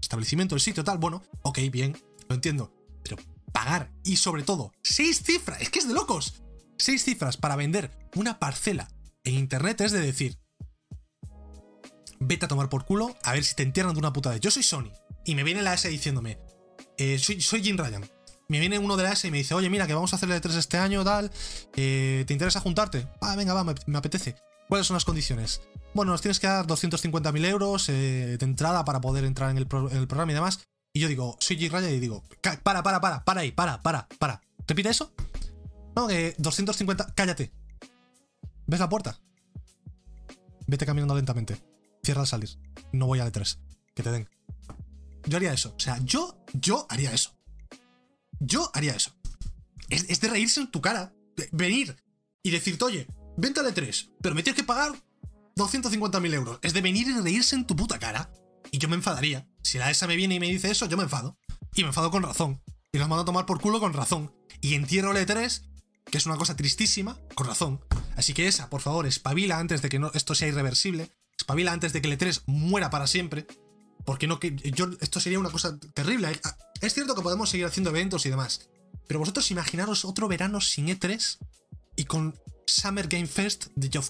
establecimiento, 0.00 0.54
el 0.54 0.60
sitio, 0.60 0.84
tal. 0.84 0.98
Bueno, 0.98 1.24
ok, 1.42 1.58
bien, 1.72 2.00
lo 2.28 2.36
entiendo. 2.36 2.72
Pero 3.02 3.16
pagar 3.52 3.90
y 4.04 4.18
sobre 4.18 4.44
todo, 4.44 4.72
seis 4.84 5.20
cifras, 5.20 5.60
es 5.60 5.68
que 5.70 5.80
es 5.80 5.88
de 5.88 5.94
locos. 5.94 6.44
Seis 6.78 7.02
cifras 7.02 7.36
para 7.36 7.56
vender 7.56 7.90
una 8.14 8.38
parcela 8.38 8.88
en 9.24 9.34
internet 9.34 9.80
es 9.80 9.90
de 9.90 9.98
decir, 9.98 10.38
vete 12.20 12.44
a 12.44 12.48
tomar 12.48 12.68
por 12.68 12.84
culo 12.84 13.16
a 13.24 13.32
ver 13.32 13.42
si 13.42 13.56
te 13.56 13.64
entierran 13.64 13.94
de 13.94 13.98
una 13.98 14.12
puta 14.12 14.30
vez. 14.30 14.38
Yo 14.38 14.52
soy 14.52 14.62
Sony 14.62 14.92
y 15.24 15.34
me 15.34 15.42
viene 15.42 15.62
la 15.62 15.74
S 15.74 15.88
diciéndome, 15.88 16.38
eh, 16.98 17.18
soy 17.18 17.64
Jim 17.64 17.76
Ryan. 17.76 18.08
Me 18.50 18.60
viene 18.60 18.78
uno 18.78 18.96
de 18.96 19.02
la 19.02 19.12
S 19.12 19.28
y 19.28 19.30
me 19.30 19.36
dice, 19.36 19.52
oye, 19.52 19.68
mira, 19.68 19.86
que 19.86 19.92
vamos 19.92 20.10
a 20.14 20.16
hacerle 20.16 20.34
de 20.36 20.40
3 20.40 20.56
este 20.56 20.78
año, 20.78 21.04
tal. 21.04 21.30
Eh, 21.76 22.24
¿Te 22.26 22.32
interesa 22.32 22.60
juntarte? 22.60 23.06
Ah, 23.20 23.36
venga, 23.36 23.52
va, 23.52 23.62
me, 23.62 23.98
apetece. 23.98 24.36
¿Cuáles 24.68 24.86
son 24.86 24.94
las 24.94 25.04
condiciones? 25.04 25.60
Bueno, 25.94 26.12
nos 26.12 26.22
tienes 26.22 26.40
que 26.40 26.46
dar 26.46 26.66
250.000 26.66 27.44
euros 27.44 27.90
eh, 27.90 28.36
de 28.38 28.44
entrada 28.46 28.86
para 28.86 29.02
poder 29.02 29.24
entrar 29.24 29.50
en 29.50 29.58
el, 29.58 29.64
el 29.64 30.06
programa 30.08 30.32
y 30.32 30.34
demás. 30.34 30.60
Y 30.94 31.00
yo 31.00 31.08
digo, 31.08 31.36
soy 31.40 31.58
G-Raya 31.58 31.90
y 31.90 32.00
digo, 32.00 32.24
"Ca- 32.40 32.58
para, 32.62 32.82
para, 32.82 33.02
para, 33.02 33.22
para 33.22 33.42
ahí, 33.42 33.52
para, 33.52 33.82
para, 33.82 34.08
para. 34.18 34.40
¿Repite 34.66 34.88
eso? 34.88 35.12
No, 35.94 36.06
que 36.08 36.34
250. 36.38 37.12
Cállate. 37.14 37.52
¿Ves 38.66 38.80
la 38.80 38.88
puerta? 38.88 39.20
Vete 40.66 40.86
caminando 40.86 41.14
lentamente. 41.14 41.60
Cierra 42.02 42.22
al 42.22 42.26
salir. 42.26 42.48
No 42.92 43.06
voy 43.06 43.20
al 43.20 43.30
E3. 43.30 43.58
Que 43.94 44.02
te 44.02 44.10
den. 44.10 44.26
Yo 45.26 45.36
haría 45.36 45.52
eso. 45.52 45.74
O 45.76 45.80
sea, 45.80 45.98
yo, 46.02 46.42
yo 46.54 46.86
haría 46.88 47.12
eso. 47.12 47.34
Yo 48.40 48.70
haría 48.74 48.94
eso. 48.94 49.14
Es, 49.88 50.20
de 50.20 50.28
reírse 50.28 50.60
en 50.60 50.70
tu 50.70 50.80
cara. 50.80 51.12
de 51.36 51.48
venir 51.52 51.96
y 52.42 52.50
decirte, 52.50 52.84
oye, 52.84 53.06
vente 53.36 53.60
al 53.60 53.66
E3, 53.66 54.10
pero 54.20 54.34
me 54.34 54.42
tienes 54.42 54.60
que 54.60 54.66
pagar 54.66 54.92
250.000 55.56 56.34
euros. 56.34 56.58
Es 56.62 56.72
de 56.72 56.80
venir 56.80 57.08
y 57.08 57.20
reírse 57.20 57.56
en 57.56 57.66
tu 57.66 57.76
puta 57.76 57.98
cara. 57.98 58.30
Y 58.70 58.78
yo 58.78 58.88
me 58.88 58.96
enfadaría. 58.96 59.48
Si 59.62 59.78
la 59.78 59.90
ESA 59.90 60.06
me 60.06 60.16
viene 60.16 60.36
y 60.36 60.40
me 60.40 60.48
dice 60.48 60.70
eso, 60.70 60.86
yo 60.86 60.96
me 60.96 61.04
enfado. 61.04 61.38
Y 61.74 61.82
me 61.82 61.88
enfado 61.88 62.10
con 62.10 62.22
razón. 62.22 62.62
Y 62.92 62.98
los 62.98 63.08
mando 63.08 63.22
a 63.22 63.26
tomar 63.26 63.46
por 63.46 63.60
culo 63.60 63.80
con 63.80 63.92
razón. 63.92 64.32
Y 64.60 64.74
entierro 64.74 65.16
el 65.16 65.26
E3, 65.26 65.62
que 66.10 66.18
es 66.18 66.26
una 66.26 66.36
cosa 66.36 66.56
tristísima, 66.56 67.18
con 67.34 67.46
razón. 67.46 67.80
Así 68.16 68.34
que 68.34 68.48
esa, 68.48 68.70
por 68.70 68.80
favor, 68.80 69.06
espabila 69.06 69.58
antes 69.58 69.82
de 69.82 69.88
que 69.88 69.98
no, 69.98 70.10
esto 70.14 70.34
sea 70.34 70.48
irreversible. 70.48 71.10
Espabila 71.36 71.72
antes 71.72 71.92
de 71.92 72.02
que 72.02 72.08
el 72.08 72.18
E3 72.18 72.42
muera 72.46 72.90
para 72.90 73.06
siempre. 73.06 73.46
Porque 74.04 74.26
no 74.26 74.40
que 74.40 74.54
yo 74.56 74.88
esto 75.00 75.20
sería 75.20 75.38
una 75.38 75.50
cosa 75.50 75.78
terrible. 75.94 76.40
Es 76.80 76.94
cierto 76.94 77.14
que 77.14 77.22
podemos 77.22 77.50
seguir 77.50 77.66
haciendo 77.66 77.90
eventos 77.90 78.24
y 78.26 78.30
demás. 78.30 78.68
Pero 79.06 79.20
vosotros 79.20 79.50
imaginaros 79.50 80.04
otro 80.04 80.28
verano 80.28 80.60
sin 80.60 80.88
E3 80.88 81.38
y 81.96 82.04
con 82.04 82.38
Summer 82.66 83.08
Game 83.08 83.26
Fest 83.26 83.66
de 83.74 83.88
Geoff. 83.90 84.08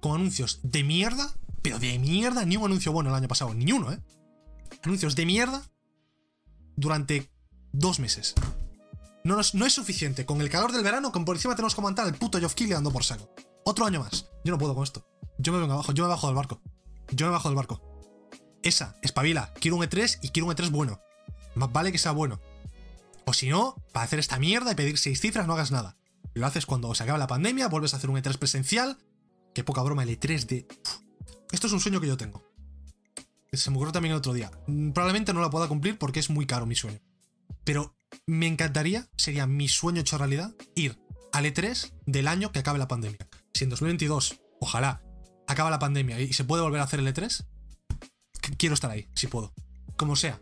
Con 0.00 0.16
anuncios 0.20 0.60
de 0.62 0.82
mierda, 0.82 1.32
pero 1.62 1.78
de 1.78 1.98
mierda, 1.98 2.44
ni 2.44 2.56
un 2.56 2.64
anuncio 2.64 2.92
bueno 2.92 3.10
el 3.10 3.16
año 3.16 3.28
pasado, 3.28 3.54
ni 3.54 3.70
uno, 3.70 3.92
¿eh? 3.92 4.00
Anuncios 4.82 5.14
de 5.14 5.26
mierda 5.26 5.62
durante 6.76 7.30
dos 7.72 7.98
meses. 8.00 8.34
No, 9.24 9.36
nos- 9.36 9.54
no 9.54 9.66
es 9.66 9.72
suficiente. 9.74 10.26
Con 10.26 10.40
el 10.40 10.50
calor 10.50 10.72
del 10.72 10.82
verano, 10.82 11.12
con 11.12 11.24
por 11.24 11.36
encima 11.36 11.54
tenemos 11.54 11.74
que 11.74 11.80
aguantar 11.80 12.06
el 12.08 12.14
puto 12.14 12.38
Geoff 12.40 12.54
Keighley 12.54 12.74
dando 12.74 12.90
por 12.90 13.04
saco. 13.04 13.32
Otro 13.64 13.86
año 13.86 14.00
más. 14.00 14.26
Yo 14.44 14.50
no 14.52 14.58
puedo 14.58 14.74
con 14.74 14.82
esto. 14.82 15.06
Yo 15.38 15.52
me 15.52 15.60
vengo 15.60 15.74
abajo, 15.74 15.92
yo 15.92 16.02
me 16.04 16.08
bajo 16.08 16.26
del 16.26 16.34
barco. 16.36 16.60
Yo 17.12 17.26
me 17.26 17.32
bajo 17.32 17.48
del 17.48 17.56
barco. 17.56 17.80
Esa, 18.62 18.96
espabila. 19.02 19.52
Quiero 19.60 19.76
un 19.76 19.82
E3 19.84 20.18
y 20.22 20.28
quiero 20.30 20.46
un 20.46 20.54
E3 20.54 20.70
bueno. 20.70 21.00
Más 21.54 21.72
vale 21.72 21.92
que 21.92 21.98
sea 21.98 22.12
bueno. 22.12 22.40
O 23.24 23.32
si 23.32 23.48
no, 23.48 23.76
para 23.92 24.04
hacer 24.04 24.18
esta 24.18 24.38
mierda 24.38 24.72
y 24.72 24.74
pedir 24.74 24.98
seis 24.98 25.20
cifras 25.20 25.46
no 25.46 25.52
hagas 25.54 25.70
nada. 25.70 25.96
Lo 26.34 26.46
haces 26.46 26.66
cuando 26.66 26.94
se 26.94 27.02
acaba 27.02 27.18
la 27.18 27.26
pandemia, 27.26 27.68
vuelves 27.68 27.94
a 27.94 27.98
hacer 27.98 28.10
un 28.10 28.16
E3 28.16 28.38
presencial. 28.38 28.98
Qué 29.54 29.62
poca 29.64 29.82
broma, 29.82 30.02
el 30.02 30.08
E3 30.18 30.46
de... 30.46 30.66
Esto 31.52 31.66
es 31.66 31.72
un 31.72 31.80
sueño 31.80 32.00
que 32.00 32.06
yo 32.06 32.16
tengo. 32.16 32.42
Se 33.52 33.70
me 33.70 33.76
ocurrió 33.76 33.92
también 33.92 34.12
el 34.12 34.18
otro 34.18 34.32
día. 34.32 34.50
Mm, 34.66 34.92
Probablemente 34.92 35.34
no 35.34 35.40
la 35.42 35.50
pueda 35.50 35.68
cumplir 35.68 35.98
porque 35.98 36.20
es 36.20 36.30
muy 36.30 36.46
caro 36.46 36.64
mi 36.64 36.74
sueño. 36.74 37.00
Pero 37.64 37.94
me 38.26 38.46
encantaría, 38.46 39.08
sería 39.16 39.46
mi 39.46 39.68
sueño 39.68 40.00
hecho 40.00 40.16
realidad, 40.16 40.52
ir 40.74 40.98
al 41.32 41.44
E3 41.44 41.92
del 42.06 42.28
año 42.28 42.50
que 42.50 42.60
acabe 42.60 42.78
la 42.78 42.88
pandemia. 42.88 43.18
Si 43.52 43.64
en 43.64 43.70
2022, 43.70 44.40
ojalá, 44.60 45.02
acaba 45.46 45.68
la 45.70 45.78
pandemia 45.78 46.18
y 46.20 46.32
se 46.32 46.44
puede 46.44 46.62
volver 46.62 46.80
a 46.80 46.84
hacer 46.84 47.00
el 47.00 47.06
E3, 47.06 47.28
qu- 47.28 47.44
quiero 48.50 48.74
estar 48.74 48.90
ahí, 48.90 49.08
si 49.14 49.26
puedo. 49.26 49.52
Como 49.96 50.16
sea. 50.16 50.40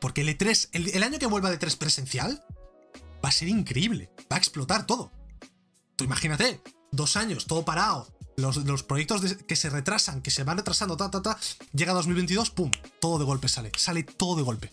Porque 0.00 0.20
el 0.20 0.28
E3, 0.28 0.68
el, 0.72 1.02
año 1.02 1.18
que 1.18 1.26
vuelva 1.26 1.50
el 1.50 1.58
E3 1.58 1.76
presencial, 1.78 2.44
va 3.24 3.28
a 3.28 3.32
ser 3.32 3.48
increíble. 3.48 4.10
Va 4.30 4.36
a 4.36 4.38
explotar 4.38 4.86
todo. 4.86 5.12
Tú 5.96 6.04
imagínate, 6.04 6.60
dos 6.92 7.16
años, 7.16 7.46
todo 7.46 7.64
parado. 7.64 8.08
Los, 8.36 8.58
los 8.58 8.82
proyectos 8.82 9.22
de- 9.22 9.36
que 9.46 9.56
se 9.56 9.70
retrasan, 9.70 10.20
que 10.20 10.30
se 10.30 10.44
van 10.44 10.58
retrasando, 10.58 10.96
ta, 10.96 11.10
ta, 11.10 11.22
ta. 11.22 11.38
Llega 11.72 11.94
2022, 11.94 12.50
pum, 12.50 12.70
todo 13.00 13.18
de 13.18 13.24
golpe 13.24 13.48
sale. 13.48 13.72
Sale 13.76 14.02
todo 14.02 14.36
de 14.36 14.42
golpe. 14.42 14.70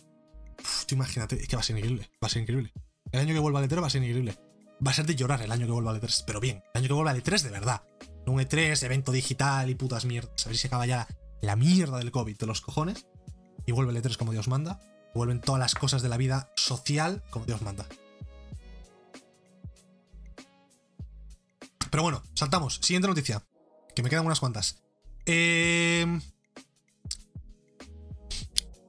Tú 0.85 0.95
imagínate, 0.95 1.41
es 1.41 1.47
que 1.47 1.55
va 1.55 1.61
a 1.61 1.65
ser 1.65 1.77
increíble. 1.77 2.09
Va 2.21 2.27
a 2.27 2.29
ser 2.29 2.41
increíble. 2.41 2.73
El 3.11 3.21
año 3.21 3.33
que 3.33 3.39
vuelva 3.39 3.59
al 3.59 3.69
E3 3.69 3.81
va 3.81 3.87
a 3.87 3.89
ser 3.89 4.03
increíble. 4.03 4.37
Va 4.85 4.91
a 4.91 4.93
ser 4.93 5.05
de 5.05 5.15
llorar 5.15 5.41
el 5.41 5.51
año 5.51 5.65
que 5.65 5.71
vuelva 5.71 5.91
al 5.91 6.01
E3. 6.01 6.23
Pero 6.27 6.39
bien, 6.41 6.61
el 6.73 6.79
año 6.79 6.87
que 6.89 6.93
vuelva 6.93 7.11
al 7.11 7.23
E3 7.23 7.41
de 7.41 7.49
verdad. 7.49 7.83
Un 8.25 8.39
E3, 8.39 8.83
evento 8.83 9.11
digital 9.11 9.69
y 9.69 9.75
putas 9.75 10.05
mierdas. 10.05 10.45
A 10.45 10.49
ver 10.49 10.57
si 10.57 10.67
acaba 10.67 10.85
ya 10.85 11.07
la 11.43 11.55
mierda 11.57 11.97
del 11.97 12.11
COVID 12.11 12.37
de 12.37 12.45
los 12.45 12.61
cojones. 12.61 13.05
Y 13.65 13.71
vuelve 13.73 13.91
el 13.91 14.01
E3 14.03 14.17
como 14.17 14.31
Dios 14.31 14.47
manda. 14.47 14.79
Vuelven 15.13 15.41
todas 15.41 15.59
las 15.59 15.75
cosas 15.75 16.01
de 16.01 16.09
la 16.09 16.17
vida 16.17 16.51
social 16.55 17.23
como 17.29 17.45
Dios 17.45 17.61
manda. 17.61 17.85
Pero 21.91 22.01
bueno, 22.01 22.23
saltamos. 22.33 22.79
Siguiente 22.81 23.07
noticia. 23.07 23.43
Que 23.95 24.01
me 24.01 24.09
quedan 24.09 24.25
unas 24.25 24.39
cuantas. 24.39 24.81
Eh... 25.25 26.19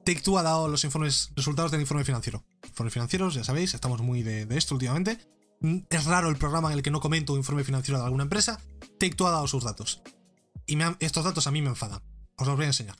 Take 0.05 0.21
Two 0.21 0.37
ha 0.37 0.43
dado 0.43 0.67
los 0.67 0.83
informes, 0.83 1.31
resultados 1.35 1.71
del 1.71 1.81
informe 1.81 2.05
financiero. 2.05 2.43
Informes 2.63 2.93
financieros, 2.93 3.33
ya 3.33 3.43
sabéis, 3.43 3.73
estamos 3.73 4.01
muy 4.01 4.21
de, 4.21 4.45
de 4.45 4.57
esto 4.57 4.75
últimamente. 4.75 5.17
Mm, 5.61 5.79
Es 5.89 6.05
raro 6.05 6.29
el 6.29 6.37
programa 6.37 6.71
en 6.71 6.77
el 6.77 6.83
que 6.83 6.91
no 6.91 6.99
comento 6.99 7.33
un 7.33 7.39
informe 7.39 7.63
financiero 7.63 7.97
de 7.99 8.05
alguna 8.05 8.23
empresa. 8.23 8.59
Take 8.99 9.15
Two 9.15 9.27
ha 9.27 9.31
dado 9.31 9.47
sus 9.47 9.63
datos. 9.63 10.01
Y 10.67 10.77
estos 10.99 11.23
datos 11.23 11.47
a 11.47 11.51
mí 11.51 11.61
me 11.61 11.69
enfadan. 11.69 12.01
Os 12.37 12.47
los 12.47 12.55
voy 12.55 12.65
a 12.65 12.67
enseñar. 12.67 12.95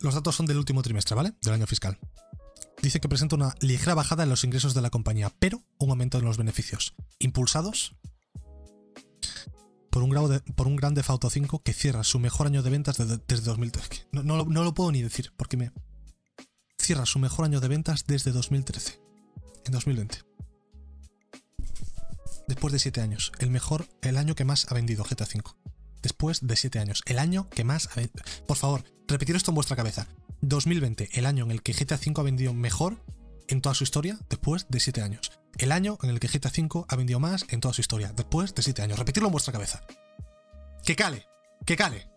Los 0.00 0.14
datos 0.14 0.34
son 0.36 0.46
del 0.46 0.58
último 0.58 0.82
trimestre, 0.82 1.14
¿vale? 1.16 1.32
Del 1.42 1.54
año 1.54 1.66
fiscal. 1.66 1.98
Dice 2.82 3.00
que 3.00 3.08
presenta 3.08 3.36
una 3.36 3.54
ligera 3.60 3.94
bajada 3.94 4.24
en 4.24 4.28
los 4.28 4.44
ingresos 4.44 4.74
de 4.74 4.82
la 4.82 4.90
compañía, 4.90 5.32
pero 5.38 5.62
un 5.78 5.90
aumento 5.90 6.18
en 6.18 6.24
los 6.24 6.36
beneficios, 6.36 6.94
impulsados 7.18 7.94
por 9.90 10.02
un, 10.02 10.10
grado 10.10 10.28
de- 10.28 10.40
por 10.40 10.66
un 10.66 10.76
Theft 10.76 11.08
Auto 11.10 11.30
5 11.30 11.62
que 11.62 11.72
cierra 11.72 12.04
su 12.04 12.18
mejor 12.18 12.46
año 12.48 12.62
de 12.62 12.68
ventas 12.70 12.98
desde, 12.98 13.16
desde 13.26 13.44
2013. 13.44 14.08
No, 14.12 14.22
no 14.44 14.64
lo 14.64 14.74
puedo 14.74 14.92
ni 14.92 15.00
decir, 15.02 15.32
porque 15.36 15.56
me... 15.56 15.72
Cierra 16.78 17.06
su 17.06 17.18
mejor 17.18 17.46
año 17.46 17.60
de 17.60 17.68
ventas 17.68 18.04
desde 18.06 18.32
2013. 18.32 19.00
En 19.64 19.72
2020. 19.72 20.18
Después 22.46 22.72
de 22.72 22.78
7 22.78 23.00
años. 23.00 23.32
El 23.38 23.50
mejor, 23.50 23.88
el 24.02 24.16
año 24.16 24.34
que 24.34 24.44
más 24.44 24.66
ha 24.70 24.74
vendido 24.74 25.04
GTA 25.04 25.26
5. 25.26 25.56
Después 26.02 26.46
de 26.46 26.56
7 26.56 26.78
años. 26.78 27.02
El 27.06 27.18
año 27.18 27.48
que 27.48 27.64
más 27.64 27.88
ha 27.92 27.96
vendido... 27.96 28.24
Por 28.46 28.56
favor, 28.56 28.84
repetir 29.08 29.36
esto 29.36 29.50
en 29.50 29.54
vuestra 29.54 29.76
cabeza. 29.76 30.06
2020, 30.42 31.08
el 31.12 31.26
año 31.26 31.44
en 31.44 31.50
el 31.50 31.62
que 31.62 31.72
GTA 31.72 31.96
5 31.96 32.20
ha 32.20 32.24
vendido 32.24 32.52
mejor 32.52 33.02
en 33.48 33.60
toda 33.60 33.74
su 33.74 33.84
historia 33.84 34.18
después 34.28 34.66
de 34.68 34.80
7 34.80 35.02
años. 35.02 35.32
El 35.56 35.72
año 35.72 35.98
en 36.02 36.10
el 36.10 36.20
que 36.20 36.28
GTA 36.28 36.50
5 36.50 36.86
ha 36.88 36.96
vendido 36.96 37.20
más 37.20 37.46
en 37.48 37.60
toda 37.60 37.74
su 37.74 37.80
historia 37.80 38.12
después 38.14 38.54
de 38.54 38.62
7 38.62 38.82
años. 38.82 38.98
Repetirlo 38.98 39.28
en 39.28 39.32
vuestra 39.32 39.52
cabeza. 39.52 39.82
Que 40.84 40.96
cale, 40.96 41.26
que 41.64 41.76
cale, 41.76 42.08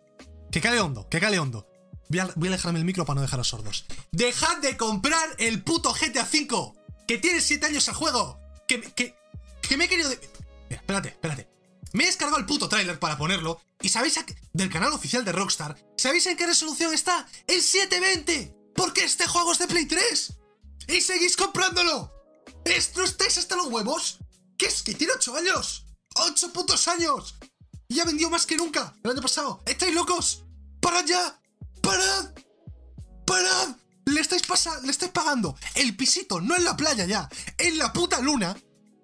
que 0.52 0.60
cale 0.60 0.80
hondo, 0.80 1.08
que 1.08 1.20
cale 1.20 1.40
hondo. 1.40 1.68
Voy 2.10 2.20
a, 2.20 2.30
voy 2.36 2.48
alejarme 2.48 2.80
el 2.80 2.86
micro 2.86 3.06
para 3.06 3.16
no 3.16 3.22
dejaros 3.22 3.48
sordos. 3.48 3.86
¡Dejad 4.12 4.58
de 4.62 4.78
comprar 4.78 5.30
el 5.40 5.64
puto 5.64 5.94
GTA 5.94 6.26
5! 6.26 6.76
¡Que 7.08 7.18
tiene 7.18 7.42
7 7.42 7.66
años 7.66 7.88
el 7.88 7.94
juego! 7.94 8.40
¡Que, 8.68 8.82
que, 8.82 9.16
que 9.68 9.78
me 9.78 9.86
he 9.86 9.90
querido... 9.90 10.10
Mira, 10.10 10.82
espérate, 10.82 11.10
espérate. 11.10 11.50
Me 11.94 12.04
he 12.04 12.08
descargado 12.08 12.40
el 12.40 12.46
puto 12.46 12.68
tráiler 12.68 13.00
para 13.00 13.18
ponerlo. 13.18 13.62
¿Y 13.82 13.90
sabéis 13.90 14.18
a 14.18 14.26
del 14.54 14.70
canal 14.70 14.92
oficial 14.94 15.24
de 15.24 15.32
Rockstar? 15.32 15.78
¿Sabéis 15.98 16.26
en 16.28 16.38
qué 16.38 16.46
resolución 16.46 16.94
está? 16.94 17.28
¡En 17.48 17.62
720! 17.62 18.56
Porque 18.76 19.04
este 19.04 19.28
juego 19.28 19.52
es 19.52 19.60
de 19.60 19.68
Play 19.68 19.86
3. 19.86 20.34
¡Y 20.90 21.02
seguís 21.02 21.36
comprándolo! 21.36 22.14
¿Esto 22.66 23.04
estáis 23.04 23.38
hasta 23.38 23.56
los 23.56 23.68
huevos? 23.68 24.20
¿Qué 24.58 24.68
es? 24.68 24.84
¿Que 24.84 24.94
tiene 24.94 25.14
8 25.14 25.36
años? 25.36 25.86
¡8 26.16 26.52
putos 26.52 26.88
años! 26.88 27.36
Y 27.88 28.00
ha 28.00 28.06
vendido 28.06 28.30
más 28.30 28.46
que 28.46 28.58
nunca 28.58 28.94
el 29.04 29.12
año 29.12 29.22
pasado. 29.22 29.62
¿Estáis 29.66 29.94
locos? 29.94 30.44
¡Parad 30.82 31.06
ya! 31.06 31.40
¡Parad! 31.82 32.34
¡Parad! 33.26 33.76
Le 34.06 34.22
estáis, 34.22 34.44
pasa 34.44 34.80
le 34.84 34.92
estáis 34.92 35.12
pagando 35.12 35.58
el 35.76 35.96
pisito, 35.96 36.40
no 36.40 36.56
en 36.56 36.64
la 36.64 36.78
playa 36.78 37.06
ya, 37.06 37.30
en 37.58 37.78
la 37.78 37.92
puta 37.92 38.22
luna, 38.22 38.56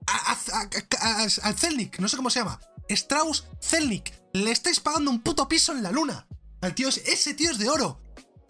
al 0.07 1.55
Zelnik, 1.57 1.99
no 1.99 2.07
sé 2.07 2.17
cómo 2.17 2.29
se 2.29 2.39
llama, 2.39 2.59
Strauss 2.89 3.45
Zelnik. 3.61 4.13
Le 4.33 4.51
estáis 4.51 4.79
pagando 4.79 5.11
un 5.11 5.21
puto 5.21 5.47
piso 5.47 5.71
en 5.71 5.83
la 5.83 5.91
luna. 5.91 6.27
Al 6.61 6.73
tío, 6.75 6.89
ese- 6.89 7.33
tío 7.33 7.51
es 7.51 7.57
de 7.57 7.69
oro. 7.69 7.99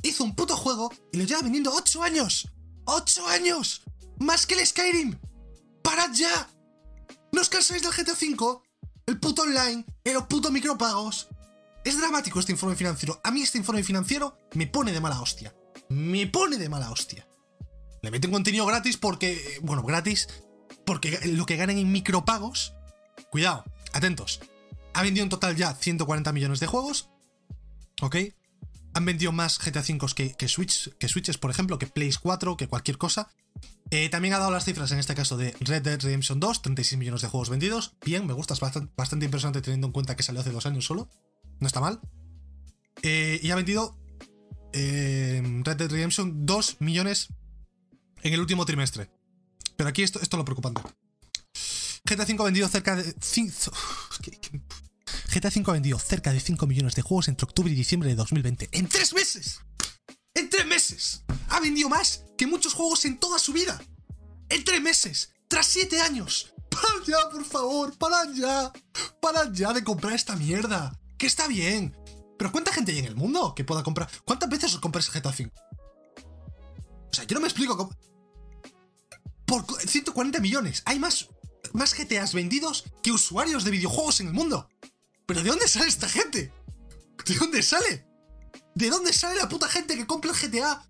Hizo 0.02 0.24
un 0.24 0.36
puto 0.36 0.56
juego 0.56 0.92
y 1.12 1.18
lo 1.18 1.24
lleva 1.26 1.42
vendiendo 1.42 1.74
8 1.74 2.04
años. 2.04 2.50
¡8 2.86 3.28
años! 3.28 3.84
¡Más 4.20 4.46
que 4.46 4.54
el 4.56 4.66
Skyrim! 4.66 5.18
¡Parad 5.82 6.12
ya! 6.14 6.50
¿No 7.32 7.42
os 7.42 7.50
cansáis 7.50 7.82
del 7.82 7.92
GTA 7.92 8.14
V? 8.14 8.62
El 9.06 9.20
puto 9.20 9.42
online, 9.42 9.86
los 10.06 10.28
putos 10.28 10.52
micropagos. 10.52 11.28
Es 11.84 11.98
dramático 12.00 12.40
este 12.40 12.54
informe 12.54 12.76
financiero. 12.76 13.20
A 13.24 13.32
mí 13.32 13.42
este 13.42 13.58
informe 13.58 13.84
financiero 13.84 14.38
me 14.54 14.68
pone 14.68 14.94
de 14.94 15.02
mala 15.02 15.20
hostia. 15.22 15.54
Me 15.90 16.28
pone 16.28 16.58
de 16.58 16.70
mala 16.70 16.90
hostia. 16.92 17.28
Le 18.02 18.12
meten 18.12 18.32
contenido 18.32 18.66
gratis 18.66 18.96
porque. 18.98 19.60
Bueno, 19.62 19.84
gratis. 19.84 20.28
Porque 20.86 21.20
lo 21.26 21.46
que 21.46 21.56
ganan 21.56 21.78
en 21.78 21.92
micropagos. 21.92 22.74
Cuidado, 23.32 23.64
atentos. 23.94 24.42
Ha 24.94 25.04
vendido 25.04 25.24
en 25.24 25.30
total 25.30 25.56
ya 25.56 25.74
140 25.74 26.32
millones 26.34 26.60
de 26.60 26.68
juegos. 26.68 27.10
¿Ok? 28.02 28.18
Han 28.94 29.06
vendido 29.06 29.32
más 29.32 29.58
GTA 29.58 29.82
V 29.82 30.14
que, 30.16 30.34
que, 30.34 30.48
Switch, 30.48 30.96
que 30.98 31.08
Switches, 31.08 31.38
por 31.38 31.50
ejemplo, 31.50 31.80
que 31.80 31.88
Plays 31.88 32.20
4, 32.20 32.58
que 32.58 32.68
cualquier 32.68 32.98
cosa. 32.98 33.30
Eh, 33.90 34.10
también 34.10 34.34
ha 34.34 34.40
dado 34.40 34.52
las 34.52 34.66
cifras 34.66 34.92
en 34.92 35.00
este 35.00 35.16
caso 35.16 35.38
de 35.38 35.56
Red 35.60 35.84
Dead 35.84 36.02
Redemption 36.02 36.40
2, 36.40 36.62
36 36.62 37.00
millones 37.00 37.22
de 37.22 37.28
juegos 37.28 37.50
vendidos. 37.50 37.96
Bien, 38.06 38.26
me 38.26 38.34
gusta, 38.34 38.54
es 38.54 38.60
bastante, 38.60 38.92
bastante 38.96 39.26
impresionante 39.26 39.62
teniendo 39.62 39.88
en 39.88 39.94
cuenta 39.94 40.16
que 40.16 40.24
salió 40.24 40.42
hace 40.42 40.52
dos 40.52 40.66
años 40.66 40.86
solo. 40.86 41.10
No 41.60 41.68
está 41.68 41.80
mal. 41.80 42.00
Eh, 43.02 43.40
y 43.42 43.52
ha 43.52 43.56
vendido 43.56 43.98
eh, 44.74 45.42
Red 45.64 45.78
Dead 45.78 45.92
Redemption 45.92 46.46
2 46.46 46.78
millones 46.80 47.30
en 48.22 48.34
el 48.34 48.40
último 48.40 48.66
trimestre. 48.66 49.10
Pero 49.76 49.90
aquí 49.90 50.04
esto, 50.04 50.20
esto 50.22 50.36
es 50.36 50.40
lo 50.40 50.46
preocupante. 50.46 50.82
GTA 52.06 52.24
V 52.24 52.36
ha 52.40 52.44
vendido 52.46 52.68
cerca 52.68 52.96
de. 52.96 53.04
GTA 55.34 55.50
V 55.56 55.64
ha 55.66 55.74
vendido 55.74 56.00
cerca 56.00 56.32
de 56.34 56.40
5 56.40 56.68
millones 56.68 56.96
de 56.96 57.02
juegos 57.02 57.28
entre 57.28 57.46
octubre 57.46 57.72
y 57.72 57.76
diciembre 57.76 58.10
de 58.10 58.16
2020. 58.16 58.70
¡En 58.72 58.88
tres 58.88 59.14
meses! 59.14 59.60
¡En 60.34 60.50
tres 60.50 60.66
meses! 60.66 61.24
Ha 61.50 61.60
vendido 61.60 61.90
más 61.90 62.26
que 62.38 62.48
muchos 62.48 62.74
juegos 62.74 63.06
en 63.06 63.18
toda 63.20 63.40
su 63.40 63.54
vida. 63.54 63.82
¡En 64.50 64.64
tres 64.64 64.82
meses! 64.82 65.32
¡Tras 65.48 65.68
siete 65.68 66.02
años! 66.02 66.54
¡Para 66.70 67.06
ya, 67.06 67.30
por 67.30 67.46
favor! 67.46 67.98
¡Para 67.98 68.32
ya! 68.34 68.72
¡Para 69.22 69.52
ya 69.52 69.72
de 69.74 69.84
comprar 69.84 70.14
esta 70.14 70.36
mierda! 70.36 71.00
Que 71.18 71.28
está 71.28 71.48
bien. 71.48 71.96
Pero 72.38 72.52
¿cuánta 72.52 72.74
gente 72.74 72.92
hay 72.92 73.00
en 73.00 73.06
el 73.06 73.16
mundo 73.16 73.54
que 73.56 73.64
pueda 73.64 73.84
comprar? 73.84 74.10
¿Cuántas 74.26 74.50
veces 74.50 74.74
os 74.74 74.82
compráis 74.82 75.10
GTA 75.10 75.30
V? 75.30 75.52
O 77.12 77.14
sea, 77.14 77.24
yo 77.26 77.36
no 77.36 77.42
me 77.42 77.48
explico 77.48 77.78
cómo. 77.78 77.96
Por 79.46 79.66
140 79.66 80.40
millones. 80.40 80.84
Hay 80.86 81.00
más, 81.00 81.30
más 81.74 81.94
GTAs 81.96 82.34
vendidos 82.34 82.86
que 83.02 83.12
usuarios 83.12 83.64
de 83.64 83.72
videojuegos 83.72 84.20
en 84.20 84.28
el 84.28 84.34
mundo. 84.34 84.70
¿Pero 85.26 85.44
de 85.44 85.50
dónde 85.50 85.68
sale 85.68 85.88
esta 85.88 86.10
gente? 86.10 86.52
¿De 87.26 87.36
dónde 87.36 87.62
sale? 87.62 88.06
¿De 88.76 88.90
dónde 88.90 89.14
sale 89.14 89.36
la 89.36 89.50
puta 89.50 89.68
gente 89.68 89.96
que 89.96 90.08
compra 90.08 90.32
el 90.32 90.38
GTA 90.38 90.84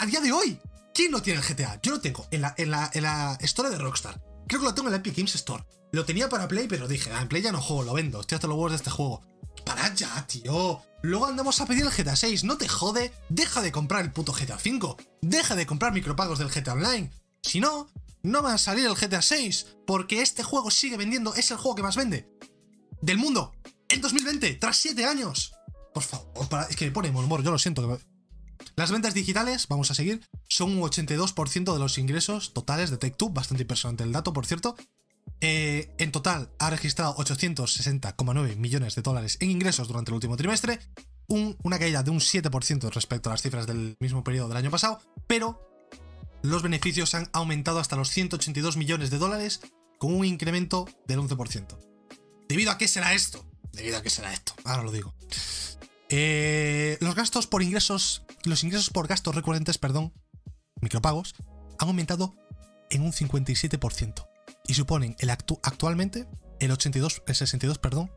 a 0.00 0.06
día 0.06 0.20
de 0.20 0.32
hoy? 0.32 0.58
¿Quién 0.94 1.10
no 1.10 1.22
tiene 1.22 1.40
el 1.40 1.46
GTA? 1.46 1.80
Yo 1.82 1.92
lo 1.92 2.00
tengo 2.00 2.26
en 2.30 2.42
la, 2.42 2.54
en 2.56 2.70
la, 2.70 2.90
en 2.92 3.02
la 3.02 3.38
Store 3.40 3.70
de 3.70 3.78
Rockstar. 3.78 4.22
Creo 4.46 4.60
que 4.60 4.66
lo 4.66 4.74
tengo 4.74 4.88
en 4.88 4.92
la 4.92 4.98
Epic 4.98 5.16
Games 5.16 5.34
Store. 5.34 5.64
Lo 5.92 6.04
tenía 6.04 6.28
para 6.28 6.48
Play, 6.48 6.68
pero 6.68 6.88
dije, 6.88 7.10
ah, 7.12 7.22
en 7.22 7.28
Play 7.28 7.42
ya 7.42 7.52
no 7.52 7.60
juego, 7.60 7.82
lo 7.82 7.94
vendo. 7.94 8.20
Estoy 8.20 8.36
hasta 8.36 8.46
los 8.46 8.56
huevos 8.56 8.72
de 8.72 8.76
este 8.76 8.90
juego. 8.90 9.22
Para 9.64 9.94
ya, 9.94 10.26
tío. 10.26 10.82
Luego 11.02 11.26
andamos 11.26 11.60
a 11.60 11.66
pedir 11.66 11.84
el 11.84 11.90
GTA 11.90 12.16
6. 12.16 12.44
No 12.44 12.56
te 12.56 12.68
jode. 12.68 13.12
Deja 13.28 13.60
de 13.60 13.72
comprar 13.72 14.02
el 14.02 14.12
puto 14.12 14.32
GTA 14.32 14.58
5. 14.58 14.96
Deja 15.20 15.54
de 15.54 15.66
comprar 15.66 15.92
micropagos 15.92 16.38
del 16.38 16.48
GTA 16.48 16.72
Online. 16.72 17.10
Si 17.42 17.60
no, 17.60 17.88
no 18.22 18.42
va 18.42 18.54
a 18.54 18.58
salir 18.58 18.86
el 18.86 18.94
GTA 18.94 19.22
6. 19.22 19.66
Porque 19.86 20.22
este 20.22 20.42
juego 20.42 20.70
sigue 20.70 20.96
vendiendo. 20.96 21.34
Es 21.34 21.50
el 21.50 21.56
juego 21.56 21.74
que 21.74 21.82
más 21.82 21.96
vende. 21.96 22.28
Del 23.00 23.18
mundo. 23.18 23.52
En 23.88 24.00
2020. 24.00 24.54
Tras 24.54 24.76
7 24.76 25.04
años. 25.04 25.52
Por 25.92 26.02
favor, 26.02 26.48
es 26.70 26.76
que 26.76 26.90
pone 26.90 27.10
humor. 27.10 27.42
Yo 27.42 27.50
lo 27.50 27.58
siento. 27.58 27.98
Las 28.76 28.90
ventas 28.90 29.12
digitales, 29.12 29.66
vamos 29.68 29.90
a 29.90 29.94
seguir, 29.94 30.26
son 30.48 30.72
un 30.72 30.80
82% 30.80 31.72
de 31.72 31.78
los 31.78 31.98
ingresos 31.98 32.54
totales 32.54 32.90
de 32.90 32.96
Take-Two, 32.96 33.30
bastante 33.30 33.62
impresionante 33.62 34.04
el 34.04 34.12
dato, 34.12 34.32
por 34.32 34.46
cierto. 34.46 34.76
Eh, 35.40 35.94
en 35.98 36.12
total 36.12 36.52
ha 36.58 36.70
registrado 36.70 37.16
860,9 37.16 38.56
millones 38.56 38.94
de 38.94 39.02
dólares 39.02 39.36
en 39.40 39.50
ingresos 39.50 39.88
durante 39.88 40.10
el 40.10 40.14
último 40.14 40.36
trimestre, 40.36 40.78
una 41.26 41.78
caída 41.78 42.02
de 42.02 42.10
un 42.10 42.20
7% 42.20 42.90
respecto 42.90 43.28
a 43.28 43.32
las 43.32 43.42
cifras 43.42 43.66
del 43.66 43.96
mismo 44.00 44.22
periodo 44.22 44.48
del 44.48 44.58
año 44.58 44.70
pasado, 44.70 45.00
pero 45.26 45.71
los 46.42 46.62
beneficios 46.62 47.14
han 47.14 47.28
aumentado 47.32 47.78
hasta 47.78 47.96
los 47.96 48.10
182 48.10 48.76
millones 48.76 49.10
de 49.10 49.18
dólares 49.18 49.60
con 49.98 50.14
un 50.14 50.24
incremento 50.24 50.88
del 51.06 51.20
11%. 51.20 51.78
¿Debido 52.48 52.70
a 52.70 52.78
qué 52.78 52.88
será 52.88 53.14
esto? 53.14 53.46
Debido 53.72 53.98
a 53.98 54.02
qué 54.02 54.10
será 54.10 54.32
esto, 54.32 54.54
ahora 54.64 54.82
lo 54.82 54.92
digo. 54.92 55.14
Eh, 56.10 56.98
los 57.00 57.14
gastos 57.14 57.46
por 57.46 57.62
ingresos, 57.62 58.24
los 58.44 58.64
ingresos 58.64 58.90
por 58.90 59.06
gastos 59.08 59.34
recurrentes, 59.34 59.78
perdón, 59.78 60.12
micropagos, 60.80 61.34
han 61.78 61.88
aumentado 61.88 62.34
en 62.90 63.02
un 63.02 63.12
57% 63.12 64.28
y 64.66 64.74
suponen 64.74 65.16
actualmente 65.62 66.26
el 66.60 66.70
82, 66.70 67.22
el 67.26 67.34
62, 67.34 67.78
perdón, 67.78 68.12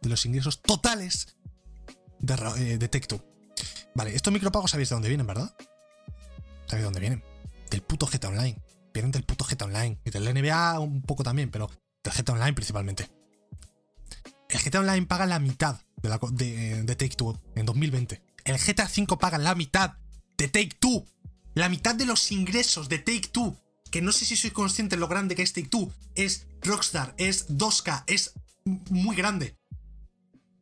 de 0.00 0.08
los 0.08 0.24
ingresos 0.26 0.62
totales 0.62 1.36
de, 2.20 2.34
eh, 2.34 2.78
de 2.78 3.20
Vale, 3.94 4.14
estos 4.14 4.32
micropagos 4.32 4.70
sabéis 4.70 4.88
de 4.88 4.94
dónde 4.94 5.08
vienen, 5.08 5.26
¿verdad? 5.26 5.54
¿Sabéis 6.66 6.80
de 6.80 6.84
dónde 6.84 7.00
vienen? 7.00 7.33
Del 7.74 7.82
puto 7.82 8.06
GTA 8.06 8.28
Online. 8.28 8.56
Vienen 8.92 9.10
del 9.10 9.24
puto 9.24 9.44
GTA 9.44 9.64
Online. 9.64 9.98
Y 10.04 10.10
del 10.10 10.32
NBA 10.32 10.78
un 10.78 11.02
poco 11.02 11.24
también, 11.24 11.50
pero 11.50 11.68
del 12.04 12.12
GTA 12.12 12.34
Online 12.34 12.52
principalmente. 12.52 13.10
El 14.48 14.60
GTA 14.60 14.78
Online 14.78 15.06
paga 15.06 15.26
la 15.26 15.40
mitad 15.40 15.80
de, 16.00 16.84
Take 16.86 17.16
Two 17.16 17.36
en 17.56 17.66
2020. 17.66 18.22
El 18.44 18.58
GTA 18.58 18.84
V 18.84 19.16
paga 19.18 19.38
la 19.38 19.56
mitad 19.56 19.94
de 20.38 20.46
Take 20.46 20.76
Two. 20.78 21.04
La 21.54 21.68
mitad 21.68 21.96
de 21.96 22.06
los 22.06 22.30
ingresos 22.30 22.88
de 22.88 23.00
Take 23.00 23.30
Two. 23.32 23.56
Que 23.90 24.00
no 24.00 24.12
sé 24.12 24.24
si 24.24 24.36
soy 24.36 24.52
consciente 24.52 24.94
de 24.94 25.00
lo 25.00 25.08
grande 25.08 25.34
que 25.34 25.42
es 25.42 25.52
Take 25.52 25.66
Two. 25.66 25.92
Es 26.14 26.46
Rockstar, 26.62 27.12
es 27.18 27.48
2K, 27.48 28.04
es 28.06 28.34
muy 28.64 29.16
grande. 29.16 29.58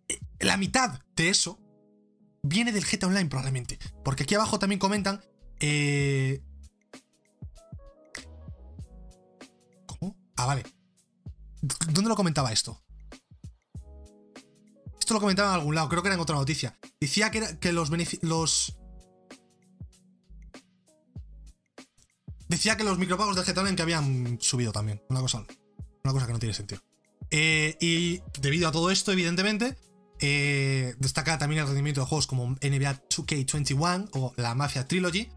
Eh, 0.08 0.18
la 0.40 0.56
mitad 0.56 0.98
de 1.14 1.28
eso 1.28 1.60
viene 2.42 2.72
del 2.72 2.86
GTA 2.86 3.08
Online 3.08 3.28
probablemente. 3.28 3.78
Porque 4.02 4.22
aquí 4.22 4.34
abajo 4.34 4.58
también 4.58 4.78
comentan... 4.78 5.20
Eh... 5.60 6.40
Ah, 10.36 10.46
vale. 10.46 10.62
¿Dónde 11.60 12.08
lo 12.08 12.16
comentaba 12.16 12.52
esto? 12.52 12.82
Esto 14.98 15.14
lo 15.14 15.20
comentaba 15.20 15.50
en 15.50 15.54
algún 15.56 15.74
lado, 15.74 15.88
creo 15.88 16.02
que 16.02 16.08
era 16.08 16.14
en 16.14 16.20
otra 16.20 16.36
noticia. 16.36 16.78
Decía 17.00 17.30
que, 17.30 17.72
los 17.72 17.90
los. 18.22 18.78
Decía 22.48 22.76
que 22.76 22.84
los 22.84 22.98
micropagos 22.98 23.36
de 23.36 23.42
GTA 23.42 23.74
que 23.74 23.82
habían 23.82 24.38
subido 24.40 24.72
también. 24.72 25.02
Una 25.08 25.20
cosa, 25.20 25.44
una 26.04 26.12
cosa 26.12 26.26
que 26.26 26.32
no 26.32 26.38
tiene 26.38 26.54
sentido. 26.54 26.80
Eh, 27.30 27.76
y 27.80 28.20
debido 28.40 28.68
a 28.68 28.72
todo 28.72 28.90
esto, 28.90 29.10
evidentemente, 29.10 29.76
eh, 30.20 30.94
destaca 30.98 31.36
también 31.36 31.62
el 31.62 31.66
rendimiento 31.66 32.00
de 32.00 32.06
juegos 32.06 32.28
como 32.28 32.46
NBA 32.60 33.02
2K21 33.08 34.08
o 34.12 34.32
la 34.36 34.54
Mafia 34.54 34.86
Trilogy. 34.86 35.28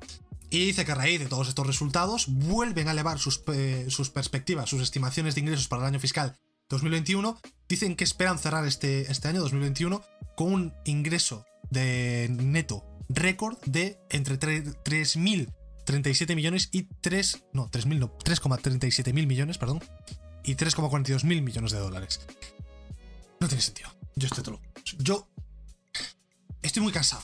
Y 0.50 0.66
dice 0.66 0.86
que 0.86 0.92
a 0.92 0.96
raíz 0.96 1.20
de 1.20 1.28
todos 1.28 1.48
estos 1.50 1.68
resultados 1.68 2.28
vuelven 2.28 2.88
a 2.88 2.92
elevar 2.92 3.20
sus, 3.20 3.44
sus 3.90 4.10
perspectivas, 4.10 4.70
sus 4.70 4.82
estimaciones 4.82 5.36
de 5.36 5.42
ingresos 5.42 5.68
para 5.68 5.82
el 5.84 5.88
año 5.88 6.00
fiscal 6.00 6.38
2021, 6.70 7.40
dicen 7.68 7.96
que 7.96 8.04
esperan 8.04 8.40
cerrar 8.40 8.66
este, 8.66 9.12
este 9.12 9.28
año 9.28 9.42
2021 9.42 10.02
con 10.36 10.54
un 10.54 10.74
ingreso 10.86 11.46
de 11.70 12.28
neto 12.32 12.84
récord 13.10 13.58
de 13.66 14.00
entre 14.10 14.40
3.037 14.40 16.36
millones 16.36 16.70
y 16.72 16.84
3, 16.84 17.46
no, 17.54 17.70
3.000 17.70 18.00
no, 18.00 18.18
3,37 18.18 19.14
mil 19.14 19.28
millones, 19.28 19.58
perdón, 19.58 19.82
y 20.44 20.56
3,42 20.56 21.24
mil 21.24 21.42
millones 21.42 21.72
de 21.72 21.80
dólares. 21.80 22.22
No 23.40 23.48
tiene 23.48 23.62
sentido. 23.62 23.90
Yo 24.16 24.28
estoy 24.28 24.44
todo. 24.44 24.62
Yo 24.98 25.28
estoy 26.62 26.82
muy 26.82 26.92
cansado. 26.92 27.24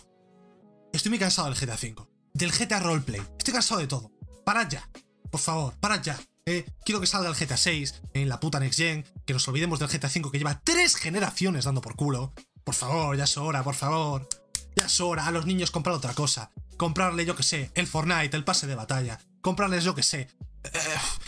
Estoy 0.93 1.09
muy 1.09 1.19
cansado 1.19 1.49
del 1.49 1.57
GTA 1.57 1.75
V, 1.75 1.95
del 2.33 2.51
GTA 2.51 2.79
Roleplay. 2.79 3.21
Estoy 3.37 3.53
cansado 3.53 3.79
de 3.79 3.87
todo. 3.87 4.11
Parad 4.45 4.69
ya. 4.69 4.89
Por 5.29 5.39
favor, 5.39 5.73
parad 5.79 6.01
ya. 6.01 6.19
Eh, 6.45 6.65
quiero 6.83 6.99
que 6.99 7.07
salga 7.07 7.29
el 7.29 7.35
GTA 7.35 7.57
6 7.57 8.01
en 8.13 8.27
la 8.27 8.39
puta 8.39 8.59
Next 8.59 8.79
Gen, 8.79 9.05
que 9.25 9.33
nos 9.33 9.47
olvidemos 9.47 9.79
del 9.79 9.89
GTA 9.89 10.09
5 10.09 10.31
que 10.31 10.39
lleva 10.39 10.59
tres 10.63 10.95
generaciones 10.95 11.65
dando 11.65 11.81
por 11.81 11.95
culo. 11.95 12.33
Por 12.63 12.75
favor, 12.75 13.15
ya 13.15 13.25
es 13.25 13.37
hora, 13.37 13.63
por 13.63 13.75
favor. 13.75 14.27
Ya 14.75 14.85
es 14.85 14.99
hora 14.99 15.27
a 15.27 15.31
los 15.31 15.45
niños 15.45 15.71
comprar 15.71 15.95
otra 15.95 16.13
cosa. 16.13 16.51
Comprarle, 16.77 17.25
yo 17.25 17.35
que 17.35 17.43
sé, 17.43 17.71
el 17.75 17.87
Fortnite, 17.87 18.35
el 18.35 18.43
pase 18.43 18.67
de 18.67 18.75
batalla. 18.75 19.19
Comprarles, 19.41 19.83
yo 19.83 19.93
que 19.95 20.03
sé, 20.03 20.29
eh, 20.63 20.69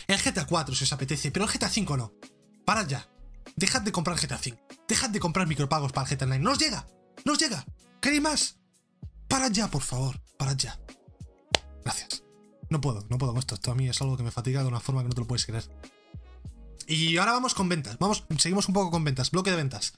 el 0.07 0.21
GTA 0.21 0.45
4 0.45 0.75
si 0.75 0.83
os 0.83 0.93
apetece, 0.93 1.31
pero 1.31 1.45
el 1.45 1.51
GTA 1.51 1.69
5 1.69 1.97
no. 1.97 2.13
Parad 2.65 2.87
ya. 2.87 3.07
Dejad 3.55 3.81
de 3.81 3.91
comprar 3.91 4.17
GTA 4.19 4.37
5. 4.37 4.57
Dejad 4.87 5.09
de 5.09 5.19
comprar 5.19 5.47
micropagos 5.47 5.91
para 5.91 6.07
el 6.07 6.15
GTA 6.15 6.25
Online. 6.25 6.43
¡No 6.43 6.51
os 6.51 6.59
llega! 6.59 6.87
¡No 7.25 7.33
os 7.33 7.39
llega! 7.39 7.65
¿Queréis 8.01 8.21
más? 8.21 8.57
Parad 9.27 9.51
ya, 9.51 9.67
por 9.67 9.81
favor. 9.81 10.21
Parad 10.37 10.57
ya. 10.57 10.79
Gracias. 11.83 12.23
No 12.69 12.81
puedo, 12.81 13.05
no 13.09 13.17
puedo 13.17 13.33
con 13.33 13.39
esto. 13.39 13.55
Esto 13.55 13.71
a 13.71 13.75
mí 13.75 13.87
es 13.87 14.01
algo 14.01 14.17
que 14.17 14.23
me 14.23 14.31
fatiga 14.31 14.61
de 14.61 14.67
una 14.67 14.79
forma 14.79 15.01
que 15.01 15.09
no 15.09 15.13
te 15.13 15.21
lo 15.21 15.27
puedes 15.27 15.45
creer. 15.45 15.63
Y 16.87 17.17
ahora 17.17 17.33
vamos 17.33 17.53
con 17.53 17.69
ventas. 17.69 17.97
Vamos, 17.99 18.25
seguimos 18.37 18.67
un 18.67 18.73
poco 18.73 18.91
con 18.91 19.03
ventas. 19.03 19.31
Bloque 19.31 19.51
de 19.51 19.57
ventas. 19.57 19.93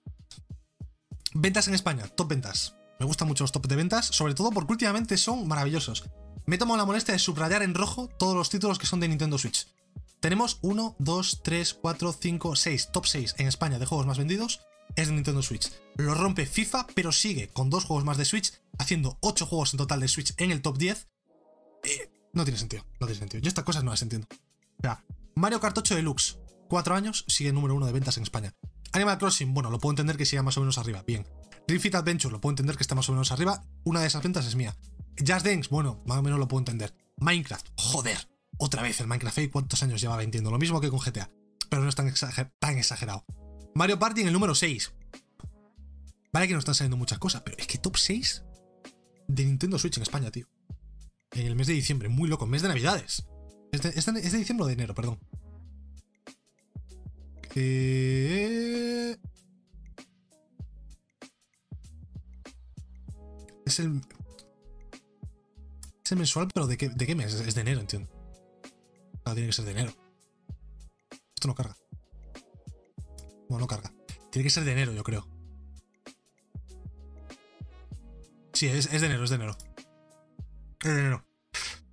Ventas 1.34 1.68
en 1.68 1.74
España, 1.74 2.08
top 2.08 2.30
ventas. 2.30 2.76
Me 3.00 3.06
gustan 3.06 3.28
mucho 3.28 3.44
los 3.44 3.52
top 3.52 3.68
de 3.68 3.76
ventas, 3.76 4.06
sobre 4.06 4.34
todo 4.34 4.52
porque 4.52 4.74
últimamente 4.74 5.18
son 5.18 5.48
maravillosos. 5.48 6.06
Me 6.46 6.58
tomo 6.58 6.78
la 6.78 6.86
molestia 6.86 7.14
de 7.14 7.20
subrayar 7.20 7.64
en 7.64 7.74
rojo 7.74 8.08
todos 8.08 8.36
los 8.36 8.50
títulos 8.50 8.80
que 8.80 8.88
son 8.88 9.00
de 9.00 9.08
Nintendo 9.08 9.38
Switch. 9.38 9.68
Tenemos 10.20 10.60
1, 10.62 10.96
2, 11.00 11.42
3, 11.44 11.74
4, 11.74 12.14
5, 12.14 12.56
6, 12.56 12.90
top 12.92 13.06
6 13.06 13.36
en 13.38 13.48
España 13.48 13.80
de 13.80 13.86
juegos 13.86 14.08
más 14.08 14.18
vendidos 14.18 14.62
es 14.96 15.08
de 15.08 15.14
Nintendo 15.14 15.42
Switch. 15.42 15.72
Lo 15.98 16.14
rompe 16.14 16.46
FIFA, 16.46 16.88
pero 16.96 17.12
sigue 17.12 17.50
con 17.50 17.70
dos 17.70 17.86
juegos 17.86 18.06
más 18.06 18.18
de 18.18 18.26
Switch, 18.26 18.54
haciendo 18.78 19.18
8 19.22 19.46
juegos 19.46 19.74
en 19.74 19.78
total 19.78 20.00
de 20.00 20.08
Switch 20.08 20.34
en 20.38 20.52
el 20.52 20.62
top 20.62 20.78
10. 20.78 21.08
No 22.34 22.44
tiene 22.44 22.60
sentido, 22.60 22.86
no 23.00 23.08
tiene 23.08 23.20
sentido. 23.20 23.42
Yo 23.42 23.48
estas 23.48 23.64
cosas 23.64 23.84
no 23.84 23.92
las 23.92 24.02
entiendo. 24.02 24.28
O 24.78 24.82
sea, 24.82 25.04
Mario 25.36 25.60
Kart 25.60 25.78
8 25.78 25.96
Deluxe, 25.96 26.38
4 26.68 26.96
años, 26.96 27.26
sigue 27.28 27.54
número 27.54 27.76
1 27.76 27.86
de 27.86 27.94
ventas 27.94 28.18
en 28.18 28.24
España. 28.24 28.54
Animal 28.96 29.18
Crossing, 29.18 29.54
bueno, 29.54 29.70
lo 29.70 29.80
puedo 29.80 29.92
entender 29.92 30.16
que 30.16 30.26
siga 30.26 30.42
más 30.42 30.58
o 30.58 30.62
menos 30.62 30.78
arriba, 30.78 31.04
bien. 31.06 31.28
Ring 31.68 31.82
Fit 31.82 31.96
Adventure, 31.96 32.32
lo 32.32 32.40
puedo 32.40 32.52
entender 32.52 32.78
que 32.78 32.84
está 32.84 32.96
más 32.96 33.10
o 33.10 33.12
menos 33.12 33.32
arriba, 33.32 33.64
una 33.84 34.00
de 34.00 34.08
esas 34.08 34.24
ventas 34.24 34.46
es 34.46 34.56
mía. 34.56 34.76
Just 35.18 35.46
Dance, 35.46 35.70
bueno, 35.70 36.02
más 36.06 36.20
o 36.20 36.22
menos 36.22 36.40
lo 36.40 36.48
puedo 36.48 36.60
entender. 36.60 36.94
Minecraft, 37.18 37.68
joder, 37.78 38.30
otra 38.58 38.82
vez 38.82 39.00
el 39.02 39.08
Minecraft, 39.08 39.38
¿eh? 39.40 39.50
¿cuántos 39.50 39.84
años 39.84 40.00
lleva 40.00 40.16
vendiendo? 40.16 40.52
Lo 40.52 40.60
mismo 40.60 40.80
que 40.80 40.90
con 40.90 41.00
GTA, 41.00 41.30
pero 41.70 41.84
no 41.84 41.90
es 41.90 41.96
tan, 41.96 42.14
tan 42.60 42.78
exagerado. 42.78 43.26
Mario 43.74 44.00
Party 44.00 44.22
en 44.22 44.28
el 44.28 44.34
número 44.34 44.56
6. 44.56 44.94
Vale 46.32 46.48
que 46.48 46.54
no 46.54 46.60
están 46.60 46.76
saliendo 46.76 46.98
muchas 46.98 47.20
cosas, 47.20 47.42
pero 47.42 47.58
es 47.58 47.68
que 47.68 47.78
top 47.78 47.98
6 47.98 48.44
de 49.28 49.46
Nintendo 49.46 49.78
Switch 49.78 49.98
en 49.98 50.04
España, 50.04 50.32
tío. 50.32 50.48
En 51.36 51.46
el 51.48 51.56
mes 51.56 51.68
de 51.68 51.74
diciembre, 51.74 52.10
muy 52.10 52.30
loco, 52.30 52.46
mes 52.48 52.62
de 52.62 52.70
Navidades. 52.70 53.26
Es 53.72 53.82
de, 53.82 53.90
es 53.90 54.06
de- 54.32 54.38
diciembre 54.38 54.64
o 54.64 54.68
de 54.68 54.74
enero, 54.74 54.96
perdón. 54.96 55.20
Es 63.66 63.80
el. 63.80 64.02
Es 66.04 66.12
el 66.12 66.18
mensual, 66.18 66.48
pero 66.54 66.68
¿de 66.68 66.78
qué, 66.78 66.90
de 66.90 67.08
qué 67.08 67.16
mes? 67.16 67.34
Es 67.34 67.56
de 67.56 67.62
enero, 67.62 67.80
entiendo. 67.82 68.10
Ah, 69.26 69.34
tiene 69.34 69.48
que 69.48 69.54
ser 69.54 69.66
de 69.66 69.72
enero. 69.72 69.92
Esto 71.34 71.48
no 71.48 71.56
carga. 71.56 71.76
Bueno, 73.50 73.62
no 73.62 73.68
carga. 73.68 73.92
Tiene 74.32 74.44
que 74.44 74.50
ser 74.52 74.64
de 74.66 74.72
enero, 74.74 74.94
yo 74.94 75.04
creo. 75.04 75.28
Sí, 78.54 78.68
es, 78.68 78.86
es 78.94 79.02
de 79.02 79.08
enero, 79.08 79.24
es 79.24 79.30
de 79.32 79.36
enero. 79.38 79.58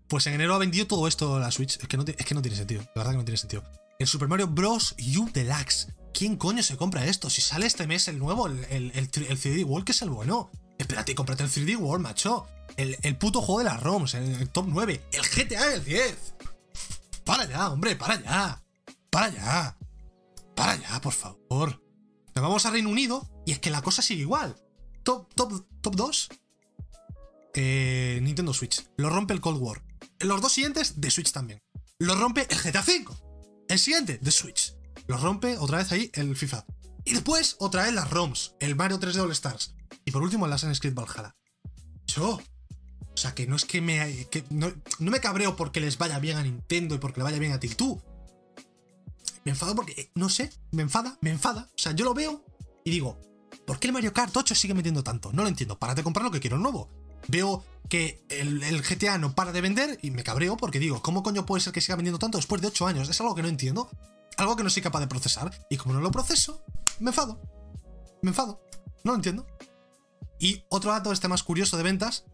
Pues 0.08 0.26
en 0.26 0.34
enero 0.34 0.54
ha 0.54 0.58
vendido 0.58 0.86
todo 0.86 1.08
esto 1.08 1.38
la 1.38 1.50
Switch. 1.50 1.78
Es 1.80 1.88
que 1.88 1.96
no, 1.96 2.04
es 2.06 2.26
que 2.26 2.34
no 2.34 2.42
tiene 2.42 2.56
sentido. 2.56 2.82
La 2.94 3.00
verdad 3.00 3.12
que 3.12 3.18
no 3.18 3.24
tiene 3.24 3.38
sentido. 3.38 3.64
El 3.98 4.06
Super 4.06 4.28
Mario 4.28 4.48
Bros. 4.48 4.94
U 5.16 5.30
Deluxe. 5.32 5.88
¿Quién 6.12 6.36
coño 6.36 6.62
se 6.62 6.76
compra 6.76 7.06
esto? 7.06 7.30
Si 7.30 7.40
sale 7.40 7.66
este 7.66 7.86
mes 7.86 8.06
el 8.08 8.18
nuevo, 8.18 8.46
el, 8.46 8.64
el, 8.66 8.92
el, 8.94 9.10
tri- 9.10 9.26
el 9.30 9.38
3D 9.40 9.64
World, 9.64 9.86
que 9.86 9.92
es 9.92 10.02
el 10.02 10.10
bueno. 10.10 10.50
Espérate, 10.78 11.14
cómprate 11.14 11.44
el 11.44 11.50
3D 11.50 11.76
World, 11.78 12.02
macho. 12.02 12.46
El, 12.76 12.98
el 13.02 13.16
puto 13.16 13.40
juego 13.40 13.60
de 13.60 13.64
las 13.64 13.82
ROMs, 13.82 14.14
el, 14.14 14.24
el 14.34 14.48
top 14.50 14.66
9. 14.68 15.02
El 15.12 15.22
GTA 15.22 15.68
del 15.70 15.84
10. 15.84 16.34
Para 17.24 17.46
ya, 17.48 17.70
hombre, 17.70 17.96
para 17.96 18.20
ya. 18.22 18.62
Para 19.10 19.28
ya. 19.30 19.76
Para 20.54 20.76
ya, 20.76 21.00
por 21.00 21.12
favor. 21.14 21.82
Nos 22.34 22.42
vamos 22.42 22.66
a 22.66 22.70
Reino 22.70 22.90
Unido 22.90 23.26
y 23.46 23.52
es 23.52 23.58
que 23.58 23.70
la 23.70 23.80
cosa 23.80 24.02
sigue 24.02 24.22
igual. 24.22 24.54
Top, 25.02 25.32
top, 25.34 25.64
top 25.80 25.96
2. 25.96 26.28
Eh, 27.54 28.18
Nintendo 28.22 28.54
Switch. 28.54 28.86
Lo 28.96 29.10
rompe 29.10 29.34
el 29.34 29.40
Cold 29.40 29.60
War. 29.60 29.82
Los 30.20 30.40
dos 30.40 30.52
siguientes, 30.52 31.00
de 31.00 31.10
Switch 31.10 31.32
también. 31.32 31.62
Lo 31.98 32.14
rompe 32.14 32.46
el 32.48 32.58
GTA 32.58 32.80
V. 32.80 33.06
El 33.68 33.78
siguiente, 33.78 34.18
de 34.18 34.30
Switch. 34.30 34.74
Lo 35.06 35.16
rompe 35.16 35.56
otra 35.58 35.78
vez 35.78 35.92
ahí 35.92 36.10
el 36.14 36.36
FIFA. 36.36 36.64
Y 37.04 37.14
después, 37.14 37.56
otra 37.58 37.84
vez 37.84 37.92
las 37.92 38.10
ROMs. 38.10 38.54
El 38.60 38.76
Mario 38.76 38.98
3D 38.98 39.20
All 39.20 39.32
Stars. 39.32 39.74
Y 40.04 40.10
por 40.10 40.22
último, 40.22 40.46
el 40.46 40.52
Assassin's 40.52 40.80
Creed 40.80 40.94
Valhalla. 40.94 41.36
Yo. 42.06 42.40
O 43.14 43.16
sea, 43.16 43.34
que 43.34 43.46
no 43.46 43.56
es 43.56 43.64
que 43.64 43.80
me. 43.80 44.26
que 44.30 44.44
no, 44.50 44.72
no 44.98 45.10
me 45.10 45.20
cabreo 45.20 45.56
porque 45.56 45.80
les 45.80 45.98
vaya 45.98 46.18
bien 46.18 46.38
a 46.38 46.42
Nintendo 46.42 46.94
y 46.94 46.98
porque 46.98 47.20
le 47.20 47.24
vaya 47.24 47.38
bien 47.38 47.52
a 47.52 47.60
Take-Two. 47.60 48.02
Me 49.44 49.50
enfado 49.50 49.74
porque, 49.74 49.92
eh, 50.00 50.10
no 50.14 50.28
sé, 50.28 50.50
me 50.70 50.82
enfada, 50.82 51.18
me 51.20 51.30
enfada. 51.30 51.68
O 51.74 51.78
sea, 51.78 51.92
yo 51.92 52.04
lo 52.04 52.14
veo 52.14 52.44
y 52.84 52.90
digo, 52.90 53.20
¿por 53.66 53.78
qué 53.78 53.88
el 53.88 53.92
Mario 53.92 54.12
Kart 54.12 54.36
8 54.36 54.54
sigue 54.54 54.74
metiendo 54.74 55.02
tanto? 55.02 55.32
No 55.32 55.42
lo 55.42 55.48
entiendo. 55.48 55.78
Párate 55.78 56.00
de 56.00 56.04
comprar 56.04 56.24
lo 56.24 56.30
que 56.30 56.40
quiero 56.40 56.58
nuevo. 56.58 56.88
Veo 57.28 57.64
que 57.88 58.24
el, 58.30 58.82
GTA 58.82 59.18
no 59.18 59.34
para 59.34 59.52
de 59.52 59.60
vender 59.60 59.98
y 60.02 60.10
me 60.10 60.24
cabreo 60.24 60.56
porque 60.56 60.78
digo, 60.78 61.02
¿cómo 61.02 61.22
coño 61.22 61.44
puede 61.44 61.62
ser 61.62 61.72
que 61.72 61.80
siga 61.80 61.96
vendiendo 61.96 62.18
tanto 62.18 62.38
después 62.38 62.62
de 62.62 62.68
8 62.68 62.86
años? 62.86 63.08
Es 63.08 63.20
algo 63.20 63.34
que 63.34 63.42
no 63.42 63.48
entiendo. 63.48 63.90
Algo 64.38 64.56
que 64.56 64.64
no 64.64 64.70
soy 64.70 64.82
capaz 64.82 65.00
de 65.00 65.08
procesar. 65.08 65.50
Y 65.68 65.76
como 65.76 65.94
no 65.94 66.00
lo 66.00 66.10
proceso, 66.10 66.64
me 67.00 67.10
enfado. 67.10 67.40
Me 68.22 68.30
enfado. 68.30 68.62
No 69.04 69.12
lo 69.12 69.16
entiendo. 69.16 69.46
Y 70.38 70.64
otro 70.70 70.90
dato 70.90 71.12
este 71.12 71.28
más 71.28 71.42
curioso 71.42 71.76
de 71.76 71.82
ventas. 71.82 72.24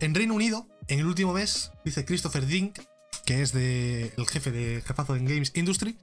En 0.00 0.14
Reino 0.14 0.34
Unido, 0.34 0.68
en 0.88 0.98
el 0.98 1.06
último 1.06 1.32
mes, 1.32 1.72
dice 1.84 2.04
Christopher 2.04 2.46
Dink, 2.46 2.78
que 3.24 3.42
es 3.42 3.52
de, 3.52 4.12
el 4.16 4.26
jefe 4.26 4.50
de 4.50 4.82
jefazo 4.82 5.16
en 5.16 5.24
Games 5.24 5.52
Industry, 5.54 5.96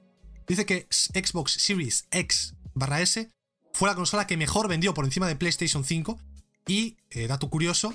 dice 0.48 0.66
que 0.66 0.88
Xbox 0.90 1.52
Series 1.52 2.06
X 2.10 2.54
barra 2.74 3.00
S 3.02 3.30
fue 3.72 3.88
la 3.88 3.94
consola 3.94 4.26
que 4.26 4.36
mejor 4.36 4.68
vendió 4.68 4.94
por 4.94 5.04
encima 5.04 5.28
de 5.28 5.36
PlayStation 5.36 5.84
5. 5.84 6.18
Y, 6.66 6.96
eh, 7.10 7.26
dato 7.26 7.50
curioso, 7.50 7.94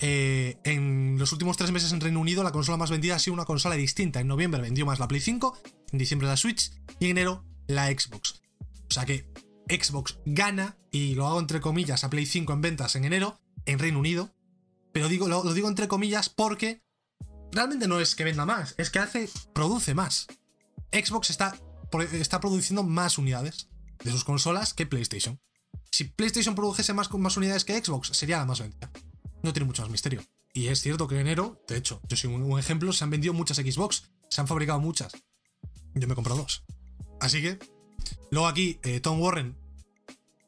eh, 0.00 0.58
en 0.64 1.18
los 1.18 1.32
últimos 1.32 1.56
tres 1.56 1.72
meses 1.72 1.92
en 1.92 2.00
Reino 2.00 2.20
Unido 2.20 2.42
la 2.42 2.52
consola 2.52 2.76
más 2.76 2.90
vendida 2.90 3.16
ha 3.16 3.18
sido 3.18 3.34
una 3.34 3.44
consola 3.44 3.76
distinta. 3.76 4.20
En 4.20 4.28
noviembre 4.28 4.60
vendió 4.60 4.84
más 4.86 4.98
la 4.98 5.08
Play 5.08 5.20
5, 5.20 5.58
en 5.92 5.98
diciembre 5.98 6.28
la 6.28 6.36
Switch 6.36 6.72
y 6.98 7.06
en 7.06 7.12
enero 7.12 7.44
la 7.66 7.86
Xbox. 7.86 8.42
O 8.88 8.92
sea 8.92 9.04
que 9.04 9.26
Xbox 9.68 10.18
gana, 10.24 10.76
y 10.90 11.14
lo 11.14 11.26
hago 11.26 11.40
entre 11.40 11.60
comillas, 11.60 12.04
a 12.04 12.10
Play 12.10 12.26
5 12.26 12.52
en 12.52 12.60
ventas 12.60 12.94
en 12.96 13.04
enero, 13.04 13.40
en 13.64 13.78
Reino 13.78 13.98
Unido. 13.98 14.34
Pero 14.92 15.08
digo, 15.08 15.28
lo, 15.28 15.42
digo 15.52 15.68
entre 15.68 15.88
comillas 15.88 16.28
porque 16.28 16.82
realmente 17.52 17.88
no 17.88 18.00
es 18.00 18.14
que 18.14 18.24
venda 18.24 18.46
más, 18.46 18.74
es 18.78 18.90
que 18.90 18.98
hace, 18.98 19.28
produce 19.54 19.94
más. 19.94 20.26
Xbox 20.92 21.30
está, 21.30 21.56
está 22.12 22.40
produciendo 22.40 22.82
más 22.82 23.18
unidades 23.18 23.68
de 24.02 24.10
sus 24.10 24.24
consolas 24.24 24.72
que 24.72 24.86
PlayStation. 24.86 25.40
Si 25.90 26.04
PlayStation 26.04 26.54
produjese 26.54 26.92
más, 26.92 27.12
más 27.12 27.36
unidades 27.36 27.64
que 27.64 27.82
Xbox, 27.82 28.08
sería 28.16 28.38
la 28.38 28.46
más 28.46 28.60
vendida. 28.60 28.90
No 29.46 29.52
tiene 29.52 29.66
mucho 29.66 29.82
más 29.82 29.90
misterio. 29.92 30.22
Y 30.52 30.66
es 30.66 30.80
cierto 30.80 31.06
que 31.06 31.14
en 31.14 31.20
enero, 31.22 31.62
de 31.68 31.76
hecho, 31.76 32.00
yo 32.08 32.16
soy 32.16 32.34
un, 32.34 32.58
ejemplo, 32.58 32.92
se 32.92 33.04
han 33.04 33.10
vendido 33.10 33.32
muchas 33.32 33.58
Xbox, 33.58 34.10
se 34.28 34.40
han 34.40 34.48
fabricado 34.48 34.80
muchas. 34.80 35.12
Yo 35.94 36.08
me 36.08 36.12
he 36.12 36.16
comprado 36.16 36.40
dos. 36.40 36.64
Así 37.20 37.40
que, 37.40 37.60
luego 38.32 38.48
aquí, 38.48 38.80
eh, 38.82 38.98
Tom 38.98 39.20
Warren 39.20 39.56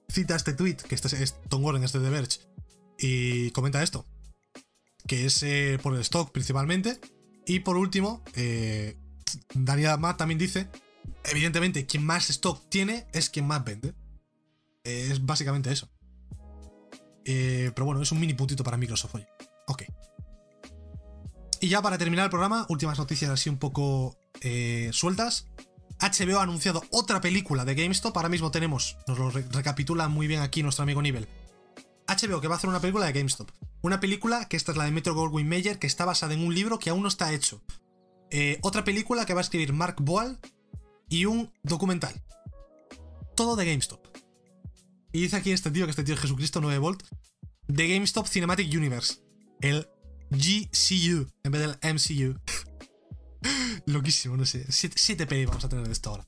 cita 0.09 0.35
este 0.35 0.53
tweet, 0.53 0.77
que 0.77 0.97
este 0.97 1.23
es, 1.23 1.37
Tom 1.49 1.65
Warren, 1.65 1.85
este 1.85 2.01
de 2.01 2.11
Verge, 2.11 2.41
y 2.99 3.53
comenta 3.53 3.83
esto, 3.83 4.05
que 5.07 5.27
es 5.27 5.43
eh, 5.45 5.79
por 5.81 5.95
el 5.95 6.01
stock 6.01 6.33
principalmente. 6.33 6.99
Y 7.47 7.61
por 7.61 7.77
último, 7.77 8.25
eh, 8.35 8.99
Daniel 9.55 9.91
Amat 9.91 10.19
también 10.19 10.39
dice, 10.39 10.69
evidentemente, 11.25 11.87
quien 11.87 12.05
más 12.05 12.31
stock 12.31 12.69
tiene 12.69 13.07
es 13.13 13.31
quien 13.31 13.47
más 13.47 13.65
vende. 13.65 13.95
Eh, 14.85 15.09
es 15.11 15.25
básicamente 15.25 15.71
eso. 15.71 15.89
Eh, 17.31 17.71
pero 17.75 17.85
bueno, 17.85 18.01
es 18.01 18.11
un 18.11 18.19
mini 18.21 18.33
puntito 18.33 18.65
para 18.65 18.79
Microsoft, 18.79 19.15
oye. 19.17 19.29
Ok. 19.67 19.83
Y 21.61 21.69
ya 21.69 21.83
para 21.83 21.99
terminar 21.99 22.25
el 22.25 22.31
programa, 22.31 22.65
últimas 22.71 22.99
noticias 22.99 23.31
así 23.31 23.51
un 23.51 23.59
poco 23.59 24.17
eh, 24.41 24.89
sueltas. 24.93 25.47
HBO 26.01 26.39
ha 26.39 26.45
anunciado 26.45 26.83
otra 26.91 27.21
película 27.21 27.65
de 27.65 27.75
GameStop. 27.75 28.17
Ahora 28.17 28.29
mismo 28.29 28.51
tenemos, 28.51 28.97
nos 29.07 29.19
lo 29.19 29.31
re- 29.31 29.45
recapitula 29.51 30.09
muy 30.09 30.27
bien 30.27 30.41
aquí 30.41 30.63
nuestro 30.63 30.85
amigo 30.85 31.03
Nivel. 31.03 31.29
HBO 32.07 32.41
que 32.41 32.49
va 32.49 32.55
a 32.55 32.59
hacer 32.59 32.71
una 32.71 32.81
película 32.81 33.05
de 33.07 33.13
GameStop. 33.13 33.51
Una 33.83 34.01
película 34.01 34.47
que 34.49 34.57
esta 34.57 34.73
es 34.73 34.79
la 34.79 34.85
de 34.85 34.93
Metro 34.93 35.15
Goldwyn 35.15 35.49
Mayer, 35.49 35.79
que 35.79 35.87
está 35.87 36.05
basada 36.07 36.33
en 36.35 36.41
un 36.41 36.55
libro 36.55 36.79
que 36.79 36.89
aún 36.91 37.03
no 37.03 37.09
está 37.09 37.33
hecho. 37.35 37.61
Eh, 38.31 38.59
otra 38.63 38.85
película 38.85 39.27
que 39.27 39.35
va 39.35 39.41
a 39.41 39.43
escribir 39.43 39.73
Mark 39.75 39.97
Boal 40.01 40.39
y 41.11 41.27
un 41.27 41.53
documental. 41.63 42.23
Todo 43.35 43.57
de 43.57 43.67
GameStop. 43.67 44.01
Y 45.13 45.23
dice 45.23 45.37
aquí 45.37 45.53
este 45.53 45.71
tío, 45.71 45.87
que 45.87 45.91
este 45.91 46.05
tío 46.05 46.15
es 46.15 46.21
Jesucristo 46.21 46.61
9 46.61 46.79
Volt, 46.79 47.03
de 47.67 47.89
GameStop 47.89 48.27
Cinematic 48.27 48.73
Universe. 48.75 49.23
El 49.61 49.89
GCU 50.31 51.31
en 51.43 51.53
vez 51.53 51.61
del 51.61 51.95
MCU. 51.95 52.39
Loquísimo, 53.87 54.37
no 54.37 54.45
sé. 54.45 54.71
Siete, 54.71 54.97
siete 54.99 55.27
pelis 55.27 55.47
vamos 55.47 55.65
a 55.65 55.69
tener 55.69 55.87
de 55.87 55.93
esto 55.93 56.11
ahora. 56.11 56.27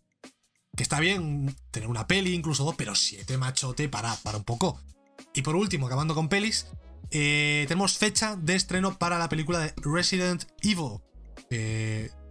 Que 0.76 0.82
está 0.82 1.00
bien 1.00 1.54
tener 1.70 1.88
una 1.88 2.06
peli, 2.06 2.32
incluso 2.32 2.64
dos, 2.64 2.74
pero 2.76 2.94
siete 2.94 3.36
machote, 3.36 3.88
para, 3.88 4.14
para 4.16 4.38
un 4.38 4.44
poco. 4.44 4.80
Y 5.34 5.42
por 5.42 5.56
último, 5.56 5.86
acabando 5.86 6.14
con 6.14 6.28
pelis, 6.28 6.66
eh, 7.10 7.64
tenemos 7.68 7.98
fecha 7.98 8.36
de 8.36 8.54
estreno 8.54 8.96
para 8.98 9.18
la 9.18 9.28
película 9.28 9.58
de 9.58 9.74
Resident 9.82 10.44
Evil. 10.62 11.00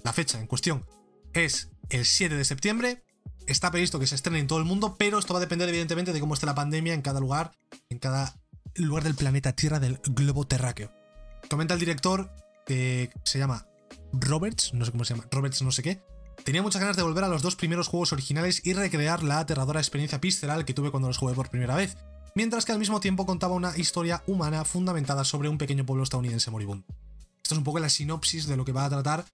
La 0.03 0.13
fecha 0.13 0.39
en 0.39 0.47
cuestión 0.47 0.85
es 1.34 1.69
el 1.89 2.05
7 2.05 2.35
de 2.35 2.45
septiembre. 2.45 3.03
Está 3.49 3.71
previsto 3.71 3.97
que 3.97 4.05
se 4.05 4.13
estrene 4.13 4.38
en 4.38 4.45
todo 4.45 4.59
el 4.59 4.65
mundo, 4.65 4.95
pero 4.95 5.17
esto 5.17 5.34
va 5.34 5.39
a 5.39 5.41
depender 5.41 5.67
evidentemente 5.67 6.13
de 6.13 6.19
cómo 6.19 6.35
esté 6.35 6.45
la 6.45 6.53
pandemia 6.53 6.93
en 6.93 7.01
cada 7.01 7.19
lugar, 7.19 7.51
en 7.89 7.97
cada 7.97 8.35
lugar 8.76 9.03
del 9.03 9.15
planeta 9.15 9.53
Tierra 9.53 9.80
del 9.80 9.99
globo 10.05 10.45
terráqueo. 10.45 10.91
Comenta 11.49 11.73
el 11.73 11.80
director, 11.80 12.30
que 12.67 13.09
se 13.23 13.39
llama 13.39 13.65
Roberts, 14.13 14.76
no 14.76 14.85
sé 14.85 14.91
cómo 14.91 15.03
se 15.03 15.15
llama, 15.15 15.27
Roberts 15.31 15.63
no 15.63 15.71
sé 15.71 15.81
qué. 15.81 15.99
Tenía 16.45 16.61
muchas 16.61 16.80
ganas 16.80 16.95
de 16.95 17.01
volver 17.01 17.23
a 17.23 17.27
los 17.27 17.41
dos 17.41 17.55
primeros 17.55 17.88
juegos 17.88 18.13
originales 18.13 18.61
y 18.63 18.73
recrear 18.73 19.23
la 19.23 19.39
aterradora 19.39 19.80
experiencia 19.80 20.19
visceral 20.19 20.63
que 20.63 20.76
tuve 20.76 20.91
cuando 20.91 21.07
los 21.07 21.17
jugué 21.17 21.34
por 21.34 21.49
primera 21.49 21.76
vez, 21.76 21.97
mientras 22.35 22.65
que 22.65 22.71
al 22.71 22.80
mismo 22.80 22.99
tiempo 22.99 23.26
contaba 23.26 23.55
una 23.55 23.76
historia 23.76 24.21
humana 24.27 24.63
fundamentada 24.63 25.23
sobre 25.23 25.49
un 25.49 25.57
pequeño 25.57 25.88
pueblo 25.88 26.03
estadounidense 26.03 26.51
moribundo. 26.51 26.85
Esto 27.41 27.55
es 27.55 27.57
un 27.57 27.63
poco 27.63 27.80
la 27.80 27.89
sinopsis 27.89 28.45
de 28.45 28.57
lo 28.57 28.63
que 28.63 28.73
va 28.73 28.85
a 28.85 28.89
tratar 28.89 29.26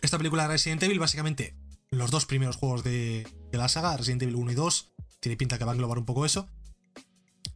esta 0.00 0.16
película 0.16 0.44
de 0.44 0.48
Resident 0.48 0.82
Evil, 0.84 0.98
básicamente 0.98 1.54
los 1.98 2.10
dos 2.10 2.26
primeros 2.26 2.56
juegos 2.56 2.84
de, 2.84 3.26
la 3.52 3.68
saga, 3.68 3.96
Resident 3.96 4.22
Evil 4.22 4.36
1 4.36 4.52
y 4.52 4.54
2, 4.54 4.92
tiene 5.20 5.36
pinta 5.36 5.58
que 5.58 5.64
va 5.64 5.72
a 5.72 5.74
englobar 5.74 5.98
un 5.98 6.04
poco 6.04 6.24
eso. 6.24 6.48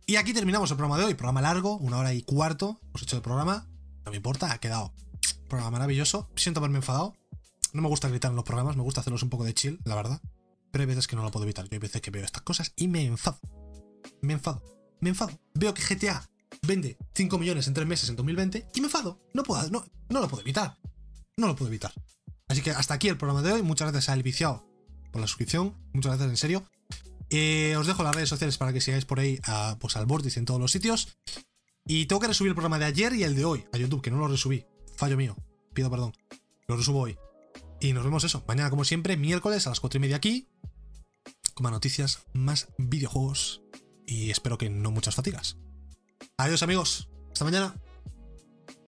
Y 0.06 0.16
aquí 0.16 0.32
terminamos 0.32 0.70
el 0.70 0.76
programa 0.76 0.98
de 0.98 1.04
hoy, 1.04 1.14
programa 1.14 1.42
largo, 1.42 1.76
una 1.78 1.98
hora 1.98 2.14
y 2.14 2.22
cuarto, 2.22 2.80
hemos 2.82 3.02
hecho 3.02 3.16
el 3.16 3.22
programa, 3.22 3.68
no 4.04 4.10
me 4.10 4.16
importa, 4.16 4.52
ha 4.52 4.58
quedado 4.58 4.94
un 5.40 5.48
programa 5.48 5.72
maravilloso, 5.72 6.30
siento 6.36 6.60
haberme 6.60 6.78
enfadado, 6.78 7.14
no 7.72 7.82
me 7.82 7.88
gusta 7.88 8.08
gritar 8.08 8.30
en 8.30 8.36
los 8.36 8.44
programas, 8.44 8.76
me 8.76 8.82
gusta 8.82 9.00
hacerlos 9.00 9.22
un 9.22 9.28
poco 9.28 9.44
de 9.44 9.54
chill, 9.54 9.80
la 9.84 9.94
verdad, 9.94 10.22
pero 10.70 10.82
hay 10.82 10.86
veces 10.86 11.06
que 11.06 11.16
no 11.16 11.22
lo 11.22 11.30
puedo 11.30 11.44
evitar, 11.44 11.66
yo 11.66 11.70
hay 11.72 11.78
veces 11.78 12.00
que 12.00 12.10
veo 12.10 12.24
estas 12.24 12.42
cosas 12.42 12.72
y 12.76 12.88
me 12.88 13.04
enfado, 13.04 13.38
me 14.22 14.32
enfado, 14.32 14.62
me 15.00 15.10
enfado, 15.10 15.38
veo 15.54 15.74
que 15.74 15.82
GTA 15.82 16.28
vende 16.62 16.96
5 17.14 17.38
millones 17.38 17.68
en 17.68 17.74
3 17.74 17.86
meses 17.86 18.08
en 18.08 18.16
2020 18.16 18.68
y 18.74 18.80
me 18.80 18.86
enfado, 18.86 19.20
no 19.34 19.42
puedo, 19.42 19.68
no, 19.70 19.84
no 20.08 20.20
lo 20.20 20.28
puedo 20.28 20.42
evitar, 20.42 20.78
no 21.36 21.46
lo 21.46 21.54
puedo 21.54 21.68
evitar. 21.68 21.92
Así 22.48 22.62
que 22.62 22.70
hasta 22.70 22.94
aquí 22.94 23.08
el 23.08 23.16
programa 23.16 23.42
de 23.42 23.52
hoy. 23.52 23.62
Muchas 23.62 23.90
gracias 23.90 24.08
al 24.08 24.22
viciado 24.22 24.66
por 25.12 25.20
la 25.20 25.26
suscripción. 25.26 25.74
Muchas 25.92 26.12
gracias 26.12 26.30
en 26.30 26.36
serio. 26.36 26.64
Eh, 27.30 27.76
os 27.76 27.86
dejo 27.86 28.02
las 28.02 28.14
redes 28.14 28.28
sociales 28.28 28.56
para 28.56 28.72
que 28.72 28.80
sigáis 28.80 29.04
por 29.04 29.20
ahí 29.20 29.38
a, 29.44 29.76
pues, 29.78 29.96
al 29.96 30.06
vórtice 30.06 30.38
en 30.38 30.46
todos 30.46 30.60
los 30.60 30.72
sitios. 30.72 31.18
Y 31.86 32.06
tengo 32.06 32.20
que 32.20 32.28
resubir 32.28 32.50
el 32.50 32.54
programa 32.54 32.78
de 32.78 32.86
ayer 32.86 33.12
y 33.14 33.22
el 33.22 33.34
de 33.34 33.44
hoy 33.44 33.64
a 33.72 33.78
YouTube, 33.78 34.02
que 34.02 34.10
no 34.10 34.18
lo 34.18 34.28
resubí. 34.28 34.64
Fallo 34.96 35.16
mío. 35.16 35.36
Pido 35.74 35.90
perdón. 35.90 36.12
Lo 36.66 36.76
resubo 36.76 37.00
hoy. 37.00 37.16
Y 37.80 37.92
nos 37.92 38.04
vemos 38.04 38.24
eso. 38.24 38.44
Mañana, 38.46 38.70
como 38.70 38.84
siempre, 38.84 39.16
miércoles 39.16 39.66
a 39.66 39.70
las 39.70 39.80
4 39.80 39.98
y 39.98 40.00
media 40.00 40.16
aquí. 40.16 40.48
Con 41.54 41.64
más 41.64 41.72
noticias, 41.72 42.24
más 42.32 42.68
videojuegos. 42.78 43.62
Y 44.06 44.30
espero 44.30 44.58
que 44.58 44.70
no 44.70 44.90
muchas 44.90 45.14
fatigas. 45.14 45.56
Adiós 46.36 46.62
amigos. 46.62 47.08
Hasta 47.32 47.44
mañana. 47.44 47.74